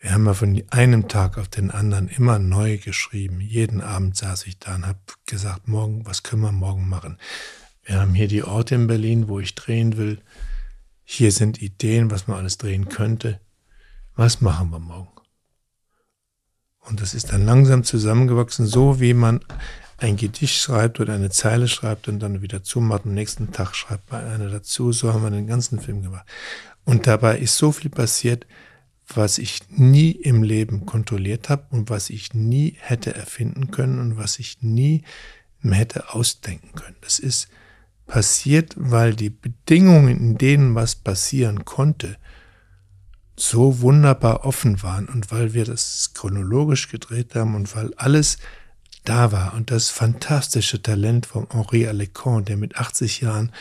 Wir 0.02 0.14
haben 0.14 0.26
ja 0.26 0.34
von 0.34 0.60
einem 0.70 1.06
Tag 1.06 1.38
auf 1.38 1.46
den 1.46 1.70
anderen 1.70 2.08
immer 2.08 2.40
neu 2.40 2.76
geschrieben. 2.78 3.40
Jeden 3.40 3.80
Abend 3.80 4.16
saß 4.16 4.48
ich 4.48 4.58
da 4.58 4.74
und 4.74 4.84
habe 4.84 4.98
gesagt, 5.26 5.68
morgen, 5.68 6.04
was 6.04 6.24
können 6.24 6.42
wir 6.42 6.50
morgen 6.50 6.88
machen? 6.88 7.18
Wir 7.84 8.00
haben 8.00 8.12
hier 8.12 8.26
die 8.26 8.42
Orte 8.42 8.74
in 8.74 8.88
Berlin, 8.88 9.28
wo 9.28 9.38
ich 9.38 9.54
drehen 9.54 9.96
will. 9.96 10.20
Hier 11.04 11.30
sind 11.30 11.62
Ideen, 11.62 12.10
was 12.10 12.26
man 12.26 12.38
alles 12.38 12.58
drehen 12.58 12.88
könnte. 12.88 13.38
Was 14.16 14.40
machen 14.40 14.70
wir 14.70 14.80
morgen? 14.80 15.08
Und 16.80 17.00
das 17.00 17.14
ist 17.14 17.32
dann 17.32 17.46
langsam 17.46 17.84
zusammengewachsen, 17.84 18.66
so 18.66 18.98
wie 18.98 19.14
man 19.14 19.38
ein 19.98 20.16
Gedicht 20.16 20.60
schreibt 20.60 20.98
oder 20.98 21.14
eine 21.14 21.30
Zeile 21.30 21.68
schreibt 21.68 22.08
und 22.08 22.18
dann 22.18 22.42
wieder 22.42 22.64
zumacht. 22.64 23.02
Am 23.04 23.14
nächsten 23.14 23.52
Tag 23.52 23.76
schreibt 23.76 24.10
man 24.10 24.24
eine 24.24 24.50
dazu. 24.50 24.90
So 24.90 25.14
haben 25.14 25.22
wir 25.22 25.30
den 25.30 25.46
ganzen 25.46 25.80
Film 25.80 26.02
gemacht. 26.02 26.26
Und 26.84 27.06
dabei 27.06 27.38
ist 27.38 27.56
so 27.56 27.70
viel 27.70 27.88
passiert, 27.88 28.46
was 29.16 29.38
ich 29.38 29.60
nie 29.70 30.10
im 30.10 30.42
Leben 30.42 30.86
kontrolliert 30.86 31.48
habe 31.48 31.66
und 31.70 31.90
was 31.90 32.10
ich 32.10 32.34
nie 32.34 32.76
hätte 32.78 33.14
erfinden 33.14 33.70
können 33.70 33.98
und 33.98 34.16
was 34.16 34.38
ich 34.38 34.62
nie 34.62 35.02
hätte 35.60 36.12
ausdenken 36.14 36.74
können. 36.74 36.96
Das 37.00 37.18
ist 37.18 37.48
passiert, 38.06 38.74
weil 38.76 39.14
die 39.14 39.30
Bedingungen, 39.30 40.16
in 40.16 40.38
denen 40.38 40.74
was 40.74 40.96
passieren 40.96 41.64
konnte, 41.64 42.16
so 43.36 43.80
wunderbar 43.80 44.44
offen 44.44 44.82
waren 44.82 45.08
und 45.08 45.32
weil 45.32 45.54
wir 45.54 45.64
das 45.64 46.12
chronologisch 46.14 46.88
gedreht 46.88 47.34
haben 47.34 47.54
und 47.54 47.74
weil 47.74 47.94
alles 47.94 48.38
da 49.04 49.32
war 49.32 49.54
und 49.54 49.70
das 49.70 49.90
fantastische 49.90 50.82
Talent 50.82 51.26
von 51.26 51.48
Henri 51.50 51.88
Alecon, 51.88 52.44
der 52.44 52.56
mit 52.56 52.76
80 52.76 53.20
Jahren 53.20 53.52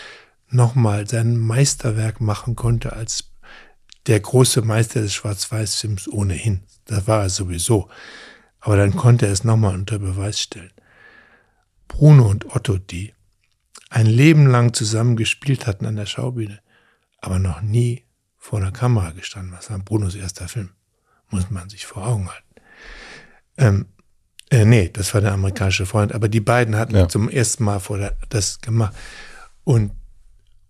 nochmal 0.49 1.07
sein 1.07 1.37
Meisterwerk 1.37 2.21
machen 2.21 2.55
konnte 2.55 2.93
als 2.93 3.30
der 4.07 4.19
große 4.19 4.61
Meister 4.61 5.01
des 5.01 5.13
Schwarz-Weiß-Films 5.13 6.07
ohnehin. 6.07 6.63
Das 6.85 7.07
war 7.07 7.23
er 7.23 7.29
sowieso. 7.29 7.89
Aber 8.59 8.77
dann 8.77 8.95
konnte 8.95 9.25
er 9.25 9.31
es 9.31 9.43
nochmal 9.43 9.73
unter 9.73 9.99
Beweis 9.99 10.39
stellen. 10.39 10.71
Bruno 11.87 12.27
und 12.29 12.55
Otto, 12.55 12.77
die 12.77 13.13
ein 13.89 14.05
Leben 14.05 14.47
lang 14.47 14.73
zusammen 14.73 15.15
gespielt 15.15 15.67
hatten 15.67 15.85
an 15.85 15.97
der 15.97 16.05
Schaubühne, 16.05 16.59
aber 17.19 17.39
noch 17.39 17.61
nie 17.61 18.05
vor 18.37 18.59
einer 18.59 18.71
Kamera 18.71 19.11
gestanden. 19.11 19.53
Das 19.53 19.69
war 19.69 19.79
Brunos 19.79 20.15
erster 20.15 20.47
Film. 20.47 20.71
Muss 21.29 21.49
man 21.49 21.69
sich 21.69 21.85
vor 21.85 22.07
Augen 22.07 22.29
halten. 22.29 22.55
Ähm, 23.57 23.85
äh, 24.49 24.65
nee, 24.65 24.89
das 24.89 25.13
war 25.13 25.21
der 25.21 25.33
amerikanische 25.33 25.85
Freund. 25.85 26.13
Aber 26.13 26.27
die 26.27 26.41
beiden 26.41 26.75
hatten 26.75 26.95
ja. 26.95 27.07
zum 27.07 27.29
ersten 27.29 27.63
Mal 27.63 27.79
vor 27.79 27.97
der, 27.97 28.17
das 28.29 28.59
gemacht. 28.61 28.95
Und 29.63 29.91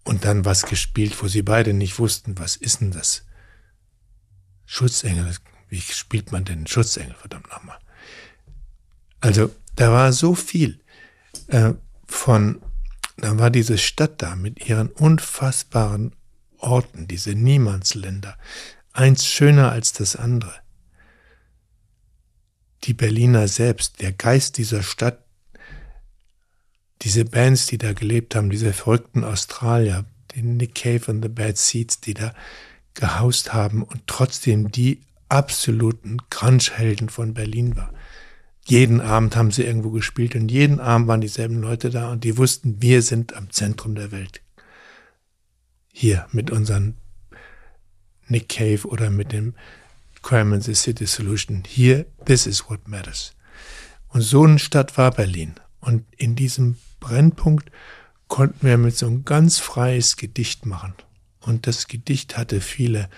und 0.03 0.26
dann 0.26 0.45
was 0.45 0.64
gespielt, 0.64 1.22
wo 1.22 1.28
sie 1.28 1.41
beide 1.41 1.73
nicht 1.73 1.99
wussten, 1.99 2.38
was 2.38 2.56
ist 2.56 2.82
denn 2.82 2.91
das? 2.91 3.26
Schutzengel, 4.65 5.36
wie 5.69 5.82
spielt 5.82 6.32
man 6.32 6.45
denn 6.45 6.68
Schutzengel, 6.68 7.15
verdammt 7.15 7.49
nochmal? 7.49 7.78
Also, 9.19 9.53
da 9.76 9.91
war 9.91 10.11
so 10.14 10.36
viel 10.36 10.80
äh, 11.48 11.73
von, 12.06 12.61
da 13.18 13.38
war 13.38 13.49
diese 13.49 13.78
Stadt 13.78 14.22
da 14.22 14.36
mit 14.36 14.68
ihren 14.68 14.90
unfassbaren 14.90 16.15
Orten, 16.57 17.07
diese 17.07 17.34
Niemandsländer, 17.34 18.38
eins 18.94 19.26
schöner 19.26 19.72
als 19.72 19.94
das 19.94 20.15
andere. 20.15 20.53
Die 22.84 22.94
Berliner 22.94 23.48
selbst, 23.48 24.02
der 24.02 24.11
Geist 24.11 24.57
dieser 24.57 24.84
Stadt, 24.84 25.23
diese 27.02 27.26
Bands, 27.26 27.65
die 27.65 27.78
da 27.78 27.94
gelebt 27.94 28.36
haben, 28.36 28.49
diese 28.49 28.73
verrückten 28.73 29.23
Australier, 29.23 30.06
den 30.36 30.57
Nick 30.57 30.76
Cave 30.76 31.11
und 31.11 31.22
The 31.22 31.30
Bad 31.30 31.57
Seeds, 31.57 31.99
die 32.02 32.14
da 32.14 32.34
gehaust 32.94 33.53
haben 33.53 33.84
und 33.84 34.06
trotzdem 34.07 34.72
die 34.72 35.02
absoluten 35.30 36.18
Grunge-Helden 36.30 37.10
von 37.10 37.34
Berlin 37.34 37.76
war. 37.76 37.94
Jeden 38.65 39.02
Abend 39.02 39.36
haben 39.36 39.52
sie 39.52 39.64
irgendwo 39.64 39.90
gespielt 39.90 40.36
und 40.36 40.49
jeden 40.49 40.80
Abend 40.80 41.07
waren 41.07 41.22
dieselben 41.22 41.61
Leute 41.61 41.90
da 41.90 42.11
und 42.11 42.23
die 42.23 42.38
wussten, 42.38 42.82
wir 42.82 43.02
sind 43.02 43.34
am 43.34 43.49
Zentrum 43.49 43.95
der 43.95 44.11
Welt. 44.11 44.41
Hier 45.91 46.28
mit 46.32 46.52
unseren 46.52 46.95
Nick 48.28 48.49
Cave 48.49 48.88
oder 48.88 49.10
mit 49.10 49.32
dem 49.32 49.56
Crime 50.22 50.56
in 50.56 50.61
the 50.61 50.76
City 50.76 51.07
Solution. 51.07 51.64
Hier, 51.65 52.06
this 52.26 52.45
is 52.45 52.69
what 52.69 52.88
matters. 52.88 53.34
Und 54.10 54.22
so 54.22 54.44
eine 54.44 54.60
Stadt 54.60 54.98
war 54.98 55.11
Berlin. 55.11 55.56
Und 55.80 56.06
in 56.15 56.36
diesem 56.36 56.78
Brennpunkt 57.02 57.69
konnten 58.30 58.65
wir 58.65 58.78
mit 58.78 58.95
so 58.95 59.07
ein 59.07 59.26
ganz 59.26 59.60
freies 59.60 60.15
Gedicht 60.15 60.65
machen. 60.65 60.94
Und 61.41 61.68
das 61.68 61.88
Gedicht 61.88 62.38
hatte 62.38 62.61
viele 62.61 63.10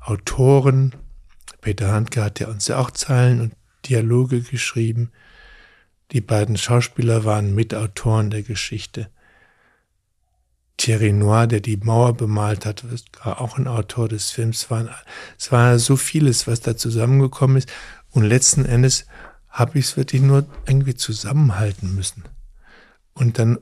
Autoren. 0.00 0.96
Peter 1.60 1.92
Handke 1.92 2.24
hat 2.24 2.40
ja 2.40 2.48
uns 2.48 2.66
ja 2.66 2.78
auch 2.78 2.90
Zeilen 2.90 3.40
und 3.40 3.52
Dialoge 3.86 4.40
geschrieben. 4.40 5.12
Die 6.10 6.20
beiden 6.20 6.56
Schauspieler 6.56 7.24
waren 7.24 7.54
Mitautoren 7.54 8.30
der 8.30 8.42
Geschichte. 8.42 9.10
Thierry 10.78 11.12
Noir, 11.12 11.46
der 11.46 11.60
die 11.60 11.76
Mauer 11.76 12.16
bemalt 12.16 12.64
hat, 12.64 12.84
war 13.24 13.40
auch 13.40 13.58
ein 13.58 13.66
Autor 13.66 14.08
des 14.08 14.30
Films. 14.30 14.68
Es 15.38 15.52
war 15.52 15.78
so 15.78 15.96
vieles, 15.96 16.46
was 16.46 16.60
da 16.60 16.76
zusammengekommen 16.76 17.58
ist. 17.58 17.68
Und 18.10 18.24
letzten 18.24 18.64
Endes 18.64 19.06
habe 19.48 19.78
ich 19.78 19.86
es 19.86 19.96
wirklich 19.96 20.22
nur 20.22 20.46
irgendwie 20.66 20.94
zusammenhalten 20.94 21.94
müssen. 21.94 22.24
Und 23.18 23.40
dann 23.40 23.58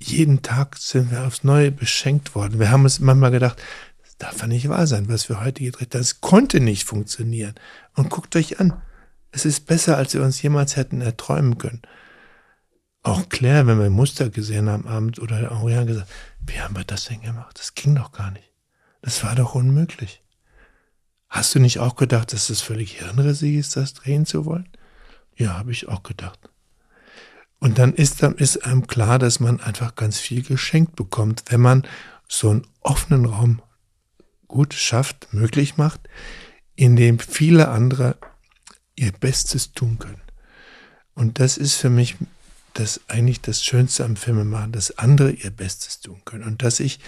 jeden 0.00 0.40
Tag 0.40 0.78
sind 0.78 1.10
wir 1.10 1.26
aufs 1.26 1.44
Neue 1.44 1.70
beschenkt 1.70 2.34
worden. 2.34 2.58
Wir 2.58 2.70
haben 2.70 2.84
uns 2.84 2.98
manchmal 2.98 3.30
gedacht, 3.30 3.62
das 4.02 4.16
darf 4.16 4.40
ja 4.40 4.46
nicht 4.46 4.70
wahr 4.70 4.86
sein, 4.86 5.06
was 5.08 5.28
wir 5.28 5.44
heute 5.44 5.62
gedreht 5.62 5.94
haben. 5.94 6.00
Das 6.00 6.22
konnte 6.22 6.60
nicht 6.60 6.84
funktionieren. 6.84 7.54
Und 7.94 8.08
guckt 8.08 8.34
euch 8.36 8.60
an. 8.60 8.80
Es 9.32 9.44
ist 9.44 9.66
besser, 9.66 9.98
als 9.98 10.14
wir 10.14 10.22
uns 10.22 10.40
jemals 10.40 10.76
hätten 10.76 11.02
erträumen 11.02 11.58
können. 11.58 11.82
auch 13.02 13.28
Claire, 13.28 13.66
wenn 13.66 13.78
wir 13.78 13.90
Muster 13.90 14.30
gesehen 14.30 14.70
haben 14.70 14.86
abends 14.86 15.18
oder 15.18 15.52
auch 15.52 15.68
Jan 15.68 15.86
gesagt, 15.86 16.10
wie 16.46 16.58
haben 16.58 16.74
wir 16.74 16.84
das 16.84 17.04
denn 17.04 17.20
gemacht? 17.20 17.58
Das 17.58 17.74
ging 17.74 17.94
doch 17.94 18.12
gar 18.12 18.30
nicht. 18.30 18.50
Das 19.02 19.22
war 19.22 19.34
doch 19.34 19.54
unmöglich. 19.54 20.22
Hast 21.28 21.54
du 21.54 21.58
nicht 21.58 21.80
auch 21.80 21.96
gedacht, 21.96 22.32
dass 22.32 22.46
das 22.46 22.62
völlig 22.62 22.98
hirnrissig 22.98 23.56
ist, 23.56 23.76
das 23.76 23.92
drehen 23.92 24.24
zu 24.24 24.46
wollen? 24.46 24.70
Ja, 25.36 25.58
habe 25.58 25.70
ich 25.72 25.86
auch 25.88 26.02
gedacht. 26.02 26.48
Und 27.64 27.78
dann 27.78 27.94
ist, 27.94 28.22
dann 28.22 28.34
ist 28.34 28.66
einem 28.66 28.86
klar, 28.86 29.18
dass 29.18 29.40
man 29.40 29.58
einfach 29.58 29.94
ganz 29.94 30.18
viel 30.18 30.42
geschenkt 30.42 30.96
bekommt, 30.96 31.44
wenn 31.48 31.62
man 31.62 31.86
so 32.28 32.50
einen 32.50 32.66
offenen 32.82 33.24
Raum 33.24 33.62
gut 34.48 34.74
schafft, 34.74 35.32
möglich 35.32 35.78
macht, 35.78 36.00
in 36.74 36.94
dem 36.94 37.18
viele 37.18 37.68
andere 37.68 38.18
ihr 38.96 39.12
Bestes 39.12 39.72
tun 39.72 39.98
können. 39.98 40.20
Und 41.14 41.40
das 41.40 41.56
ist 41.56 41.76
für 41.76 41.88
mich 41.88 42.16
das 42.74 43.00
eigentlich 43.08 43.40
das 43.40 43.64
Schönste 43.64 44.04
am 44.04 44.16
Filmemachen, 44.16 44.72
dass 44.72 44.98
andere 44.98 45.30
ihr 45.30 45.50
Bestes 45.50 46.00
tun 46.00 46.20
können 46.26 46.44
und 46.44 46.62
dass 46.62 46.80
ich 46.80 47.00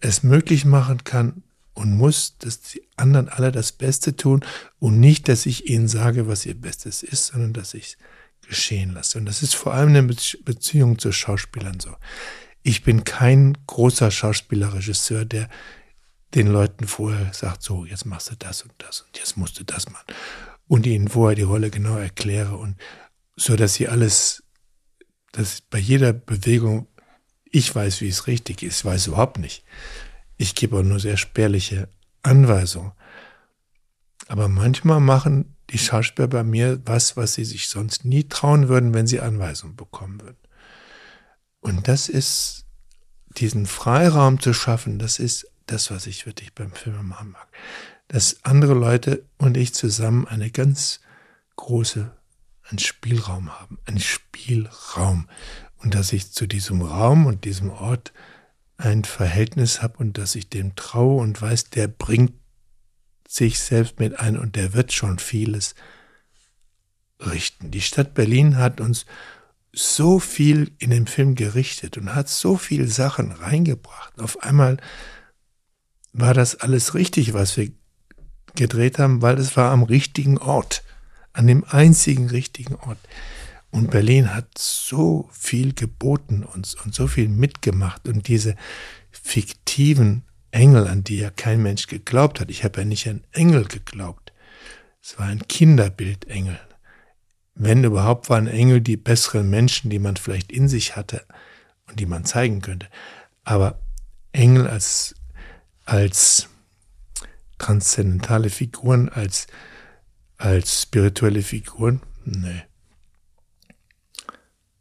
es 0.00 0.22
möglich 0.22 0.64
machen 0.64 1.04
kann 1.04 1.42
und 1.74 1.92
muss, 1.92 2.38
dass 2.38 2.62
die 2.62 2.80
anderen 2.96 3.28
alle 3.28 3.52
das 3.52 3.72
Beste 3.72 4.16
tun 4.16 4.42
und 4.78 4.98
nicht, 4.98 5.28
dass 5.28 5.44
ich 5.44 5.68
ihnen 5.68 5.86
sage, 5.86 6.28
was 6.28 6.46
ihr 6.46 6.58
Bestes 6.58 7.02
ist, 7.02 7.26
sondern 7.26 7.52
dass 7.52 7.74
ich 7.74 7.88
es 7.88 7.96
geschehen 8.48 8.94
lasse. 8.94 9.18
Und 9.18 9.26
das 9.26 9.42
ist 9.42 9.54
vor 9.54 9.74
allem 9.74 9.94
in 9.94 10.06
der 10.06 10.14
Beziehung 10.44 10.98
zu 10.98 11.12
Schauspielern 11.12 11.80
so. 11.80 11.94
Ich 12.62 12.82
bin 12.82 13.04
kein 13.04 13.56
großer 13.66 14.10
Schauspielerregisseur, 14.10 15.24
der 15.24 15.48
den 16.34 16.48
Leuten 16.48 16.86
vorher 16.86 17.32
sagt, 17.32 17.62
so, 17.62 17.84
jetzt 17.84 18.04
machst 18.04 18.30
du 18.30 18.34
das 18.36 18.62
und 18.62 18.72
das 18.78 19.02
und 19.02 19.16
jetzt 19.18 19.36
musst 19.36 19.58
du 19.58 19.64
das 19.64 19.88
machen. 19.90 20.06
Und 20.66 20.86
ihnen 20.86 21.08
vorher 21.08 21.36
die 21.36 21.42
Rolle 21.42 21.70
genau 21.70 21.96
erkläre 21.96 22.56
und 22.56 22.76
so, 23.36 23.56
dass 23.56 23.74
sie 23.74 23.88
alles, 23.88 24.42
dass 25.32 25.60
bei 25.62 25.78
jeder 25.78 26.12
Bewegung 26.12 26.88
ich 27.50 27.74
weiß, 27.74 28.00
wie 28.00 28.08
es 28.08 28.26
richtig 28.26 28.62
ist, 28.62 28.84
weiß 28.84 29.06
überhaupt 29.06 29.38
nicht. 29.38 29.64
Ich 30.36 30.54
gebe 30.54 30.78
auch 30.78 30.82
nur 30.82 31.00
sehr 31.00 31.16
spärliche 31.16 31.88
Anweisungen. 32.22 32.92
Aber 34.26 34.48
manchmal 34.48 35.00
machen 35.00 35.56
die 35.70 35.78
Schauspieler 35.78 36.28
bei 36.28 36.44
mir 36.44 36.80
was, 36.84 37.16
was 37.16 37.34
sie 37.34 37.44
sich 37.44 37.68
sonst 37.68 38.04
nie 38.04 38.24
trauen 38.24 38.68
würden, 38.68 38.94
wenn 38.94 39.06
sie 39.06 39.20
Anweisungen 39.20 39.76
bekommen 39.76 40.20
würden. 40.20 40.38
Und 41.60 41.88
das 41.88 42.08
ist, 42.08 42.64
diesen 43.36 43.66
Freiraum 43.66 44.40
zu 44.40 44.52
schaffen, 44.52 44.98
das 44.98 45.18
ist 45.18 45.46
das, 45.66 45.90
was 45.90 46.06
ich 46.06 46.26
wirklich 46.26 46.54
beim 46.54 46.72
Filmemachen 46.72 47.32
mag. 47.32 47.46
Dass 48.08 48.38
andere 48.44 48.74
Leute 48.74 49.24
und 49.36 49.56
ich 49.56 49.74
zusammen 49.74 50.26
eine 50.26 50.50
ganz 50.50 51.00
große, 51.56 52.10
einen 52.70 52.78
Spielraum 52.78 53.58
haben, 53.58 53.78
einen 53.84 54.00
Spielraum. 54.00 55.28
Und 55.76 55.94
dass 55.94 56.12
ich 56.12 56.32
zu 56.32 56.46
diesem 56.46 56.82
Raum 56.82 57.26
und 57.26 57.44
diesem 57.44 57.70
Ort 57.70 58.12
ein 58.78 59.04
Verhältnis 59.04 59.82
habe 59.82 59.98
und 59.98 60.18
dass 60.18 60.34
ich 60.34 60.48
dem 60.48 60.74
traue 60.76 61.20
und 61.20 61.40
weiß, 61.40 61.70
der 61.70 61.88
bringt 61.88 62.32
sich 63.28 63.60
selbst 63.60 64.00
mit 64.00 64.18
ein 64.18 64.38
und 64.38 64.56
der 64.56 64.72
wird 64.72 64.92
schon 64.92 65.18
vieles 65.18 65.74
richten. 67.20 67.70
Die 67.70 67.82
Stadt 67.82 68.14
Berlin 68.14 68.56
hat 68.56 68.80
uns 68.80 69.04
so 69.70 70.18
viel 70.18 70.72
in 70.78 70.90
den 70.90 71.06
Film 71.06 71.34
gerichtet 71.34 71.98
und 71.98 72.14
hat 72.14 72.30
so 72.30 72.56
viele 72.56 72.88
Sachen 72.88 73.30
reingebracht. 73.30 74.18
Auf 74.18 74.42
einmal 74.42 74.78
war 76.14 76.32
das 76.32 76.56
alles 76.56 76.94
richtig, 76.94 77.34
was 77.34 77.56
wir 77.58 77.70
gedreht 78.56 78.98
haben, 78.98 79.20
weil 79.20 79.38
es 79.38 79.58
war 79.58 79.72
am 79.72 79.82
richtigen 79.82 80.38
Ort, 80.38 80.82
an 81.34 81.46
dem 81.46 81.64
einzigen 81.64 82.30
richtigen 82.30 82.76
Ort. 82.76 82.98
Und 83.70 83.90
Berlin 83.90 84.34
hat 84.34 84.56
so 84.56 85.28
viel 85.32 85.74
geboten 85.74 86.44
uns 86.44 86.74
und 86.74 86.94
so 86.94 87.06
viel 87.06 87.28
mitgemacht 87.28 88.08
und 88.08 88.26
diese 88.26 88.56
fiktiven 89.10 90.24
Engel, 90.50 90.86
an 90.86 91.04
die 91.04 91.18
ja 91.18 91.30
kein 91.30 91.62
Mensch 91.62 91.86
geglaubt 91.86 92.40
hat. 92.40 92.50
Ich 92.50 92.64
habe 92.64 92.80
ja 92.80 92.84
nicht 92.84 93.08
an 93.08 93.24
Engel 93.32 93.64
geglaubt. 93.64 94.32
Es 95.02 95.18
war 95.18 95.26
ein 95.26 95.46
Kinderbildengel. 95.46 96.58
Wenn 97.54 97.84
überhaupt 97.84 98.30
waren 98.30 98.46
Engel 98.46 98.80
die 98.80 98.96
besseren 98.96 99.50
Menschen, 99.50 99.90
die 99.90 99.98
man 99.98 100.16
vielleicht 100.16 100.52
in 100.52 100.68
sich 100.68 100.96
hatte 100.96 101.24
und 101.86 101.98
die 101.98 102.06
man 102.06 102.24
zeigen 102.24 102.60
könnte. 102.60 102.88
Aber 103.44 103.80
Engel 104.32 104.66
als 104.66 105.14
als 105.88 106.50
transzendentale 107.56 108.50
Figuren, 108.50 109.08
als, 109.08 109.46
als 110.36 110.82
spirituelle 110.82 111.42
Figuren? 111.42 112.02
Nee. 112.24 112.62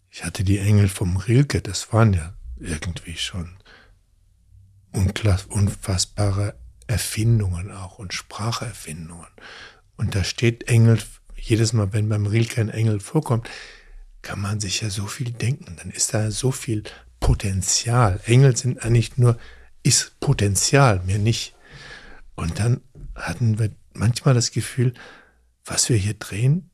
Ich 0.10 0.26
hatte 0.26 0.44
die 0.44 0.60
Engel 0.60 0.89
vom 0.89 1.15
Rilke, 1.15 1.61
das 1.61 1.94
waren 1.94 2.14
ja 2.14 2.35
irgendwie 2.57 3.15
schon 3.15 3.57
unfassbare 4.91 6.55
Erfindungen 6.88 7.72
auch 7.72 7.99
und 7.99 8.14
Spracherfindungen. 8.14 9.27
Und 9.97 10.15
da 10.15 10.23
steht 10.23 10.68
Engel, 10.68 10.99
jedes 11.35 11.73
Mal, 11.73 11.93
wenn 11.93 12.09
beim 12.09 12.26
Rilke 12.26 12.61
ein 12.61 12.69
Engel 12.69 12.99
vorkommt, 12.99 13.49
kann 14.22 14.41
man 14.41 14.59
sich 14.59 14.81
ja 14.81 14.89
so 14.89 15.07
viel 15.07 15.31
denken. 15.31 15.76
Dann 15.77 15.91
ist 15.91 16.14
da 16.14 16.31
so 16.31 16.51
viel 16.51 16.84
Potenzial. 17.19 18.19
Engel 18.26 18.55
sind 18.55 18.84
eigentlich 18.84 19.18
nur 19.18 19.38
ist 19.84 20.19
Potenzial, 20.19 21.01
mehr 21.05 21.19
nicht. 21.19 21.55
Und 22.35 22.59
dann 22.59 22.81
hatten 23.15 23.57
wir 23.57 23.72
manchmal 23.93 24.34
das 24.34 24.51
Gefühl, 24.51 24.93
was 25.65 25.89
wir 25.89 25.97
hier 25.97 26.14
drehen, 26.14 26.69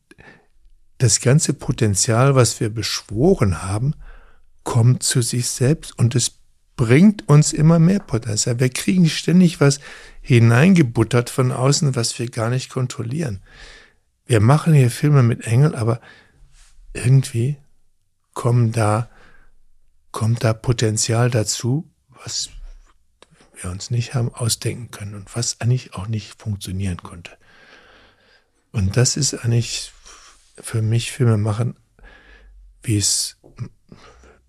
das 0.98 1.20
ganze 1.20 1.54
Potenzial, 1.54 2.34
was 2.34 2.60
wir 2.60 2.70
beschworen 2.70 3.62
haben, 3.62 3.94
kommt 4.62 5.02
zu 5.02 5.22
sich 5.22 5.48
selbst 5.48 5.96
und 5.98 6.14
es 6.14 6.38
bringt 6.76 7.28
uns 7.28 7.52
immer 7.52 7.78
mehr 7.78 8.00
Potenzial. 8.00 8.58
Wir 8.60 8.68
kriegen 8.68 9.08
ständig 9.08 9.60
was 9.60 9.80
hineingebuttert 10.20 11.30
von 11.30 11.52
außen, 11.52 11.94
was 11.94 12.18
wir 12.18 12.28
gar 12.28 12.50
nicht 12.50 12.70
kontrollieren. 12.70 13.42
Wir 14.26 14.40
machen 14.40 14.74
hier 14.74 14.90
Filme 14.90 15.22
mit 15.22 15.46
Engeln, 15.46 15.74
aber 15.74 16.00
irgendwie 16.92 17.56
kommen 18.32 18.72
da, 18.72 19.10
kommt 20.12 20.44
da 20.44 20.52
Potenzial 20.52 21.30
dazu, 21.30 21.88
was 22.22 22.50
wir 23.60 23.70
uns 23.70 23.90
nicht 23.90 24.14
haben 24.14 24.34
ausdenken 24.34 24.90
können 24.90 25.14
und 25.14 25.34
was 25.36 25.60
eigentlich 25.60 25.94
auch 25.94 26.08
nicht 26.08 26.40
funktionieren 26.40 26.96
konnte. 26.96 27.32
Und 28.72 28.96
das 28.96 29.16
ist 29.16 29.34
eigentlich 29.34 29.92
für 30.56 30.82
mich 30.82 31.12
Filme 31.12 31.36
machen, 31.36 31.76
wie 32.82 32.98
es 32.98 33.36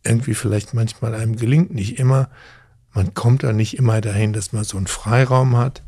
irgendwie 0.05 0.33
vielleicht 0.33 0.73
manchmal 0.73 1.15
einem 1.15 1.35
gelingt, 1.35 1.73
nicht 1.73 1.99
immer. 1.99 2.29
Man 2.93 3.13
kommt 3.13 3.43
da 3.43 3.53
nicht 3.53 3.77
immer 3.77 3.99
dahin, 4.01 4.33
dass 4.33 4.53
man 4.53 4.63
so 4.63 4.77
einen 4.77 4.87
Freiraum 4.87 5.57
hat. 5.57 5.83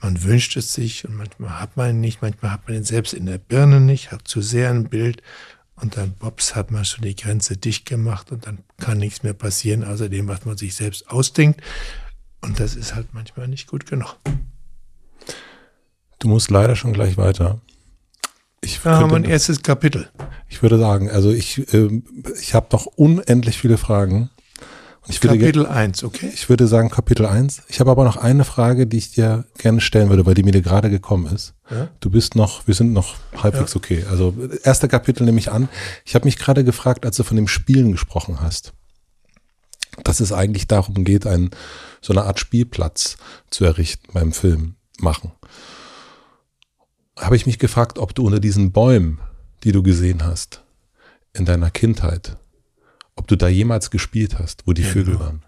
Man 0.00 0.22
wünscht 0.24 0.56
es 0.56 0.74
sich 0.74 1.06
und 1.06 1.16
manchmal 1.16 1.60
hat 1.60 1.76
man 1.76 1.90
ihn 1.90 2.00
nicht, 2.00 2.22
manchmal 2.22 2.50
hat 2.50 2.66
man 2.66 2.76
ihn 2.76 2.84
selbst 2.84 3.14
in 3.14 3.26
der 3.26 3.38
Birne 3.38 3.80
nicht, 3.80 4.10
hat 4.10 4.26
zu 4.26 4.42
sehr 4.42 4.70
ein 4.70 4.88
Bild 4.88 5.22
und 5.76 5.96
dann 5.96 6.12
Bobs 6.12 6.54
hat 6.54 6.70
man 6.70 6.84
schon 6.84 7.04
die 7.04 7.16
Grenze 7.16 7.56
dicht 7.56 7.86
gemacht 7.86 8.30
und 8.30 8.46
dann 8.46 8.58
kann 8.78 8.98
nichts 8.98 9.22
mehr 9.22 9.32
passieren, 9.32 9.84
außer 9.84 10.08
dem, 10.08 10.28
was 10.28 10.44
man 10.44 10.56
sich 10.56 10.74
selbst 10.74 11.08
ausdenkt. 11.10 11.60
Und 12.40 12.60
das 12.60 12.76
ist 12.76 12.94
halt 12.94 13.14
manchmal 13.14 13.48
nicht 13.48 13.68
gut 13.68 13.86
genug. 13.86 14.16
Du 16.18 16.28
musst 16.28 16.50
leider 16.50 16.76
schon 16.76 16.92
gleich 16.92 17.16
weiter. 17.16 17.60
Ich 18.64 18.84
Wir 18.84 18.92
haben 18.92 19.14
ein 19.14 19.24
erstes 19.24 19.62
Kapitel. 19.62 20.08
Ich 20.48 20.62
würde 20.62 20.78
sagen, 20.78 21.10
also 21.10 21.30
ich, 21.30 21.72
äh, 21.74 22.02
ich 22.40 22.54
habe 22.54 22.68
noch 22.72 22.86
unendlich 22.86 23.58
viele 23.58 23.76
Fragen. 23.76 24.30
Kapitel 25.20 25.66
1, 25.66 26.04
okay? 26.04 26.30
Ich 26.32 26.48
würde 26.48 26.68
sagen 26.68 26.88
Kapitel 26.88 27.26
1. 27.26 27.62
Ich 27.68 27.80
habe 27.80 27.90
aber 27.90 28.04
noch 28.04 28.16
eine 28.16 28.44
Frage, 28.44 28.86
die 28.86 28.98
ich 28.98 29.10
dir 29.10 29.44
gerne 29.58 29.80
stellen 29.80 30.10
würde, 30.10 30.24
weil 30.26 30.34
die 30.34 30.44
mir 30.44 30.52
gerade 30.62 30.90
gekommen 30.90 31.26
ist. 31.34 31.54
Ja? 31.70 31.88
Du 31.98 32.08
bist 32.08 32.36
noch, 32.36 32.68
wir 32.68 32.74
sind 32.74 32.92
noch 32.92 33.16
halbwegs 33.36 33.72
ja. 33.72 33.78
okay. 33.78 34.04
Also 34.08 34.32
erster 34.62 34.86
Kapitel 34.86 35.24
nehme 35.24 35.40
ich 35.40 35.50
an. 35.50 35.68
Ich 36.04 36.14
habe 36.14 36.26
mich 36.26 36.38
gerade 36.38 36.62
gefragt, 36.62 37.04
als 37.04 37.16
du 37.16 37.24
von 37.24 37.36
dem 37.36 37.48
Spielen 37.48 37.90
gesprochen 37.90 38.40
hast 38.40 38.74
dass 40.04 40.20
es 40.20 40.32
eigentlich 40.32 40.66
darum 40.66 41.04
geht, 41.04 41.26
einen, 41.26 41.50
so 42.00 42.12
eine 42.12 42.24
Art 42.24 42.40
Spielplatz 42.40 43.16
zu 43.50 43.64
errichten 43.64 44.08
beim 44.12 44.32
Film 44.32 44.76
machen. 44.98 45.32
Habe 47.18 47.36
ich 47.36 47.46
mich 47.46 47.58
gefragt, 47.58 47.98
ob 47.98 48.14
du 48.14 48.24
unter 48.24 48.40
diesen 48.40 48.72
Bäumen, 48.72 49.20
die 49.64 49.72
du 49.72 49.82
gesehen 49.82 50.24
hast, 50.24 50.64
in 51.34 51.44
deiner 51.44 51.70
Kindheit, 51.70 52.36
ob 53.16 53.28
du 53.28 53.36
da 53.36 53.48
jemals 53.48 53.90
gespielt 53.90 54.38
hast, 54.38 54.66
wo 54.66 54.72
die 54.72 54.82
ja, 54.82 54.88
Vögel 54.88 55.14
genau. 55.14 55.24
waren. 55.26 55.42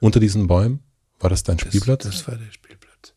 Unter 0.00 0.20
diesen 0.20 0.46
Bäumen 0.46 0.80
war 1.20 1.30
das 1.30 1.42
dein 1.42 1.58
Spielplatz? 1.58 2.04
Das 2.04 2.26
war 2.28 2.36
der 2.36 2.50
Spielplatz. 2.50 3.14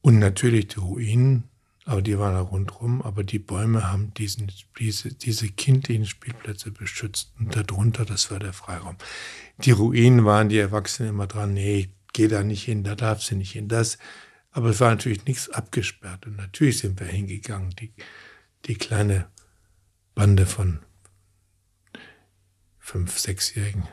Und 0.00 0.18
natürlich 0.18 0.68
die 0.68 0.80
Ruinen 0.80 1.44
aber 1.88 2.02
die 2.02 2.18
waren 2.18 2.34
da 2.34 2.42
rundherum, 2.42 3.00
aber 3.00 3.24
die 3.24 3.38
Bäume 3.38 3.90
haben 3.90 4.12
diesen, 4.12 4.52
diese, 4.78 5.14
diese 5.14 5.48
kindlichen 5.48 6.04
Spielplätze 6.04 6.70
beschützt 6.70 7.32
und 7.38 7.56
darunter, 7.56 8.04
das 8.04 8.30
war 8.30 8.38
der 8.38 8.52
Freiraum. 8.52 8.96
Die 9.64 9.70
Ruinen 9.70 10.26
waren 10.26 10.50
die 10.50 10.58
Erwachsenen 10.58 11.08
immer 11.08 11.26
dran, 11.26 11.54
nee, 11.54 11.88
geh 12.12 12.28
da 12.28 12.42
nicht 12.42 12.62
hin, 12.62 12.84
da 12.84 12.94
darfst 12.94 13.30
du 13.30 13.36
nicht 13.36 13.52
hin, 13.52 13.68
das. 13.68 13.96
Aber 14.58 14.70
es 14.70 14.80
war 14.80 14.90
natürlich 14.90 15.24
nichts 15.24 15.48
abgesperrt 15.50 16.26
und 16.26 16.34
natürlich 16.34 16.78
sind 16.78 16.98
wir 16.98 17.06
hingegangen, 17.06 17.70
die, 17.78 17.92
die 18.64 18.74
kleine 18.74 19.30
Bande 20.16 20.46
von 20.46 20.80
fünf, 22.80 23.20
sechsjährigen 23.20 23.86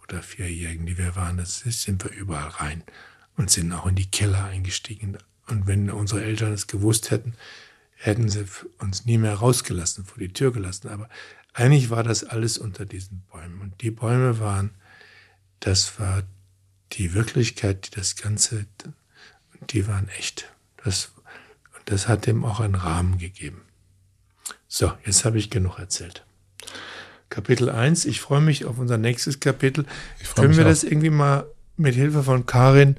oder 0.00 0.22
vierjährigen, 0.22 0.86
die 0.86 0.96
wir 0.96 1.16
waren, 1.16 1.38
das 1.38 1.58
sind 1.58 2.04
wir 2.04 2.12
überall 2.12 2.50
rein 2.50 2.84
und 3.36 3.50
sind 3.50 3.72
auch 3.72 3.84
in 3.84 3.96
die 3.96 4.12
Keller 4.12 4.44
eingestiegen. 4.44 5.18
Und 5.48 5.66
wenn 5.66 5.90
unsere 5.90 6.22
Eltern 6.22 6.52
es 6.52 6.68
gewusst 6.68 7.10
hätten, 7.10 7.34
hätten 7.94 8.28
sie 8.28 8.44
uns 8.78 9.04
nie 9.04 9.18
mehr 9.18 9.34
rausgelassen, 9.34 10.04
vor 10.04 10.18
die 10.18 10.32
Tür 10.32 10.52
gelassen. 10.52 10.86
Aber 10.86 11.08
eigentlich 11.52 11.90
war 11.90 12.04
das 12.04 12.22
alles 12.22 12.58
unter 12.58 12.86
diesen 12.86 13.22
Bäumen. 13.22 13.60
Und 13.60 13.82
die 13.82 13.90
Bäume 13.90 14.38
waren, 14.38 14.70
das 15.58 15.98
war 15.98 16.22
die 16.92 17.12
Wirklichkeit, 17.12 17.88
die 17.88 17.96
das 17.96 18.14
Ganze, 18.14 18.66
die 19.70 19.86
waren 19.86 20.08
echt. 20.08 20.52
Das, 20.84 21.12
und 21.74 21.82
das 21.86 22.08
hat 22.08 22.26
dem 22.26 22.44
auch 22.44 22.60
einen 22.60 22.74
Rahmen 22.74 23.18
gegeben. 23.18 23.62
So, 24.68 24.92
jetzt 25.04 25.24
habe 25.24 25.38
ich 25.38 25.50
genug 25.50 25.78
erzählt. 25.78 26.24
Kapitel 27.28 27.70
1, 27.70 28.04
ich 28.04 28.20
freue 28.20 28.40
mich 28.40 28.66
auf 28.66 28.78
unser 28.78 28.98
nächstes 28.98 29.40
Kapitel. 29.40 29.86
Können 30.34 30.56
wir 30.56 30.64
auch. 30.64 30.68
das 30.68 30.84
irgendwie 30.84 31.10
mal 31.10 31.46
mit 31.76 31.94
Hilfe 31.94 32.22
von 32.22 32.46
Karin 32.46 32.96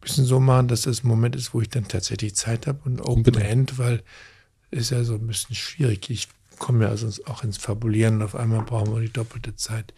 bisschen 0.00 0.24
so 0.24 0.40
machen, 0.40 0.68
dass 0.68 0.82
das 0.82 1.04
ein 1.04 1.08
Moment 1.08 1.36
ist, 1.36 1.52
wo 1.52 1.60
ich 1.60 1.68
dann 1.68 1.86
tatsächlich 1.86 2.34
Zeit 2.34 2.66
habe 2.66 2.80
und 2.84 3.00
Open. 3.00 3.34
End, 3.34 3.78
weil 3.78 4.02
ist 4.70 4.90
ja 4.90 5.04
so 5.04 5.14
ein 5.14 5.26
bisschen 5.26 5.56
schwierig. 5.56 6.08
Ich 6.10 6.28
komme 6.58 6.84
ja 6.84 6.90
also 6.90 7.08
auch 7.26 7.44
ins 7.44 7.58
Fabulieren. 7.58 8.22
Auf 8.22 8.34
einmal 8.34 8.62
brauchen 8.62 8.94
wir 8.94 9.00
die 9.00 9.12
doppelte 9.12 9.56
Zeit. 9.56 9.92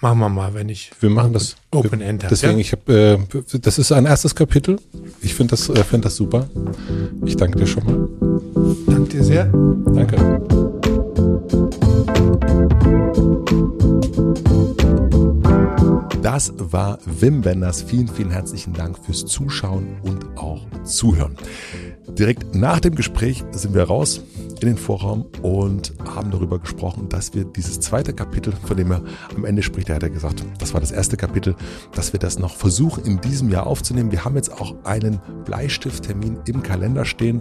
Machen 0.00 0.18
wir 0.18 0.28
mal, 0.30 0.54
wenn 0.54 0.70
ich. 0.70 0.90
Wir 1.00 1.10
machen 1.10 1.34
das. 1.34 1.56
Open 1.70 2.00
End. 2.00 2.24
Deswegen, 2.30 2.54
ja? 2.54 2.58
ich 2.58 2.72
habe, 2.72 3.18
äh, 3.42 3.58
das 3.60 3.78
ist 3.78 3.92
ein 3.92 4.06
erstes 4.06 4.34
Kapitel. 4.34 4.78
Ich 5.20 5.34
finde 5.34 5.50
das, 5.50 5.68
äh, 5.68 5.84
finde 5.84 6.06
das 6.06 6.16
super. 6.16 6.48
Ich 7.26 7.36
danke 7.36 7.58
dir 7.58 7.66
schon 7.66 7.84
mal. 7.84 8.08
Danke 8.86 9.10
dir 9.10 9.24
sehr. 9.24 9.44
Danke. 9.44 10.16
Das 16.22 16.52
war 16.56 16.98
Wim 17.04 17.44
Wenders. 17.44 17.82
Vielen, 17.82 18.08
vielen 18.08 18.30
herzlichen 18.30 18.72
Dank 18.72 18.96
fürs 19.04 19.26
Zuschauen 19.26 20.00
und 20.02 20.38
auch 20.38 20.66
Zuhören. 20.84 21.36
Direkt 22.18 22.54
nach 22.54 22.80
dem 22.80 22.94
Gespräch 22.94 23.44
sind 23.52 23.74
wir 23.74 23.84
raus 23.84 24.20
in 24.60 24.68
den 24.68 24.76
Vorraum 24.76 25.26
und 25.42 25.94
haben 26.04 26.30
darüber 26.30 26.58
gesprochen, 26.58 27.08
dass 27.08 27.32
wir 27.34 27.44
dieses 27.44 27.80
zweite 27.80 28.12
Kapitel, 28.12 28.52
von 28.52 28.76
dem 28.76 28.92
er 28.92 29.02
am 29.34 29.44
Ende 29.44 29.62
spricht, 29.62 29.88
er 29.88 29.94
hat 29.94 30.02
ja 30.02 30.08
gesagt, 30.08 30.44
das 30.58 30.74
war 30.74 30.80
das 30.80 30.90
erste 30.90 31.16
Kapitel, 31.16 31.54
dass 31.94 32.12
wir 32.12 32.20
das 32.20 32.38
noch 32.38 32.54
versuchen 32.56 33.04
in 33.04 33.20
diesem 33.20 33.48
Jahr 33.48 33.66
aufzunehmen. 33.66 34.12
Wir 34.12 34.24
haben 34.24 34.36
jetzt 34.36 34.52
auch 34.52 34.74
einen 34.84 35.20
Bleistifttermin 35.44 36.40
im 36.46 36.62
Kalender 36.62 37.06
stehen 37.06 37.40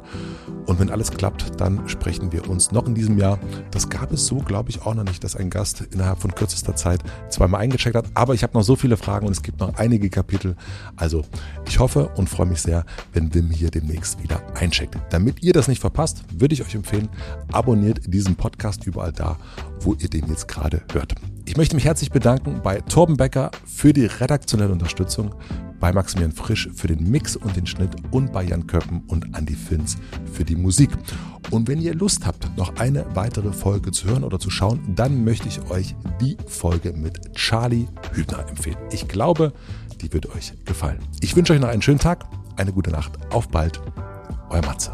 und 0.65 0.79
wenn 0.79 0.89
alles 0.89 1.11
klappt, 1.11 1.59
dann 1.59 1.89
sprechen 1.89 2.31
wir 2.31 2.49
uns 2.49 2.71
noch 2.71 2.87
in 2.87 2.95
diesem 2.95 3.17
Jahr. 3.17 3.37
Das 3.71 3.89
gab 3.89 4.13
es 4.13 4.25
so, 4.25 4.37
glaube 4.37 4.69
ich, 4.69 4.83
auch 4.83 4.93
noch 4.93 5.03
nicht, 5.03 5.23
dass 5.23 5.35
ein 5.35 5.49
Gast 5.49 5.81
innerhalb 5.91 6.19
von 6.19 6.33
kürzester 6.33 6.75
Zeit 6.75 7.01
zweimal 7.29 7.61
eingecheckt 7.61 7.95
hat, 7.95 8.05
aber 8.13 8.33
ich 8.33 8.43
habe 8.43 8.53
noch 8.57 8.63
so 8.63 8.75
viele 8.77 8.95
Fragen 8.95 9.25
und 9.25 9.33
es 9.33 9.41
gibt 9.41 9.59
noch 9.59 9.75
einige 9.75 10.09
Kapitel. 10.09 10.55
Also 10.95 11.25
ich 11.67 11.79
hoffe 11.79 12.09
und 12.15 12.29
freue 12.29 12.47
mich 12.47 12.61
sehr, 12.61 12.85
wenn 13.11 13.33
Wim 13.33 13.49
hier 13.49 13.71
demnächst 13.71 14.23
wieder 14.23 14.41
eincheckt. 14.59 14.97
Damit 15.09 15.41
ihr 15.41 15.53
das 15.53 15.67
nicht 15.67 15.81
verpasst, 15.81 16.23
würde 16.33 16.53
ich 16.53 16.61
euch 16.61 16.75
empfehlen, 16.75 17.09
abonniert 17.51 18.01
diesen 18.13 18.35
Podcast 18.35 18.85
überall 18.85 19.11
da, 19.11 19.37
wo 19.81 19.93
ihr 19.93 20.09
den 20.09 20.27
jetzt 20.27 20.47
gerade 20.47 20.81
hört. 20.91 21.15
Ich 21.45 21.57
möchte 21.57 21.75
mich 21.75 21.85
herzlich 21.85 22.11
bedanken 22.11 22.61
bei 22.63 22.81
Torben 22.81 23.17
Becker 23.17 23.51
für 23.65 23.93
die 23.93 24.05
redaktionelle 24.05 24.71
Unterstützung, 24.71 25.33
bei 25.79 25.93
Maximilian 25.93 26.33
Frisch 26.33 26.69
für 26.75 26.87
den 26.87 27.09
Mix 27.09 27.35
und 27.35 27.55
den 27.55 27.65
Schnitt 27.65 27.91
und 28.11 28.31
bei 28.33 28.43
Jan 28.43 28.67
Köppen 28.67 29.01
und 29.07 29.25
Andy 29.37 29.55
Finz 29.55 29.97
für 30.31 30.43
die 30.43 30.55
Musik. 30.55 30.89
Und 31.51 31.67
wenn 31.67 31.81
ihr 31.81 31.95
Lust 31.95 32.25
habt, 32.27 32.55
noch 32.57 32.75
eine 32.75 33.05
weitere 33.15 33.51
Folge 33.53 33.91
zu 33.91 34.07
hören 34.07 34.23
oder 34.23 34.39
zu 34.39 34.49
schauen, 34.49 34.81
dann 34.95 35.23
möchte 35.23 35.47
ich 35.47 35.59
euch 35.71 35.95
die 36.21 36.37
Folge 36.47 36.93
mit 36.93 37.33
Charlie 37.33 37.87
Hübner 38.11 38.47
empfehlen. 38.47 38.77
Ich 38.91 39.07
glaube, 39.07 39.53
die 40.01 40.11
wird 40.13 40.33
euch 40.35 40.53
gefallen. 40.65 40.99
Ich 41.21 41.35
wünsche 41.35 41.53
euch 41.53 41.59
noch 41.59 41.69
einen 41.69 41.81
schönen 41.81 41.99
Tag, 41.99 42.25
eine 42.57 42.73
gute 42.73 42.91
Nacht, 42.91 43.13
auf 43.33 43.47
bald, 43.47 43.81
euer 44.51 44.61
Matze. 44.61 44.91